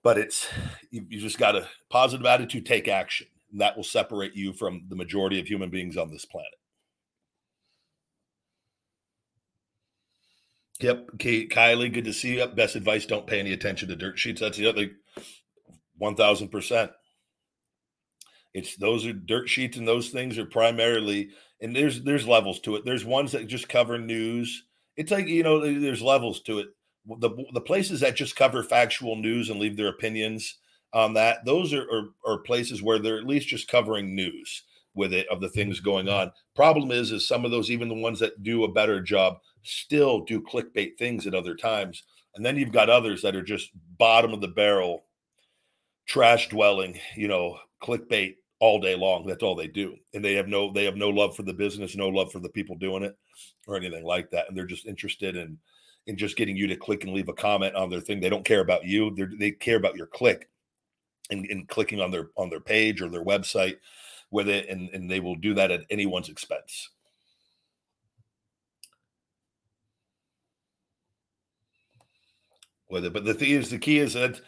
But 0.02 0.18
it's 0.18 0.48
you, 0.90 1.06
you 1.08 1.20
just 1.20 1.38
got 1.38 1.56
a 1.56 1.66
positive 1.90 2.26
attitude, 2.26 2.66
take 2.66 2.88
action. 2.88 3.26
And 3.50 3.60
that 3.60 3.76
will 3.76 3.84
separate 3.84 4.34
you 4.34 4.52
from 4.52 4.84
the 4.88 4.96
majority 4.96 5.40
of 5.40 5.46
human 5.46 5.70
beings 5.70 5.96
on 5.96 6.10
this 6.10 6.24
planet. 6.24 6.52
Yep. 10.80 11.18
Kate, 11.18 11.50
Kylie, 11.50 11.92
good 11.92 12.04
to 12.04 12.12
see 12.12 12.38
you. 12.38 12.46
Best 12.46 12.76
advice 12.76 13.04
don't 13.04 13.26
pay 13.26 13.40
any 13.40 13.52
attention 13.52 13.88
to 13.88 13.96
dirt 13.96 14.18
sheets. 14.18 14.40
That's 14.40 14.58
the 14.58 14.68
other 14.68 14.90
1000%. 16.00 16.90
It's 18.54 18.76
those 18.76 19.04
are 19.06 19.12
dirt 19.12 19.48
sheets 19.48 19.76
and 19.76 19.86
those 19.86 20.10
things 20.10 20.38
are 20.38 20.46
primarily 20.46 21.30
and 21.60 21.74
there's 21.74 22.02
there's 22.02 22.26
levels 22.26 22.60
to 22.60 22.76
it. 22.76 22.84
There's 22.84 23.04
ones 23.04 23.32
that 23.32 23.46
just 23.46 23.68
cover 23.68 23.98
news. 23.98 24.64
It's 24.96 25.10
like, 25.10 25.28
you 25.28 25.42
know, 25.42 25.60
there's 25.60 26.02
levels 26.02 26.40
to 26.42 26.60
it. 26.60 26.68
The 27.20 27.30
the 27.54 27.60
places 27.60 28.00
that 28.00 28.16
just 28.16 28.36
cover 28.36 28.62
factual 28.62 29.16
news 29.16 29.50
and 29.50 29.58
leave 29.58 29.76
their 29.76 29.88
opinions 29.88 30.58
on 30.92 31.14
that, 31.14 31.44
those 31.44 31.72
are, 31.74 31.86
are, 31.90 32.08
are 32.26 32.38
places 32.38 32.82
where 32.82 32.98
they're 32.98 33.18
at 33.18 33.26
least 33.26 33.48
just 33.48 33.68
covering 33.68 34.14
news 34.14 34.64
with 34.94 35.12
it 35.12 35.26
of 35.28 35.40
the 35.40 35.46
mm-hmm. 35.46 35.54
things 35.54 35.80
going 35.80 36.08
on. 36.08 36.32
Problem 36.54 36.90
is, 36.90 37.12
is 37.12 37.26
some 37.26 37.44
of 37.44 37.50
those, 37.50 37.70
even 37.70 37.88
the 37.88 37.94
ones 37.94 38.18
that 38.20 38.42
do 38.42 38.64
a 38.64 38.72
better 38.72 39.00
job, 39.00 39.38
still 39.62 40.20
do 40.20 40.40
clickbait 40.40 40.98
things 40.98 41.26
at 41.26 41.34
other 41.34 41.54
times. 41.54 42.02
And 42.34 42.44
then 42.44 42.56
you've 42.56 42.72
got 42.72 42.90
others 42.90 43.22
that 43.22 43.36
are 43.36 43.42
just 43.42 43.70
bottom 43.98 44.32
of 44.32 44.40
the 44.40 44.48
barrel, 44.48 45.04
trash 46.06 46.48
dwelling, 46.48 46.98
you 47.16 47.28
know, 47.28 47.58
clickbait 47.82 48.34
all 48.60 48.80
day 48.80 48.96
long. 48.96 49.26
That's 49.26 49.42
all 49.42 49.54
they 49.54 49.68
do. 49.68 49.96
And 50.14 50.24
they 50.24 50.34
have 50.34 50.48
no 50.48 50.72
they 50.72 50.84
have 50.84 50.96
no 50.96 51.10
love 51.10 51.36
for 51.36 51.42
the 51.44 51.54
business, 51.54 51.96
no 51.96 52.08
love 52.08 52.32
for 52.32 52.40
the 52.40 52.48
people 52.48 52.76
doing 52.76 53.02
it 53.04 53.16
or 53.66 53.76
anything 53.76 54.04
like 54.04 54.30
that. 54.30 54.48
And 54.48 54.56
they're 54.56 54.66
just 54.66 54.86
interested 54.86 55.36
in 55.36 55.58
in 56.06 56.16
just 56.16 56.36
getting 56.36 56.56
you 56.56 56.66
to 56.66 56.76
click 56.76 57.04
and 57.04 57.12
leave 57.12 57.28
a 57.28 57.34
comment 57.34 57.74
on 57.74 57.90
their 57.90 58.00
thing. 58.00 58.20
They 58.20 58.30
don't 58.30 58.44
care 58.44 58.60
about 58.60 58.84
you. 58.84 59.14
They're, 59.14 59.30
they 59.38 59.50
care 59.52 59.76
about 59.76 59.96
your 59.96 60.06
click 60.06 60.48
and, 61.30 61.46
and 61.50 61.68
clicking 61.68 62.00
on 62.00 62.10
their 62.10 62.30
on 62.36 62.50
their 62.50 62.60
page 62.60 63.02
or 63.02 63.08
their 63.10 63.24
website. 63.24 63.76
with 64.30 64.48
it, 64.48 64.68
and 64.68 64.88
and 64.90 65.10
they 65.10 65.20
will 65.20 65.36
do 65.36 65.54
that 65.54 65.70
at 65.70 65.82
anyone's 65.90 66.28
expense. 66.28 66.90
With 72.90 73.04
it, 73.04 73.12
but 73.12 73.24
the 73.24 73.34
thing 73.34 73.50
is, 73.50 73.68
the 73.70 73.78
key 73.78 73.98
is 73.98 74.14
that 74.14 74.40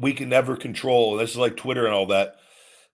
we 0.00 0.12
can 0.12 0.28
never 0.28 0.56
control. 0.56 1.16
This 1.16 1.30
is 1.30 1.38
like 1.38 1.56
Twitter 1.56 1.86
and 1.86 1.94
all 1.94 2.06
that. 2.08 2.36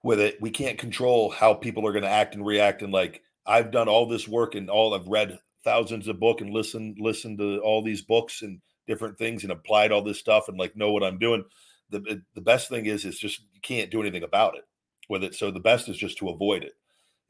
With 0.05 0.21
it, 0.21 0.41
we 0.41 0.51
can't 0.51 0.79
control 0.79 1.31
how 1.31 1.55
people 1.55 1.87
are 1.89 1.93
going 1.93 2.05
to 2.05 2.11
act 2.11 2.35
and 2.35 2.47
react. 2.47 2.83
And 2.83 2.93
like 2.93 3.23
I've 3.47 3.73
done 3.73 3.89
all 3.89 4.07
this 4.07 4.29
work 4.29 4.55
and 4.55 4.71
all 4.71 4.95
I've 4.95 5.09
read 5.09 5.39
thousands 5.65 6.07
of 6.07 6.21
book 6.21 6.43
and 6.43 6.51
listened 6.51 6.99
listened 7.01 7.39
to 7.39 7.59
all 7.61 7.83
these 7.83 8.03
books 8.03 8.43
and 8.43 8.61
different 8.87 9.19
things 9.19 9.43
and 9.43 9.51
applied 9.51 9.93
all 9.93 10.03
this 10.03 10.21
stuff 10.21 10.47
and 10.47 10.59
like 10.59 10.77
know 10.77 10.93
what 10.93 11.03
I'm 11.03 11.19
doing. 11.19 11.45
The 11.89 12.23
the 12.35 12.43
best 12.43 12.69
thing 12.69 12.87
is 12.87 13.07
it's 13.07 13.19
just 13.19 13.41
you 13.55 13.61
can't 13.63 13.91
do 13.91 14.03
anything 14.03 14.23
about 14.23 14.57
it 14.57 14.65
with 15.09 15.25
it. 15.25 15.35
So 15.35 15.51
the 15.51 15.59
best 15.59 15.89
is 15.89 15.97
just 15.97 16.19
to 16.19 16.29
avoid 16.29 16.65
it. 16.65 16.75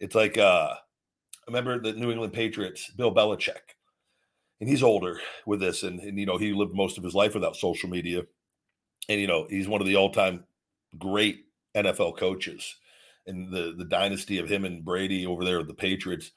It's 0.01 0.17
like 0.17 0.37
uh 0.37 0.75
I 0.75 1.51
remember 1.51 1.79
the 1.79 1.93
New 1.93 2.11
England 2.11 2.33
Patriots, 2.33 2.91
Bill 2.91 3.15
Belichick, 3.15 3.77
and 4.61 4.69
he's 4.69 4.83
older 4.83 5.21
with 5.47 5.61
this, 5.61 5.83
and, 5.83 6.01
and 6.01 6.19
you 6.19 6.27
know 6.27 6.39
he 6.39 6.53
lived 6.53 6.75
most 6.75 6.99
of 6.99 7.05
his 7.05 7.15
life 7.15 7.35
without 7.35 7.55
social 7.55 7.89
media, 7.89 8.23
and 9.09 9.21
you 9.21 9.27
know 9.27 9.47
he's 9.49 9.69
one 9.69 9.81
of 9.81 9.87
the 9.87 9.97
all-time 9.97 10.45
great 10.99 11.45
NFL 11.75 12.19
coaches, 12.19 12.77
and 13.27 13.53
the 13.53 13.75
the 13.77 13.85
dynasty 13.85 14.39
of 14.39 14.49
him 14.49 14.65
and 14.65 14.85
Brady 14.85 15.27
over 15.27 15.45
there 15.45 15.59
with 15.59 15.69
the 15.69 15.75
Patriots. 15.75 16.33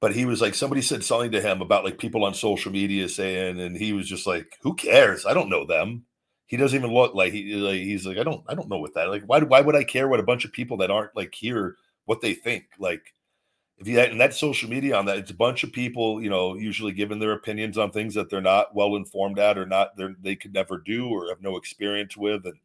But 0.00 0.14
he 0.14 0.24
was 0.26 0.40
like 0.40 0.54
somebody 0.54 0.82
said 0.82 1.04
something 1.04 1.32
to 1.32 1.40
him 1.40 1.62
about 1.62 1.84
like 1.84 1.98
people 1.98 2.24
on 2.24 2.34
social 2.34 2.70
media 2.72 3.08
saying, 3.08 3.60
and 3.60 3.76
he 3.76 3.92
was 3.92 4.08
just 4.08 4.26
like, 4.26 4.58
"Who 4.62 4.74
cares? 4.74 5.26
I 5.26 5.34
don't 5.34 5.50
know 5.50 5.64
them." 5.66 6.04
He 6.46 6.56
doesn't 6.56 6.78
even 6.78 6.94
look 6.94 7.14
like 7.14 7.32
he 7.32 7.54
like 7.54 7.80
he's 7.80 8.06
like 8.06 8.18
I 8.18 8.22
don't 8.22 8.44
I 8.48 8.54
don't 8.54 8.68
know 8.68 8.78
what 8.78 8.94
that 8.94 9.08
like 9.10 9.24
why 9.26 9.40
why 9.40 9.60
would 9.62 9.76
I 9.76 9.84
care 9.84 10.08
what 10.08 10.20
a 10.20 10.24
bunch 10.24 10.44
of 10.44 10.52
people 10.52 10.76
that 10.78 10.90
aren't 10.90 11.16
like 11.16 11.34
here 11.34 11.76
what 12.04 12.20
they 12.20 12.34
think 12.34 12.66
like 12.78 13.14
if 13.78 13.86
you 13.88 13.98
and 14.00 14.20
that 14.20 14.34
social 14.34 14.68
media 14.68 14.96
on 14.96 15.06
that 15.06 15.18
it's 15.18 15.30
a 15.30 15.34
bunch 15.34 15.64
of 15.64 15.72
people 15.72 16.22
you 16.22 16.30
know 16.30 16.54
usually 16.56 16.92
giving 16.92 17.18
their 17.18 17.32
opinions 17.32 17.76
on 17.76 17.90
things 17.90 18.14
that 18.14 18.30
they're 18.30 18.40
not 18.40 18.74
well 18.74 18.96
informed 18.96 19.38
at 19.38 19.58
or 19.58 19.66
not 19.66 19.96
they 19.96 20.06
they 20.20 20.36
could 20.36 20.54
never 20.54 20.78
do 20.78 21.08
or 21.08 21.28
have 21.28 21.42
no 21.42 21.56
experience 21.56 22.16
with 22.16 22.46
and 22.46 22.58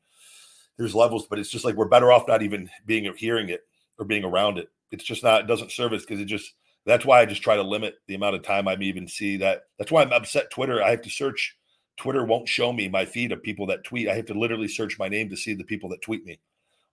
there's 0.77 0.95
levels 0.95 1.27
but 1.27 1.39
it's 1.39 1.49
just 1.49 1.65
like 1.65 1.75
we're 1.75 1.85
better 1.85 2.11
off 2.11 2.27
not 2.27 2.41
even 2.41 2.69
being 2.85 3.11
hearing 3.15 3.49
it 3.49 3.61
or 3.97 4.05
being 4.05 4.25
around 4.25 4.57
it. 4.57 4.69
It's 4.91 5.03
just 5.03 5.23
not 5.23 5.41
it 5.41 5.47
doesn't 5.47 5.71
serve 5.71 5.93
us 5.93 6.01
because 6.01 6.19
it 6.19 6.25
just 6.25 6.53
that's 6.85 7.05
why 7.05 7.21
i 7.21 7.25
just 7.25 7.43
try 7.43 7.55
to 7.55 7.61
limit 7.61 7.95
the 8.07 8.15
amount 8.15 8.35
of 8.35 8.41
time 8.41 8.67
i'm 8.67 8.81
even 8.81 9.07
see 9.07 9.37
that 9.37 9.63
that's 9.77 9.91
why 9.91 10.01
i'm 10.01 10.11
upset 10.11 10.49
twitter. 10.51 10.81
I 10.83 10.89
have 10.89 11.03
to 11.03 11.09
search 11.09 11.55
twitter 11.97 12.25
won't 12.25 12.49
show 12.49 12.73
me 12.73 12.89
my 12.89 13.05
feed 13.05 13.31
of 13.31 13.43
people 13.43 13.67
that 13.67 13.83
tweet. 13.83 14.09
I 14.09 14.15
have 14.15 14.25
to 14.25 14.33
literally 14.33 14.67
search 14.67 14.97
my 14.97 15.07
name 15.07 15.29
to 15.29 15.37
see 15.37 15.53
the 15.53 15.63
people 15.63 15.89
that 15.89 16.01
tweet 16.01 16.25
me 16.25 16.39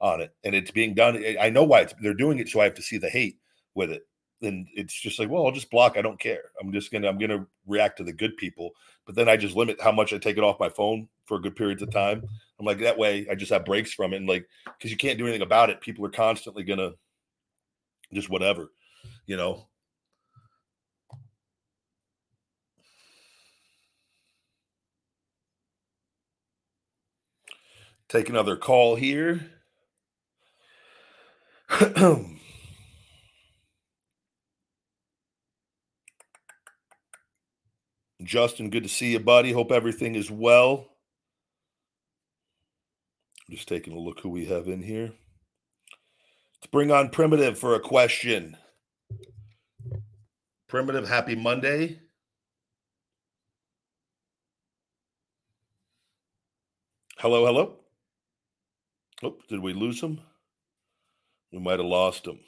on 0.01 0.21
it 0.21 0.33
and 0.45 0.55
it's 0.55 0.71
being 0.71 0.95
done. 0.95 1.25
I 1.41 1.51
know 1.51 1.65
why 1.65 1.89
they're 2.01 2.15
doing 2.15 2.39
it 2.39 2.49
so 2.49 2.61
i 2.61 2.65
have 2.65 2.75
to 2.75 2.83
see 2.83 2.99
the 2.99 3.09
hate 3.09 3.39
with 3.75 3.91
it. 3.91 4.07
And 4.43 4.69
it's 4.75 4.95
just 5.01 5.19
like 5.19 5.29
well 5.31 5.47
i'll 5.47 5.53
just 5.53 5.71
block 5.71 5.97
i 5.97 6.03
don't 6.03 6.21
care. 6.21 6.53
I'm 6.61 6.73
just 6.73 6.93
gonna 6.93 7.09
i'm 7.09 7.19
gonna 7.19 7.47
react 7.67 7.99
to 7.99 8.05
the 8.05 8.13
good 8.13 8.37
people 8.37 8.73
but 9.07 9.15
then 9.15 9.29
i 9.29 9.37
just 9.37 9.57
limit 9.57 9.81
how 9.81 9.93
much 9.93 10.13
i 10.13 10.19
take 10.19 10.37
it 10.37 10.45
off 10.45 10.61
my 10.61 10.69
phone 10.69 11.09
for 11.25 11.41
good 11.41 11.57
periods 11.57 11.83
of 11.83 11.91
time 11.91 12.23
i'm 12.59 12.67
like 12.67 12.79
that 12.79 12.99
way 12.99 13.27
i 13.31 13.35
just 13.35 13.53
have 13.53 13.65
breaks 13.65 13.93
from 13.93 14.13
it 14.13 14.17
and 14.17 14.29
like 14.29 14.47
because 14.79 14.91
you 14.91 14.97
can't 14.97 15.19
do 15.19 15.25
anything 15.25 15.43
about 15.43 15.71
it 15.71 15.81
people 15.81 16.05
are 16.05 16.11
constantly 16.11 16.63
gonna 16.63 16.91
just 18.13 18.31
whatever 18.31 18.71
you 19.27 19.37
know 19.37 19.67
take 28.09 28.29
another 28.29 28.57
call 28.57 28.97
here 28.97 29.51
Justin, 38.23 38.69
good 38.71 38.83
to 38.83 38.89
see 38.89 39.13
you, 39.13 39.21
buddy. 39.21 39.53
Hope 39.53 39.71
everything 39.71 40.15
is 40.15 40.31
well. 40.31 40.89
Just 43.51 43.69
taking 43.69 43.95
a 43.95 43.99
look 43.99 44.21
who 44.21 44.29
we 44.29 44.45
have 44.47 44.69
in 44.69 44.83
here. 44.83 45.13
Let's 46.55 46.71
bring 46.71 46.91
on 46.91 47.09
Primitive 47.09 47.59
for 47.59 47.75
a 47.75 47.81
question. 47.81 48.57
Primitive, 50.69 51.09
happy 51.09 51.35
Monday. 51.35 52.01
Hello, 57.17 57.47
hello. 57.47 57.77
Oh, 59.23 59.37
did 59.49 59.61
we 59.61 59.73
lose 59.73 60.01
him? 60.01 60.21
We 61.51 61.59
might 61.59 61.79
have 61.79 61.87
lost 61.87 62.27
him. 62.27 62.39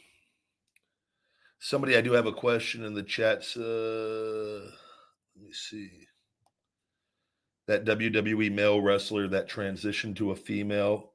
Somebody, 1.59 1.96
I 1.96 2.03
do 2.03 2.12
have 2.12 2.26
a 2.26 2.32
question 2.32 2.84
in 2.84 2.94
the 2.94 3.03
chat. 3.03 3.44
Uh, 3.57 4.70
let 5.34 5.44
me 5.44 5.53
see. 5.53 5.90
That 7.70 7.84
WWE 7.84 8.50
male 8.50 8.80
wrestler 8.80 9.28
that 9.28 9.48
transitioned 9.48 10.16
to 10.16 10.32
a 10.32 10.36
female, 10.36 11.12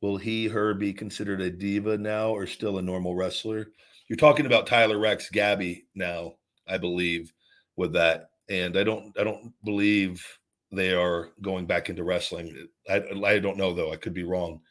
will 0.00 0.16
he, 0.16 0.48
her 0.48 0.72
be 0.72 0.94
considered 0.94 1.42
a 1.42 1.50
diva 1.50 1.98
now 1.98 2.30
or 2.30 2.46
still 2.46 2.78
a 2.78 2.82
normal 2.82 3.14
wrestler? 3.14 3.66
You're 4.08 4.16
talking 4.16 4.46
about 4.46 4.66
Tyler 4.66 4.98
Reks, 4.98 5.28
Gabby 5.28 5.84
now, 5.94 6.36
I 6.66 6.78
believe, 6.78 7.34
with 7.76 7.92
that. 7.92 8.30
And 8.48 8.78
I 8.78 8.84
don't, 8.84 9.12
I 9.20 9.24
don't 9.24 9.52
believe 9.66 10.26
they 10.70 10.94
are 10.94 11.28
going 11.42 11.66
back 11.66 11.90
into 11.90 12.04
wrestling. 12.04 12.68
I, 12.88 13.02
I 13.26 13.38
don't 13.38 13.58
know 13.58 13.74
though. 13.74 13.92
I 13.92 13.96
could 13.96 14.14
be 14.14 14.24
wrong 14.24 14.62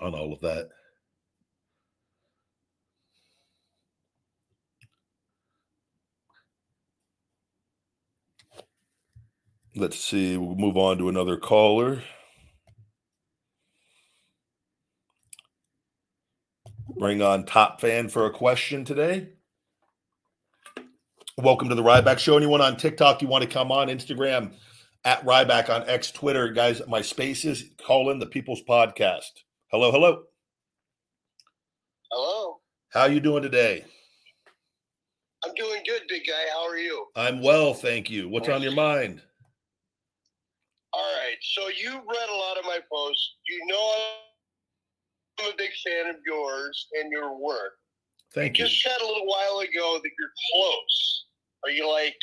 on 0.00 0.14
all 0.14 0.32
of 0.32 0.40
that. 0.42 0.68
Let's 9.78 10.00
see. 10.00 10.38
We'll 10.38 10.56
move 10.56 10.78
on 10.78 10.96
to 10.98 11.10
another 11.10 11.36
caller. 11.36 12.02
Bring 16.98 17.20
on 17.20 17.44
Top 17.44 17.82
Fan 17.82 18.08
for 18.08 18.24
a 18.24 18.30
question 18.30 18.86
today. 18.86 19.28
Welcome 21.36 21.68
to 21.68 21.74
the 21.74 21.82
Ryback 21.82 22.18
Show. 22.18 22.38
Anyone 22.38 22.62
on 22.62 22.78
TikTok 22.78 23.20
you 23.20 23.28
want 23.28 23.44
to 23.44 23.50
come 23.50 23.70
on? 23.70 23.88
Instagram 23.88 24.54
at 25.04 25.22
Ryback 25.26 25.68
on 25.68 25.86
X, 25.86 26.10
Twitter, 26.10 26.48
guys. 26.52 26.80
My 26.88 27.02
spaces. 27.02 27.64
Call 27.86 28.08
in 28.10 28.18
the 28.18 28.24
People's 28.24 28.62
Podcast. 28.66 29.42
Hello, 29.70 29.92
hello. 29.92 30.22
Hello. 32.10 32.60
How 32.94 33.04
you 33.04 33.20
doing 33.20 33.42
today? 33.42 33.84
I'm 35.44 35.52
doing 35.52 35.82
good, 35.86 36.00
big 36.08 36.22
guy. 36.26 36.46
How 36.54 36.66
are 36.66 36.78
you? 36.78 37.08
I'm 37.14 37.42
well, 37.42 37.74
thank 37.74 38.08
you. 38.08 38.30
What's 38.30 38.48
on 38.48 38.62
your 38.62 38.72
mind? 38.72 39.20
Right. 41.36 41.42
So 41.42 41.68
you 41.68 41.92
read 41.92 42.28
a 42.30 42.36
lot 42.36 42.58
of 42.58 42.64
my 42.64 42.78
posts. 42.92 43.36
You 43.48 43.66
know 43.66 43.94
I'm 45.38 45.52
a 45.52 45.56
big 45.56 45.70
fan 45.84 46.10
of 46.10 46.16
yours 46.26 46.88
and 47.00 47.10
your 47.10 47.38
work. 47.38 47.72
Thank 48.34 48.58
you. 48.58 48.64
you. 48.64 48.70
just 48.70 48.82
said 48.82 48.96
a 49.02 49.06
little 49.06 49.26
while 49.26 49.60
ago 49.60 50.00
that 50.02 50.10
you're 50.18 50.32
close. 50.52 51.24
Are 51.64 51.70
you 51.70 51.90
like 51.90 52.16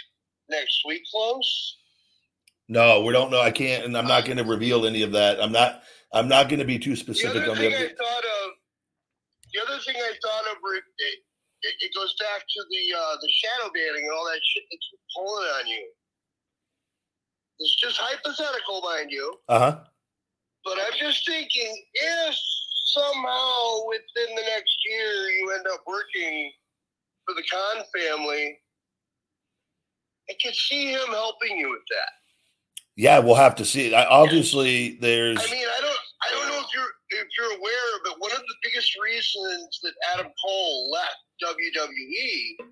next 0.50 0.82
week 0.88 1.02
close? 1.12 1.78
No, 2.70 3.02
we 3.02 3.14
don't 3.14 3.30
know. 3.30 3.42
I 3.42 3.52
can't, 3.52 3.86
and 3.86 3.98
I'm 3.98 4.08
not 4.08 4.26
going 4.26 4.38
to 4.38 4.44
reveal 4.44 4.86
any 4.86 5.04
of 5.04 5.12
that. 5.12 5.42
I'm 5.42 5.52
not. 5.52 5.84
I'm 6.14 6.28
not 6.28 6.48
going 6.48 6.60
to 6.60 6.66
be 6.66 6.78
too 6.78 6.92
The 6.92 6.98
specific 6.98 7.42
other 7.44 7.52
on 7.52 7.58
thing 7.58 7.72
the. 7.72 7.78
I 7.78 7.88
thought 7.90 8.24
of, 8.24 8.52
the 9.52 9.62
other 9.66 9.82
thing 9.82 9.96
I 9.98 10.14
thought 10.22 10.46
of, 10.54 10.58
it, 10.78 10.84
it, 11.62 11.74
it 11.82 11.92
goes 11.96 12.14
back 12.22 12.42
to 12.42 12.60
the 12.70 12.98
uh, 12.98 13.16
the 13.20 13.30
shadow 13.34 13.72
banning 13.74 14.06
and 14.06 14.14
all 14.14 14.26
that 14.26 14.40
shit 14.54 14.64
that's 14.70 14.90
pulling 15.16 15.48
on 15.60 15.68
you. 15.68 15.84
It's 17.60 17.76
just 17.76 17.98
hypothetical, 18.00 18.82
mind 18.82 19.12
you. 19.12 19.36
Uh 19.48 19.60
huh. 19.60 19.80
But 20.66 20.78
I'm 20.80 20.98
just 20.98 21.26
thinking 21.28 21.84
if 21.94 22.36
somehow 22.94 23.88
within 23.88 24.36
the 24.36 24.42
next 24.42 24.78
year 24.86 25.30
you 25.30 25.54
end 25.56 25.66
up 25.74 25.82
working 25.86 26.52
for 27.26 27.36
the 27.36 27.44
Khan 27.52 27.84
family, 27.96 28.60
I 30.30 30.34
could 30.44 30.56
see 30.56 30.92
him 30.92 31.08
helping 31.10 31.58
you 31.58 31.70
with 31.70 31.84
that. 31.90 32.12
Yeah, 32.96 33.20
we'll 33.20 33.36
have 33.36 33.56
to 33.56 33.66
see. 33.66 33.94
I, 33.94 34.06
obviously, 34.06 34.98
there's. 35.02 35.40
I 35.40 35.52
mean, 35.52 35.66
I 35.66 35.82
don't, 35.82 36.00
I 36.22 36.32
don't 36.32 36.48
know 36.48 36.62
if 36.62 36.68
you're 36.74 37.22
if 37.22 37.28
you're 37.38 37.58
aware, 37.58 38.00
but 38.04 38.20
one 38.20 38.32
of 38.32 38.38
the 38.38 38.56
biggest 38.64 38.98
reasons 39.02 39.80
that 39.84 39.94
Adam 40.14 40.32
Cole 40.44 40.92
left 40.92 41.18
WWE 41.44 42.68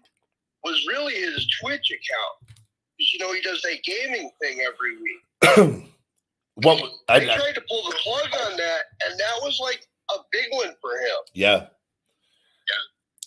was 0.63 0.85
really 0.87 1.15
his 1.15 1.47
Twitch 1.59 1.91
account. 1.91 2.59
Because 3.01 3.13
you 3.13 3.19
know 3.19 3.33
he 3.33 3.41
does 3.41 3.61
that 3.63 3.79
gaming 3.83 4.29
thing 4.41 4.59
every 4.61 4.97
week. 5.01 5.85
what 6.55 6.83
I, 7.09 7.19
They 7.19 7.31
I, 7.31 7.35
tried 7.37 7.55
to 7.55 7.61
pull 7.67 7.83
the 7.89 7.95
plug 8.03 8.29
on 8.45 8.57
that, 8.57 8.81
and 9.07 9.19
that 9.19 9.33
was 9.41 9.59
like 9.61 9.81
a 10.11 10.19
big 10.31 10.45
one 10.51 10.73
for 10.81 10.91
him. 10.99 11.17
yeah, 11.33 11.65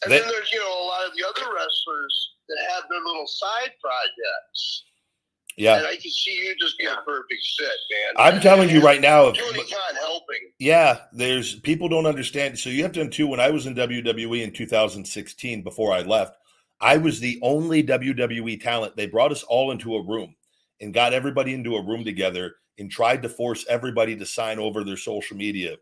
And 0.05 0.13
They- 0.13 0.19
then 0.21 0.29
there's 0.29 0.53
you 0.53 0.61
know 0.61 0.85
a 0.85 0.87
lot 0.87 1.07
of 1.07 1.13
the 1.17 1.25
other 1.27 1.53
wrestlers 1.53 2.31
that 2.49 2.59
have 2.75 2.85
their 2.89 3.01
little 3.01 3.27
side 3.27 3.73
projects. 3.81 4.85
Yeah. 5.57 5.77
And 5.79 5.87
I 5.87 5.93
can 5.95 6.11
see 6.11 6.33
you 6.33 6.55
just 6.61 6.77
be 6.79 6.85
a 6.85 6.97
perfect 7.07 7.43
fit, 7.57 7.69
man. 7.69 8.15
I'm 8.35 8.41
telling 8.41 8.69
you 8.71 8.81
right 8.81 9.01
now, 9.01 9.29
if, 9.29 9.37
Tony 9.37 9.59
Khan 9.61 9.95
helping. 10.01 10.51
Yeah, 10.59 10.99
there's 11.13 11.61
people 11.61 11.89
don't 11.89 12.07
understand. 12.07 12.59
So 12.59 12.71
you 12.71 12.83
have 12.83 12.91
to 12.93 13.09
too. 13.09 13.29
When 13.29 13.39
I 13.39 13.51
was 13.51 13.67
in 13.67 13.75
WWE 13.77 14.43
in 14.43 14.53
2016, 14.53 15.63
before 15.63 15.93
I 15.93 16.01
left, 16.03 16.37
I 16.81 16.97
was 16.97 17.21
the 17.21 17.39
only 17.43 17.83
WWE 17.83 18.61
talent. 18.63 18.97
They 18.97 19.07
brought 19.07 19.33
us 19.33 19.43
all 19.45 19.71
into 19.71 19.97
a 19.97 20.03
room 20.07 20.35
and 20.81 20.93
got 20.93 21.13
everybody 21.13 21.55
into 21.55 21.77
a 21.77 21.83
room 21.85 22.05
together 22.05 22.55
and 22.79 22.91
tried 22.91 23.23
to 23.23 23.29
force 23.29 23.65
everybody 23.69 24.17
to 24.17 24.27
sign 24.27 24.59
over 24.59 24.83
their 24.85 24.97
social 24.97 25.37
media 25.37 25.77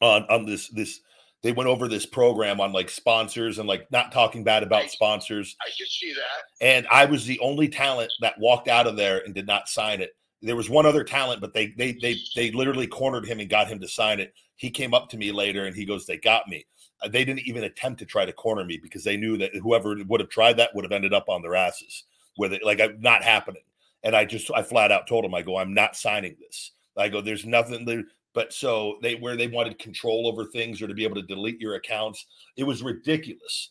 on 0.00 0.24
on 0.24 0.46
this 0.46 0.68
this. 0.68 1.00
They 1.44 1.52
went 1.52 1.68
over 1.68 1.86
this 1.86 2.04
program 2.04 2.60
on 2.60 2.72
like 2.72 2.90
sponsors 2.90 3.60
and 3.60 3.68
like 3.68 3.88
not 3.92 4.10
talking 4.10 4.42
bad 4.42 4.64
about 4.64 4.82
Right. 4.82 4.90
sponsors. 4.90 5.54
I 5.64 5.70
can 5.76 5.86
see 5.86 6.12
that. 6.12 6.66
And 6.66 6.86
I 6.90 7.04
was 7.04 7.26
the 7.26 7.38
only 7.38 7.68
talent 7.68 8.10
that 8.20 8.34
walked 8.40 8.66
out 8.66 8.88
of 8.88 8.96
there 8.96 9.18
and 9.24 9.32
did 9.36 9.46
not 9.46 9.68
sign 9.68 10.00
it. 10.00 10.10
There 10.42 10.56
was 10.56 10.68
one 10.68 10.84
other 10.84 11.04
talent, 11.04 11.40
but 11.40 11.54
they 11.54 11.68
they 11.78 11.92
they 12.02 12.16
they 12.34 12.50
literally 12.50 12.88
cornered 12.88 13.24
him 13.24 13.38
and 13.38 13.48
got 13.48 13.68
him 13.68 13.78
to 13.80 13.88
sign 13.88 14.18
it. 14.18 14.34
He 14.56 14.68
came 14.70 14.94
up 14.94 15.08
to 15.10 15.16
me 15.16 15.30
later 15.30 15.66
and 15.66 15.76
he 15.76 15.84
goes, 15.84 16.06
"They 16.06 16.16
got 16.16 16.48
me." 16.48 16.66
They 17.08 17.24
didn't 17.24 17.46
even 17.46 17.64
attempt 17.64 18.00
to 18.00 18.06
try 18.06 18.24
to 18.24 18.32
corner 18.32 18.64
me 18.64 18.78
because 18.82 19.04
they 19.04 19.16
knew 19.16 19.36
that 19.38 19.54
whoever 19.54 19.96
would 20.08 20.20
have 20.20 20.30
tried 20.30 20.56
that 20.56 20.74
would 20.74 20.84
have 20.84 20.92
ended 20.92 21.14
up 21.14 21.28
on 21.28 21.42
their 21.42 21.54
asses 21.54 22.04
with 22.36 22.52
it, 22.52 22.64
like 22.64 22.80
I'm 22.80 23.00
not 23.00 23.22
happening. 23.22 23.62
And 24.02 24.16
I 24.16 24.24
just 24.24 24.50
I 24.54 24.62
flat 24.62 24.92
out 24.92 25.06
told 25.06 25.24
them, 25.24 25.34
I 25.34 25.42
go, 25.42 25.58
"I'm 25.58 25.74
not 25.74 25.96
signing 25.96 26.36
this." 26.40 26.72
I 26.96 27.08
go, 27.08 27.20
"There's 27.20 27.44
nothing 27.44 27.84
there." 27.84 28.04
But 28.34 28.52
so 28.52 28.98
they 29.02 29.16
where 29.16 29.36
they 29.36 29.48
wanted 29.48 29.78
control 29.78 30.28
over 30.28 30.44
things 30.44 30.80
or 30.80 30.86
to 30.86 30.94
be 30.94 31.04
able 31.04 31.16
to 31.16 31.22
delete 31.22 31.60
your 31.60 31.74
accounts, 31.74 32.26
it 32.56 32.64
was 32.64 32.82
ridiculous 32.82 33.70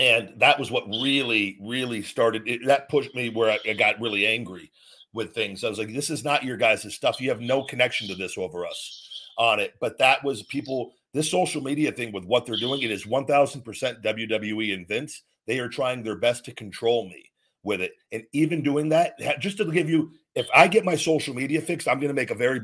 and 0.00 0.32
that 0.38 0.58
was 0.58 0.70
what 0.70 0.86
really 0.88 1.58
really 1.60 2.02
started 2.02 2.42
it, 2.46 2.64
that 2.66 2.88
pushed 2.88 3.14
me 3.14 3.28
where 3.28 3.50
I, 3.50 3.58
I 3.68 3.74
got 3.74 4.00
really 4.00 4.26
angry 4.26 4.72
with 5.12 5.34
things 5.34 5.62
i 5.62 5.68
was 5.68 5.78
like 5.78 5.92
this 5.92 6.10
is 6.10 6.24
not 6.24 6.44
your 6.44 6.56
guys' 6.56 6.94
stuff 6.94 7.20
you 7.20 7.28
have 7.28 7.40
no 7.40 7.62
connection 7.62 8.08
to 8.08 8.14
this 8.14 8.38
over 8.38 8.66
us 8.66 9.28
on 9.36 9.60
it 9.60 9.74
but 9.80 9.98
that 9.98 10.24
was 10.24 10.42
people 10.44 10.94
this 11.12 11.30
social 11.30 11.60
media 11.60 11.90
thing 11.92 12.12
with 12.12 12.24
what 12.24 12.46
they're 12.46 12.56
doing 12.56 12.82
it 12.82 12.90
is 12.90 13.04
1000% 13.04 14.02
wwe 14.02 14.74
and 14.74 14.86
vince. 14.86 15.22
They 15.46 15.58
are 15.58 15.68
trying 15.68 16.02
their 16.02 16.16
best 16.16 16.44
to 16.44 16.52
control 16.52 17.08
me 17.08 17.30
with 17.62 17.80
it. 17.80 17.92
And 18.12 18.24
even 18.32 18.62
doing 18.62 18.88
that 18.90 19.18
just 19.40 19.58
to 19.58 19.70
give 19.70 19.90
you 19.90 20.12
if 20.34 20.46
i 20.54 20.68
get 20.68 20.84
my 20.84 20.94
social 20.94 21.34
media 21.34 21.60
fixed 21.60 21.88
i'm 21.88 21.98
going 21.98 22.08
to 22.08 22.14
make 22.14 22.30
a 22.30 22.34
very 22.36 22.60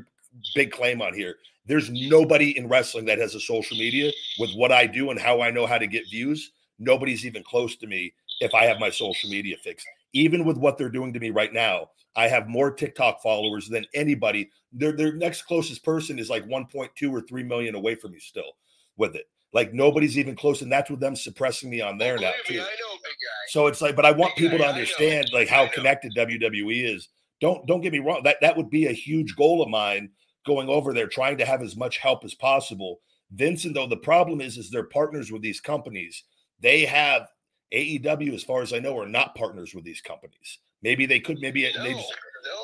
big 0.55 0.71
claim 0.71 1.03
on 1.03 1.15
here. 1.15 1.37
There's 1.67 1.91
nobody 1.91 2.57
in 2.57 2.69
wrestling 2.69 3.07
that 3.07 3.19
has 3.19 3.35
a 3.35 3.41
social 3.41 3.77
media 3.77 4.13
with 4.39 4.55
what 4.55 4.73
i 4.73 4.87
do 4.87 5.11
and 5.11 5.19
how 5.19 5.41
i 5.41 5.51
know 5.51 5.67
how 5.67 5.79
to 5.79 5.87
get 5.87 6.09
views. 6.11 6.53
Nobody's 6.79 7.25
even 7.25 7.43
close 7.43 7.77
to 7.77 7.87
me 7.87 8.13
if 8.41 8.55
I 8.55 8.65
have 8.67 8.79
my 8.79 8.91
social 8.91 9.31
media 9.31 9.57
fixed. 9.63 9.87
Even 10.17 10.45
with 10.45 10.57
what 10.57 10.79
they're 10.79 10.89
doing 10.89 11.13
to 11.13 11.21
me 11.21 11.31
right 11.31 11.53
now, 11.53 11.91
I 12.17 12.29
have 12.29 12.49
more 12.49 12.71
TikTok 12.71 13.23
followers 13.23 13.69
than 13.69 13.85
anybody. 13.95 14.51
Their 14.73 14.93
their 14.93 15.13
next 15.13 15.43
closest 15.43 15.85
person 15.85 16.19
is 16.19 16.31
like 16.31 16.47
1.2 16.47 17.13
or 17.13 17.21
3 17.21 17.43
million 17.43 17.75
away 17.75 17.95
from 17.97 18.13
me 18.13 18.19
still 18.19 18.53
with 18.97 19.15
it. 19.15 19.27
Like 19.53 19.75
nobody's 19.75 20.19
even 20.19 20.35
close, 20.35 20.63
and 20.63 20.73
that's 20.73 20.91
with 20.91 21.01
them 21.01 21.15
suppressing 21.15 21.69
me 21.69 21.83
on 21.83 21.99
there 21.99 22.17
now 22.17 22.33
too. 22.47 22.55
I 22.55 22.59
know, 22.59 22.65
big 22.65 23.13
guy. 23.13 23.47
So 23.49 23.67
it's 23.67 23.83
like, 23.83 23.95
but 23.95 24.07
I 24.07 24.11
want 24.11 24.35
Big 24.37 24.45
people 24.45 24.59
to 24.59 24.65
guy, 24.65 24.71
understand 24.71 25.29
like 25.33 25.49
how 25.49 25.69
connected 25.69 26.15
WWE 26.17 26.95
is. 26.95 27.09
Don't 27.41 27.67
don't 27.67 27.83
get 27.83 27.93
me 27.93 27.99
wrong. 27.99 28.23
That 28.25 28.39
that 28.41 28.57
would 28.57 28.71
be 28.71 28.87
a 28.87 28.93
huge 28.93 29.37
goal 29.37 29.63
of 29.63 29.69
mine 29.69 30.11
going 30.47 30.69
over 30.69 30.95
there, 30.95 31.09
trying 31.09 31.37
to 31.39 31.45
have 31.45 31.61
as 31.61 31.77
much 31.77 31.99
help 31.99 32.25
as 32.25 32.35
possible. 32.35 33.01
Vincent, 33.33 33.75
though, 33.75 33.87
the 33.87 33.97
problem 33.97 34.41
is, 34.41 34.57
is 34.57 34.71
they're 34.71 34.85
partners 34.85 35.31
with 35.31 35.43
these 35.43 35.61
companies. 35.61 36.25
They 36.61 36.85
have 36.85 37.29
AEW, 37.73 38.35
as 38.35 38.45
far 38.45 38.63
as 38.63 38.73
I 38.73 38.79
know, 38.79 38.99
are 38.99 39.09
not 39.09 39.35
partners 39.35 39.75
with 39.75 39.85
these 39.85 40.01
companies. 40.01 40.59
Maybe 40.83 41.07
they 41.07 41.21
could. 41.21 41.39
Maybe 41.41 41.63
No, 41.77 41.83
they 41.83 41.93
no, 41.93 41.99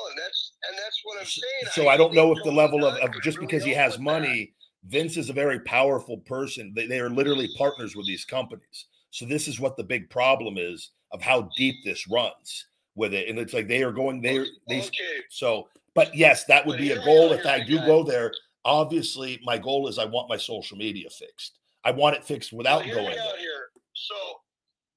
and 0.09 0.17
that's 0.17 0.53
and 0.69 0.77
that's 0.77 0.99
what 1.03 1.19
I'm 1.19 1.25
saying. 1.25 1.71
so 1.73 1.89
I 1.89 1.97
don't 1.97 2.13
know 2.13 2.31
if 2.31 2.43
the 2.43 2.51
level 2.51 2.85
of, 2.85 2.95
of 2.97 3.11
just 3.21 3.37
really 3.37 3.47
because 3.47 3.63
he 3.65 3.71
has 3.73 3.93
with 3.93 3.99
that. 3.99 4.03
money, 4.03 4.53
Vince 4.85 5.17
is 5.17 5.29
a 5.29 5.33
very 5.33 5.59
powerful 5.61 6.17
person. 6.19 6.71
They, 6.75 6.87
they 6.87 6.99
are 6.99 7.09
literally 7.09 7.49
partners 7.57 7.95
with 7.95 8.07
these 8.07 8.23
companies. 8.25 8.85
So 9.11 9.25
this 9.25 9.47
is 9.47 9.59
what 9.59 9.77
the 9.77 9.83
big 9.83 10.09
problem 10.09 10.57
is 10.57 10.91
of 11.11 11.21
how 11.21 11.49
deep 11.57 11.75
this 11.83 12.07
runs 12.09 12.65
with 12.95 13.13
it. 13.13 13.27
And 13.29 13.37
it's 13.37 13.53
like 13.53 13.67
they 13.67 13.83
are 13.83 13.91
going 13.91 14.21
there. 14.21 14.45
They 14.67 14.79
Okay, 14.79 15.19
so, 15.29 15.67
but 15.95 16.15
yes, 16.15 16.45
that 16.45 16.65
would 16.65 16.79
be 16.79 16.91
a 16.91 17.03
goal 17.03 17.31
if 17.33 17.45
I 17.45 17.63
do 17.63 17.77
guy. 17.77 17.85
go 17.85 18.03
there. 18.03 18.31
Obviously, 18.65 19.39
my 19.43 19.57
goal 19.57 19.87
is 19.87 19.99
I 19.99 20.05
want 20.05 20.29
my 20.29 20.37
social 20.37 20.77
media 20.77 21.09
fixed. 21.09 21.59
I 21.83 21.91
want 21.91 22.15
it 22.15 22.23
fixed 22.23 22.53
without 22.53 22.85
well, 22.85 22.95
going 22.95 23.09
there. 23.15 23.37
here. 23.37 23.67
So, 23.93 24.15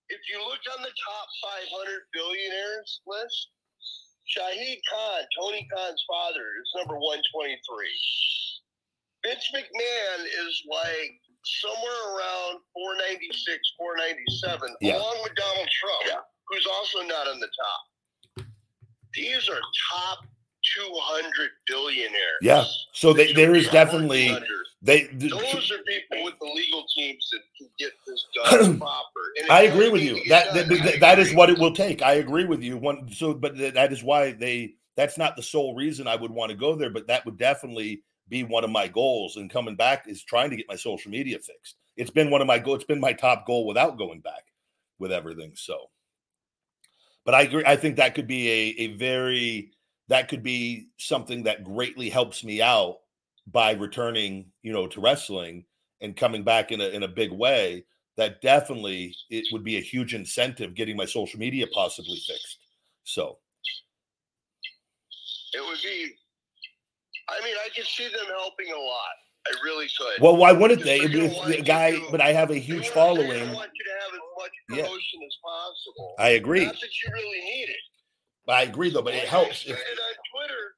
if 0.09 0.21
you 0.31 0.39
look 0.47 0.63
on 0.77 0.83
the 0.83 0.93
top 0.95 1.27
500 1.43 2.07
billionaires 2.13 3.01
list, 3.07 3.49
Shahid 4.27 4.79
Khan, 4.91 5.23
Tony 5.39 5.67
Khan's 5.71 6.03
father, 6.09 6.47
is 6.63 6.69
number 6.77 6.99
123. 6.99 7.59
Vince 9.25 9.51
McMahon 9.55 10.19
is 10.47 10.63
like 10.71 11.19
somewhere 11.45 12.03
around 12.15 12.59
496, 12.75 13.59
497, 13.79 14.77
Yeah. 14.81 14.97
along 14.99 15.19
with 15.23 15.35
Donald 15.35 15.69
Trump, 15.71 16.25
who's 16.49 16.67
also 16.67 17.03
not 17.07 17.27
on 17.29 17.39
the 17.41 17.49
top. 17.49 18.47
These 19.15 19.49
are 19.49 19.61
top 19.91 20.27
200 20.77 21.51
billionaires. 21.67 22.43
Yeah. 22.43 22.65
So 22.93 23.13
they, 23.13 23.33
there 23.33 23.55
is 23.55 23.69
definitely 23.69 24.29
under. 24.89 25.29
Those 25.29 25.71
are 25.73 25.79
people 25.87 26.25
with 26.25 26.35
the 26.41 26.47
legal 26.55 26.85
teams 26.95 27.29
that 27.33 27.41
can 27.59 27.69
get 27.79 27.93
this 28.07 28.27
done 28.35 28.79
proper. 28.79 29.21
I 29.51 29.63
agree 29.63 29.89
with 29.89 30.03
you. 30.03 30.23
That 30.29 30.55
done. 30.55 30.69
that, 30.69 30.83
that- 30.85 31.01
that 31.01 31.19
is 31.19 31.35
what 31.35 31.51
it 31.51 31.59
will 31.59 31.75
take. 31.75 32.03
I 32.03 32.15
agree 32.15 32.45
with 32.45 32.63
you. 32.63 32.77
One 32.77 33.09
so, 33.13 33.35
but 33.35 33.57
th- 33.57 33.75
that 33.75 33.93
is 33.93 34.03
why 34.03 34.33
they. 34.33 34.75
That's 34.97 35.19
not 35.19 35.37
the 35.37 35.43
sole 35.43 35.75
reason 35.75 36.09
I 36.09 36.17
would 36.17 36.31
want 36.31 36.51
to 36.51 36.57
go 36.57 36.75
there, 36.75 36.89
but 36.89 37.07
that 37.09 37.25
would 37.27 37.37
definitely 37.37 38.03
be 38.29 38.45
one 38.45 38.65
of 38.65 38.71
my 38.71 38.89
goals. 38.89 39.37
And 39.37 39.51
coming 39.51 39.77
back 39.77 40.09
is 40.09 40.23
trying 40.25 40.49
to 40.51 40.57
get 40.57 40.69
my 40.69 40.77
social 40.77 41.11
media 41.11 41.39
fixed. 41.39 41.77
It's 41.99 42.11
been 42.11 42.31
one 42.31 42.41
of 42.41 42.47
my 42.47 42.59
goals. 42.59 42.77
It's 42.77 42.85
been 42.87 43.01
my 43.01 43.13
top 43.13 43.47
goal 43.47 43.67
without 43.67 43.99
going 43.99 44.21
back 44.21 44.45
with 44.99 45.13
everything. 45.13 45.53
So, 45.55 45.91
but 47.25 47.35
I 47.35 47.43
agree. 47.43 47.65
I 47.67 47.77
think 47.77 47.97
that 47.97 48.15
could 48.15 48.27
be 48.27 48.49
a 48.49 48.75
a 48.85 48.87
very 48.97 49.73
that 50.09 50.29
could 50.29 50.43
be 50.43 50.89
something 50.99 51.43
that 51.43 51.65
greatly 51.65 52.09
helps 52.09 52.43
me 52.45 52.63
out 52.63 52.99
by 53.53 53.73
returning, 53.73 54.47
you 54.63 54.73
know, 54.73 54.87
to 54.89 55.01
wrestling 55.01 55.65
and 56.01 56.17
coming 56.17 56.43
back 56.45 56.73
in 56.73 56.81
a 56.81 56.89
in 56.89 57.03
a 57.05 57.09
big 57.09 57.33
way 57.33 57.85
that 58.17 58.41
definitely 58.41 59.15
it 59.31 59.45
would 59.53 59.63
be 59.65 59.77
a 59.77 59.81
huge 59.81 60.15
incentive 60.15 60.75
getting 60.75 60.97
my 60.97 61.05
social 61.05 61.39
media 61.39 61.67
possibly 61.73 62.17
fixed. 62.27 62.59
So 63.05 63.39
It 65.55 65.61
would 65.67 65.79
be. 65.83 66.13
I 67.29 67.45
mean, 67.45 67.55
I 67.65 67.69
could 67.75 67.85
see 67.87 68.05
them 68.09 68.27
helping 68.29 68.69
a 68.73 68.79
lot. 68.79 69.15
I 69.49 69.51
really 69.65 69.87
could. 69.97 70.21
well, 70.21 70.37
why 70.37 70.51
wouldn't 70.53 70.83
they? 70.83 70.99
If, 70.99 71.13
the 71.13 71.63
guy, 71.63 71.93
to- 71.93 72.09
but 72.11 72.21
I 72.21 72.33
have 72.33 72.51
a 72.51 72.57
huge 72.59 72.89
following. 72.89 73.53
want 73.53 73.71
you 73.75 73.85
to 73.85 73.93
have 74.01 74.13
as 74.13 74.21
much 74.39 74.51
Yeah. 74.71 74.85
promotion 74.87 75.21
as 75.25 75.37
possible. 75.45 76.15
I 76.19 76.31
agree. 76.31 76.65
Not 76.65 76.75
that 76.75 77.03
you 77.05 77.13
really 77.13 77.41
need 77.41 77.69
it. 77.69 77.77
I 78.49 78.63
agree 78.63 78.91
though, 78.91 79.03
but 79.03 79.15
it 79.15 79.29
helps. 79.29 79.67
I 79.69 79.73
If, 79.73 79.77
on 79.79 79.85
Twitter, 80.35 80.75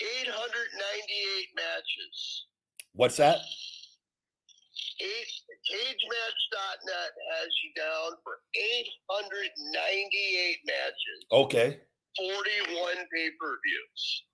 898 0.00 1.48
matches. 1.56 2.46
what's 2.94 3.16
that? 3.16 3.38
Eight, 5.00 5.26
CageMatch.net 5.70 7.12
has 7.34 7.48
you 7.64 7.70
down 7.74 8.12
for 8.22 8.38
898 8.54 10.58
matches. 10.66 11.26
Okay. 11.32 11.80
41 12.16 12.94
pay 13.12 13.30
per 13.40 13.58
views. 13.64 14.24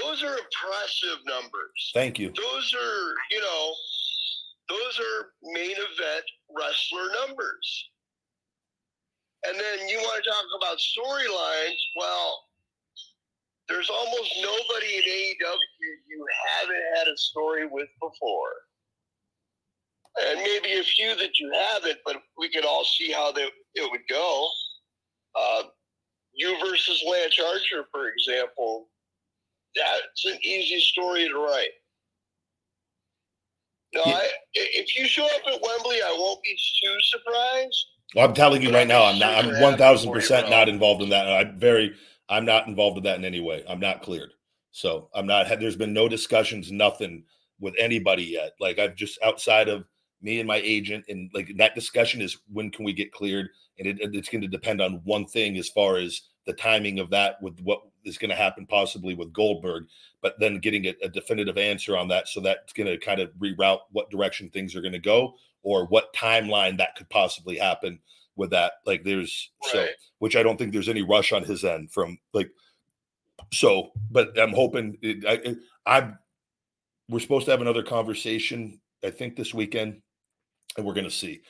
Those 0.00 0.22
are 0.22 0.38
impressive 0.38 1.18
numbers. 1.26 1.90
Thank 1.92 2.18
you. 2.18 2.32
Those 2.36 2.74
are, 2.74 3.14
you 3.30 3.40
know, 3.40 3.74
those 4.68 4.98
are 5.00 5.32
main 5.52 5.72
event 5.72 6.24
wrestler 6.56 7.08
numbers. 7.26 7.90
And 9.46 9.58
then 9.58 9.88
you 9.88 9.98
want 9.98 10.22
to 10.22 10.30
talk 10.30 10.44
about 10.56 10.78
storylines. 10.78 11.76
Well, 11.96 12.44
there's 13.70 13.88
almost 13.88 14.34
nobody 14.42 14.96
in 14.96 15.02
AEW 15.02 15.90
you 16.08 16.26
haven't 16.58 16.82
had 16.96 17.06
a 17.06 17.16
story 17.16 17.66
with 17.66 17.88
before. 18.00 18.52
And 20.26 20.40
maybe 20.40 20.78
a 20.78 20.82
few 20.82 21.14
that 21.16 21.38
you 21.38 21.52
haven't, 21.72 21.98
but 22.04 22.16
we 22.36 22.50
could 22.50 22.64
all 22.64 22.84
see 22.84 23.12
how 23.12 23.30
they, 23.30 23.48
it 23.74 23.90
would 23.90 24.00
go. 24.10 24.48
Uh, 25.38 25.62
you 26.34 26.58
versus 26.60 27.02
Lance 27.08 27.38
Archer, 27.38 27.86
for 27.92 28.08
example, 28.08 28.88
that's 29.76 30.24
an 30.26 30.38
easy 30.42 30.80
story 30.80 31.28
to 31.28 31.34
write. 31.34 31.70
No, 33.94 34.02
Yeah. 34.04 34.16
I, 34.16 34.28
if 34.54 34.96
you 34.96 35.06
show 35.06 35.24
up 35.24 35.42
at 35.46 35.60
Wembley, 35.62 35.96
I 36.02 36.14
won't 36.18 36.42
be 36.42 36.58
too 36.82 36.96
surprised. 37.02 37.86
Well, 38.14 38.26
I'm 38.26 38.34
telling 38.34 38.62
you 38.62 38.72
right 38.72 38.86
now, 38.88 39.04
I'm 39.04 39.18
not. 39.18 39.44
I'm 39.44 39.60
one 39.60 39.76
thousand 39.76 40.12
percent 40.12 40.50
not 40.50 40.68
involved 40.68 41.02
in 41.02 41.10
that. 41.10 41.28
I'm 41.28 41.58
very. 41.58 41.94
I'm 42.30 42.44
not 42.44 42.68
involved 42.68 42.94
with 42.94 43.04
that 43.04 43.18
in 43.18 43.24
any 43.24 43.40
way. 43.40 43.64
I'm 43.68 43.80
not 43.80 44.02
cleared. 44.02 44.30
So 44.70 45.08
I'm 45.14 45.26
not. 45.26 45.48
There's 45.60 45.76
been 45.76 45.92
no 45.92 46.08
discussions, 46.08 46.70
nothing 46.70 47.24
with 47.58 47.74
anybody 47.78 48.24
yet. 48.24 48.52
Like 48.60 48.78
I've 48.78 48.94
just 48.94 49.18
outside 49.22 49.68
of 49.68 49.84
me 50.22 50.38
and 50.38 50.46
my 50.46 50.58
agent, 50.58 51.04
and 51.08 51.30
like 51.34 51.52
that 51.56 51.74
discussion 51.74 52.20
is 52.20 52.38
when 52.52 52.70
can 52.70 52.84
we 52.84 52.92
get 52.92 53.12
cleared, 53.12 53.48
and 53.78 53.88
it, 53.88 53.98
it's 54.00 54.28
going 54.28 54.42
to 54.42 54.48
depend 54.48 54.80
on 54.80 55.00
one 55.04 55.26
thing 55.26 55.56
as 55.56 55.68
far 55.68 55.96
as 55.96 56.22
the 56.46 56.52
timing 56.52 56.98
of 57.00 57.10
that 57.10 57.36
with 57.42 57.58
what 57.60 57.80
is 58.04 58.16
going 58.16 58.30
to 58.30 58.36
happen 58.36 58.66
possibly 58.66 59.14
with 59.14 59.32
Goldberg, 59.32 59.86
but 60.22 60.38
then 60.38 60.58
getting 60.58 60.86
a, 60.86 60.94
a 61.02 61.08
definitive 61.08 61.58
answer 61.58 61.96
on 61.96 62.08
that. 62.08 62.28
So 62.28 62.40
that's 62.40 62.72
going 62.72 62.86
to 62.86 62.98
kind 62.98 63.20
of 63.20 63.30
reroute 63.38 63.80
what 63.90 64.10
direction 64.10 64.48
things 64.48 64.74
are 64.74 64.80
going 64.80 64.92
to 64.92 64.98
go 64.98 65.34
or 65.62 65.86
what 65.86 66.14
timeline 66.14 66.78
that 66.78 66.96
could 66.96 67.10
possibly 67.10 67.58
happen 67.58 67.98
with 68.36 68.50
that. 68.50 68.72
Like 68.86 69.04
there's 69.04 69.50
so, 69.62 69.86
which 70.18 70.36
I 70.36 70.42
don't 70.42 70.56
think 70.56 70.72
there's 70.72 70.88
any 70.88 71.02
rush 71.02 71.32
on 71.32 71.44
his 71.44 71.64
end 71.64 71.92
from 71.92 72.18
like, 72.32 72.50
so, 73.52 73.90
but 74.10 74.38
I'm 74.38 74.52
hoping 74.52 74.98
it, 75.02 75.24
I, 75.26 75.56
I'm, 75.86 76.18
we're 77.08 77.20
supposed 77.20 77.46
to 77.46 77.50
have 77.50 77.60
another 77.60 77.82
conversation, 77.82 78.80
I 79.04 79.10
think 79.10 79.36
this 79.36 79.52
weekend, 79.52 80.00
and 80.76 80.86
we're 80.86 80.94
going 80.94 81.04
to 81.04 81.10
see. 81.10 81.42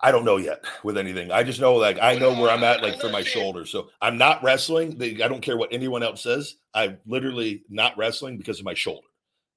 I 0.00 0.12
don't 0.12 0.24
know 0.24 0.36
yet 0.36 0.64
with 0.84 0.96
anything. 0.96 1.32
I 1.32 1.42
just 1.42 1.60
know 1.60 1.74
like 1.74 1.98
I 2.00 2.14
know 2.14 2.30
where 2.30 2.50
I'm 2.50 2.62
at 2.62 2.82
like 2.82 3.00
for 3.00 3.08
my 3.10 3.22
shoulder. 3.22 3.66
So 3.66 3.88
I'm 4.00 4.16
not 4.16 4.42
wrestling. 4.44 4.96
I 5.02 5.26
don't 5.26 5.40
care 5.40 5.56
what 5.56 5.72
anyone 5.72 6.04
else 6.04 6.22
says. 6.22 6.54
I'm 6.72 6.98
literally 7.04 7.64
not 7.68 7.98
wrestling 7.98 8.38
because 8.38 8.60
of 8.60 8.64
my 8.64 8.74
shoulder. 8.74 9.08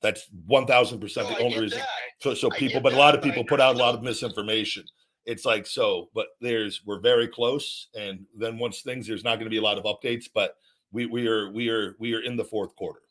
That's 0.01 0.27
one 0.47 0.65
thousand 0.65 0.99
percent 0.99 1.27
oh, 1.29 1.33
the 1.35 1.41
I 1.41 1.43
only 1.43 1.59
reason. 1.59 1.77
that. 1.77 1.87
So 2.21 2.33
so 2.33 2.49
people, 2.49 2.81
but 2.81 2.93
a 2.93 2.95
lot 2.95 3.13
of 3.13 3.21
that, 3.21 3.27
but 3.27 3.33
I 3.33 3.35
people 3.35 3.47
put 3.47 3.61
out 3.61 3.75
a 3.75 3.77
lot 3.77 3.93
of 3.93 4.01
misinformation. 4.01 4.83
It's 5.25 5.45
like 5.45 5.67
so, 5.67 6.09
but 6.15 6.27
there's 6.39 6.81
we're 6.85 6.99
very 6.99 7.27
close, 7.27 7.87
and 7.95 8.25
then 8.35 8.57
once 8.57 8.81
things 8.81 9.07
there's 9.07 9.23
not 9.23 9.35
going 9.35 9.45
to 9.45 9.51
be 9.51 9.57
a 9.57 9.61
lot 9.61 9.77
of 9.77 9.83
updates, 9.83 10.25
but 10.33 10.55
we 10.91 11.05
we 11.05 11.27
are 11.27 11.51
we 11.51 11.69
are 11.69 11.95
we 11.99 12.13
are 12.13 12.21
in 12.21 12.35
the 12.35 12.43
fourth 12.43 12.75
quarter. 12.75 13.01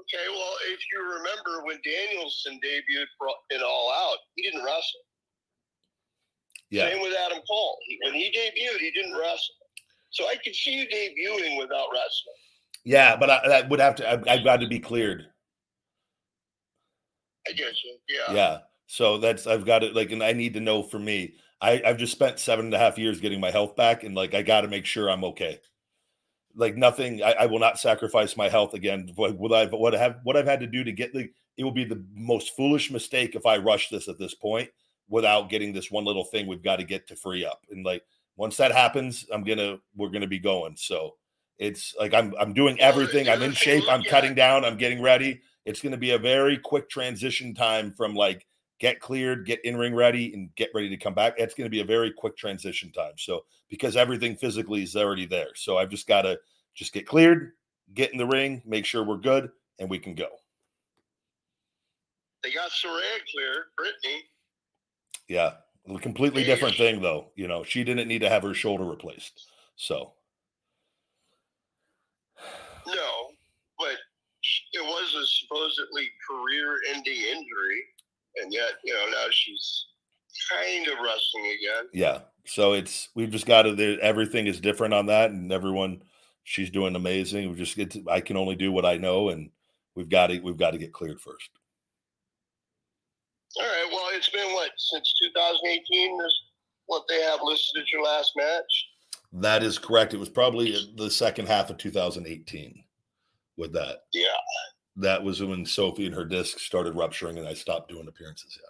Okay, 0.00 0.24
well, 0.30 0.54
if 0.68 0.80
you 0.92 1.02
remember 1.02 1.64
when 1.64 1.78
Danielson 1.84 2.54
debuted 2.54 3.06
for 3.18 3.28
in 3.50 3.62
All 3.62 3.92
Out, 3.92 4.18
he 4.36 4.42
didn't 4.42 4.64
wrestle. 4.64 5.00
Yeah, 6.70 6.90
Same 6.90 7.02
with 7.02 7.14
Adam. 7.24 7.38
He, 7.86 7.98
when 8.04 8.14
he 8.14 8.30
debuted, 8.30 8.78
he 8.78 8.90
didn't 8.92 9.12
wrestle. 9.12 9.54
So 10.10 10.26
I 10.28 10.36
could 10.42 10.54
see 10.54 10.72
you 10.72 10.86
debuting 10.86 11.58
without 11.58 11.86
wrestling. 11.92 12.36
yeah, 12.84 13.16
but 13.16 13.30
I, 13.30 13.48
that 13.48 13.68
would 13.68 13.80
have 13.80 13.94
to. 13.96 14.08
I, 14.08 14.32
I've 14.32 14.44
got 14.44 14.60
to 14.60 14.68
be 14.68 14.78
cleared. 14.78 15.26
I 17.48 17.52
guess 17.52 17.74
you. 17.84 17.96
Yeah. 18.08 18.34
Yeah. 18.34 18.58
So 18.92 19.16
that's 19.16 19.46
I've 19.46 19.64
got 19.64 19.82
it 19.82 19.96
like, 19.96 20.12
and 20.12 20.22
I 20.22 20.34
need 20.34 20.52
to 20.52 20.60
know 20.60 20.82
for 20.82 20.98
me. 20.98 21.32
I, 21.62 21.80
I've 21.82 21.96
just 21.96 22.12
spent 22.12 22.38
seven 22.38 22.66
and 22.66 22.74
a 22.74 22.78
half 22.78 22.98
years 22.98 23.22
getting 23.22 23.40
my 23.40 23.50
health 23.50 23.74
back, 23.74 24.04
and 24.04 24.14
like 24.14 24.34
I 24.34 24.42
got 24.42 24.60
to 24.60 24.68
make 24.68 24.84
sure 24.84 25.08
I'm 25.08 25.24
okay. 25.24 25.60
Like 26.54 26.76
nothing, 26.76 27.22
I, 27.22 27.32
I 27.32 27.46
will 27.46 27.58
not 27.58 27.78
sacrifice 27.78 28.36
my 28.36 28.50
health 28.50 28.74
again. 28.74 29.10
What, 29.14 29.38
what 29.38 29.50
I've 29.50 29.72
what 29.72 29.94
I 29.94 29.98
have 29.98 30.16
what 30.24 30.36
I've 30.36 30.46
had 30.46 30.60
to 30.60 30.66
do 30.66 30.84
to 30.84 30.92
get 30.92 31.14
the 31.14 31.30
it 31.56 31.64
will 31.64 31.72
be 31.72 31.86
the 31.86 32.04
most 32.12 32.54
foolish 32.54 32.90
mistake 32.90 33.34
if 33.34 33.46
I 33.46 33.56
rush 33.56 33.88
this 33.88 34.08
at 34.08 34.18
this 34.18 34.34
point 34.34 34.68
without 35.08 35.48
getting 35.48 35.72
this 35.72 35.90
one 35.90 36.04
little 36.04 36.24
thing 36.24 36.46
we've 36.46 36.62
got 36.62 36.76
to 36.76 36.84
get 36.84 37.08
to 37.08 37.16
free 37.16 37.46
up. 37.46 37.62
And 37.70 37.86
like 37.86 38.02
once 38.36 38.58
that 38.58 38.72
happens, 38.72 39.24
I'm 39.32 39.42
gonna 39.42 39.78
we're 39.96 40.10
gonna 40.10 40.26
be 40.26 40.38
going. 40.38 40.76
So 40.76 41.14
it's 41.56 41.94
like 41.98 42.12
I'm 42.12 42.34
I'm 42.38 42.52
doing 42.52 42.78
everything. 42.78 43.30
I'm 43.30 43.40
in 43.40 43.52
shape. 43.52 43.84
I'm 43.88 44.02
cutting 44.02 44.34
down. 44.34 44.66
I'm 44.66 44.76
getting 44.76 45.00
ready. 45.00 45.40
It's 45.64 45.80
going 45.80 45.92
to 45.92 45.98
be 45.98 46.10
a 46.10 46.18
very 46.18 46.58
quick 46.58 46.90
transition 46.90 47.54
time 47.54 47.94
from 47.96 48.14
like 48.14 48.46
get 48.82 48.98
cleared, 48.98 49.46
get 49.46 49.64
in 49.64 49.76
ring 49.76 49.94
ready, 49.94 50.34
and 50.34 50.52
get 50.56 50.68
ready 50.74 50.88
to 50.88 50.96
come 50.96 51.14
back. 51.14 51.34
It's 51.38 51.54
going 51.54 51.66
to 51.66 51.70
be 51.70 51.82
a 51.82 51.84
very 51.84 52.10
quick 52.10 52.36
transition 52.36 52.90
time. 52.90 53.12
So 53.16 53.44
because 53.70 53.96
everything 53.96 54.34
physically 54.34 54.82
is 54.82 54.96
already 54.96 55.24
there, 55.24 55.54
so 55.54 55.78
I've 55.78 55.88
just 55.88 56.08
got 56.08 56.22
to 56.22 56.36
just 56.74 56.92
get 56.92 57.06
cleared, 57.06 57.52
get 57.94 58.10
in 58.10 58.18
the 58.18 58.26
ring, 58.26 58.60
make 58.66 58.84
sure 58.84 59.04
we're 59.04 59.18
good, 59.18 59.52
and 59.78 59.88
we 59.88 60.00
can 60.00 60.16
go. 60.16 60.26
They 62.42 62.50
got 62.50 62.70
Saraya 62.70 63.20
clear, 63.32 63.66
Brittany. 63.76 64.24
Yeah, 65.28 65.52
a 65.88 65.98
completely 66.00 66.42
different 66.42 66.74
thing 66.74 67.00
though. 67.00 67.30
You 67.36 67.46
know, 67.46 67.62
she 67.62 67.84
didn't 67.84 68.08
need 68.08 68.22
to 68.22 68.28
have 68.28 68.42
her 68.42 68.52
shoulder 68.52 68.84
replaced. 68.84 69.48
So 69.76 70.14
No, 72.88 73.28
but 73.78 73.96
it 74.72 74.82
was 74.82 75.14
a 75.14 75.24
supposedly 75.24 76.10
career-ending 76.28 77.14
injury, 77.14 77.84
and 78.40 78.52
yet 78.52 78.72
you 78.84 78.94
know 78.94 79.06
now 79.10 79.26
she's 79.30 79.86
kind 80.50 80.86
of 80.88 80.94
wrestling 80.94 81.46
again. 81.46 81.88
yeah, 81.92 82.20
so 82.46 82.72
it's 82.72 83.08
we've 83.14 83.30
just 83.30 83.46
got 83.46 83.62
to. 83.62 83.98
Everything 84.00 84.46
is 84.46 84.60
different 84.60 84.94
on 84.94 85.06
that, 85.06 85.30
and 85.30 85.52
everyone. 85.52 86.02
She's 86.44 86.70
doing 86.70 86.96
amazing. 86.96 87.50
We 87.50 87.56
just 87.56 87.76
get. 87.76 87.92
To, 87.92 88.04
I 88.10 88.20
can 88.20 88.36
only 88.36 88.56
do 88.56 88.72
what 88.72 88.84
I 88.84 88.96
know, 88.96 89.28
and 89.28 89.50
we've 89.94 90.08
got 90.08 90.28
to. 90.28 90.40
We've 90.40 90.56
got 90.56 90.72
to 90.72 90.78
get 90.78 90.92
cleared 90.92 91.20
first. 91.20 91.50
All 93.56 93.62
right. 93.62 93.88
Well, 93.92 94.08
it's 94.14 94.30
been 94.30 94.52
what 94.54 94.70
since 94.76 95.12
2018 95.22 96.20
is 96.20 96.34
what 96.86 97.04
they 97.08 97.22
have 97.22 97.40
listed 97.42 97.82
as 97.82 97.92
your 97.92 98.02
last 98.02 98.32
match. 98.36 98.88
That 99.32 99.62
is 99.62 99.78
correct. 99.78 100.14
It 100.14 100.20
was 100.20 100.28
probably 100.28 100.76
the 100.96 101.10
second 101.10 101.46
half 101.46 101.70
of 101.70 101.78
2018 101.78 102.84
with 103.56 103.72
that. 103.72 103.98
Yeah. 104.12 104.26
That 104.96 105.22
was 105.22 105.42
when 105.42 105.64
Sophie 105.64 106.06
and 106.06 106.14
her 106.14 106.24
disc 106.24 106.58
started 106.58 106.94
rupturing 106.94 107.38
and 107.38 107.48
I 107.48 107.54
stopped 107.54 107.90
doing 107.90 108.08
appearances. 108.08 108.58
Yeah. 108.60 108.68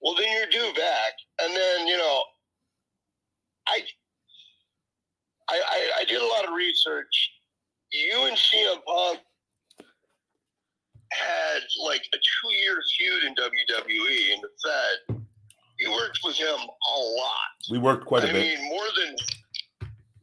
Well, 0.00 0.14
then 0.14 0.32
you're 0.32 0.46
due 0.46 0.72
back, 0.74 1.12
and 1.42 1.54
then 1.54 1.86
you 1.86 1.96
know, 1.96 2.22
I, 3.68 3.80
I, 5.50 5.90
I, 6.00 6.04
did 6.04 6.22
a 6.22 6.26
lot 6.26 6.46
of 6.46 6.54
research. 6.54 7.32
You 7.92 8.26
and 8.26 8.36
CM 8.36 8.76
Punk 8.86 9.18
had 11.12 11.60
like 11.84 12.02
a 12.14 12.16
two-year 12.16 12.80
feud 12.96 13.24
in 13.24 13.34
WWE 13.34 14.32
and 14.34 14.42
the 14.42 14.48
Fed. 14.64 15.24
You 15.78 15.92
worked 15.92 16.20
with 16.24 16.36
him 16.36 16.56
a 16.56 16.98
lot. 16.98 17.70
We 17.70 17.78
worked 17.78 18.06
quite 18.06 18.24
a 18.24 18.28
I 18.28 18.32
bit. 18.32 18.58
I 18.58 18.60
mean, 18.60 18.68
more 18.68 18.86
than 18.96 19.16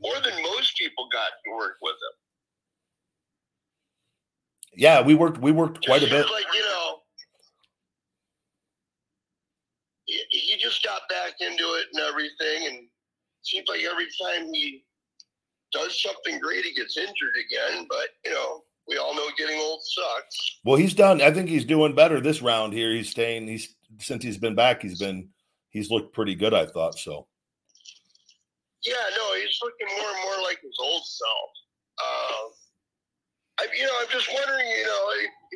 more 0.01 0.15
than 0.23 0.41
most 0.43 0.77
people 0.77 1.07
got 1.11 1.31
to 1.45 1.51
work 1.55 1.75
with 1.81 1.93
him. 1.93 2.22
Yeah, 4.75 5.01
we 5.01 5.15
worked 5.15 5.39
we 5.39 5.51
worked 5.51 5.85
quite 5.85 6.03
a 6.03 6.07
bit. 6.07 6.25
Like 6.29 6.45
you 6.53 6.61
know, 6.61 6.99
you, 10.07 10.19
you 10.31 10.57
just 10.57 10.83
got 10.83 11.01
back 11.09 11.33
into 11.39 11.63
it 11.63 11.87
and 11.93 12.01
everything, 12.01 12.67
and 12.67 12.87
seems 13.43 13.67
like 13.67 13.81
every 13.83 14.07
time 14.21 14.53
he 14.53 14.83
does 15.71 16.01
something 16.01 16.39
great, 16.39 16.65
he 16.65 16.73
gets 16.73 16.97
injured 16.97 17.35
again. 17.47 17.85
But 17.89 18.09
you 18.25 18.31
know, 18.31 18.63
we 18.87 18.97
all 18.97 19.15
know 19.15 19.27
getting 19.37 19.59
old 19.59 19.81
sucks. 19.83 20.59
Well, 20.63 20.77
he's 20.77 20.93
done. 20.93 21.21
I 21.21 21.31
think 21.31 21.49
he's 21.49 21.65
doing 21.65 21.95
better 21.95 22.19
this 22.19 22.41
round 22.41 22.73
here. 22.73 22.91
He's 22.91 23.09
staying. 23.09 23.47
He's 23.47 23.75
since 23.99 24.23
he's 24.23 24.37
been 24.37 24.55
back. 24.55 24.81
He's 24.81 24.99
been. 24.99 25.29
He's 25.69 25.89
looked 25.89 26.13
pretty 26.13 26.35
good. 26.35 26.53
I 26.53 26.67
thought 26.67 26.97
so. 26.99 27.27
Yeah, 28.85 28.93
no, 29.15 29.33
he's 29.35 29.59
looking 29.63 29.87
more 29.97 30.09
and 30.09 30.23
more 30.23 30.43
like 30.43 30.59
his 30.61 30.75
old 30.79 31.03
self. 31.05 31.49
Um, 32.03 32.51
I, 33.63 33.67
you 33.71 33.85
know, 33.87 33.95
I'm 34.01 34.11
just 34.11 34.27
wondering, 34.33 34.67
you 34.67 34.83
know, 34.83 35.03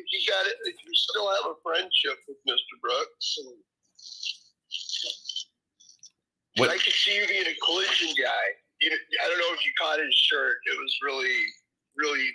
if, 0.00 0.06
you 0.08 0.20
got 0.28 0.46
it, 0.48 0.56
if 0.64 0.76
you 0.80 0.92
still 0.94 1.28
have 1.28 1.52
a 1.52 1.56
friendship 1.60 2.16
with 2.26 2.40
Mr. 2.48 2.74
Brooks. 2.80 3.36
And, 3.44 3.52
What- 6.56 6.70
I 6.70 6.78
could 6.78 6.92
see 6.92 7.16
you 7.20 7.26
being 7.28 7.46
a 7.46 7.54
collision 7.64 8.08
guy. 8.16 8.44
You 8.80 8.90
I 8.90 9.28
don't 9.28 9.38
know 9.38 9.52
if 9.54 9.64
you 9.66 9.72
caught 9.78 9.98
his 9.98 10.14
shirt. 10.14 10.56
It 10.66 10.78
was 10.78 10.96
really, 11.02 11.36
really, 11.96 12.30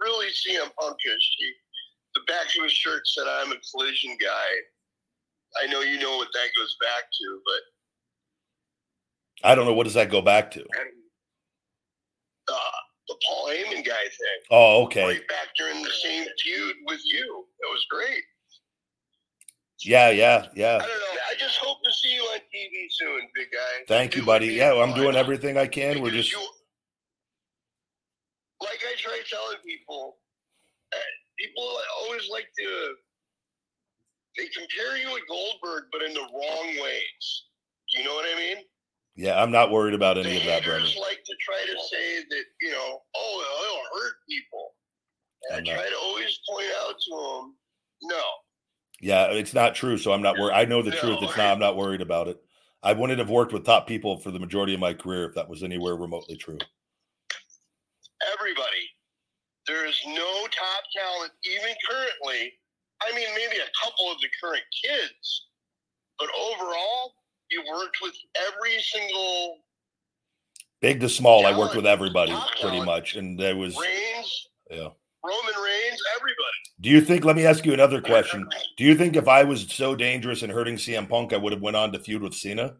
really 0.00 0.26
CM 0.28 0.70
Punkish. 0.80 1.26
He, 1.38 1.52
the 2.14 2.22
back 2.26 2.46
of 2.56 2.62
his 2.64 2.72
shirt 2.72 3.06
said, 3.06 3.26
"I'm 3.28 3.52
a 3.52 3.56
collision 3.70 4.16
guy." 4.20 4.48
I 5.62 5.66
know 5.66 5.80
you 5.82 5.98
know 5.98 6.16
what 6.16 6.28
that 6.32 6.48
goes 6.56 6.76
back 6.80 7.04
to, 7.20 7.40
but 7.44 7.62
I 9.50 9.54
don't 9.54 9.66
know 9.66 9.74
what 9.74 9.84
does 9.84 9.94
that 9.94 10.10
go 10.10 10.22
back 10.22 10.50
to. 10.52 10.64
uh, 12.48 12.70
the 13.08 13.16
Paul 13.26 13.48
Heyman 13.48 13.84
guy 13.84 14.02
thing. 14.02 14.40
Oh, 14.50 14.84
okay. 14.84 15.04
Right 15.06 15.28
back 15.28 15.48
during 15.58 15.82
the 15.82 15.90
same 16.02 16.26
feud 16.42 16.76
with 16.86 17.00
you. 17.04 17.44
It 17.60 17.70
was 17.70 17.84
great. 17.90 18.22
Yeah, 19.80 20.10
yeah, 20.10 20.46
yeah. 20.54 20.76
I 20.76 20.78
don't 20.78 20.88
know. 20.88 21.20
I 21.30 21.34
just 21.38 21.58
hope 21.58 21.78
to 21.84 21.92
see 21.92 22.14
you 22.14 22.22
on 22.22 22.38
TV 22.38 22.86
soon, 22.90 23.20
big 23.34 23.48
guy. 23.52 23.84
Thank 23.88 24.14
you, 24.14 24.22
would 24.22 24.26
buddy. 24.26 24.46
Yeah, 24.46 24.72
I'm 24.74 24.94
doing 24.94 25.16
everything 25.16 25.58
I 25.58 25.66
can. 25.66 26.00
We're 26.00 26.10
just 26.10 26.32
you- 26.32 26.48
like 28.62 28.80
I 28.82 28.94
try 28.96 29.20
telling 29.28 29.58
people, 29.66 30.16
uh, 30.94 30.96
people 31.38 31.76
always 32.00 32.28
like 32.30 32.46
to 32.58 32.94
they 34.36 34.46
compare 34.48 34.96
you 34.96 35.12
with 35.12 35.22
Goldberg, 35.28 35.84
but 35.92 36.02
in 36.02 36.12
the 36.14 36.20
wrong 36.20 36.76
ways. 36.82 37.44
Do 37.92 37.98
you 37.98 38.04
know 38.04 38.14
what 38.14 38.26
I 38.34 38.36
mean? 38.38 38.56
Yeah. 39.16 39.42
I'm 39.42 39.50
not 39.50 39.70
worried 39.70 39.94
about 39.94 40.18
any 40.18 40.30
the 40.30 40.36
of 40.38 40.44
that, 40.46 40.62
haters 40.62 40.96
like 41.00 41.22
to 41.24 41.34
try 41.40 41.60
to 41.66 41.78
say 41.90 42.20
that 42.30 42.44
you 42.60 42.70
know, 42.72 43.02
oh, 43.16 43.64
it'll 43.64 44.00
hurt 44.00 44.14
people. 44.28 44.74
And 45.50 45.56
I'm 45.58 45.62
I 45.62 45.76
not. 45.76 45.80
try 45.82 45.90
to 45.90 45.96
always 46.04 46.38
point 46.48 46.66
out 46.82 46.94
to 47.00 47.10
them, 47.10 47.54
no, 48.02 48.22
Yeah, 49.00 49.26
it's 49.26 49.54
not 49.54 49.74
true. 49.74 49.98
So 49.98 50.12
I'm 50.12 50.22
not 50.22 50.38
worried. 50.38 50.54
I 50.54 50.64
know 50.64 50.82
the 50.82 50.90
truth. 50.92 51.18
It's 51.22 51.36
not. 51.36 51.52
I'm 51.52 51.58
not 51.58 51.76
worried 51.76 52.00
about 52.00 52.28
it. 52.28 52.40
I 52.82 52.92
wouldn't 52.92 53.18
have 53.18 53.30
worked 53.30 53.52
with 53.52 53.64
top 53.64 53.86
people 53.86 54.18
for 54.18 54.30
the 54.30 54.38
majority 54.38 54.74
of 54.74 54.80
my 54.80 54.94
career 54.94 55.24
if 55.26 55.34
that 55.34 55.48
was 55.48 55.62
anywhere 55.62 55.96
remotely 55.96 56.36
true. 56.36 56.58
everybody. 58.38 58.88
There 59.66 59.86
is 59.86 59.98
no 60.06 60.46
top 60.50 60.84
talent, 60.94 61.32
even 61.44 61.74
currently. 61.88 62.52
I 63.02 63.14
mean, 63.14 63.28
maybe 63.34 63.56
a 63.56 63.70
couple 63.82 64.10
of 64.12 64.20
the 64.20 64.28
current 64.42 64.62
kids, 64.84 65.46
but 66.18 66.28
overall, 66.38 67.14
you 67.54 67.62
worked 67.72 67.96
with 68.02 68.14
every 68.48 68.80
single 68.82 69.58
Big 70.80 71.00
to 71.00 71.08
small, 71.08 71.46
I 71.46 71.56
worked 71.56 71.76
with 71.76 71.86
everybody 71.86 72.32
Top 72.32 72.48
pretty 72.50 72.62
talent. 72.76 72.84
much, 72.86 73.16
and 73.16 73.38
there 73.40 73.56
was 73.56 73.74
Reigns, 73.80 74.48
yeah. 74.70 74.88
Roman 75.24 75.54
Reigns, 75.64 76.00
everybody. 76.16 76.58
Do 76.82 76.90
you 76.90 77.00
think? 77.00 77.24
Let 77.24 77.36
me 77.36 77.46
ask 77.46 77.64
you 77.64 77.72
another 77.72 78.02
question. 78.02 78.46
Do 78.76 78.84
you 78.84 78.94
think 78.94 79.16
if 79.16 79.26
I 79.26 79.44
was 79.44 79.66
so 79.72 79.94
dangerous 79.96 80.42
and 80.42 80.52
hurting 80.52 80.76
CM 80.76 81.08
Punk, 81.08 81.32
I 81.32 81.38
would 81.38 81.54
have 81.54 81.62
went 81.62 81.76
on 81.76 81.90
to 81.92 81.98
feud 81.98 82.20
with 82.20 82.34
Cena? 82.34 82.74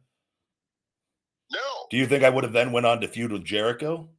No, 1.51 1.61
Do 1.91 1.97
you 1.97 2.07
think 2.07 2.25
I 2.25 2.29
would 2.31 2.45
have 2.45 2.53
then 2.53 2.73
went 2.73 2.85
on 2.85 3.01
to 3.01 3.09
feud 3.09 3.33
with 3.33 3.45
Jericho? 3.45 4.11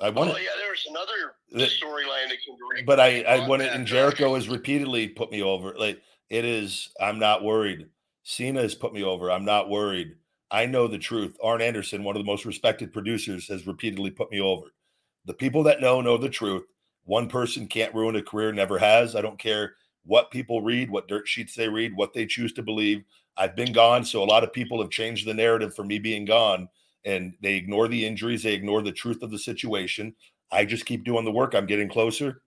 I 0.00 0.08
oh 0.08 0.12
wanted, 0.12 0.36
yeah, 0.42 0.48
there's 0.58 0.86
another 0.90 1.36
The- 1.52 1.66
storyline 1.66 2.28
that 2.30 2.38
can 2.44 2.84
but 2.84 2.98
I, 2.98 3.22
I 3.22 3.46
wanted, 3.46 3.66
that 3.68 3.76
and 3.76 3.86
Jericho 3.86 4.34
has 4.34 4.48
repeatedly 4.48 5.06
put 5.08 5.30
me 5.30 5.42
over. 5.42 5.74
Like 5.78 6.02
it 6.30 6.44
is, 6.44 6.88
I'm 7.00 7.20
not 7.20 7.44
worried. 7.44 7.86
Cena 8.24 8.62
has 8.62 8.74
put 8.74 8.92
me 8.92 9.04
over. 9.04 9.30
I'm 9.30 9.44
not 9.44 9.70
worried. 9.70 10.16
I 10.50 10.66
know 10.66 10.88
the 10.88 10.98
truth. 10.98 11.36
Arn 11.42 11.60
Anderson, 11.60 12.02
one 12.02 12.16
of 12.16 12.20
the 12.20 12.26
most 12.26 12.44
respected 12.44 12.92
producers, 12.92 13.46
has 13.48 13.66
repeatedly 13.66 14.10
put 14.10 14.30
me 14.30 14.40
over. 14.40 14.66
The 15.26 15.34
people 15.34 15.62
that 15.64 15.80
know 15.80 16.00
know 16.00 16.16
the 16.16 16.28
truth. 16.28 16.64
One 17.04 17.28
person 17.28 17.66
can't 17.66 17.94
ruin 17.94 18.16
a 18.16 18.22
career, 18.22 18.52
never 18.52 18.78
has. 18.78 19.14
I 19.14 19.20
don't 19.20 19.38
care 19.38 19.74
what 20.04 20.30
people 20.30 20.62
read, 20.62 20.90
what 20.90 21.08
dirt 21.08 21.28
sheets 21.28 21.54
they 21.54 21.68
read, 21.68 21.94
what 21.94 22.14
they 22.14 22.26
choose 22.26 22.52
to 22.54 22.62
believe. 22.62 23.04
I've 23.36 23.56
been 23.56 23.72
gone, 23.72 24.04
so 24.04 24.22
a 24.22 24.24
lot 24.24 24.44
of 24.44 24.52
people 24.52 24.80
have 24.80 24.90
changed 24.90 25.26
the 25.26 25.34
narrative 25.34 25.74
for 25.74 25.84
me 25.84 25.98
being 25.98 26.24
gone, 26.24 26.68
and 27.04 27.34
they 27.42 27.56
ignore 27.56 27.88
the 27.88 28.06
injuries, 28.06 28.42
they 28.42 28.54
ignore 28.54 28.80
the 28.80 28.92
truth 28.92 29.22
of 29.22 29.30
the 29.30 29.38
situation. 29.38 30.14
I 30.50 30.64
just 30.64 30.86
keep 30.86 31.04
doing 31.04 31.24
the 31.24 31.32
work. 31.32 31.54
I'm 31.54 31.66
getting 31.66 31.88
closer. 31.88 32.42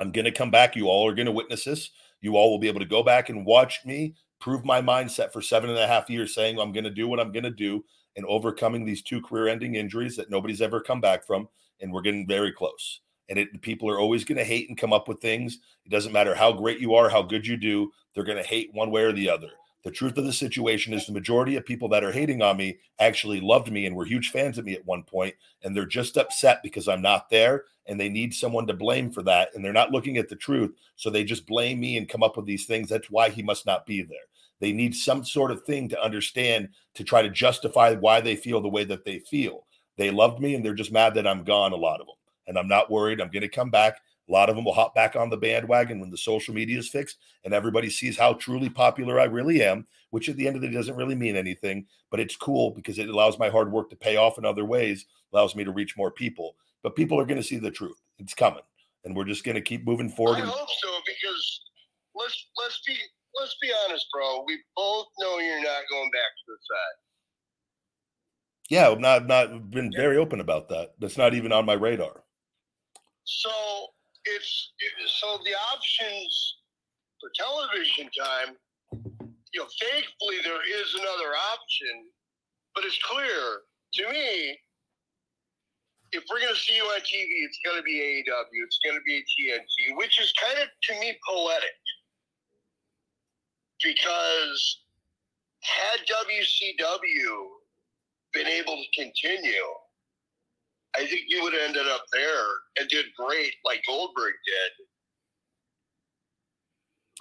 I'm 0.00 0.10
going 0.10 0.24
to 0.24 0.32
come 0.32 0.50
back. 0.50 0.74
You 0.74 0.88
all 0.88 1.08
are 1.08 1.14
going 1.14 1.26
to 1.26 1.32
witness 1.32 1.64
this. 1.64 1.90
You 2.22 2.36
all 2.36 2.50
will 2.50 2.58
be 2.58 2.68
able 2.68 2.80
to 2.80 2.86
go 2.86 3.02
back 3.02 3.28
and 3.28 3.44
watch 3.44 3.84
me 3.84 4.14
prove 4.42 4.64
my 4.64 4.82
mindset 4.82 5.32
for 5.32 5.40
seven 5.40 5.70
and 5.70 5.78
a 5.78 5.86
half 5.86 6.10
years, 6.10 6.34
saying 6.34 6.58
I'm 6.58 6.72
going 6.72 6.84
to 6.84 6.90
do 6.90 7.06
what 7.06 7.20
I'm 7.20 7.30
going 7.30 7.44
to 7.44 7.50
do 7.50 7.84
and 8.16 8.26
overcoming 8.26 8.84
these 8.84 9.00
two 9.00 9.22
career 9.22 9.46
ending 9.46 9.76
injuries 9.76 10.16
that 10.16 10.30
nobody's 10.30 10.60
ever 10.60 10.80
come 10.80 11.00
back 11.00 11.24
from. 11.24 11.48
And 11.80 11.92
we're 11.92 12.02
getting 12.02 12.26
very 12.26 12.50
close. 12.50 13.00
And 13.28 13.38
it, 13.38 13.62
people 13.62 13.88
are 13.88 14.00
always 14.00 14.24
going 14.24 14.38
to 14.38 14.44
hate 14.44 14.68
and 14.68 14.76
come 14.76 14.92
up 14.92 15.06
with 15.06 15.20
things. 15.20 15.60
It 15.86 15.90
doesn't 15.90 16.12
matter 16.12 16.34
how 16.34 16.52
great 16.52 16.80
you 16.80 16.94
are, 16.94 17.08
how 17.08 17.22
good 17.22 17.46
you 17.46 17.56
do, 17.56 17.92
they're 18.14 18.24
going 18.24 18.42
to 18.42 18.48
hate 18.48 18.70
one 18.74 18.90
way 18.90 19.02
or 19.02 19.12
the 19.12 19.30
other. 19.30 19.48
The 19.84 19.90
truth 19.90 20.16
of 20.16 20.24
the 20.24 20.32
situation 20.32 20.92
is 20.92 21.06
the 21.06 21.12
majority 21.12 21.56
of 21.56 21.64
people 21.64 21.88
that 21.88 22.04
are 22.04 22.12
hating 22.12 22.40
on 22.40 22.56
me 22.56 22.78
actually 23.00 23.40
loved 23.40 23.72
me 23.72 23.84
and 23.84 23.96
were 23.96 24.04
huge 24.04 24.30
fans 24.30 24.56
of 24.58 24.64
me 24.64 24.74
at 24.74 24.86
one 24.86 25.02
point, 25.02 25.34
and 25.62 25.76
they're 25.76 25.86
just 25.86 26.16
upset 26.16 26.62
because 26.62 26.86
I'm 26.86 27.02
not 27.02 27.30
there 27.30 27.64
and 27.86 27.98
they 27.98 28.08
need 28.08 28.32
someone 28.34 28.66
to 28.66 28.74
blame 28.74 29.10
for 29.10 29.22
that. 29.24 29.50
And 29.54 29.64
they're 29.64 29.72
not 29.72 29.90
looking 29.90 30.16
at 30.16 30.28
the 30.28 30.36
truth. 30.36 30.72
So 30.96 31.10
they 31.10 31.24
just 31.24 31.46
blame 31.46 31.80
me 31.80 31.96
and 31.96 32.08
come 32.08 32.22
up 32.22 32.36
with 32.36 32.46
these 32.46 32.66
things. 32.66 32.88
That's 32.88 33.10
why 33.10 33.28
he 33.30 33.42
must 33.42 33.66
not 33.66 33.86
be 33.86 34.02
there. 34.02 34.18
They 34.60 34.72
need 34.72 34.94
some 34.94 35.24
sort 35.24 35.50
of 35.50 35.64
thing 35.64 35.88
to 35.88 36.00
understand 36.00 36.68
to 36.94 37.02
try 37.02 37.22
to 37.22 37.30
justify 37.30 37.94
why 37.94 38.20
they 38.20 38.36
feel 38.36 38.60
the 38.60 38.68
way 38.68 38.84
that 38.84 39.04
they 39.04 39.18
feel. 39.18 39.66
They 39.96 40.10
loved 40.10 40.40
me 40.40 40.54
and 40.54 40.64
they're 40.64 40.74
just 40.74 40.92
mad 40.92 41.14
that 41.14 41.26
I'm 41.26 41.44
gone, 41.44 41.72
a 41.72 41.76
lot 41.76 42.00
of 42.00 42.06
them. 42.06 42.16
And 42.46 42.56
I'm 42.56 42.68
not 42.68 42.90
worried. 42.90 43.20
I'm 43.20 43.30
going 43.30 43.42
to 43.42 43.48
come 43.48 43.70
back. 43.70 43.96
A 44.28 44.32
lot 44.32 44.48
of 44.48 44.56
them 44.56 44.64
will 44.64 44.72
hop 44.74 44.94
back 44.94 45.16
on 45.16 45.30
the 45.30 45.36
bandwagon 45.36 45.98
when 46.00 46.10
the 46.10 46.16
social 46.16 46.54
media 46.54 46.78
is 46.78 46.88
fixed 46.88 47.18
and 47.44 47.52
everybody 47.52 47.90
sees 47.90 48.16
how 48.16 48.34
truly 48.34 48.68
popular 48.68 49.18
I 49.18 49.24
really 49.24 49.62
am, 49.62 49.86
which 50.10 50.28
at 50.28 50.36
the 50.36 50.46
end 50.46 50.56
of 50.56 50.62
the 50.62 50.68
day 50.68 50.74
doesn't 50.74 50.96
really 50.96 51.16
mean 51.16 51.36
anything, 51.36 51.86
but 52.10 52.20
it's 52.20 52.36
cool 52.36 52.70
because 52.70 52.98
it 52.98 53.08
allows 53.08 53.38
my 53.38 53.48
hard 53.48 53.72
work 53.72 53.90
to 53.90 53.96
pay 53.96 54.16
off 54.16 54.38
in 54.38 54.44
other 54.44 54.64
ways, 54.64 55.06
allows 55.32 55.56
me 55.56 55.64
to 55.64 55.72
reach 55.72 55.96
more 55.96 56.10
people. 56.10 56.54
But 56.82 56.96
people 56.96 57.18
are 57.20 57.26
going 57.26 57.40
to 57.40 57.46
see 57.46 57.58
the 57.58 57.70
truth. 57.70 58.00
It's 58.18 58.34
coming. 58.34 58.62
And 59.04 59.16
we're 59.16 59.24
just 59.24 59.44
going 59.44 59.56
to 59.56 59.60
keep 59.60 59.84
moving 59.84 60.08
forward. 60.08 60.36
I 60.36 60.40
and- 60.40 60.48
hope 60.48 60.68
so 60.80 60.90
because 61.04 61.60
let's 62.14 62.46
let's 62.58 62.80
be 62.86 62.94
let's 63.40 63.56
be 63.60 63.70
honest, 63.86 64.06
bro. 64.12 64.44
We 64.46 64.58
both 64.76 65.06
know 65.18 65.38
you're 65.40 65.62
not 65.62 65.82
going 65.90 66.10
back 66.10 66.32
to 66.36 66.44
the 66.46 66.56
side. 66.70 66.96
yeah, 68.68 68.88
I've 68.88 69.00
not 69.00 69.26
not 69.26 69.70
been 69.70 69.90
very 69.94 70.16
open 70.16 70.40
about 70.40 70.68
that. 70.68 70.94
That's 71.00 71.18
not 71.18 71.34
even 71.34 71.52
on 71.52 71.66
my 71.66 71.72
radar. 71.74 72.22
So 73.24 73.50
it's 74.24 74.72
so 75.20 75.38
the 75.44 75.54
options 75.74 76.56
for 77.20 77.30
television 77.34 78.10
time. 78.18 78.56
You 79.52 79.60
know, 79.60 79.68
thankfully 79.80 80.38
there 80.44 80.62
is 80.64 80.94
another 80.94 81.34
option, 81.52 82.08
but 82.74 82.84
it's 82.84 82.98
clear 83.04 83.62
to 83.94 84.10
me. 84.10 84.58
If 86.12 86.24
we're 86.28 86.40
going 86.40 86.52
to 86.52 86.60
see 86.60 86.76
you 86.76 86.82
on 86.82 87.00
TV, 87.00 87.24
it's 87.48 87.58
going 87.64 87.78
to 87.78 87.82
be 87.82 87.96
AEW. 87.96 88.64
It's 88.66 88.78
going 88.84 88.96
to 88.96 89.02
be 89.06 89.24
TNT, 89.32 89.96
which 89.96 90.20
is 90.20 90.32
kind 90.40 90.58
of 90.58 90.68
to 90.68 91.00
me 91.00 91.16
poetic 91.26 91.80
because 93.82 94.78
had 95.62 96.00
WCW 96.06 97.46
been 98.34 98.46
able 98.46 98.76
to 98.76 99.02
continue, 99.02 99.64
I 100.96 101.06
think 101.06 101.22
you 101.28 101.42
would 101.42 101.52
have 101.54 101.62
ended 101.62 101.86
up 101.88 102.04
there 102.12 102.44
and 102.78 102.88
did 102.88 103.06
great 103.16 103.54
like 103.64 103.82
Goldberg 103.86 104.34
did. 104.46 104.86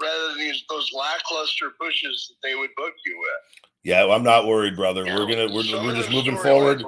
Rather 0.02 0.30
than 0.30 0.40
these 0.40 0.64
those 0.70 0.92
lackluster 0.94 1.72
pushes 1.80 2.30
that 2.30 2.48
they 2.48 2.56
would 2.56 2.72
book 2.76 2.94
you 3.06 3.18
with. 3.20 3.70
Yeah, 3.84 4.06
I'm 4.06 4.24
not 4.24 4.48
worried, 4.48 4.76
brother. 4.76 5.06
We're 5.06 5.28
gonna 5.28 5.54
we're, 5.54 5.64
Some 5.64 5.86
we're 5.86 5.96
just 5.96 6.12
moving 6.12 6.38
forward. 6.38 6.84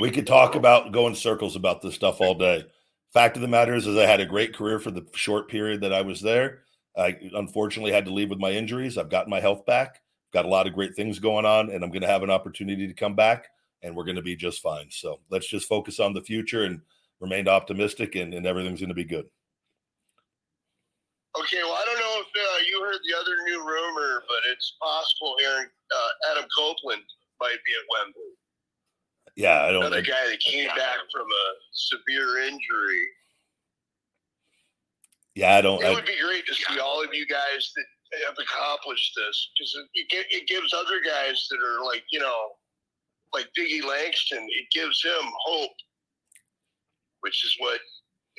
We 0.00 0.10
could 0.10 0.26
talk 0.26 0.54
about 0.54 0.92
go 0.92 1.06
in 1.06 1.14
circles 1.14 1.56
about 1.56 1.82
this 1.82 1.94
stuff 1.94 2.20
all 2.20 2.34
day. 2.34 2.66
Fact 3.12 3.36
of 3.36 3.42
the 3.42 3.48
matter 3.48 3.74
is, 3.74 3.86
is 3.86 3.96
I 3.96 4.06
had 4.06 4.20
a 4.20 4.26
great 4.26 4.54
career 4.54 4.80
for 4.80 4.90
the 4.90 5.06
short 5.14 5.48
period 5.48 5.82
that 5.82 5.92
I 5.92 6.02
was 6.02 6.20
there. 6.20 6.62
I 6.96 7.16
unfortunately 7.34 7.92
had 7.92 8.04
to 8.06 8.12
leave 8.12 8.30
with 8.30 8.40
my 8.40 8.50
injuries. 8.50 8.98
I've 8.98 9.08
gotten 9.08 9.30
my 9.30 9.40
health 9.40 9.64
back. 9.66 10.00
Got 10.32 10.46
a 10.46 10.48
lot 10.48 10.66
of 10.66 10.74
great 10.74 10.96
things 10.96 11.20
going 11.20 11.44
on, 11.44 11.70
and 11.70 11.84
I'm 11.84 11.90
going 11.90 12.02
to 12.02 12.08
have 12.08 12.24
an 12.24 12.30
opportunity 12.30 12.88
to 12.88 12.92
come 12.92 13.14
back, 13.14 13.46
and 13.84 13.94
we're 13.94 14.04
going 14.04 14.16
to 14.16 14.22
be 14.22 14.34
just 14.34 14.62
fine. 14.62 14.86
So 14.90 15.20
let's 15.30 15.46
just 15.46 15.68
focus 15.68 16.00
on 16.00 16.14
the 16.14 16.22
future 16.22 16.64
and 16.64 16.80
remain 17.20 17.46
optimistic, 17.46 18.16
and, 18.16 18.34
and 18.34 18.46
everything's 18.46 18.80
going 18.80 18.88
to 18.88 18.94
be 18.94 19.04
good. 19.04 19.26
Okay, 21.38 21.62
well, 21.62 21.74
I 21.74 21.84
don't 21.84 21.98
know 21.98 22.22
if 22.22 22.26
uh, 22.26 22.58
you 22.66 22.80
heard 22.82 23.00
the 23.06 23.16
other 23.18 23.36
new 23.44 23.60
rumor, 23.60 24.22
but 24.26 24.38
it's 24.50 24.76
possible 24.80 25.36
Aaron 25.44 25.68
uh, 25.94 26.30
Adam 26.32 26.48
Copeland 26.56 27.02
might 27.40 27.58
be 27.66 27.72
at 27.72 27.84
Wembley. 27.92 28.32
Yeah, 29.36 29.64
I 29.64 29.72
don't. 29.72 29.82
Another 29.82 30.02
guy 30.02 30.30
that 30.30 30.38
came 30.40 30.68
back 30.68 30.98
from 31.12 31.26
a 31.26 31.44
severe 31.72 32.38
injury. 32.46 33.04
Yeah, 35.34 35.56
I 35.56 35.60
don't. 35.60 35.82
It 35.82 35.88
I, 35.88 35.94
would 35.94 36.06
be 36.06 36.20
great 36.22 36.46
to 36.46 36.54
see 36.54 36.78
all 36.78 37.02
of 37.02 37.12
you 37.12 37.26
guys 37.26 37.72
that 37.74 37.84
have 38.28 38.36
accomplished 38.38 39.12
this 39.16 39.50
because 39.58 39.76
it, 39.94 40.06
it, 40.14 40.26
it 40.30 40.46
gives 40.46 40.72
other 40.72 41.02
guys 41.04 41.48
that 41.50 41.58
are 41.58 41.84
like, 41.84 42.04
you 42.12 42.20
know, 42.20 42.52
like 43.34 43.48
Biggie 43.58 43.84
Langston, 43.84 44.46
it 44.48 44.66
gives 44.72 45.02
him 45.02 45.12
hope, 45.44 45.70
which 47.20 47.44
is 47.44 47.54
what 47.58 47.80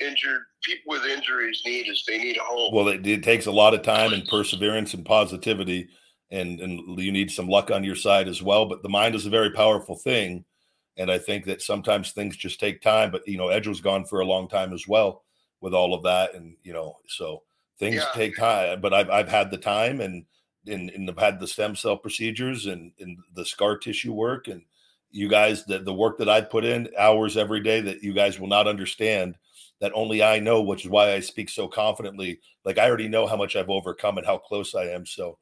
injured 0.00 0.42
people 0.62 0.92
with 0.92 1.04
injuries 1.04 1.62
need 1.64 1.88
is 1.88 2.04
they 2.06 2.18
need 2.18 2.36
hope. 2.36 2.74
Well, 2.74 2.88
it, 2.88 3.06
it 3.06 3.22
takes 3.22 3.46
a 3.46 3.52
lot 3.52 3.74
of 3.74 3.82
time 3.82 4.12
and 4.12 4.26
perseverance 4.26 4.94
and 4.94 5.04
positivity, 5.04 5.88
and 6.30 6.60
and 6.60 6.98
you 6.98 7.12
need 7.12 7.30
some 7.30 7.48
luck 7.48 7.70
on 7.70 7.84
your 7.84 7.96
side 7.96 8.28
as 8.28 8.42
well. 8.42 8.66
But 8.66 8.82
the 8.82 8.88
mind 8.88 9.14
is 9.14 9.26
a 9.26 9.30
very 9.30 9.50
powerful 9.50 9.96
thing, 9.96 10.44
and 10.96 11.10
I 11.10 11.18
think 11.18 11.44
that 11.46 11.62
sometimes 11.62 12.12
things 12.12 12.36
just 12.36 12.60
take 12.60 12.80
time. 12.82 13.10
But 13.10 13.26
you 13.26 13.36
know, 13.38 13.48
Edge 13.48 13.66
was 13.66 13.80
gone 13.80 14.04
for 14.04 14.20
a 14.20 14.26
long 14.26 14.48
time 14.48 14.72
as 14.72 14.86
well 14.88 15.24
with 15.60 15.74
all 15.74 15.94
of 15.94 16.02
that, 16.04 16.34
and 16.34 16.56
you 16.62 16.72
know, 16.72 16.96
so 17.08 17.42
things 17.78 17.96
Yeah. 17.96 18.10
take 18.14 18.36
time. 18.36 18.80
But 18.80 18.94
I've 18.94 19.10
I've 19.10 19.28
had 19.28 19.50
the 19.50 19.58
time 19.58 20.00
and 20.00 20.24
and, 20.66 20.90
and 20.90 21.08
I've 21.08 21.18
had 21.18 21.38
the 21.38 21.46
stem 21.46 21.76
cell 21.76 21.96
procedures 21.96 22.66
and 22.66 22.92
and 22.98 23.18
the 23.34 23.44
scar 23.44 23.78
tissue 23.78 24.12
work 24.12 24.48
and 24.48 24.62
you 25.10 25.28
guys 25.28 25.64
the 25.64 25.78
the 25.78 25.94
work 25.94 26.18
that 26.18 26.28
I 26.28 26.40
put 26.40 26.64
in 26.64 26.88
hours 26.98 27.36
every 27.36 27.60
day 27.60 27.80
that 27.80 28.02
you 28.02 28.12
guys 28.12 28.38
will 28.38 28.48
not 28.48 28.66
understand 28.66 29.36
that 29.80 29.92
only 29.94 30.22
I 30.22 30.38
know, 30.38 30.62
which 30.62 30.84
is 30.84 30.90
why 30.90 31.12
I 31.12 31.20
speak 31.20 31.50
so 31.50 31.68
confidently. 31.68 32.40
Like 32.64 32.78
I 32.78 32.88
already 32.88 33.08
know 33.08 33.26
how 33.26 33.36
much 33.36 33.56
I've 33.56 33.70
overcome 33.70 34.18
and 34.18 34.26
how 34.26 34.38
close 34.38 34.74
I 34.74 34.84
am. 34.84 35.04
So 35.06 35.38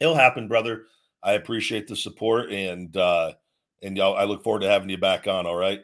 it'll 0.00 0.14
happen, 0.14 0.48
brother. 0.48 0.86
I 1.22 1.32
appreciate 1.32 1.88
the 1.88 1.96
support 1.96 2.50
and 2.52 2.96
uh 2.96 3.32
and 3.82 3.96
y'all 3.96 4.16
I 4.16 4.24
look 4.24 4.42
forward 4.42 4.60
to 4.60 4.68
having 4.68 4.90
you 4.90 4.98
back 4.98 5.26
on. 5.26 5.46
All 5.46 5.56
right. 5.56 5.80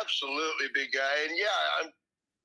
Absolutely, 0.00 0.66
big 0.74 0.88
guy. 0.92 1.28
And 1.28 1.36
yeah, 1.36 1.60
I'm 1.80 1.90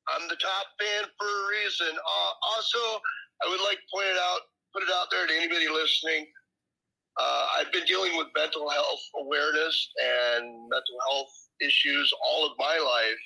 I'm 0.07 0.27
the 0.27 0.37
top 0.37 0.65
fan 0.79 1.09
for 1.17 1.27
a 1.27 1.47
reason. 1.49 1.95
Uh, 1.97 2.31
also, 2.55 3.01
I 3.43 3.49
would 3.49 3.61
like 3.61 3.77
to 3.77 3.89
point 3.93 4.07
it 4.07 4.17
out, 4.17 4.41
put 4.73 4.83
it 4.83 4.89
out 4.93 5.07
there 5.09 5.25
to 5.25 5.33
anybody 5.33 5.67
listening. 5.67 6.27
Uh, 7.19 7.45
I've 7.57 7.71
been 7.71 7.85
dealing 7.85 8.17
with 8.17 8.27
mental 8.35 8.69
health 8.69 8.99
awareness 9.21 9.89
and 10.03 10.45
mental 10.69 10.97
health 11.09 11.29
issues 11.61 12.11
all 12.27 12.45
of 12.45 12.51
my 12.57 12.77
life. 12.77 13.19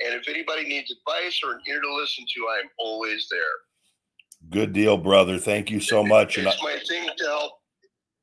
And 0.00 0.14
if 0.20 0.28
anybody 0.28 0.64
needs 0.64 0.90
advice 0.92 1.40
or 1.44 1.52
an 1.52 1.60
ear 1.68 1.80
to 1.80 1.94
listen 1.94 2.24
to, 2.34 2.40
I'm 2.58 2.68
always 2.78 3.26
there. 3.30 4.50
Good 4.50 4.72
deal, 4.72 4.96
brother. 4.96 5.38
Thank 5.38 5.70
you 5.70 5.80
so 5.80 6.02
much. 6.02 6.38
And 6.38 6.48
I, 6.48 6.50
It's 6.52 6.62
my 6.62 6.78
thing 6.88 7.08
to 7.16 7.24
help 7.24 7.52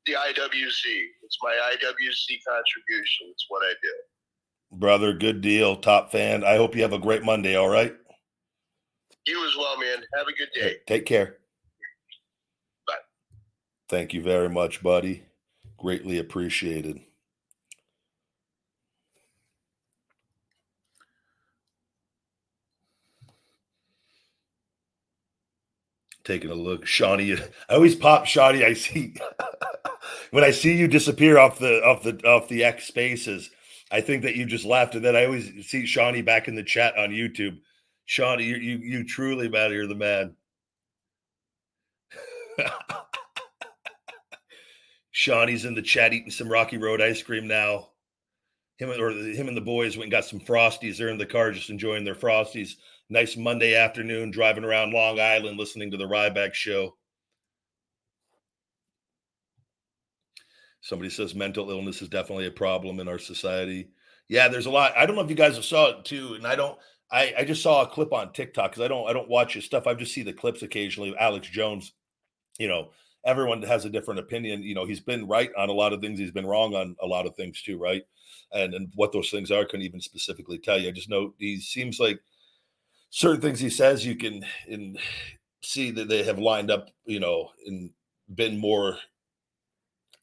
the 0.06 0.14
IWC. 0.14 0.84
It's 1.24 1.38
my 1.44 1.54
IWC 1.74 2.38
contribution. 2.48 3.28
It's 3.30 3.46
what 3.50 3.62
I 3.64 3.74
do. 3.84 4.78
brother, 4.80 5.14
good 5.14 5.42
deal. 5.42 5.76
Top 5.76 6.12
fan. 6.12 6.44
I 6.44 6.56
hope 6.58 6.76
you 6.76 6.82
have 6.82 6.94
a 6.94 7.00
great 7.00 7.24
Monday. 7.24 7.56
All 7.56 7.70
right. 7.70 7.94
You 9.28 9.46
as 9.46 9.56
well, 9.58 9.78
man. 9.80 9.98
Have 10.18 10.28
a 10.28 10.34
good 10.34 10.50
day. 10.56 10.78
Take 10.88 11.06
care. 11.06 11.38
Thank 13.90 14.14
you 14.14 14.22
very 14.22 14.50
much, 14.50 14.84
buddy. 14.84 15.24
Greatly 15.78 16.18
appreciated. 16.18 17.02
Taking 26.24 26.52
a 26.52 26.56
look, 26.56 26.86
Shawnee. 26.86 27.36
I 27.70 27.76
always 27.76 27.96
pop 27.96 28.28
Shawnee. 28.28 28.66
I 28.66 28.74
see 28.74 29.16
when 30.32 30.44
I 30.44 30.52
see 30.52 30.76
you 30.78 30.88
disappear 30.88 31.40
off 31.40 31.60
the 31.60 31.84
off 31.84 32.04
the 32.04 32.18
off 32.28 32.50
the 32.50 32.64
X 32.64 32.86
spaces. 32.88 33.50
I 33.92 34.02
think 34.02 34.24
that 34.24 34.36
you 34.36 34.46
just 34.46 34.66
left, 34.66 34.96
and 34.96 35.06
then 35.06 35.16
I 35.16 35.26
always 35.26 35.68
see 35.68 35.86
Shawnee 35.86 36.22
back 36.24 36.48
in 36.48 36.56
the 36.56 36.64
chat 36.64 36.98
on 36.98 37.10
YouTube. 37.12 37.60
Shawnee, 38.06 38.46
you 38.46 38.58
you, 38.58 38.78
you 38.80 39.06
truly 39.06 39.50
man, 39.50 39.72
you're 39.74 39.88
the 39.88 39.96
man. 39.96 40.36
Shawnee's 45.18 45.66
in 45.66 45.74
the 45.74 45.82
chat 45.82 46.14
eating 46.14 46.30
some 46.30 46.48
Rocky 46.48 46.78
Road 46.78 47.02
ice 47.02 47.24
cream 47.24 47.48
now. 47.48 47.90
Him 48.78 48.92
or 48.92 49.10
him 49.10 49.48
and 49.48 49.58
the 49.58 49.62
boys 49.62 49.98
went 49.98 50.06
and 50.06 50.12
got 50.12 50.26
some 50.26 50.40
frosties. 50.40 50.96
They're 50.96 51.10
in 51.10 51.18
the 51.18 51.26
car 51.26 51.52
just 51.52 51.72
enjoying 51.72 52.06
their 52.06 52.14
frosties. 52.14 52.74
Nice 53.10 53.36
Monday 53.36 53.74
afternoon, 53.74 54.30
driving 54.30 54.64
around 54.64 54.94
Long 54.94 55.20
Island, 55.20 55.58
listening 55.58 55.90
to 55.90 55.98
the 55.98 56.06
Ryback 56.06 56.54
show. 56.54 56.96
Somebody 60.82 61.10
says 61.10 61.34
mental 61.34 61.72
illness 61.72 62.04
is 62.04 62.10
definitely 62.10 62.46
a 62.46 62.52
problem 62.52 63.00
in 63.00 63.08
our 63.08 63.18
society. 63.18 63.90
Yeah, 64.28 64.50
there's 64.50 64.68
a 64.68 64.72
lot. 64.72 64.96
I 64.96 65.08
don't 65.08 65.16
know 65.16 65.24
if 65.24 65.32
you 65.32 65.36
guys 65.36 65.56
have 65.56 65.66
saw 65.66 65.98
it 65.98 66.06
too, 66.06 66.36
and 66.36 66.46
I 66.46 66.56
don't. 66.56 66.78
I, 67.12 67.34
I 67.40 67.44
just 67.44 67.64
saw 67.64 67.82
a 67.82 67.88
clip 67.88 68.14
on 68.14 68.34
TikTok 68.34 68.70
because 68.70 68.86
I 68.86 68.88
don't 68.88 69.10
I 69.10 69.14
don't 69.14 69.30
watch 69.30 69.56
his 69.56 69.66
stuff. 69.66 69.88
I 69.88 69.96
just 69.96 70.14
see 70.14 70.22
the 70.22 70.32
clips 70.32 70.62
occasionally 70.62 71.10
of 71.10 71.16
Alex 71.20 71.50
Jones. 71.50 71.94
You 72.60 72.68
know, 72.68 72.90
everyone 73.26 73.62
has 73.64 73.86
a 73.86 73.90
different 73.90 74.20
opinion. 74.20 74.64
You 74.64 74.76
know, 74.76 74.86
he's 74.86 75.00
been 75.00 75.28
right 75.28 75.52
on 75.58 75.70
a 75.70 75.74
lot 75.74 75.94
of 75.94 76.02
things. 76.02 76.20
He's 76.20 76.32
been 76.32 76.46
wrong 76.46 76.76
on 76.76 76.96
a 77.02 77.08
lot 77.08 77.26
of 77.26 77.36
things 77.36 77.62
too, 77.62 77.78
right? 77.78 78.04
And 78.52 78.74
and 78.74 78.92
what 78.96 79.12
those 79.12 79.30
things 79.30 79.52
are, 79.52 79.62
I 79.62 79.66
couldn't 79.66 79.86
even 79.86 80.02
specifically 80.02 80.58
tell 80.58 80.80
you. 80.80 80.90
I 80.90 80.92
just 80.92 81.10
know 81.10 81.34
he 81.38 81.60
seems 81.60 82.00
like 82.00 82.20
certain 83.10 83.42
things 83.42 83.60
he 83.60 83.70
says 83.70 84.06
you 84.06 84.16
can 84.16 84.46
in, 84.68 84.98
see 85.62 85.92
that 85.92 86.08
they 86.08 86.24
have 86.24 86.40
lined 86.40 86.72
up, 86.72 86.90
you 87.06 87.20
know, 87.20 87.50
and 87.66 87.90
been 88.34 88.58
more 88.58 88.98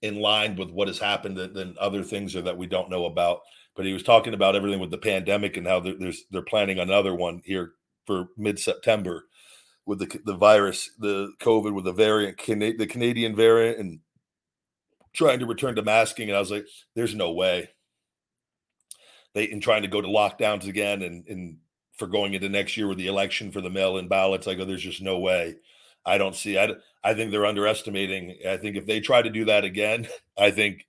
in 0.02 0.20
line 0.20 0.56
with 0.56 0.70
what 0.70 0.88
has 0.88 0.98
happened 0.98 1.36
than, 1.36 1.52
than 1.54 1.76
other 1.80 2.02
things 2.02 2.36
or 2.36 2.42
that 2.42 2.56
we 2.56 2.66
don't 2.66 2.90
know 2.90 3.06
about. 3.06 3.40
But 3.74 3.86
he 3.86 3.92
was 3.92 4.02
talking 4.02 4.34
about 4.34 4.54
everything 4.54 4.80
with 4.80 4.90
the 4.90 4.98
pandemic 4.98 5.56
and 5.56 5.66
how 5.66 5.80
there's 5.80 6.24
they're 6.30 6.42
planning 6.42 6.78
another 6.78 7.14
one 7.14 7.42
here 7.44 7.72
for 8.06 8.28
mid 8.36 8.58
September 8.58 9.24
with 9.86 9.98
the 9.98 10.20
the 10.24 10.36
virus, 10.36 10.90
the 10.98 11.32
COVID 11.40 11.74
with 11.74 11.84
the 11.84 11.92
variant, 11.92 12.38
the 12.38 12.86
Canadian 12.86 13.36
variant, 13.36 13.78
and 13.78 14.00
trying 15.12 15.38
to 15.40 15.46
return 15.46 15.76
to 15.76 15.82
masking. 15.82 16.28
And 16.28 16.36
I 16.36 16.40
was 16.40 16.50
like, 16.50 16.66
"There's 16.94 17.14
no 17.14 17.32
way." 17.32 17.70
They 19.34 19.44
in 19.44 19.60
trying 19.60 19.82
to 19.82 19.88
go 19.88 20.00
to 20.00 20.08
lockdowns 20.08 20.66
again, 20.66 21.02
and 21.02 21.26
and 21.28 21.58
for 21.92 22.06
going 22.06 22.34
into 22.34 22.48
next 22.48 22.76
year 22.76 22.88
with 22.88 22.98
the 22.98 23.06
election 23.08 23.52
for 23.52 23.60
the 23.60 23.70
mail-in 23.70 24.08
ballots, 24.08 24.46
I 24.48 24.54
go, 24.54 24.62
oh, 24.62 24.66
"There's 24.66 24.82
just 24.82 25.02
no 25.02 25.18
way." 25.18 25.56
I 26.06 26.18
don't 26.18 26.36
see. 26.36 26.58
I 26.58 26.70
I 27.02 27.14
think 27.14 27.30
they're 27.30 27.46
underestimating. 27.46 28.36
I 28.48 28.56
think 28.56 28.76
if 28.76 28.86
they 28.86 29.00
try 29.00 29.22
to 29.22 29.30
do 29.30 29.44
that 29.46 29.64
again, 29.64 30.08
I 30.38 30.50
think 30.50 30.86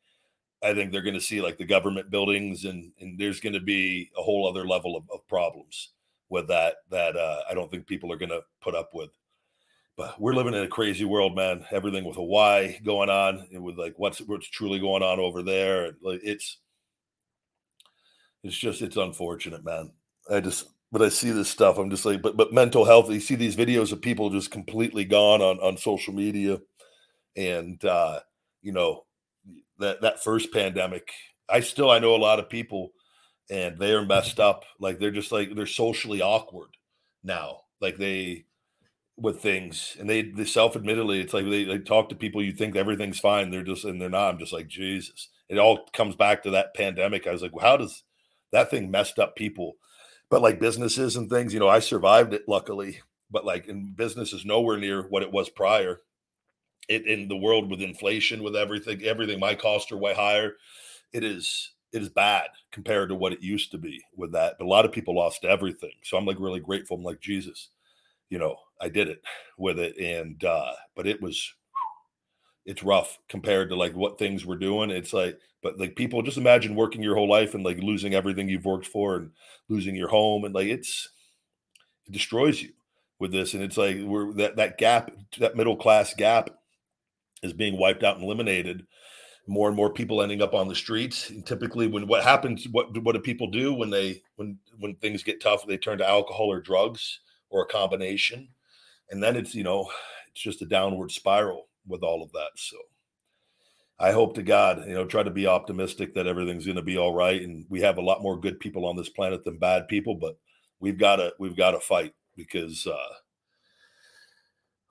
I 0.64 0.74
think 0.74 0.92
they're 0.92 1.02
going 1.02 1.16
to 1.16 1.22
see 1.22 1.42
like 1.42 1.58
the 1.58 1.66
government 1.66 2.12
buildings, 2.12 2.66
and 2.66 2.92
and 3.00 3.20
there's 3.20 3.40
going 3.42 3.54
to 3.54 3.62
be 3.62 4.12
a 4.18 4.22
whole 4.24 4.48
other 4.48 4.66
level 4.66 4.96
of, 4.96 5.04
of 5.14 5.28
problems 5.28 5.92
with 6.30 6.48
that 6.48 6.76
that 6.92 7.16
uh, 7.16 7.42
I 7.50 7.54
don't 7.54 7.70
think 7.70 7.88
people 7.88 8.12
are 8.12 8.18
going 8.18 8.30
to 8.30 8.42
put 8.62 8.76
up 8.76 8.90
with. 8.94 9.10
But 9.98 10.20
we're 10.20 10.34
living 10.34 10.54
in 10.54 10.64
a 10.64 10.68
crazy 10.68 11.06
world, 11.06 11.36
man. 11.36 11.66
Everything 11.72 12.04
with 12.04 12.18
Hawaii 12.18 12.80
going 12.84 13.10
on, 13.10 13.48
and 13.54 13.64
with 13.64 13.78
like 13.78 13.94
what's 13.98 14.20
what's 14.20 14.50
truly 14.50 14.80
going 14.80 15.04
on 15.04 15.20
over 15.20 15.42
there. 15.42 15.92
Like 16.02 16.20
It's 16.24 16.58
it's 18.44 18.58
just 18.58 18.82
it's 18.82 18.98
unfortunate, 18.98 19.64
man. 19.64 19.92
I 20.30 20.40
just 20.40 20.68
but 20.92 21.02
I 21.02 21.10
see 21.10 21.32
this 21.32 21.50
stuff. 21.50 21.78
I'm 21.78 21.90
just 21.90 22.06
like, 22.06 22.22
but 22.22 22.38
but 22.38 22.54
mental 22.54 22.86
health. 22.86 23.10
You 23.10 23.20
see 23.20 23.36
these 23.36 23.56
videos 23.56 23.92
of 23.92 24.02
people 24.02 24.30
just 24.30 24.52
completely 24.52 25.06
gone 25.06 25.42
on 25.42 25.60
on 25.60 25.78
social 25.78 26.14
media, 26.14 26.60
and 27.36 27.84
uh, 27.84 28.20
you 28.62 28.72
know 28.72 29.06
that 29.80 30.02
that 30.02 30.24
first 30.24 30.54
pandemic. 30.54 31.10
I 31.50 31.60
still 31.62 31.90
I 31.90 32.00
know 32.00 32.16
a 32.16 32.18
lot 32.18 32.40
of 32.40 32.50
people 32.50 32.92
and 33.50 33.78
they 33.80 33.94
are 33.94 34.06
messed 34.06 34.40
up. 34.42 34.64
Like 34.80 35.00
they're 35.00 35.12
just 35.12 35.32
like 35.32 35.56
they're 35.56 35.66
socially 35.66 36.22
awkward 36.22 36.78
now. 37.24 37.62
Like 37.82 37.98
they 37.98 38.46
with 39.18 39.40
things 39.42 39.96
and 40.00 40.10
they 40.10 40.22
they 40.24 40.44
self-admittedly 40.44 41.22
it's 41.22 41.34
like 41.34 41.46
they, 41.46 41.64
they 41.64 41.78
talk 41.78 42.10
to 42.10 42.16
people 42.16 42.44
you 42.44 42.52
think 42.52 42.76
everything's 42.76 43.20
fine 43.20 43.50
they're 43.50 43.64
just 43.64 43.86
and 43.86 44.02
they're 44.02 44.10
not 44.10 44.34
i'm 44.34 44.40
just 44.40 44.52
like 44.52 44.68
jesus 44.68 45.30
it 45.48 45.58
all 45.58 45.88
comes 45.94 46.16
back 46.16 46.44
to 46.44 46.50
that 46.50 46.74
pandemic 46.74 47.26
i 47.26 47.32
was 47.32 47.42
like 47.42 47.56
well, 47.56 47.66
how 47.66 47.78
does 47.78 48.04
that 48.52 48.70
thing 48.70 48.92
messed 48.92 49.18
up 49.18 49.36
people 49.36 49.76
but 50.30 50.42
like 50.42 50.60
businesses 50.60 51.16
and 51.16 51.30
things 51.30 51.54
you 51.54 51.60
know 51.62 51.70
i 51.70 51.80
survived 51.80 52.34
it 52.34 52.44
luckily 52.48 53.00
but 53.32 53.46
like 53.46 53.68
in 53.68 53.94
business 53.94 54.34
is 54.34 54.46
nowhere 54.46 54.78
near 54.78 55.04
what 55.04 55.24
it 55.24 55.32
was 55.32 55.50
prior 55.50 56.02
it 56.90 57.08
in 57.08 57.30
the 57.30 57.38
world 57.38 57.70
with 57.70 57.82
inflation 57.82 58.44
with 58.44 58.56
everything 58.56 59.02
everything 59.04 59.40
my 59.40 59.56
costs 59.56 59.94
are 59.94 59.98
way 59.98 60.14
higher 60.14 60.56
it 61.14 61.24
is 61.24 61.72
it 61.96 62.02
is 62.02 62.10
bad 62.10 62.48
compared 62.72 63.10
to 63.10 63.16
what 63.16 63.32
it 63.32 63.42
used 63.42 63.72
to 63.72 63.78
be 63.78 64.04
with 64.16 64.34
that. 64.34 64.56
But 64.60 64.66
a 64.66 64.68
lot 64.68 64.84
of 64.84 64.92
people 64.92 65.16
lost 65.16 65.46
everything. 65.46 65.94
So 66.04 66.18
I'm 66.18 66.26
like 66.26 66.40
really 66.40 66.60
grateful. 66.60 66.98
I'm 66.98 67.04
like, 67.04 67.22
Jesus, 67.22 67.70
you 68.30 68.38
know, 68.38 68.58
I 68.82 68.90
did 68.90 69.08
it 69.08 69.22
with 69.58 69.80
it. 69.80 69.98
And, 69.98 70.44
uh, 70.44 70.74
but 70.96 71.08
it 71.08 71.22
was, 71.22 71.54
it's 72.66 72.84
rough 72.84 73.18
compared 73.30 73.70
to 73.70 73.76
like 73.76 73.94
what 73.94 74.20
things 74.20 74.46
we're 74.46 74.58
doing. 74.58 74.90
It's 74.90 75.14
like, 75.14 75.40
but 75.64 75.80
like 75.80 75.96
people 75.96 76.22
just 76.22 76.38
imagine 76.38 76.76
working 76.76 77.02
your 77.02 77.16
whole 77.16 77.30
life 77.30 77.54
and 77.54 77.64
like 77.64 77.78
losing 77.78 78.14
everything 78.14 78.50
you've 78.50 78.66
worked 78.66 78.88
for 78.88 79.16
and 79.16 79.32
losing 79.70 79.96
your 79.96 80.10
home. 80.10 80.44
And 80.44 80.54
like, 80.54 80.68
it's, 80.68 81.08
it 82.08 82.12
destroys 82.12 82.62
you 82.62 82.74
with 83.20 83.32
this. 83.32 83.54
And 83.54 83.64
it's 83.64 83.78
like, 83.78 83.98
we're 84.02 84.34
that, 84.34 84.58
that 84.58 84.78
gap, 84.78 85.12
that 85.40 85.56
middle 85.56 85.78
class 85.78 86.14
gap 86.14 86.50
is 87.42 87.54
being 87.54 87.80
wiped 87.80 88.04
out 88.04 88.16
and 88.16 88.26
eliminated 88.26 88.86
more 89.48 89.68
and 89.68 89.78
more 89.78 89.92
people 89.92 90.22
ending 90.22 90.42
up 90.42 90.54
on 90.54 90.68
the 90.68 90.76
streets. 90.76 91.30
And 91.30 91.46
typically, 91.46 91.88
when 91.88 92.08
what 92.08 92.24
happens, 92.24 92.68
what 92.72 92.98
what 93.04 93.14
do 93.14 93.22
people 93.22 93.48
do 93.48 93.74
when 93.74 93.90
they 93.90 94.22
when 94.36 94.58
when 94.80 94.96
things 94.96 95.24
get 95.24 95.42
tough? 95.42 95.66
They 95.66 95.78
turn 95.78 95.98
to 96.00 96.10
alcohol 96.10 96.52
or 96.52 96.62
drugs 96.62 97.20
or 97.50 97.64
a 97.64 97.68
combination, 97.68 98.50
and 99.10 99.22
then 99.22 99.36
it's 99.36 99.54
you 99.56 99.64
know 99.64 99.90
it's 100.32 100.42
just 100.42 100.62
a 100.62 100.66
downward 100.66 101.12
spiral 101.12 101.68
with 101.88 102.04
all 102.04 102.24
of 102.24 102.32
that. 102.34 102.52
So. 102.56 102.78
I 103.98 104.12
hope 104.12 104.36
to 104.36 104.44
God, 104.44 104.84
you 104.86 104.94
know, 104.94 105.06
try 105.06 105.24
to 105.24 105.32
be 105.32 105.48
optimistic 105.48 106.14
that 106.16 106.28
everything's 106.28 106.66
going 106.66 106.76
to 106.76 106.82
be 106.82 106.98
all 106.98 107.14
right, 107.14 107.42
and 107.42 107.66
we 107.70 107.80
have 107.80 107.98
a 107.98 108.02
lot 108.02 108.22
more 108.22 108.38
good 108.38 108.60
people 108.60 108.86
on 108.86 108.98
this 108.98 109.08
planet 109.08 109.46
than 109.46 109.58
bad 109.58 109.88
people. 109.88 110.16
But 110.16 110.38
we've 110.82 110.98
got 110.98 111.16
to 111.16 111.34
we've 111.40 111.56
got 111.56 111.72
to 111.72 111.80
fight 111.80 112.14
because 112.36 112.86
uh, 112.86 113.14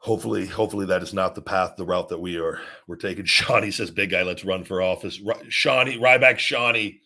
hopefully 0.05 0.47
hopefully 0.47 0.85
that 0.85 1.02
is 1.02 1.14
not 1.14 1.35
the 1.35 1.40
path 1.40 1.76
the 1.78 1.85
route 1.85 2.10
that 2.10 2.20
we 2.20 2.39
are 2.39 2.60
we're 2.86 2.97
taking. 2.97 3.24
Shawnee 3.24 3.70
says 3.70 3.90
big 3.90 4.10
guy 4.10 4.22
let's 4.22 4.44
run 4.44 4.64
for 4.64 4.82
office. 4.82 5.18
Shawnee 5.48 5.98
ryback 5.98 6.39
shawnee 6.39 7.01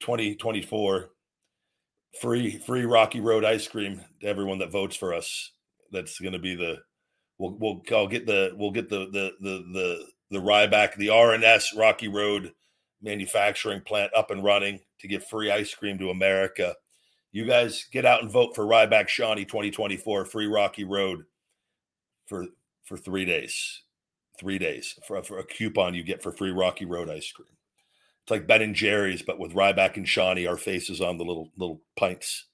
2024 0.00 1.10
free 2.20 2.58
free 2.58 2.84
rocky 2.84 3.20
road 3.20 3.44
ice 3.44 3.66
cream 3.68 4.00
to 4.20 4.26
everyone 4.26 4.58
that 4.58 4.72
votes 4.72 4.96
for 4.96 5.14
us. 5.14 5.52
That's 5.92 6.18
going 6.18 6.32
to 6.32 6.40
be 6.40 6.56
the 6.56 6.78
we'll 7.38 7.56
we'll 7.58 7.82
I'll 7.92 8.08
get 8.08 8.26
the 8.26 8.50
we'll 8.56 8.72
get 8.72 8.88
the 8.90 9.06
the 9.06 9.32
the 9.40 9.64
the 9.72 10.06
the 10.32 10.38
ryback 10.38 10.96
the 10.96 11.08
rns 11.08 11.76
rocky 11.76 12.08
road 12.08 12.52
manufacturing 13.02 13.82
plant 13.82 14.10
up 14.16 14.30
and 14.30 14.42
running 14.42 14.80
to 14.98 15.08
give 15.08 15.24
free 15.26 15.50
ice 15.50 15.72
cream 15.74 15.98
to 15.98 16.10
america. 16.10 16.74
You 17.30 17.46
guys 17.46 17.86
get 17.92 18.04
out 18.04 18.22
and 18.22 18.30
vote 18.30 18.56
for 18.56 18.66
ryback 18.66 19.06
shawnee 19.06 19.44
2024 19.44 20.24
free 20.24 20.46
rocky 20.46 20.84
road 20.84 21.24
for 22.32 22.46
for 22.82 22.96
three 22.96 23.26
days. 23.26 23.82
Three 24.40 24.58
days 24.58 24.98
for, 25.06 25.22
for 25.22 25.38
a 25.38 25.44
coupon 25.44 25.94
you 25.94 26.02
get 26.02 26.22
for 26.22 26.32
free 26.32 26.50
Rocky 26.50 26.86
Road 26.86 27.10
ice 27.10 27.30
cream. 27.30 27.46
It's 28.22 28.30
like 28.30 28.46
Ben 28.46 28.62
and 28.62 28.74
Jerry's, 28.74 29.20
but 29.20 29.38
with 29.38 29.52
Ryback 29.52 29.98
and 29.98 30.08
Shawnee, 30.08 30.46
our 30.46 30.56
faces 30.56 31.02
on 31.02 31.18
the 31.18 31.24
little 31.24 31.50
little 31.58 31.82
pints. 31.96 32.46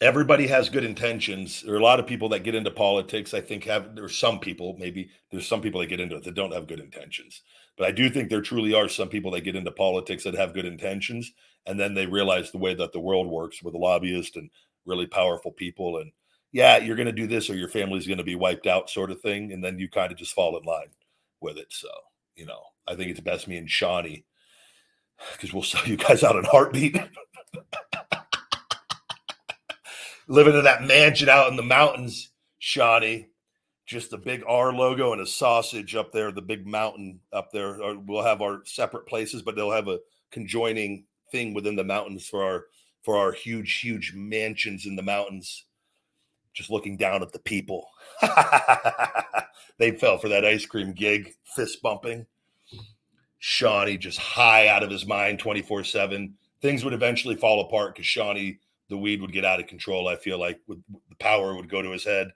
Everybody 0.00 0.46
has 0.46 0.68
good 0.68 0.84
intentions. 0.84 1.62
There 1.62 1.74
are 1.74 1.78
a 1.78 1.82
lot 1.82 2.00
of 2.00 2.06
people 2.06 2.28
that 2.30 2.44
get 2.44 2.54
into 2.54 2.70
politics. 2.70 3.34
I 3.34 3.40
think 3.40 3.64
have 3.64 3.94
there's 3.94 4.16
some 4.16 4.38
people, 4.38 4.76
maybe 4.78 5.10
there's 5.30 5.46
some 5.46 5.60
people 5.60 5.80
that 5.80 5.88
get 5.88 6.00
into 6.00 6.16
it 6.16 6.24
that 6.24 6.34
don't 6.34 6.52
have 6.54 6.66
good 6.66 6.80
intentions. 6.80 7.42
But 7.76 7.86
I 7.86 7.92
do 7.92 8.10
think 8.10 8.28
there 8.28 8.42
truly 8.42 8.74
are 8.74 8.88
some 8.88 9.08
people 9.08 9.30
that 9.32 9.42
get 9.42 9.56
into 9.56 9.70
politics 9.70 10.24
that 10.24 10.34
have 10.34 10.54
good 10.54 10.66
intentions, 10.66 11.32
and 11.66 11.78
then 11.78 11.94
they 11.94 12.06
realize 12.06 12.50
the 12.50 12.58
way 12.58 12.74
that 12.74 12.92
the 12.92 13.00
world 13.00 13.26
works 13.26 13.62
with 13.62 13.74
lobbyists 13.74 14.36
and 14.36 14.50
really 14.86 15.06
powerful 15.06 15.52
people. 15.52 15.98
And 15.98 16.12
yeah, 16.52 16.78
you're 16.78 16.96
going 16.96 17.06
to 17.06 17.12
do 17.12 17.26
this, 17.26 17.48
or 17.48 17.54
your 17.54 17.68
family's 17.68 18.06
going 18.06 18.18
to 18.18 18.24
be 18.24 18.34
wiped 18.34 18.66
out, 18.66 18.90
sort 18.90 19.10
of 19.10 19.20
thing. 19.20 19.52
And 19.52 19.62
then 19.62 19.78
you 19.78 19.88
kind 19.88 20.12
of 20.12 20.18
just 20.18 20.34
fall 20.34 20.58
in 20.58 20.64
line 20.64 20.90
with 21.40 21.56
it. 21.56 21.68
So 21.70 21.88
you 22.36 22.46
know, 22.46 22.60
I 22.88 22.94
think 22.96 23.10
it's 23.10 23.20
best 23.20 23.48
me 23.48 23.56
and 23.58 23.70
Shawnee 23.70 24.24
because 25.32 25.52
we'll 25.52 25.62
sell 25.62 25.86
you 25.86 25.96
guys 25.96 26.22
out 26.22 26.36
in 26.36 26.44
heartbeat. 26.44 26.96
Living 30.30 30.54
in 30.54 30.62
that 30.62 30.84
mansion 30.84 31.28
out 31.28 31.50
in 31.50 31.56
the 31.56 31.62
mountains, 31.62 32.30
Shawnee. 32.60 33.26
Just 33.84 34.12
a 34.12 34.16
big 34.16 34.44
R 34.46 34.72
logo 34.72 35.12
and 35.12 35.20
a 35.20 35.26
sausage 35.26 35.96
up 35.96 36.12
there, 36.12 36.30
the 36.30 36.40
big 36.40 36.68
mountain 36.68 37.18
up 37.32 37.50
there. 37.50 37.82
Uh, 37.82 37.96
we'll 38.06 38.22
have 38.22 38.40
our 38.40 38.60
separate 38.64 39.08
places, 39.08 39.42
but 39.42 39.56
they'll 39.56 39.72
have 39.72 39.88
a 39.88 39.98
conjoining 40.30 41.06
thing 41.32 41.52
within 41.52 41.74
the 41.74 41.82
mountains 41.82 42.28
for 42.28 42.44
our 42.44 42.66
for 43.02 43.16
our 43.16 43.32
huge, 43.32 43.80
huge 43.80 44.12
mansions 44.14 44.86
in 44.86 44.94
the 44.94 45.02
mountains. 45.02 45.64
Just 46.54 46.70
looking 46.70 46.96
down 46.96 47.22
at 47.22 47.32
the 47.32 47.40
people. 47.40 47.88
they 49.78 49.90
fell 49.90 50.18
for 50.18 50.28
that 50.28 50.44
ice 50.44 50.64
cream 50.64 50.92
gig, 50.92 51.34
fist 51.56 51.82
bumping. 51.82 52.24
Shawnee 53.40 53.98
just 53.98 54.18
high 54.18 54.68
out 54.68 54.84
of 54.84 54.90
his 54.90 55.06
mind 55.06 55.40
24 55.40 55.82
7. 55.82 56.34
Things 56.62 56.84
would 56.84 56.94
eventually 56.94 57.34
fall 57.34 57.62
apart 57.62 57.96
because 57.96 58.06
Shawnee, 58.06 58.60
the 58.90 58.98
weed 58.98 59.22
would 59.22 59.32
get 59.32 59.44
out 59.44 59.60
of 59.60 59.68
control. 59.68 60.08
I 60.08 60.16
feel 60.16 60.38
like 60.38 60.60
with, 60.66 60.82
the 61.08 61.14
power 61.16 61.54
would 61.54 61.70
go 61.70 61.80
to 61.80 61.92
his 61.92 62.04
head. 62.04 62.32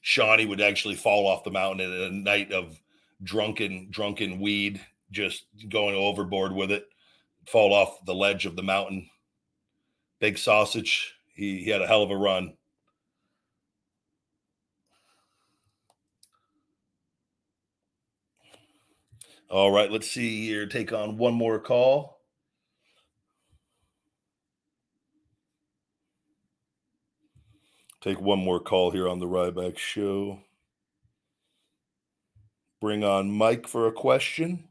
Shawnee 0.00 0.46
would 0.46 0.60
actually 0.60 0.96
fall 0.96 1.26
off 1.26 1.44
the 1.44 1.50
mountain 1.50 1.92
in 1.92 2.00
a 2.02 2.10
night 2.10 2.50
of 2.50 2.80
drunken, 3.22 3.88
drunken 3.90 4.40
weed, 4.40 4.80
just 5.12 5.46
going 5.68 5.94
overboard 5.94 6.52
with 6.52 6.70
it, 6.70 6.86
fall 7.46 7.72
off 7.72 8.04
the 8.04 8.14
ledge 8.14 8.46
of 8.46 8.56
the 8.56 8.62
mountain. 8.62 9.08
Big 10.18 10.38
sausage. 10.38 11.14
He, 11.34 11.62
he 11.64 11.70
had 11.70 11.82
a 11.82 11.86
hell 11.86 12.02
of 12.02 12.10
a 12.10 12.16
run. 12.16 12.54
All 19.50 19.70
right, 19.70 19.90
let's 19.90 20.10
see 20.10 20.46
here. 20.46 20.66
Take 20.66 20.92
on 20.92 21.16
one 21.16 21.34
more 21.34 21.58
call. 21.58 22.13
Take 28.04 28.20
one 28.20 28.38
more 28.38 28.60
call 28.60 28.90
here 28.90 29.08
on 29.08 29.18
the 29.18 29.26
Ryback 29.26 29.78
Show. 29.78 30.38
Bring 32.78 33.02
on 33.02 33.30
Mike 33.30 33.66
for 33.66 33.86
a 33.86 33.92
question. 33.92 34.64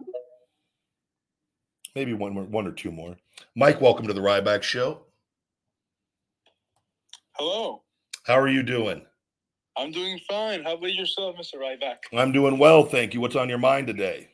Maybe 1.95 2.13
one 2.13 2.35
more, 2.35 2.43
one 2.43 2.67
or 2.67 2.71
two 2.71 2.91
more. 2.91 3.17
Mike, 3.55 3.81
welcome 3.81 4.05
to 4.05 4.13
the 4.13 4.21
Ryback 4.21 4.61
Show. 4.61 5.01
Hello. 7.31 7.81
How 8.27 8.39
are 8.39 8.47
you 8.47 8.61
doing? 8.61 9.03
I'm 9.75 9.91
doing 9.91 10.19
fine. 10.29 10.63
How 10.63 10.75
about 10.75 10.93
yourself, 10.93 11.35
Mr. 11.35 11.55
Ryback? 11.55 12.15
I'm 12.15 12.33
doing 12.33 12.59
well, 12.59 12.83
thank 12.83 13.15
you. 13.15 13.19
What's 13.21 13.35
on 13.35 13.49
your 13.49 13.57
mind 13.57 13.87
today? 13.87 14.29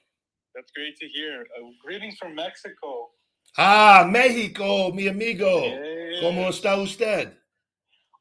That's 0.54 0.74
great 0.76 0.98
to 0.98 1.08
hear. 1.08 1.48
Uh, 1.58 1.70
greetings 1.82 2.18
from 2.18 2.36
Mexico. 2.36 3.12
Ah, 3.58 4.06
Mexico, 4.12 4.92
mi 4.92 5.08
amigo. 5.08 5.64
Yeah. 5.64 6.22
¿Cómo 6.22 6.50
está 6.50 6.78
usted? 6.78 7.39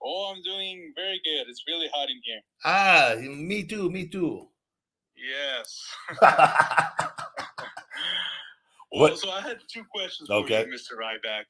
Oh, 0.02 0.32
I'm 0.34 0.42
doing 0.42 0.92
very 0.96 1.20
good. 1.24 1.48
It's 1.48 1.62
really 1.66 1.88
hot 1.92 2.08
in 2.08 2.20
here. 2.24 2.40
Ah, 2.64 3.14
me 3.20 3.64
too, 3.64 3.90
me 3.90 4.08
too. 4.08 4.48
Yes. 5.16 5.84
What- 8.90 9.18
so 9.18 9.30
I 9.30 9.40
had 9.42 9.58
two 9.72 9.84
questions 9.84 10.28
for 10.28 10.36
Okay. 10.36 10.60
you, 10.66 10.72
Mr. 10.74 10.96
Ryback. 10.98 11.44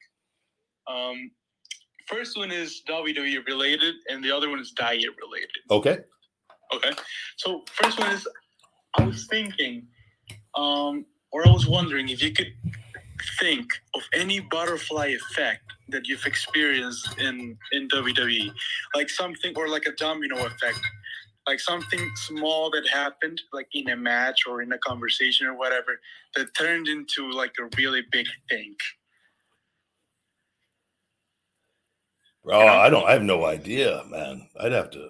Um, 0.93 1.31
first 2.07 2.37
one 2.37 2.51
is 2.51 2.81
WWE 2.87 3.45
related, 3.47 3.95
and 4.09 4.21
the 4.23 4.31
other 4.35 4.49
one 4.49 4.59
is 4.59 4.71
diet 4.71 5.15
related. 5.21 5.49
okay. 5.71 5.99
Okay. 6.73 6.91
So 7.37 7.63
first 7.71 7.97
one 7.97 8.11
is 8.11 8.27
I 8.97 9.03
was 9.05 9.25
thinking, 9.27 9.87
um, 10.55 11.05
or 11.31 11.47
I 11.47 11.51
was 11.51 11.65
wondering 11.67 12.09
if 12.09 12.21
you 12.21 12.31
could 12.33 12.53
think 13.39 13.67
of 13.95 14.01
any 14.13 14.39
butterfly 14.39 15.07
effect 15.07 15.63
that 15.89 16.07
you've 16.07 16.25
experienced 16.25 17.19
in 17.19 17.57
in 17.71 17.87
WWE, 17.89 18.51
like 18.95 19.09
something 19.09 19.53
or 19.55 19.67
like 19.67 19.85
a 19.85 19.91
domino 19.93 20.45
effect, 20.45 20.79
like 21.47 21.59
something 21.59 21.99
small 22.15 22.69
that 22.71 22.87
happened, 22.87 23.41
like 23.53 23.67
in 23.73 23.89
a 23.89 23.97
match 23.97 24.41
or 24.47 24.61
in 24.61 24.71
a 24.71 24.77
conversation 24.79 25.47
or 25.47 25.57
whatever, 25.57 25.99
that 26.35 26.53
turned 26.55 26.87
into 26.87 27.31
like 27.31 27.53
a 27.59 27.69
really 27.77 28.03
big 28.11 28.27
thing. 28.49 28.75
Oh, 32.45 32.67
I 32.67 32.89
don't. 32.89 33.05
I 33.05 33.13
have 33.13 33.23
no 33.23 33.45
idea, 33.45 34.03
man. 34.09 34.47
I'd 34.59 34.71
have 34.71 34.89
to 34.91 35.09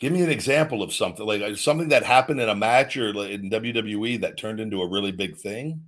give 0.00 0.12
me 0.12 0.22
an 0.22 0.30
example 0.30 0.82
of 0.82 0.92
something 0.92 1.26
like 1.26 1.42
uh, 1.42 1.54
something 1.54 1.88
that 1.88 2.04
happened 2.04 2.40
in 2.40 2.48
a 2.48 2.54
match 2.54 2.96
or 2.96 3.08
in 3.08 3.50
WWE 3.50 4.20
that 4.20 4.36
turned 4.36 4.60
into 4.60 4.82
a 4.82 4.88
really 4.88 5.12
big 5.12 5.36
thing. 5.36 5.82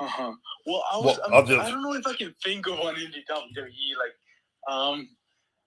Uh-huh. 0.00 0.32
Well, 0.66 0.84
I 0.92 0.96
was. 0.98 1.18
Well, 1.18 1.34
I'm- 1.34 1.46
just- 1.46 1.60
I 1.66 1.70
don't 1.70 1.82
know 1.82 1.94
if 1.94 2.06
I 2.06 2.14
can 2.14 2.34
think 2.42 2.66
of 2.66 2.78
one 2.78 2.96
in 2.96 3.10
the 3.10 3.22
WWE. 3.28 3.96
Like, 3.98 4.72
um, 4.74 5.08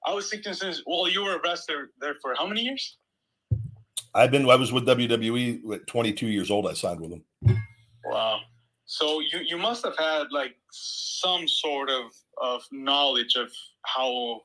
I 0.06 0.14
was 0.14 0.30
thinking 0.30 0.54
since 0.54 0.82
well, 0.86 1.10
you 1.10 1.24
were 1.24 1.36
a 1.36 1.42
wrestler 1.42 1.92
there 2.00 2.16
for 2.22 2.34
how 2.36 2.46
many 2.48 2.62
years? 2.62 2.98
I've 4.14 4.32
been. 4.32 4.50
I 4.50 4.56
was 4.56 4.72
with 4.74 4.86
WWE 4.86 5.74
at 5.74 5.88
22 5.88 6.28
years 6.28 6.52
old. 6.52 6.68
I 6.68 6.74
signed 6.74 7.00
with 7.02 7.12
them. 7.12 7.58
Wow. 8.06 8.42
So 8.86 9.20
you 9.22 9.40
you 9.40 9.58
must 9.58 9.86
have 9.86 9.98
had 9.98 10.32
like 10.32 10.56
some 10.72 11.48
sort 11.48 11.90
of 11.90 12.12
of 12.42 12.64
knowledge 12.72 13.36
of 13.36 13.50
how 13.86 14.42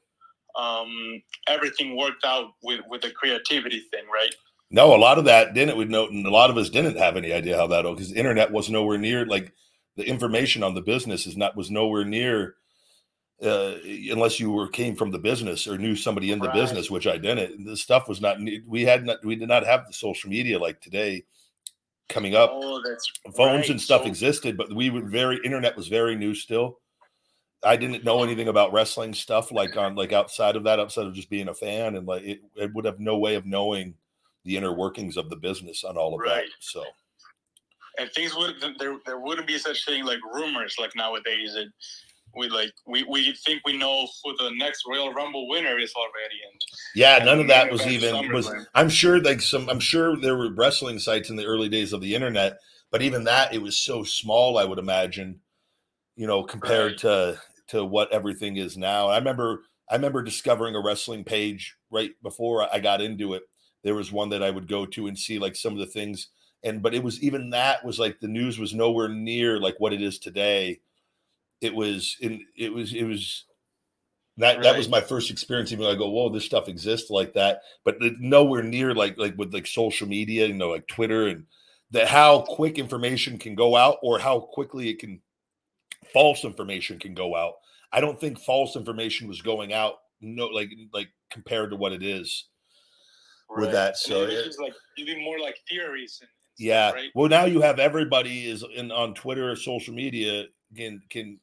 um 0.59 1.23
everything 1.49 1.97
worked 1.97 2.25
out 2.25 2.51
with 2.63 2.81
with 2.89 3.01
the 3.03 3.11
creativity 3.11 3.81
thing, 3.91 4.05
right? 4.13 4.35
No, 4.71 4.95
a 4.95 4.99
lot 4.99 5.19
of 5.19 5.25
that 5.25 5.55
didn't. 5.55 5.77
We 5.77 5.85
know, 5.85 6.09
a 6.09 6.31
lot 6.31 6.51
of 6.51 6.57
us 6.57 6.69
didn't 6.71 6.97
have 6.97 7.17
any 7.17 7.33
idea 7.33 7.57
how 7.57 7.67
that 7.69 7.83
because 7.83 8.11
the 8.11 8.19
internet 8.19 8.51
was 8.53 8.69
nowhere 8.69 8.99
near 8.99 9.25
like 9.27 9.53
the 9.97 10.05
information 10.07 10.63
on 10.63 10.75
the 10.75 10.81
business 10.83 11.27
is 11.27 11.37
not 11.37 11.57
was 11.57 11.71
nowhere 11.71 12.05
near 12.05 12.57
uh, 13.43 13.75
unless 14.11 14.41
you 14.41 14.51
were 14.51 14.67
came 14.69 14.97
from 14.97 15.11
the 15.11 15.19
business 15.19 15.67
or 15.67 15.77
knew 15.77 15.95
somebody 15.95 16.33
in 16.33 16.39
the 16.39 16.47
Right. 16.49 16.55
business, 16.55 16.91
which 16.91 17.07
I 17.07 17.19
didn't. 17.19 17.65
The 17.67 17.77
stuff 17.77 18.09
was 18.09 18.21
not. 18.21 18.39
We 18.67 18.83
had 18.83 19.05
not. 19.05 19.23
We 19.25 19.37
did 19.37 19.49
not 19.49 19.67
have 19.67 19.87
the 19.87 19.93
social 19.93 20.31
media 20.31 20.59
like 20.59 20.81
today 20.81 21.25
coming 22.09 22.35
up. 22.35 22.51
Oh, 22.55 22.83
Phones 23.37 23.61
right. 23.63 23.71
and 23.71 23.81
stuff 23.81 24.03
So- 24.03 24.09
existed, 24.09 24.57
but 24.57 24.73
we 24.73 24.89
were 24.91 25.03
very 25.03 25.39
internet 25.45 25.77
was 25.77 25.89
very 25.89 26.15
new 26.17 26.35
still. 26.35 26.79
I 27.63 27.77
didn't 27.77 28.05
know 28.05 28.23
anything 28.23 28.49
about 28.49 28.73
wrestling 28.73 29.13
stuff 29.13 29.51
like 29.51 29.77
on 29.77 29.97
like 29.97 30.13
outside 30.13 30.57
of 30.57 30.65
that, 30.65 30.79
outside 30.81 31.07
of 31.07 31.15
just 31.15 31.29
being 31.31 31.49
a 31.49 31.55
fan, 31.55 31.97
and 31.97 32.07
like 32.07 32.23
it, 32.23 32.41
it 32.55 32.73
would 32.75 32.85
have 32.87 33.01
no 33.01 33.19
way 33.19 33.35
of 33.35 33.45
knowing 33.45 33.95
the 34.45 34.57
inner 34.57 34.73
workings 34.73 35.17
of 35.17 35.29
the 35.29 35.37
business 35.37 35.83
on 35.85 35.97
all 35.99 36.15
of 36.15 36.27
that. 36.27 36.45
So 36.61 36.85
and 37.99 38.11
things 38.13 38.35
would 38.37 38.57
there 38.79 38.97
there 39.07 39.19
wouldn't 39.21 39.47
be 39.47 39.59
such 39.59 39.85
thing 39.85 40.05
like 40.05 40.19
rumors 40.35 40.77
like 40.79 40.95
nowadays 40.97 41.55
that 41.55 41.69
we 42.37 42.49
like 42.49 42.73
we, 42.87 43.03
we 43.05 43.35
think 43.47 43.63
we 43.65 43.77
know 43.77 44.07
who 44.23 44.37
the 44.37 44.51
next 44.57 44.83
Royal 44.89 45.13
Rumble 45.13 45.49
winner 45.49 45.79
is 45.79 45.93
already 45.95 46.37
and 46.51 46.61
yeah, 46.95 47.17
And 47.17 47.27
none 47.27 47.41
of 47.41 47.49
that 47.49 47.71
was 47.71 47.87
even 47.87 48.33
was. 48.33 48.51
I'm 48.75 48.89
sure 48.89 49.21
like 49.21 49.41
some. 49.41 49.69
I'm 49.69 49.81
sure 49.81 50.17
there 50.17 50.37
were 50.37 50.53
wrestling 50.53 50.99
sites 50.99 51.31
in 51.31 51.37
the 51.37 51.47
early 51.47 51.69
days 51.69 51.93
of 51.93 52.01
the 52.01 52.15
internet, 52.15 52.59
but 52.91 53.03
even 53.03 53.25
that 53.25 53.55
it 53.55 53.63
was 53.63 53.79
so 53.79 54.03
small. 54.03 54.59
I 54.59 54.65
would 54.65 54.79
imagine, 54.79 55.41
you 56.17 56.27
know, 56.27 56.43
compared 56.43 56.93
Right. 56.93 56.99
to 57.01 57.41
to 57.69 57.85
what 57.85 58.13
everything 58.13 58.57
is 58.57 58.77
now. 58.77 59.09
I 59.09 59.19
remember 59.19 59.63
I 59.91 59.95
remember 59.97 60.23
discovering 60.23 60.75
a 60.75 60.83
wrestling 60.83 61.25
page 61.25 61.75
right 61.91 62.11
before 62.23 62.73
I 62.75 62.81
got 62.81 63.01
into 63.01 63.35
it. 63.35 63.45
There 63.85 63.95
was 63.95 64.13
one 64.13 64.31
that 64.31 64.43
I 64.43 64.51
would 64.51 64.69
go 64.69 64.87
to 64.87 65.07
and 65.07 65.19
see 65.19 65.39
like 65.39 65.57
some 65.57 65.73
of 65.73 65.79
the 65.79 65.87
things, 65.87 66.29
and 66.67 66.83
but 66.83 66.95
it 66.95 67.03
was 67.03 67.23
even 67.23 67.51
that 67.51 67.85
was 67.85 67.99
like 67.99 68.19
the 68.21 68.29
news 68.29 68.59
was 68.59 68.75
nowhere 68.75 69.09
near 69.09 69.61
like 69.61 69.77
what 69.79 69.93
it 69.93 70.03
is 70.03 70.19
today. 70.19 70.81
It 71.61 71.75
was 71.75 72.17
in 72.21 72.45
it 72.57 72.73
was 72.73 72.93
it 72.93 73.05
was 73.05 73.45
that 74.37 74.63
that 74.63 74.77
was 74.77 74.89
my 74.89 75.01
first 75.01 75.31
experience. 75.31 75.73
Even 75.73 75.87
I 75.87 75.95
go, 75.95 76.11
whoa, 76.11 76.29
this 76.29 76.45
stuff 76.45 76.69
exists 76.69 77.09
like 77.09 77.33
that, 77.35 77.63
but 77.85 77.97
nowhere 78.19 78.63
near 78.63 78.95
like 78.95 79.17
like 79.17 79.39
with 79.39 79.55
like 79.55 79.67
social 79.67 80.09
media, 80.09 80.47
you 80.47 80.55
know, 80.55 80.71
like 80.71 80.89
Twitter 80.89 81.29
and 81.29 81.47
that 81.93 82.09
how 82.09 82.41
quick 82.43 82.79
information 82.79 83.39
can 83.39 83.55
go 83.55 83.77
out 83.77 83.99
or 84.03 84.19
how 84.19 84.41
quickly 84.41 84.89
it 84.91 84.99
can 84.99 85.21
false 86.13 86.45
information 86.45 86.99
can 86.99 87.15
go 87.15 87.37
out. 87.37 87.55
I 87.93 88.01
don't 88.01 88.21
think 88.21 88.41
false 88.41 88.75
information 88.75 89.29
was 89.29 89.41
going 89.41 89.73
out 89.73 89.95
no 90.21 90.47
like 90.47 90.71
like 90.93 91.09
compared 91.31 91.71
to 91.71 91.77
what 91.77 91.93
it 91.93 92.03
is 92.03 92.49
with 93.49 93.71
that. 93.73 93.97
So 93.97 94.23
it 94.23 94.27
was 94.27 94.35
it- 94.41 94.45
just 94.45 94.61
like 94.61 94.75
even 94.99 95.23
more 95.23 95.39
like 95.39 95.57
theories 95.69 96.19
and, 96.21 96.31
yeah. 96.59 96.93
right 96.93 97.11
Well, 97.15 97.29
now 97.29 97.45
you 97.45 97.61
have 97.61 97.79
everybody 97.79 98.49
is 98.49 98.65
in 98.75 98.91
on 98.91 99.15
Twitter 99.15 99.51
or 99.51 99.57
social 99.57 99.95
media 99.95 100.45
can 100.77 101.03
can 101.11 101.39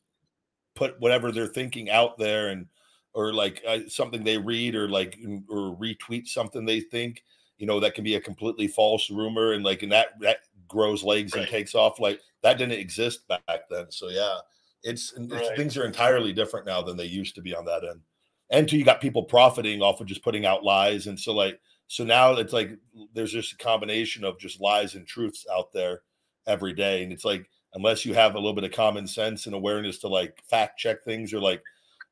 put 0.76 1.00
whatever 1.00 1.32
they're 1.32 1.48
thinking 1.48 1.90
out 1.90 2.18
there 2.18 2.50
and 2.50 2.68
or 3.14 3.32
like 3.32 3.62
uh, 3.68 3.80
something 3.88 4.24
they 4.24 4.38
read 4.38 4.76
or 4.76 4.90
like 4.90 5.18
or 5.50 5.78
retweet 5.78 6.28
something 6.28 6.66
they 6.66 6.80
think 6.80 7.24
you 7.58 7.68
know 7.68 7.80
that 7.80 7.94
can 7.94 8.04
be 8.04 8.16
a 8.16 8.22
completely 8.22 8.68
false 8.68 9.10
rumor 9.10 9.54
and 9.54 9.64
like 9.64 9.84
and 9.84 9.92
that 9.92 10.20
that 10.20 10.40
grows 10.68 11.04
legs 11.04 11.34
and 11.34 11.42
Right. 11.42 11.50
takes 11.50 11.76
off 11.76 12.00
like 12.00 12.20
that 12.42 12.58
didn't 12.58 12.80
exist 12.80 13.28
back 13.28 13.70
then. 13.70 13.90
So 13.90 14.10
yeah, 14.10 14.38
it's, 14.84 15.14
it's 15.16 15.32
Right. 15.32 15.56
things 15.56 15.78
are 15.78 15.86
entirely 15.86 16.34
different 16.34 16.66
now 16.66 16.82
than 16.82 16.98
they 16.98 17.06
used 17.06 17.36
to 17.36 17.42
be 17.42 17.56
on 17.56 17.66
that 17.66 17.84
end. 17.84 18.02
And 18.50 18.68
two, 18.68 18.78
you 18.78 18.84
got 18.84 19.00
people 19.00 19.24
profiting 19.24 19.82
off 19.82 20.02
of 20.02 20.08
just 20.08 20.24
putting 20.24 20.46
out 20.46 20.64
lies, 20.64 21.08
and 21.08 21.20
so 21.20 21.34
like 21.34 21.60
So 21.94 22.04
now 22.04 22.34
it's 22.34 22.54
like 22.54 22.72
there's 23.14 23.32
just 23.32 23.54
a 23.54 23.58
combination 23.58 24.24
of 24.24 24.40
just 24.40 24.60
lies 24.60 24.96
and 24.96 25.06
truths 25.06 25.46
out 25.56 25.72
there 25.74 26.02
every 26.48 26.74
day. 26.74 27.04
And 27.04 27.14
it's 27.14 27.24
like, 27.24 27.48
unless 27.76 28.04
you 28.04 28.16
have 28.16 28.34
a 28.34 28.40
little 28.40 28.56
bit 28.56 28.64
of 28.64 28.72
common 28.72 29.06
sense 29.06 29.46
and 29.46 29.54
awareness 29.54 30.00
to 30.00 30.08
like 30.08 30.42
fact 30.50 30.80
check 30.80 31.04
things 31.04 31.36
or 31.36 31.40
like 31.40 31.62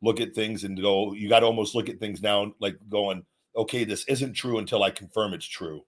look 0.03 0.21
at 0.21 0.35
things 0.35 0.65
and 0.65 0.79
go, 0.79 1.13
you 1.13 1.27
got 1.27 1.39
to 1.39 1.47
almost 1.47 1.73
look 1.73 1.89
at 1.89 1.99
things 1.99 2.21
now, 2.21 2.53
like 2.59 2.75
going, 2.89 3.25
okay, 3.55 3.83
this 3.83 4.05
isn't 4.05 4.33
true 4.33 4.59
until 4.59 4.83
I 4.83 4.91
confirm 4.91 5.33
it's 5.33 5.47
true. 5.47 5.81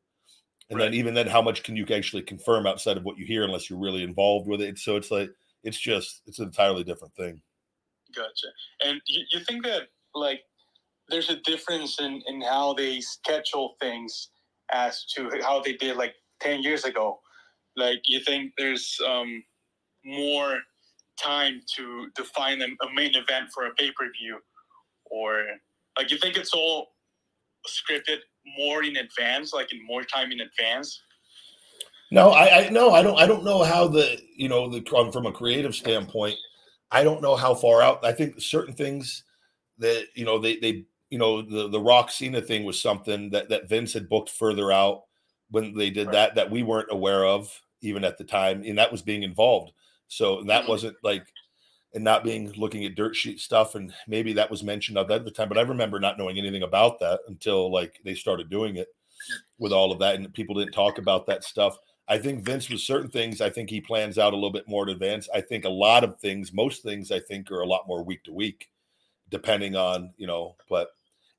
And 0.72 0.80
Right. 0.80 0.86
then 0.86 0.96
even 0.96 1.14
then, 1.14 1.28
how 1.28 1.44
much 1.44 1.62
can 1.62 1.76
you 1.76 1.86
actually 1.94 2.24
confirm 2.24 2.66
outside 2.66 2.98
of 2.98 3.04
what 3.04 3.20
you 3.20 3.26
hear 3.28 3.44
unless 3.44 3.70
you're 3.70 3.78
really 3.78 4.02
involved 4.02 4.48
with 4.48 4.62
it? 4.62 4.80
So 4.80 4.96
it's 4.96 5.12
like, 5.12 5.30
it's 5.64 5.78
just, 5.78 6.24
it's 6.26 6.40
an 6.40 6.46
entirely 6.46 6.84
different 6.84 7.14
thing. 7.14 7.44
Gotcha. 8.16 8.48
And 8.84 9.00
you, 9.06 9.24
you 9.30 9.40
think 9.42 9.64
that 9.66 9.90
like 10.16 10.42
there's 11.10 11.30
a 11.30 11.38
difference 11.42 12.00
in, 12.00 12.22
in 12.28 12.42
how 12.42 12.74
they 12.74 13.02
schedule 13.02 13.76
things 13.82 14.30
as 14.72 15.06
to 15.16 15.30
how 15.42 15.62
they 15.62 15.74
did 15.74 15.98
like 15.98 16.14
10 16.42 16.64
years 16.64 16.86
ago? 16.86 17.20
Like 17.76 18.02
you 18.06 18.20
think 18.22 18.54
there's 18.58 18.98
um, 19.08 19.44
more 20.06 20.60
time 21.18 21.62
to 21.76 22.08
define 22.16 22.62
a, 22.62 22.66
a 22.66 22.94
main 22.94 23.16
event 23.16 23.50
for 23.54 23.66
a 23.66 23.74
pay-per-view 23.76 24.40
or 25.06 25.46
like 25.98 26.12
you 26.12 26.18
think 26.18 26.38
it's 26.38 26.54
all 26.54 26.88
scripted 27.68 28.18
more 28.58 28.84
in 28.84 28.98
advance, 28.98 29.54
like 29.54 29.72
in 29.74 29.86
more 29.86 30.04
time 30.04 30.32
in 30.32 30.42
advance? 30.42 31.02
No, 32.12 32.30
I, 32.30 32.66
I 32.66 32.70
no, 32.70 32.92
I 32.92 33.02
don't. 33.02 33.18
I 33.18 33.26
don't 33.26 33.44
know 33.44 33.64
how 33.64 33.88
the 33.88 34.22
you 34.36 34.48
know 34.48 34.70
the 34.70 34.82
from 34.88 35.12
from 35.12 35.26
a 35.26 35.32
creative 35.32 35.74
standpoint. 35.74 36.38
I 36.92 37.04
don't 37.04 37.22
know 37.22 37.36
how 37.36 37.56
far 37.56 37.82
out. 37.82 38.06
I 38.06 38.12
think 38.12 38.40
certain 38.40 38.76
things 38.76 39.24
that 39.80 40.08
you 40.14 40.26
know 40.26 40.38
they 40.38 40.58
they 40.58 40.86
you 41.14 41.20
know 41.20 41.44
the 41.44 41.70
the 41.70 41.80
Rock 41.80 42.10
Cena 42.10 42.42
thing 42.42 42.66
was 42.66 42.82
something 42.82 43.30
that 43.30 43.50
that 43.50 43.70
Vince 43.70 43.94
had 43.94 44.10
booked 44.10 44.32
further 44.32 44.72
out 44.72 45.04
when 45.52 45.76
they 45.78 45.92
did 45.92 46.08
Right. 46.08 46.14
that 46.14 46.36
that 46.36 46.52
we 46.52 46.64
weren't 46.64 46.92
aware 46.92 47.24
of 47.26 47.62
even 47.82 48.04
at 48.04 48.18
the 48.18 48.24
time, 48.24 48.64
and 48.66 48.78
that 48.80 48.92
was 48.92 49.04
being 49.04 49.22
involved. 49.24 49.74
So 50.08 50.40
and 50.40 50.50
that 50.50 50.66
Mhm. 50.66 50.70
wasn't 50.70 50.98
like 51.04 51.28
and 51.94 52.04
not 52.04 52.24
being 52.24 52.52
looking 52.54 52.84
at 52.86 52.96
dirt 52.96 53.16
sheet 53.16 53.40
stuff, 53.40 53.76
and 53.76 53.94
maybe 54.08 54.34
that 54.34 54.50
was 54.50 54.64
mentioned 54.64 54.98
at 54.98 55.08
the 55.08 55.30
time. 55.32 55.50
But 55.50 55.60
I 55.60 55.62
remember 55.62 56.00
not 56.00 56.18
knowing 56.18 56.40
anything 56.40 56.64
about 56.64 57.00
that 57.02 57.20
until 57.28 57.72
like 57.72 58.00
they 58.04 58.16
started 58.16 58.50
doing 58.50 58.78
it 58.78 58.88
with 59.60 59.72
all 59.72 59.92
of 59.92 60.00
that, 60.00 60.16
and 60.16 60.34
people 60.34 60.56
didn't 60.56 60.74
talk 60.74 60.98
about 60.98 61.28
that 61.28 61.44
stuff. 61.44 61.78
I 62.08 62.18
think 62.18 62.44
Vince 62.44 62.70
with 62.70 62.82
certain 62.82 63.10
things, 63.12 63.42
I 63.42 63.50
think 63.52 63.70
he 63.70 63.80
plans 63.80 64.18
out 64.18 64.34
a 64.34 64.36
little 64.36 64.52
bit 64.52 64.68
more 64.68 64.84
in 64.84 64.90
advance. 64.90 65.30
I 65.34 65.42
think 65.42 65.66
a 65.66 65.70
lot 65.70 66.04
of 66.04 66.20
things, 66.20 66.52
most 66.52 66.82
things, 66.84 67.12
I 67.12 67.20
think 67.20 67.52
are 67.52 67.62
a 67.62 67.68
lot 67.68 67.88
more 67.88 68.04
week 68.04 68.24
to 68.26 68.34
week, 68.34 68.70
depending 69.30 69.76
on 69.76 70.14
you 70.18 70.28
know. 70.28 70.56
But 70.70 70.90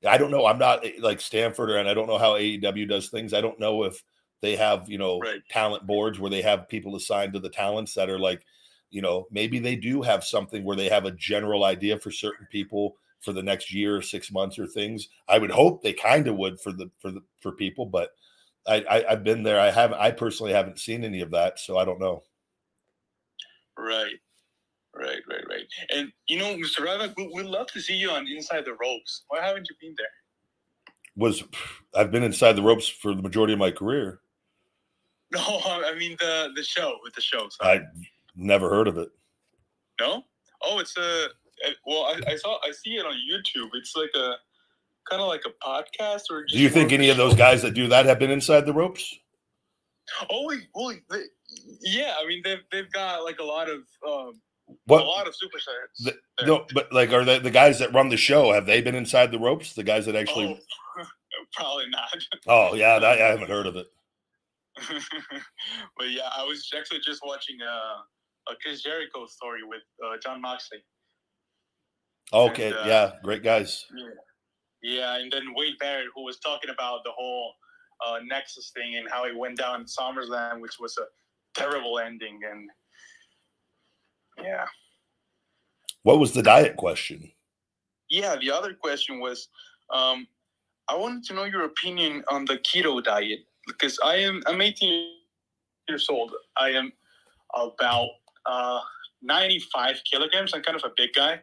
I 0.07 0.17
don't 0.17 0.31
know. 0.31 0.45
I'm 0.45 0.59
not 0.59 0.85
eh, 0.85 0.93
like 0.99 1.21
Stamford, 1.21 1.69
or 1.69 1.77
and 1.77 1.89
I 1.89 1.93
don't 1.93 2.07
know 2.07 2.17
how 2.17 2.35
AEW 2.35 2.87
does 2.87 3.09
things. 3.09 3.33
I 3.33 3.41
don't 3.41 3.59
know 3.59 3.83
if 3.83 4.03
they 4.41 4.55
have 4.55 4.89
you 4.89 4.97
know 4.97 5.19
Right. 5.21 5.41
talent 5.49 5.85
boards 5.87 6.19
where 6.19 6.31
they 6.31 6.41
have 6.41 6.69
people 6.69 6.95
assigned 6.95 7.33
to 7.33 7.39
the 7.39 7.49
talents 7.49 7.93
that 7.95 8.09
are 8.09 8.19
like, 8.19 8.43
you 8.89 9.01
know, 9.01 9.27
maybe 9.31 9.59
they 9.59 9.75
do 9.75 10.01
have 10.01 10.23
something 10.23 10.63
where 10.63 10.75
they 10.77 10.89
have 10.89 11.05
a 11.05 11.11
general 11.11 11.63
idea 11.63 11.97
for 11.99 12.11
certain 12.11 12.47
people 12.51 12.95
for 13.21 13.33
the 13.33 13.43
next 13.43 13.73
year 13.73 13.95
or 13.97 14.01
six 14.01 14.31
months 14.31 14.59
or 14.59 14.67
things. 14.67 15.07
I 15.27 15.39
would 15.39 15.51
hope 15.51 15.81
they 15.81 15.93
kind 15.93 16.27
of 16.27 16.35
would 16.37 16.59
for 16.61 16.71
the 16.71 16.89
for 16.99 17.11
the 17.11 17.21
for 17.41 17.51
people, 17.53 17.85
but 17.85 18.11
I, 18.67 18.83
I 18.89 19.11
I've 19.11 19.23
been 19.23 19.43
there. 19.43 19.59
I 19.59 19.71
haven't. 19.71 19.99
I 19.99 20.11
personally 20.11 20.53
haven't 20.53 20.79
seen 20.79 21.03
any 21.03 21.21
of 21.21 21.31
that, 21.31 21.59
so 21.59 21.77
I 21.77 21.85
don't 21.85 21.99
know. 21.99 22.23
Right, 23.77 24.19
right, 24.95 25.21
right, 25.29 25.43
right. 25.49 25.65
And 25.93 26.11
you 26.27 26.37
know, 26.39 26.55
Mr. 26.55 26.79
Ryback, 26.85 27.13
we, 27.17 27.29
we'd 27.33 27.45
love 27.45 27.67
to 27.67 27.81
see 27.81 27.95
you 27.95 28.09
on 28.11 28.27
Inside 28.27 28.65
the 28.65 28.73
Ropes. 28.73 29.23
Why 29.27 29.41
haven't 29.45 29.67
you 29.69 29.75
been 29.81 29.95
there? 29.97 30.07
Was 31.17 31.43
I've 31.95 32.11
been 32.11 32.23
inside 32.23 32.53
the 32.53 32.61
ropes 32.61 32.87
for 32.87 33.13
the 33.15 33.21
majority 33.21 33.53
of 33.53 33.59
my 33.59 33.71
career. 33.71 34.19
No, 35.31 35.41
I 35.41 35.93
mean 35.97 36.15
the 36.19 36.51
the 36.55 36.63
show 36.63 36.97
with 37.03 37.13
the 37.13 37.21
show. 37.21 37.49
sorry. 37.49 37.79
I 37.79 37.81
never 38.35 38.69
heard 38.69 38.87
of 38.87 38.97
it. 38.97 39.09
no. 39.99 40.23
Oh, 40.63 40.79
it's 40.79 40.95
a. 40.97 41.27
Well, 41.85 42.03
I, 42.05 42.31
I 42.31 42.35
saw 42.37 42.57
I 42.63 42.71
see 42.71 42.91
it 42.91 43.05
on 43.05 43.13
YouTube. 43.13 43.69
It's 43.73 43.95
like 43.95 44.11
a 44.15 44.33
kind 45.09 45.21
of 45.21 45.27
like 45.27 45.43
a 45.45 45.67
podcast 45.67 46.23
or. 46.29 46.43
Just 46.43 46.53
Do 46.55 46.59
you 46.59 46.69
think 46.69 46.91
any 46.91 47.09
of 47.09 47.17
those 47.17 47.33
guys 47.35 47.61
that 47.63 47.73
do 47.73 47.87
that 47.87 48.05
have 48.05 48.19
been 48.19 48.31
inside 48.31 48.65
the 48.65 48.73
ropes? 48.73 49.13
Oh, 50.29 50.53
well, 50.75 50.93
they, 51.09 51.21
yeah. 51.81 52.13
I 52.21 52.27
mean, 52.27 52.41
they've 52.43 52.63
they've 52.71 52.91
got 52.91 53.23
like 53.23 53.39
a 53.39 53.43
lot 53.43 53.67
of 53.69 53.79
um, 54.07 54.39
a 54.67 54.93
lot 54.93 55.27
of 55.27 55.33
superstars. 55.33 56.03
The- 56.03 56.45
No, 56.45 56.65
but 56.73 56.91
like, 56.91 57.11
are 57.11 57.23
they 57.23 57.39
the 57.39 57.51
guys 57.51 57.79
that 57.79 57.93
run 57.93 58.09
the 58.09 58.17
show? 58.17 58.51
Have 58.53 58.65
they 58.65 58.81
been 58.81 58.95
inside 58.95 59.31
the 59.31 59.39
ropes? 59.39 59.73
The 59.73 59.83
guys 59.83 60.05
that 60.05 60.15
actually? 60.15 60.59
Oh, 60.97 61.03
probably 61.53 61.89
not. 61.89 62.09
Oh, 62.47 62.73
yeah, 62.75 62.99
that, 62.99 63.21
I 63.21 63.25
haven't 63.27 63.49
heard 63.49 63.67
of 63.67 63.75
it. 63.75 63.87
but 65.97 66.09
yeah, 66.09 66.29
I 66.35 66.43
was 66.43 66.69
actually 66.77 66.99
just 66.99 67.21
watching 67.25 67.57
uh, 67.61 68.51
a 68.51 68.55
Chris 68.61 68.81
Jericho 68.81 69.25
story 69.25 69.61
with 69.63 69.81
uh, 70.05 70.17
Jon 70.21 70.41
Moxley. 70.41 70.79
Okay, 72.33 72.67
And, 72.67 72.75
uh, 72.75 72.83
yeah, 72.85 73.11
great 73.23 73.43
guys. 73.43 73.85
Yeah, 74.81 75.17
and 75.17 75.31
then 75.31 75.53
Wade 75.55 75.75
Barrett, 75.79 76.07
who 76.15 76.23
was 76.23 76.39
talking 76.39 76.69
about 76.69 77.03
the 77.05 77.11
whole 77.11 77.53
uh, 78.05 78.19
Nexus 78.25 78.71
thing 78.75 78.97
and 78.97 79.07
how 79.09 79.25
it 79.25 79.35
went 79.35 79.57
down 79.57 79.81
in 79.81 79.85
SummerSlam, 79.85 80.59
which 80.59 80.77
was 80.79 80.97
a 80.97 81.05
terrible 81.59 81.99
ending. 81.99 82.39
And 82.49 82.69
yeah, 84.41 84.65
What 86.03 86.19
was 86.19 86.31
the 86.33 86.43
diet 86.43 86.75
question? 86.77 87.31
yeah. 88.09 88.35
The 88.35 88.51
other 88.51 88.73
question 88.73 89.19
was, 89.19 89.49
um, 89.91 90.27
I 90.87 90.95
wanted 90.95 91.23
to 91.25 91.33
know 91.33 91.45
your 91.45 91.63
opinion 91.65 92.23
on 92.29 92.45
the 92.45 92.57
keto 92.59 93.03
diet 93.03 93.39
because 93.67 93.97
I 94.03 94.15
am 94.17 94.41
I'm 94.47 94.61
18 94.61 95.09
years 95.89 96.07
old. 96.09 96.31
I 96.57 96.69
am 96.69 96.91
about 97.55 98.09
uh, 98.45 98.79
95 99.23 100.01
kilograms. 100.09 100.53
I'm 100.53 100.61
kind 100.61 100.77
of 100.77 100.83
a 100.83 100.91
big 100.95 101.09
guy, 101.15 101.41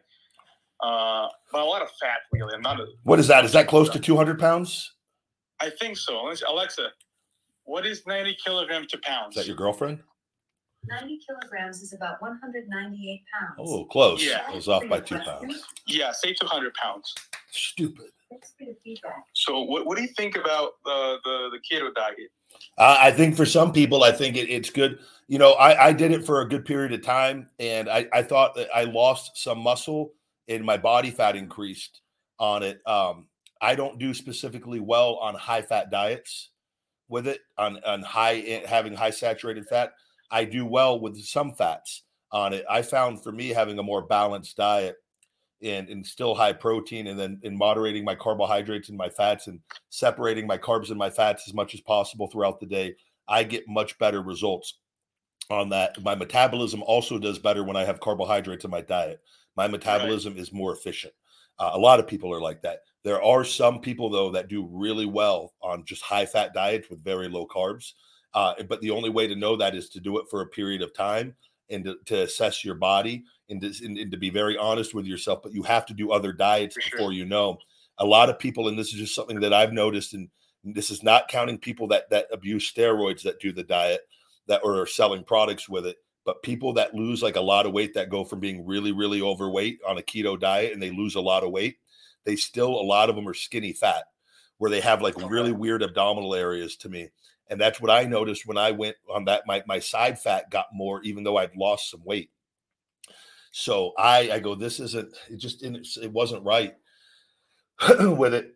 uh, 0.81 1.27
but 1.51 1.61
a 1.61 1.65
lot 1.65 1.81
of 1.81 1.89
fat. 1.99 2.19
Really, 2.31 2.53
I'm 2.55 2.61
not 2.61 2.79
a 2.79 2.85
What 3.03 3.19
is 3.19 3.27
that? 3.27 3.43
Is 3.43 3.51
that 3.53 3.67
close 3.67 3.89
to 3.89 3.99
200 3.99 4.39
pounds? 4.39 4.93
I 5.59 5.69
think 5.69 5.97
so. 5.97 6.31
Alexa, 6.47 6.87
what 7.65 7.85
is 7.85 8.05
90 8.07 8.37
kilograms 8.45 8.87
to 8.87 8.97
pounds? 8.99 9.35
Is 9.35 9.43
that 9.43 9.47
your 9.47 9.57
girlfriend? 9.57 9.99
90 10.87 11.19
kilograms 11.25 11.81
is 11.81 11.93
about 11.93 12.21
198 12.21 13.21
pounds. 13.39 13.55
Oh, 13.57 13.85
close. 13.85 14.25
Yeah. 14.25 14.43
I 14.47 14.55
was 14.55 14.67
off 14.67 14.87
by 14.89 14.99
two 14.99 15.19
pounds. 15.19 15.63
yeah, 15.87 16.11
say 16.11 16.33
200 16.33 16.73
pounds. 16.73 17.13
Stupid. 17.51 18.07
Thanks 18.29 18.53
for 18.57 18.65
the 18.65 18.75
feedback. 18.83 19.25
So, 19.33 19.61
what, 19.61 19.85
what 19.85 19.95
do 19.95 20.03
you 20.03 20.09
think 20.09 20.35
about 20.35 20.71
the, 20.83 21.17
the, 21.23 21.49
the 21.51 21.59
keto 21.59 21.93
diet? 21.93 22.31
Uh, 22.77 22.97
I 22.99 23.11
think 23.11 23.35
for 23.35 23.45
some 23.45 23.71
people, 23.71 24.03
I 24.03 24.11
think 24.11 24.35
it, 24.35 24.49
it's 24.49 24.69
good. 24.69 24.99
You 25.27 25.37
know, 25.37 25.53
I, 25.53 25.87
I 25.87 25.93
did 25.93 26.11
it 26.11 26.25
for 26.25 26.41
a 26.41 26.49
good 26.49 26.65
period 26.65 26.93
of 26.93 27.03
time, 27.03 27.49
and 27.59 27.89
I, 27.89 28.07
I 28.11 28.23
thought 28.23 28.55
that 28.55 28.69
I 28.75 28.85
lost 28.85 29.37
some 29.37 29.59
muscle 29.59 30.13
and 30.47 30.63
my 30.63 30.77
body 30.77 31.11
fat 31.11 31.35
increased 31.35 32.01
on 32.39 32.63
it. 32.63 32.81
Um, 32.87 33.27
I 33.61 33.75
don't 33.75 33.97
do 33.97 34.13
specifically 34.13 34.79
well 34.79 35.15
on 35.15 35.35
high 35.35 35.61
fat 35.61 35.89
diets 35.89 36.49
with 37.07 37.27
it 37.27 37.41
on 37.57 37.81
on 37.85 38.01
high 38.01 38.63
having 38.67 38.93
high 38.93 39.11
saturated 39.11 39.67
fat. 39.67 39.93
I 40.31 40.45
do 40.45 40.65
well 40.65 40.99
with 40.99 41.21
some 41.23 41.53
fats 41.53 42.03
on 42.31 42.53
it. 42.53 42.65
I 42.69 42.81
found 42.81 43.23
for 43.23 43.31
me 43.31 43.49
having 43.49 43.77
a 43.79 43.83
more 43.83 44.01
balanced 44.01 44.57
diet 44.57 44.95
and, 45.61 45.87
and 45.89 46.05
still 46.05 46.35
high 46.35 46.53
protein 46.53 47.07
and 47.07 47.19
then 47.19 47.39
in 47.43 47.57
moderating 47.57 48.03
my 48.03 48.15
carbohydrates 48.15 48.89
and 48.89 48.97
my 48.97 49.09
fats 49.09 49.47
and 49.47 49.59
separating 49.89 50.47
my 50.47 50.57
carbs 50.57 50.89
and 50.89 50.97
my 50.97 51.09
fats 51.09 51.43
as 51.47 51.53
much 51.53 51.73
as 51.73 51.81
possible 51.81 52.27
throughout 52.27 52.59
the 52.59 52.65
day, 52.65 52.95
I 53.27 53.43
get 53.43 53.67
much 53.67 53.97
better 53.99 54.21
results 54.21 54.79
on 55.49 55.69
that. 55.69 56.01
My 56.01 56.15
metabolism 56.15 56.83
also 56.83 57.17
does 57.17 57.39
better 57.39 57.63
when 57.63 57.77
I 57.77 57.85
have 57.85 57.99
carbohydrates 57.99 58.65
in 58.65 58.71
my 58.71 58.81
diet. 58.81 59.21
My 59.55 59.67
metabolism 59.67 60.37
is 60.37 60.51
more 60.51 60.73
efficient. 60.73 61.13
Uh, 61.59 61.71
a 61.73 61.79
lot 61.79 61.99
of 61.99 62.07
people 62.07 62.33
are 62.33 62.41
like 62.41 62.61
that. 62.63 62.79
There 63.03 63.21
are 63.21 63.43
some 63.43 63.79
people 63.79 64.09
though 64.09 64.31
that 64.31 64.47
do 64.47 64.67
really 64.71 65.05
well 65.05 65.53
on 65.61 65.85
just 65.85 66.01
high 66.01 66.25
fat 66.25 66.53
diets 66.53 66.89
with 66.89 67.03
very 67.03 67.29
low 67.29 67.45
carbs. 67.45 67.93
Uh, 68.33 68.53
but 68.67 68.81
the 68.81 68.91
only 68.91 69.09
way 69.09 69.27
to 69.27 69.35
know 69.35 69.55
that 69.55 69.75
is 69.75 69.89
to 69.89 69.99
do 69.99 70.17
it 70.17 70.25
for 70.29 70.41
a 70.41 70.47
period 70.47 70.81
of 70.81 70.93
time 70.93 71.35
and 71.69 71.83
to, 71.85 71.95
to 72.05 72.23
assess 72.23 72.65
your 72.65 72.75
body 72.75 73.23
and 73.49 73.61
to, 73.61 73.85
and, 73.85 73.97
and 73.97 74.11
to 74.11 74.17
be 74.17 74.29
very 74.29 74.57
honest 74.57 74.93
with 74.93 75.05
yourself. 75.05 75.41
But 75.43 75.53
you 75.53 75.63
have 75.63 75.85
to 75.87 75.93
do 75.93 76.11
other 76.11 76.33
diets 76.33 76.75
sure. 76.79 76.97
before 76.97 77.13
you 77.13 77.25
know. 77.25 77.57
A 77.99 78.05
lot 78.05 78.29
of 78.29 78.39
people, 78.39 78.67
and 78.67 78.77
this 78.77 78.87
is 78.87 78.99
just 78.99 79.15
something 79.15 79.39
that 79.41 79.53
I've 79.53 79.71
noticed, 79.71 80.13
and 80.15 80.29
this 80.63 80.89
is 80.89 81.03
not 81.03 81.27
counting 81.27 81.57
people 81.57 81.87
that 81.87 82.09
that 82.09 82.27
abuse 82.31 82.71
steroids 82.71 83.21
that 83.23 83.39
do 83.39 83.51
the 83.51 83.63
diet 83.63 84.01
that 84.47 84.61
or 84.63 84.81
are 84.81 84.87
selling 84.87 85.23
products 85.23 85.67
with 85.67 85.85
it 85.85 85.97
but 86.25 86.41
people 86.41 86.71
that 86.73 86.95
lose 86.95 87.21
like 87.21 87.35
a 87.35 87.41
lot 87.41 87.65
of 87.65 87.73
weight 87.73 87.93
that 87.93 88.09
go 88.09 88.23
from 88.23 88.39
being 88.39 88.65
really 88.65 88.91
really 88.91 89.21
overweight 89.21 89.79
on 89.87 89.97
a 89.97 90.01
keto 90.01 90.39
diet 90.39 90.73
and 90.73 90.81
they 90.81 90.91
lose 90.91 91.15
a 91.15 91.21
lot 91.21 91.43
of 91.43 91.51
weight 91.51 91.77
they 92.23 92.35
still 92.35 92.69
a 92.69 92.81
lot 92.81 93.09
of 93.09 93.15
them 93.15 93.27
are 93.27 93.33
skinny 93.33 93.73
fat 93.73 94.05
where 94.57 94.71
they 94.71 94.81
have 94.81 95.01
like 95.01 95.15
really 95.29 95.51
weird 95.51 95.83
abdominal 95.83 96.33
areas 96.33 96.77
to 96.77 96.89
me 96.89 97.09
and 97.53 97.61
that's 97.61 97.79
what 97.79 97.91
i 97.91 98.03
noticed 98.03 98.45
when 98.45 98.57
i 98.57 98.71
went 98.71 98.95
on 99.09 99.25
that 99.25 99.43
my, 99.47 99.63
my 99.67 99.79
side 99.79 100.19
fat 100.19 100.49
got 100.49 100.65
more 100.73 101.01
even 101.03 101.23
though 101.23 101.37
i'd 101.37 101.55
lost 101.55 101.89
some 101.89 102.03
weight 102.03 102.29
so 103.51 103.93
i 103.97 104.31
i 104.31 104.39
go 104.39 104.55
this 104.55 104.79
isn't 104.79 105.13
it 105.29 105.37
just 105.37 105.63
it 105.63 106.11
wasn't 106.11 106.43
right 106.43 106.75
with 107.99 108.33
it 108.33 108.55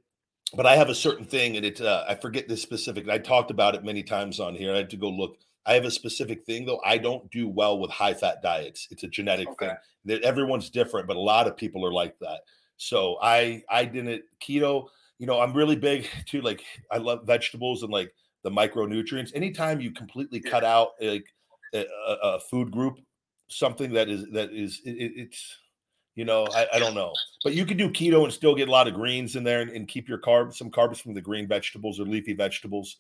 but 0.54 0.66
I 0.66 0.76
have 0.76 0.90
a 0.90 0.96
certain 0.96 1.26
thing, 1.26 1.58
and 1.58 1.66
it 1.66 1.82
uh, 1.82 2.06
I 2.08 2.16
forget 2.16 2.48
this 2.48 2.62
specific. 2.62 3.10
I 3.10 3.18
talked 3.18 3.52
about 3.52 3.76
it 3.76 3.84
many 3.84 4.04
times 4.04 4.40
on 4.40 4.56
here. 4.56 4.74
I 4.74 4.78
had 4.78 4.90
to 4.92 4.98
go 4.98 5.10
look. 5.10 5.38
I 5.66 5.74
have 5.74 5.84
a 5.84 5.92
specific 5.92 6.46
thing 6.46 6.66
though. 6.66 6.80
I 6.86 6.98
don't 6.98 7.30
do 7.32 7.50
well 7.50 7.80
with 7.80 7.92
high 7.92 8.14
fat 8.14 8.42
diets. 8.42 8.88
It's 8.90 9.04
a 9.04 9.08
genetic 9.08 9.50
Okay. 9.50 9.68
thing. 9.68 9.76
That 10.06 10.22
everyone's 10.24 10.70
different, 10.70 11.08
but 11.08 11.18
a 11.18 11.22
lot 11.22 11.48
of 11.48 11.58
people 11.58 11.86
are 11.86 11.92
like 11.92 12.18
that. 12.20 12.42
So 12.78 13.18
I 13.22 13.64
I 13.70 13.84
didn't 13.86 14.24
keto. 14.42 14.88
You 15.20 15.28
know, 15.28 15.42
I'm 15.42 15.54
really 15.54 15.76
big 15.76 16.08
too. 16.26 16.42
Like 16.42 16.64
I 16.92 16.98
love 16.98 17.28
vegetables 17.28 17.84
and 17.84 17.92
like 17.92 18.14
the 18.48 18.56
micronutrients. 18.56 19.32
Anytime 19.36 19.82
you 19.82 19.92
completely 19.92 20.40
cut 20.40 20.64
out 20.64 20.92
like 21.02 21.26
a, 21.74 21.86
a- 22.24 22.40
food 22.40 22.72
group, 22.72 23.00
something 23.50 23.92
that 23.92 24.08
is 24.08 24.26
that 24.32 24.54
is 24.54 24.80
it- 24.86 25.12
it's 25.16 25.58
you 26.16 26.24
know 26.24 26.48
I, 26.56 26.68
I 26.76 26.80
don't 26.80 26.96
know, 26.96 27.12
but 27.44 27.54
you 27.54 27.66
can 27.66 27.76
do 27.78 27.90
keto 27.90 28.24
and 28.24 28.32
still 28.32 28.56
get 28.56 28.70
a 28.70 28.72
lot 28.72 28.88
of 28.88 28.94
greens 28.94 29.36
in 29.36 29.44
there 29.44 29.62
and, 29.62 29.72
and 29.72 29.88
keep 29.88 30.08
your 30.08 30.20
carbs 30.20 30.56
some 30.56 30.72
carbs 30.72 31.02
from 31.02 31.14
the 31.14 31.22
green 31.22 31.46
vegetables 31.48 32.00
or 32.00 32.06
leafy 32.06 32.34
vegetables 32.34 32.98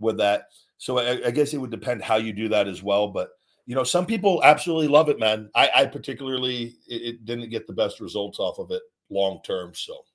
with 0.00 0.18
that. 0.18 0.48
So 0.78 0.98
I, 0.98 1.26
I 1.26 1.30
guess 1.30 1.54
it 1.54 1.58
would 1.58 1.70
depend 1.70 2.02
how 2.02 2.16
you 2.16 2.32
do 2.32 2.48
that 2.48 2.66
as 2.68 2.82
well, 2.82 3.08
but. 3.08 3.30
You 3.70 3.74
know, 3.74 3.84
some 3.84 4.06
people 4.06 4.40
absolutely 4.44 4.88
love 4.88 5.10
it, 5.10 5.18
man. 5.18 5.50
I, 5.54 5.70
I 5.76 5.84
particularly 5.84 6.76
it, 6.86 7.02
it 7.02 7.24
didn't 7.26 7.50
get 7.50 7.66
the 7.66 7.74
best 7.74 8.00
results 8.00 8.38
off 8.38 8.58
of 8.58 8.70
it 8.70 8.80
long 9.10 9.40
term. 9.44 9.74
So 9.74 10.06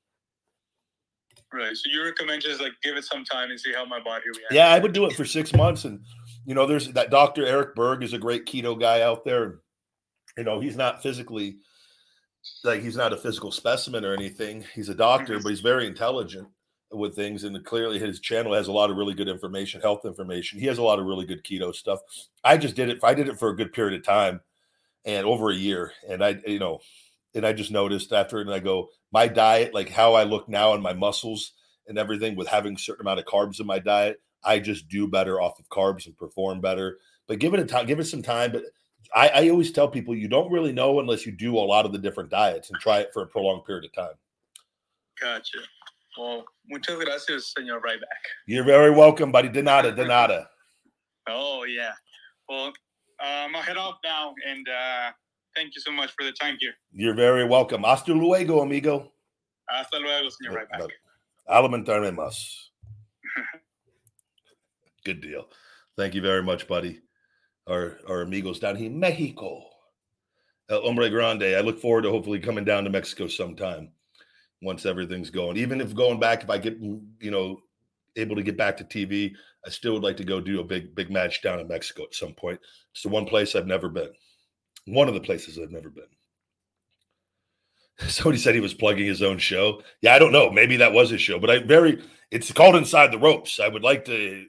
Right. 1.54 1.78
So 1.78 1.84
you 1.92 2.04
recommend 2.04 2.42
just 2.42 2.60
like 2.60 2.72
give 2.82 2.98
it 2.98 3.06
some 3.06 3.24
time 3.24 3.52
and 3.52 3.60
see 3.60 3.74
how 3.74 3.86
my 3.86 4.00
body 4.00 4.24
reacts. 4.26 4.48
Yeah, 4.52 4.70
I 4.70 4.80
would 4.80 4.92
do 4.92 5.06
it 5.06 5.14
for 5.14 5.24
six 5.24 5.54
months. 5.54 5.86
And, 5.86 6.00
you 6.46 6.56
know, 6.56 6.66
there's 6.66 6.92
that 6.94 7.12
Dr. 7.12 7.46
Eric 7.46 7.76
Berg 7.76 8.02
is 8.02 8.14
a 8.14 8.18
great 8.18 8.48
keto 8.48 8.80
guy 8.80 9.02
out 9.02 9.24
there. 9.24 9.60
You 10.36 10.44
know, 10.44 10.60
he's 10.60 10.76
not 10.76 11.04
physically, 11.04 11.58
like, 12.64 12.82
he's 12.82 12.98
not 12.98 13.14
a 13.14 13.18
physical 13.18 13.52
specimen 13.52 14.04
or 14.04 14.14
anything. 14.14 14.66
He's 14.74 14.90
a 14.90 14.96
doctor, 14.96 15.36
mm-hmm. 15.36 15.44
but 15.44 15.50
he's 15.50 15.62
very 15.62 15.86
intelligent 15.86 16.48
with 16.92 17.16
things. 17.16 17.44
And 17.44 17.64
clearly 17.64 18.00
his 18.00 18.20
channel 18.20 18.56
has 18.56 18.68
a 18.68 18.72
lot 18.72 18.90
of 18.90 18.98
really 18.98 19.14
good 19.14 19.30
information, 19.30 19.80
health 19.80 20.06
information. 20.06 20.60
He 20.60 20.66
has 20.66 20.80
a 20.80 20.84
lot 20.84 20.98
of 20.98 21.06
really 21.06 21.28
good 21.28 21.44
keto 21.44 21.76
stuff. 21.76 22.00
I 22.44 22.58
just 22.58 22.76
did 22.76 22.90
it, 22.90 23.00
I 23.04 23.14
did 23.14 23.28
it 23.28 23.38
for 23.38 23.50
a 23.50 23.56
good 23.56 23.74
period 23.74 24.00
of 24.00 24.04
time 24.04 24.42
and 25.06 25.28
over 25.28 25.52
a 25.52 25.56
year. 25.56 25.92
And 26.10 26.24
I, 26.24 26.40
you 26.48 26.60
know, 26.60 26.80
and 27.36 27.46
I 27.46 27.54
just 27.54 27.72
noticed 27.72 28.14
after 28.14 28.40
it, 28.40 28.48
and 28.48 28.54
I 28.54 28.60
go, 28.60 28.90
my 29.12 29.28
diet, 29.28 29.74
like 29.74 29.90
how 29.90 30.14
I 30.14 30.24
look 30.24 30.48
now 30.48 30.74
and 30.74 30.84
my 30.84 30.94
muscles 30.94 31.54
and 31.88 31.98
everything 31.98 32.36
with 32.36 32.48
having 32.48 32.76
a 32.76 32.80
certain 32.80 33.06
amount 33.06 33.20
of 33.20 33.26
carbs 33.26 33.60
in 33.60 33.66
my 33.66 33.80
diet, 33.80 34.22
I 34.44 34.60
just 34.60 34.88
do 34.88 35.08
better 35.08 35.42
off 35.42 35.60
of 35.60 35.70
carbs 35.70 36.06
and 36.06 36.18
perform 36.18 36.62
better. 36.62 37.00
But 37.28 37.40
give 37.40 37.54
it 37.54 37.60
a 37.60 37.66
time, 37.66 37.86
give 37.86 38.00
it 38.00 38.06
some 38.06 38.22
time. 38.22 38.52
But 38.52 38.64
I, 39.16 39.30
I 39.30 39.50
always 39.50 39.72
tell 39.72 39.88
people 39.88 40.16
you 40.16 40.28
don't 40.28 40.52
really 40.52 40.72
know 40.72 41.00
unless 41.00 41.26
you 41.26 41.32
do 41.32 41.58
a 41.58 41.60
lot 41.60 41.86
of 41.86 41.92
the 41.92 41.98
different 41.98 42.30
diets 42.30 42.70
and 42.70 42.80
try 42.80 43.00
it 43.00 43.12
for 43.14 43.24
a 43.24 43.28
prolonged 43.28 43.66
period 43.66 43.86
of 43.86 43.94
time. 43.94 44.16
Gotcha. 45.22 45.60
Well, 46.18 46.46
muchas 46.70 46.98
gracias, 47.04 47.54
señor 47.58 47.80
Ryback. 47.82 48.24
You're 48.46 48.64
very 48.64 48.92
welcome, 48.92 49.32
buddy. 49.32 49.50
De 49.50 49.62
nada, 49.62 49.92
de 49.96 50.06
nada. 50.06 50.50
Oh 51.28 51.64
yeah. 51.64 51.94
Well, 52.50 52.68
um, 53.20 53.56
I'll 53.56 53.62
head 53.62 53.78
off 53.78 53.96
now, 54.04 54.34
and 54.48 54.68
uh, 54.68 55.12
thank 55.56 55.76
you 55.76 55.82
so 55.82 55.92
much 55.92 56.12
for 56.18 56.24
the 56.24 56.32
time 56.32 56.58
here. 56.60 56.74
You're 56.94 57.16
very 57.16 57.46
welcome. 57.46 57.84
Hasta 57.84 58.14
luego, 58.14 58.62
amigo. 58.62 59.12
Hasta 59.70 59.98
luego, 60.00 60.30
señor 60.30 60.68
Ryback. 60.72 60.90
Alimentarme 61.50 62.12
más. 62.16 62.70
Good 65.06 65.22
deal. 65.22 65.48
Thank 65.98 66.16
you 66.16 66.22
very 66.22 66.44
much, 66.44 66.68
buddy. 66.68 67.02
Our 67.68 67.98
our 68.08 68.22
amigos 68.22 68.60
down 68.60 68.76
here 68.76 68.88
in 68.88 69.00
Mexico. 69.00 69.64
El 70.70 70.82
Hombre 70.82 71.10
Grande. 71.10 71.56
I 71.56 71.62
look 71.62 71.80
forward 71.80 72.04
to 72.04 72.10
hopefully 72.10 72.40
coming 72.40 72.66
down 72.66 72.84
to 72.86 72.90
Mexico 72.90 73.28
sometime 73.28 73.90
once 74.62 74.86
everything's 74.86 75.30
going. 75.30 75.58
Even 75.58 75.82
if 75.82 75.94
going 75.94 76.20
back, 76.20 76.44
if 76.44 76.50
I 76.50 76.58
get 76.58 76.78
you 76.80 77.32
know 77.32 77.62
able 78.16 78.36
to 78.36 78.44
get 78.44 78.58
back 78.58 78.78
to 78.78 78.84
TV, 78.84 79.34
I 79.66 79.70
still 79.70 79.94
would 79.94 80.04
like 80.04 80.18
to 80.18 80.24
go 80.24 80.40
do 80.40 80.60
a 80.60 80.64
big 80.64 80.96
big 80.96 81.10
match 81.10 81.42
down 81.42 81.60
in 81.60 81.68
Mexico 81.68 82.04
at 82.04 82.16
some 82.16 82.34
point. 82.34 82.60
It's 82.94 83.04
the 83.04 83.10
one 83.10 83.26
place 83.26 83.56
I've 83.56 83.68
never 83.68 83.90
been. 83.90 84.12
One 84.86 85.08
of 85.08 85.14
the 85.14 85.22
places 85.22 85.58
I've 85.58 85.72
never 85.72 85.90
been. 85.90 86.04
Somebody 88.10 88.38
said 88.38 88.56
he 88.56 88.62
was 88.62 88.74
plugging 88.74 89.06
his 89.06 89.22
own 89.22 89.38
show. 89.38 89.82
Yeah, 90.02 90.16
I 90.16 90.20
don't 90.20 90.32
know. 90.32 90.50
Maybe 90.50 90.78
that 90.78 90.94
was 90.94 91.10
his 91.10 91.22
show, 91.22 91.40
but 91.40 91.50
I 91.50 91.60
very 91.60 92.02
it's 92.32 92.52
called 92.52 92.76
Inside 92.76 93.12
the 93.12 93.20
Ropes. 93.20 93.60
I 93.60 93.68
would 93.68 93.84
like 93.84 94.06
to, 94.06 94.46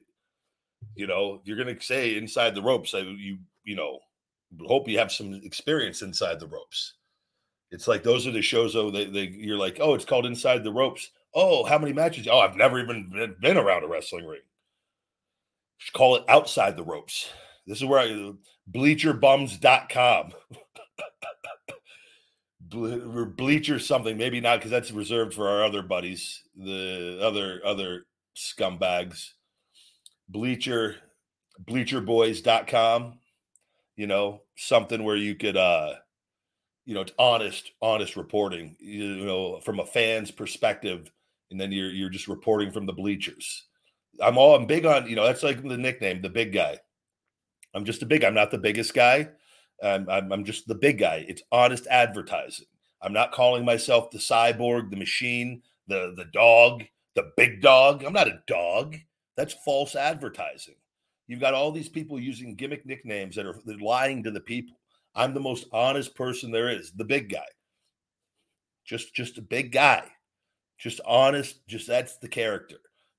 you 0.95 1.07
know, 1.07 1.41
you're 1.45 1.59
gonna 1.59 1.81
say 1.81 2.17
inside 2.17 2.55
the 2.55 2.63
ropes, 2.63 2.95
I 2.95 3.01
you 3.01 3.39
you 3.65 3.77
know, 3.77 3.99
hope 4.67 4.89
you 4.89 4.99
have 4.99 5.13
some 5.13 5.35
experience 5.45 6.03
inside 6.03 6.41
the 6.41 6.47
ropes. 6.47 6.95
It's 7.71 7.89
like 7.89 8.03
those 8.03 8.27
are 8.27 8.31
the 8.31 8.43
shows 8.43 8.73
though 8.73 8.91
they, 8.91 9.07
they 9.07 9.27
you're 9.27 9.59
like, 9.59 9.79
oh, 9.81 9.95
it's 9.95 10.05
called 10.05 10.27
Inside 10.27 10.63
the 10.63 10.73
Ropes. 10.73 11.11
Oh, 11.35 11.65
how 11.65 11.79
many 11.79 11.93
matches? 11.93 12.29
Oh, 12.31 12.39
I've 12.39 12.57
never 12.57 12.79
even 12.79 13.37
been, 13.41 13.57
around 13.57 13.83
a 13.83 13.89
wrestling 13.89 14.25
ring. 14.25 14.43
Just 15.81 15.93
call 15.93 16.15
it 16.15 16.25
outside 16.29 16.77
the 16.77 16.85
ropes. 16.85 17.29
This 17.67 17.79
is 17.79 17.85
where 17.85 18.01
I 18.01 18.33
bleacherbums.com. 18.71 20.33
Bleacher 23.37 23.79
something 23.79 24.17
maybe 24.17 24.41
not 24.41 24.59
because 24.59 24.71
that's 24.71 24.91
reserved 24.91 25.35
for 25.35 25.49
our 25.49 25.63
other 25.63 25.83
buddies 25.83 26.43
the 26.57 27.21
other 27.23 27.61
other 27.65 28.07
scumbags. 28.37 29.31
Bleacher 30.29 30.97
bleacherboys.com 31.63 33.19
you 33.97 34.07
know 34.07 34.43
something 34.57 35.05
where 35.05 35.17
you 35.17 35.35
could 35.35 35.57
uh 35.57 35.95
you 36.85 36.95
know 36.95 37.03
it's 37.03 37.13
honest 37.19 37.71
honest 37.81 38.17
reporting 38.17 38.77
you 38.81 39.25
know 39.25 39.61
from 39.61 39.79
a 39.79 39.87
fan's 39.87 40.31
perspective 40.31 41.11
and 41.51 41.61
then 41.61 41.71
you're 41.71 41.91
you're 41.91 42.11
just 42.11 42.29
reporting 42.29 42.71
from 42.71 42.87
the 42.87 42.93
bleachers. 42.93 43.67
I'm 44.21 44.39
all 44.39 44.55
i'm 44.55 44.67
big 44.67 44.87
on 44.87 45.09
you 45.09 45.17
know 45.17 45.25
that's 45.25 45.43
like 45.43 45.63
the 45.63 45.77
nickname 45.77 46.23
the 46.23 46.29
big 46.29 46.53
guy 46.53 46.79
i'm 47.75 47.85
just 47.85 48.03
a 48.03 48.07
big 48.07 48.25
i'm 48.25 48.35
not 48.35 48.51
the 48.51 48.59
biggest 48.59 48.95
guy 48.95 49.29
I'm, 49.83 50.09
I'm, 50.09 50.33
I'm 50.33 50.45
just 50.45 50.67
the 50.67 50.75
big 50.75 50.99
guy. 50.99 51.25
It's 51.29 51.43
honest 51.53 51.87
advertising. 51.89 52.67
I'm 53.03 53.13
not 53.13 53.33
calling 53.33 53.65
myself 53.65 54.11
the 54.11 54.19
cyborg, 54.19 54.91
the 54.91 54.97
machine, 54.97 55.63
the 55.89 56.15
the 56.17 56.25
dog, 56.27 56.85
the 57.15 57.33
big 57.37 57.61
dog. 57.61 58.03
I'm 58.03 58.13
not 58.13 58.29
a 58.29 58.41
dog. 58.47 58.97
That's 59.37 59.53
false 59.53 59.95
advertising. 59.95 60.77
You've 61.27 61.41
got 61.41 61.55
all 61.55 61.73
these 61.73 61.89
people 61.89 62.19
using 62.19 62.55
gimmick 62.55 62.87
nicknames 62.87 63.37
that 63.37 63.47
are 63.47 63.61
lying 63.81 64.23
to 64.23 64.31
the 64.31 64.41
people. 64.41 64.77
I'm 65.15 65.35
the 65.35 65.41
most 65.41 65.67
honest 65.73 66.15
person 66.15 66.51
there 66.51 66.71
is, 66.71 66.93
the 66.93 67.05
big 67.05 67.31
guy. 67.31 67.45
Just 68.85 69.15
just 69.15 69.39
a 69.39 69.43
big 69.43 69.73
guy. 69.73 70.05
Just 70.79 71.01
honest, 71.07 71.67
just 71.67 71.87
that's 71.87 72.19
the 72.19 72.29
character. 72.29 72.77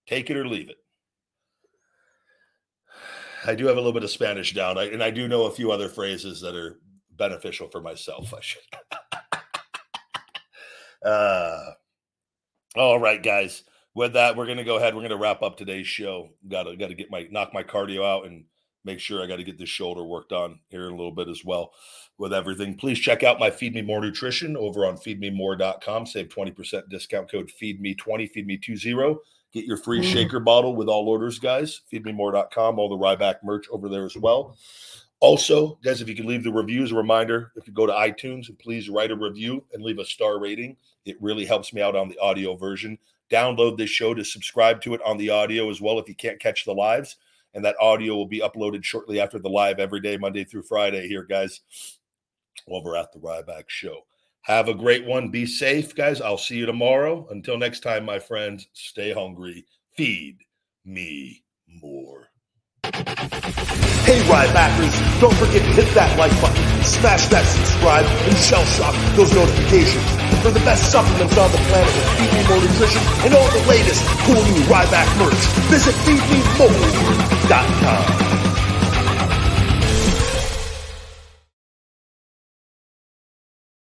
Take 0.08 0.30
it 0.30 0.38
or 0.38 0.48
leave 0.48 0.70
it. 0.70 0.78
I 3.48 3.56
do 3.56 3.68
have 3.68 3.76
a 3.76 3.80
little 3.80 3.94
bit 3.94 4.04
of 4.04 4.10
Spanish 4.10 4.54
down, 4.54 4.78
I, 4.78 4.86
and 4.86 5.04
I 5.04 5.12
do 5.12 5.28
know 5.28 5.46
a 5.46 5.52
few 5.52 5.72
other 5.72 5.90
phrases 5.90 6.42
that 6.42 6.56
are 6.56 6.80
beneficial 7.12 7.70
for 7.70 7.82
myself. 7.82 8.34
I 8.34 8.40
should. 8.42 8.62
uh, 11.06 11.72
all 12.76 13.00
right, 13.00 13.22
guys. 13.22 13.64
With 13.94 14.14
that, 14.14 14.36
we're 14.36 14.48
gonna 14.48 14.64
go 14.64 14.78
ahead. 14.78 14.96
We're 14.96 15.04
gonna 15.04 15.18
wrap 15.18 15.42
up 15.42 15.58
today's 15.58 15.88
show. 15.88 16.32
Got 16.48 16.64
to 16.64 16.76
got 16.76 16.88
to 16.88 16.96
get 16.96 17.10
my 17.10 17.28
knock 17.32 17.54
my 17.54 17.64
cardio 17.64 18.06
out 18.06 18.26
and 18.26 18.46
make 18.84 19.00
sure 19.00 19.22
I 19.22 19.28
got 19.28 19.38
to 19.38 19.44
get 19.44 19.58
this 19.58 19.70
shoulder 19.70 20.04
worked 20.04 20.32
on 20.32 20.60
here 20.70 20.86
in 20.86 20.94
a 20.94 20.96
little 20.96 21.14
bit 21.14 21.28
as 21.28 21.44
well. 21.44 21.72
With 22.18 22.34
everything, 22.34 22.76
please 22.76 23.00
check 23.00 23.24
out 23.24 23.40
my 23.40 23.50
Feed 23.50 23.74
Me 23.74 23.82
More 23.82 24.00
Nutrition 24.00 24.56
over 24.56 24.86
on 24.86 24.98
feedmemore.com. 24.98 26.06
Save 26.06 26.30
20% 26.30 26.90
discount 26.90 27.30
code 27.30 27.52
FeedMe20, 27.62 28.30
FeedMe20. 28.34 29.18
Get 29.56 29.64
your 29.64 29.78
free 29.78 30.02
mm. 30.02 30.04
shaker 30.04 30.42
bottle 30.42 30.76
with 30.76 30.90
all 30.90 31.08
orders, 31.08 31.40
guys. 31.40 31.80
Feedmemore.com, 31.92 32.78
all 32.78 32.90
the 32.90 32.98
Ryback 32.98 33.36
merch 33.42 33.68
over 33.72 33.88
there 33.88 34.04
as 34.04 34.18
well. 34.18 34.58
Also, 35.22 35.80
guys, 35.82 36.02
if 36.02 36.10
you 36.10 36.16
can 36.16 36.28
leave 36.28 36.44
the 36.44 36.52
reviews, 36.52 36.92
a 36.92 36.96
reminder 36.96 37.54
if 37.56 37.66
you 37.66 37.74
go 37.74 37.86
to 37.86 37.94
iTunes 37.94 38.50
and 38.50 38.60
please 38.60 38.90
write 38.90 39.12
a 39.12 39.16
review 39.16 39.64
and 39.72 39.82
leave 39.82 39.98
a 39.98 40.04
star 40.04 40.42
rating. 40.42 40.76
It 41.06 41.16
really 41.22 41.46
helps 41.46 41.72
me 41.72 41.82
out 41.82 41.96
on 41.96 42.10
the 42.10 42.20
audio 42.20 42.58
version. 42.58 42.98
Download 43.32 43.78
this 43.78 43.90
show 43.90 44.14
to 44.14 44.26
subscribe 44.26 44.82
to 44.82 44.94
it 44.94 45.02
on 45.06 45.16
the 45.18 45.30
audio 45.30 45.70
as 45.70 45.80
well 45.80 46.00
if 46.00 46.10
you 46.10 46.16
can't 46.16 46.40
catch 46.40 46.66
the 46.66 46.74
lives. 46.74 47.16
And 47.54 47.64
that 47.64 47.78
audio 47.80 48.14
will 48.14 48.28
be 48.28 48.42
uploaded 48.42 48.84
shortly 48.84 49.22
after 49.22 49.40
the 49.40 49.48
live 49.48 49.80
every 49.80 50.02
day, 50.02 50.18
Monday 50.18 50.44
through 50.44 50.64
Friday, 50.64 51.08
here, 51.08 51.24
guys, 51.24 51.62
over 52.68 52.98
at 52.98 53.14
the 53.14 53.20
Ryback 53.20 53.64
Show. 53.68 54.02
Have 54.46 54.70
a 54.70 54.76
great 54.76 55.06
one. 55.06 55.30
Be 55.30 55.48
safe, 55.48 55.96
guys. 55.96 56.22
I'll 56.22 56.38
see 56.38 56.58
you 56.58 56.68
tomorrow. 56.68 57.26
Until 57.32 57.58
next 57.58 57.80
time, 57.80 58.06
my 58.06 58.20
friends, 58.20 58.68
stay 58.74 59.12
hungry. 59.12 59.66
Feed 59.98 60.38
me 60.86 61.44
more. 61.68 62.28
Hey, 62.84 64.22
Rybackers, 64.30 64.94
don't 65.20 65.34
forget 65.34 65.66
to 65.66 65.72
hit 65.74 65.92
that 65.96 66.16
like 66.20 66.30
button, 66.40 66.62
smash 66.84 67.26
that 67.34 67.42
subscribe, 67.42 68.06
and 68.06 68.38
shell 68.38 68.64
shock 68.78 68.94
those 69.18 69.34
notifications 69.34 70.06
for 70.46 70.52
the 70.52 70.60
best 70.62 70.92
supplements 70.92 71.36
on 71.40 71.50
the 71.50 71.58
planet 71.74 71.90
with 71.90 72.06
Feed 72.14 72.30
Me 72.30 72.46
More 72.46 72.62
Nutrition 72.62 73.02
and 73.26 73.34
all 73.34 73.50
the 73.50 73.66
latest 73.66 74.06
cool 74.30 74.46
new 74.46 74.62
Ryback 74.70 75.10
merch. 75.18 75.42
Visit 75.74 75.98
feedmemore.com. 76.06 78.35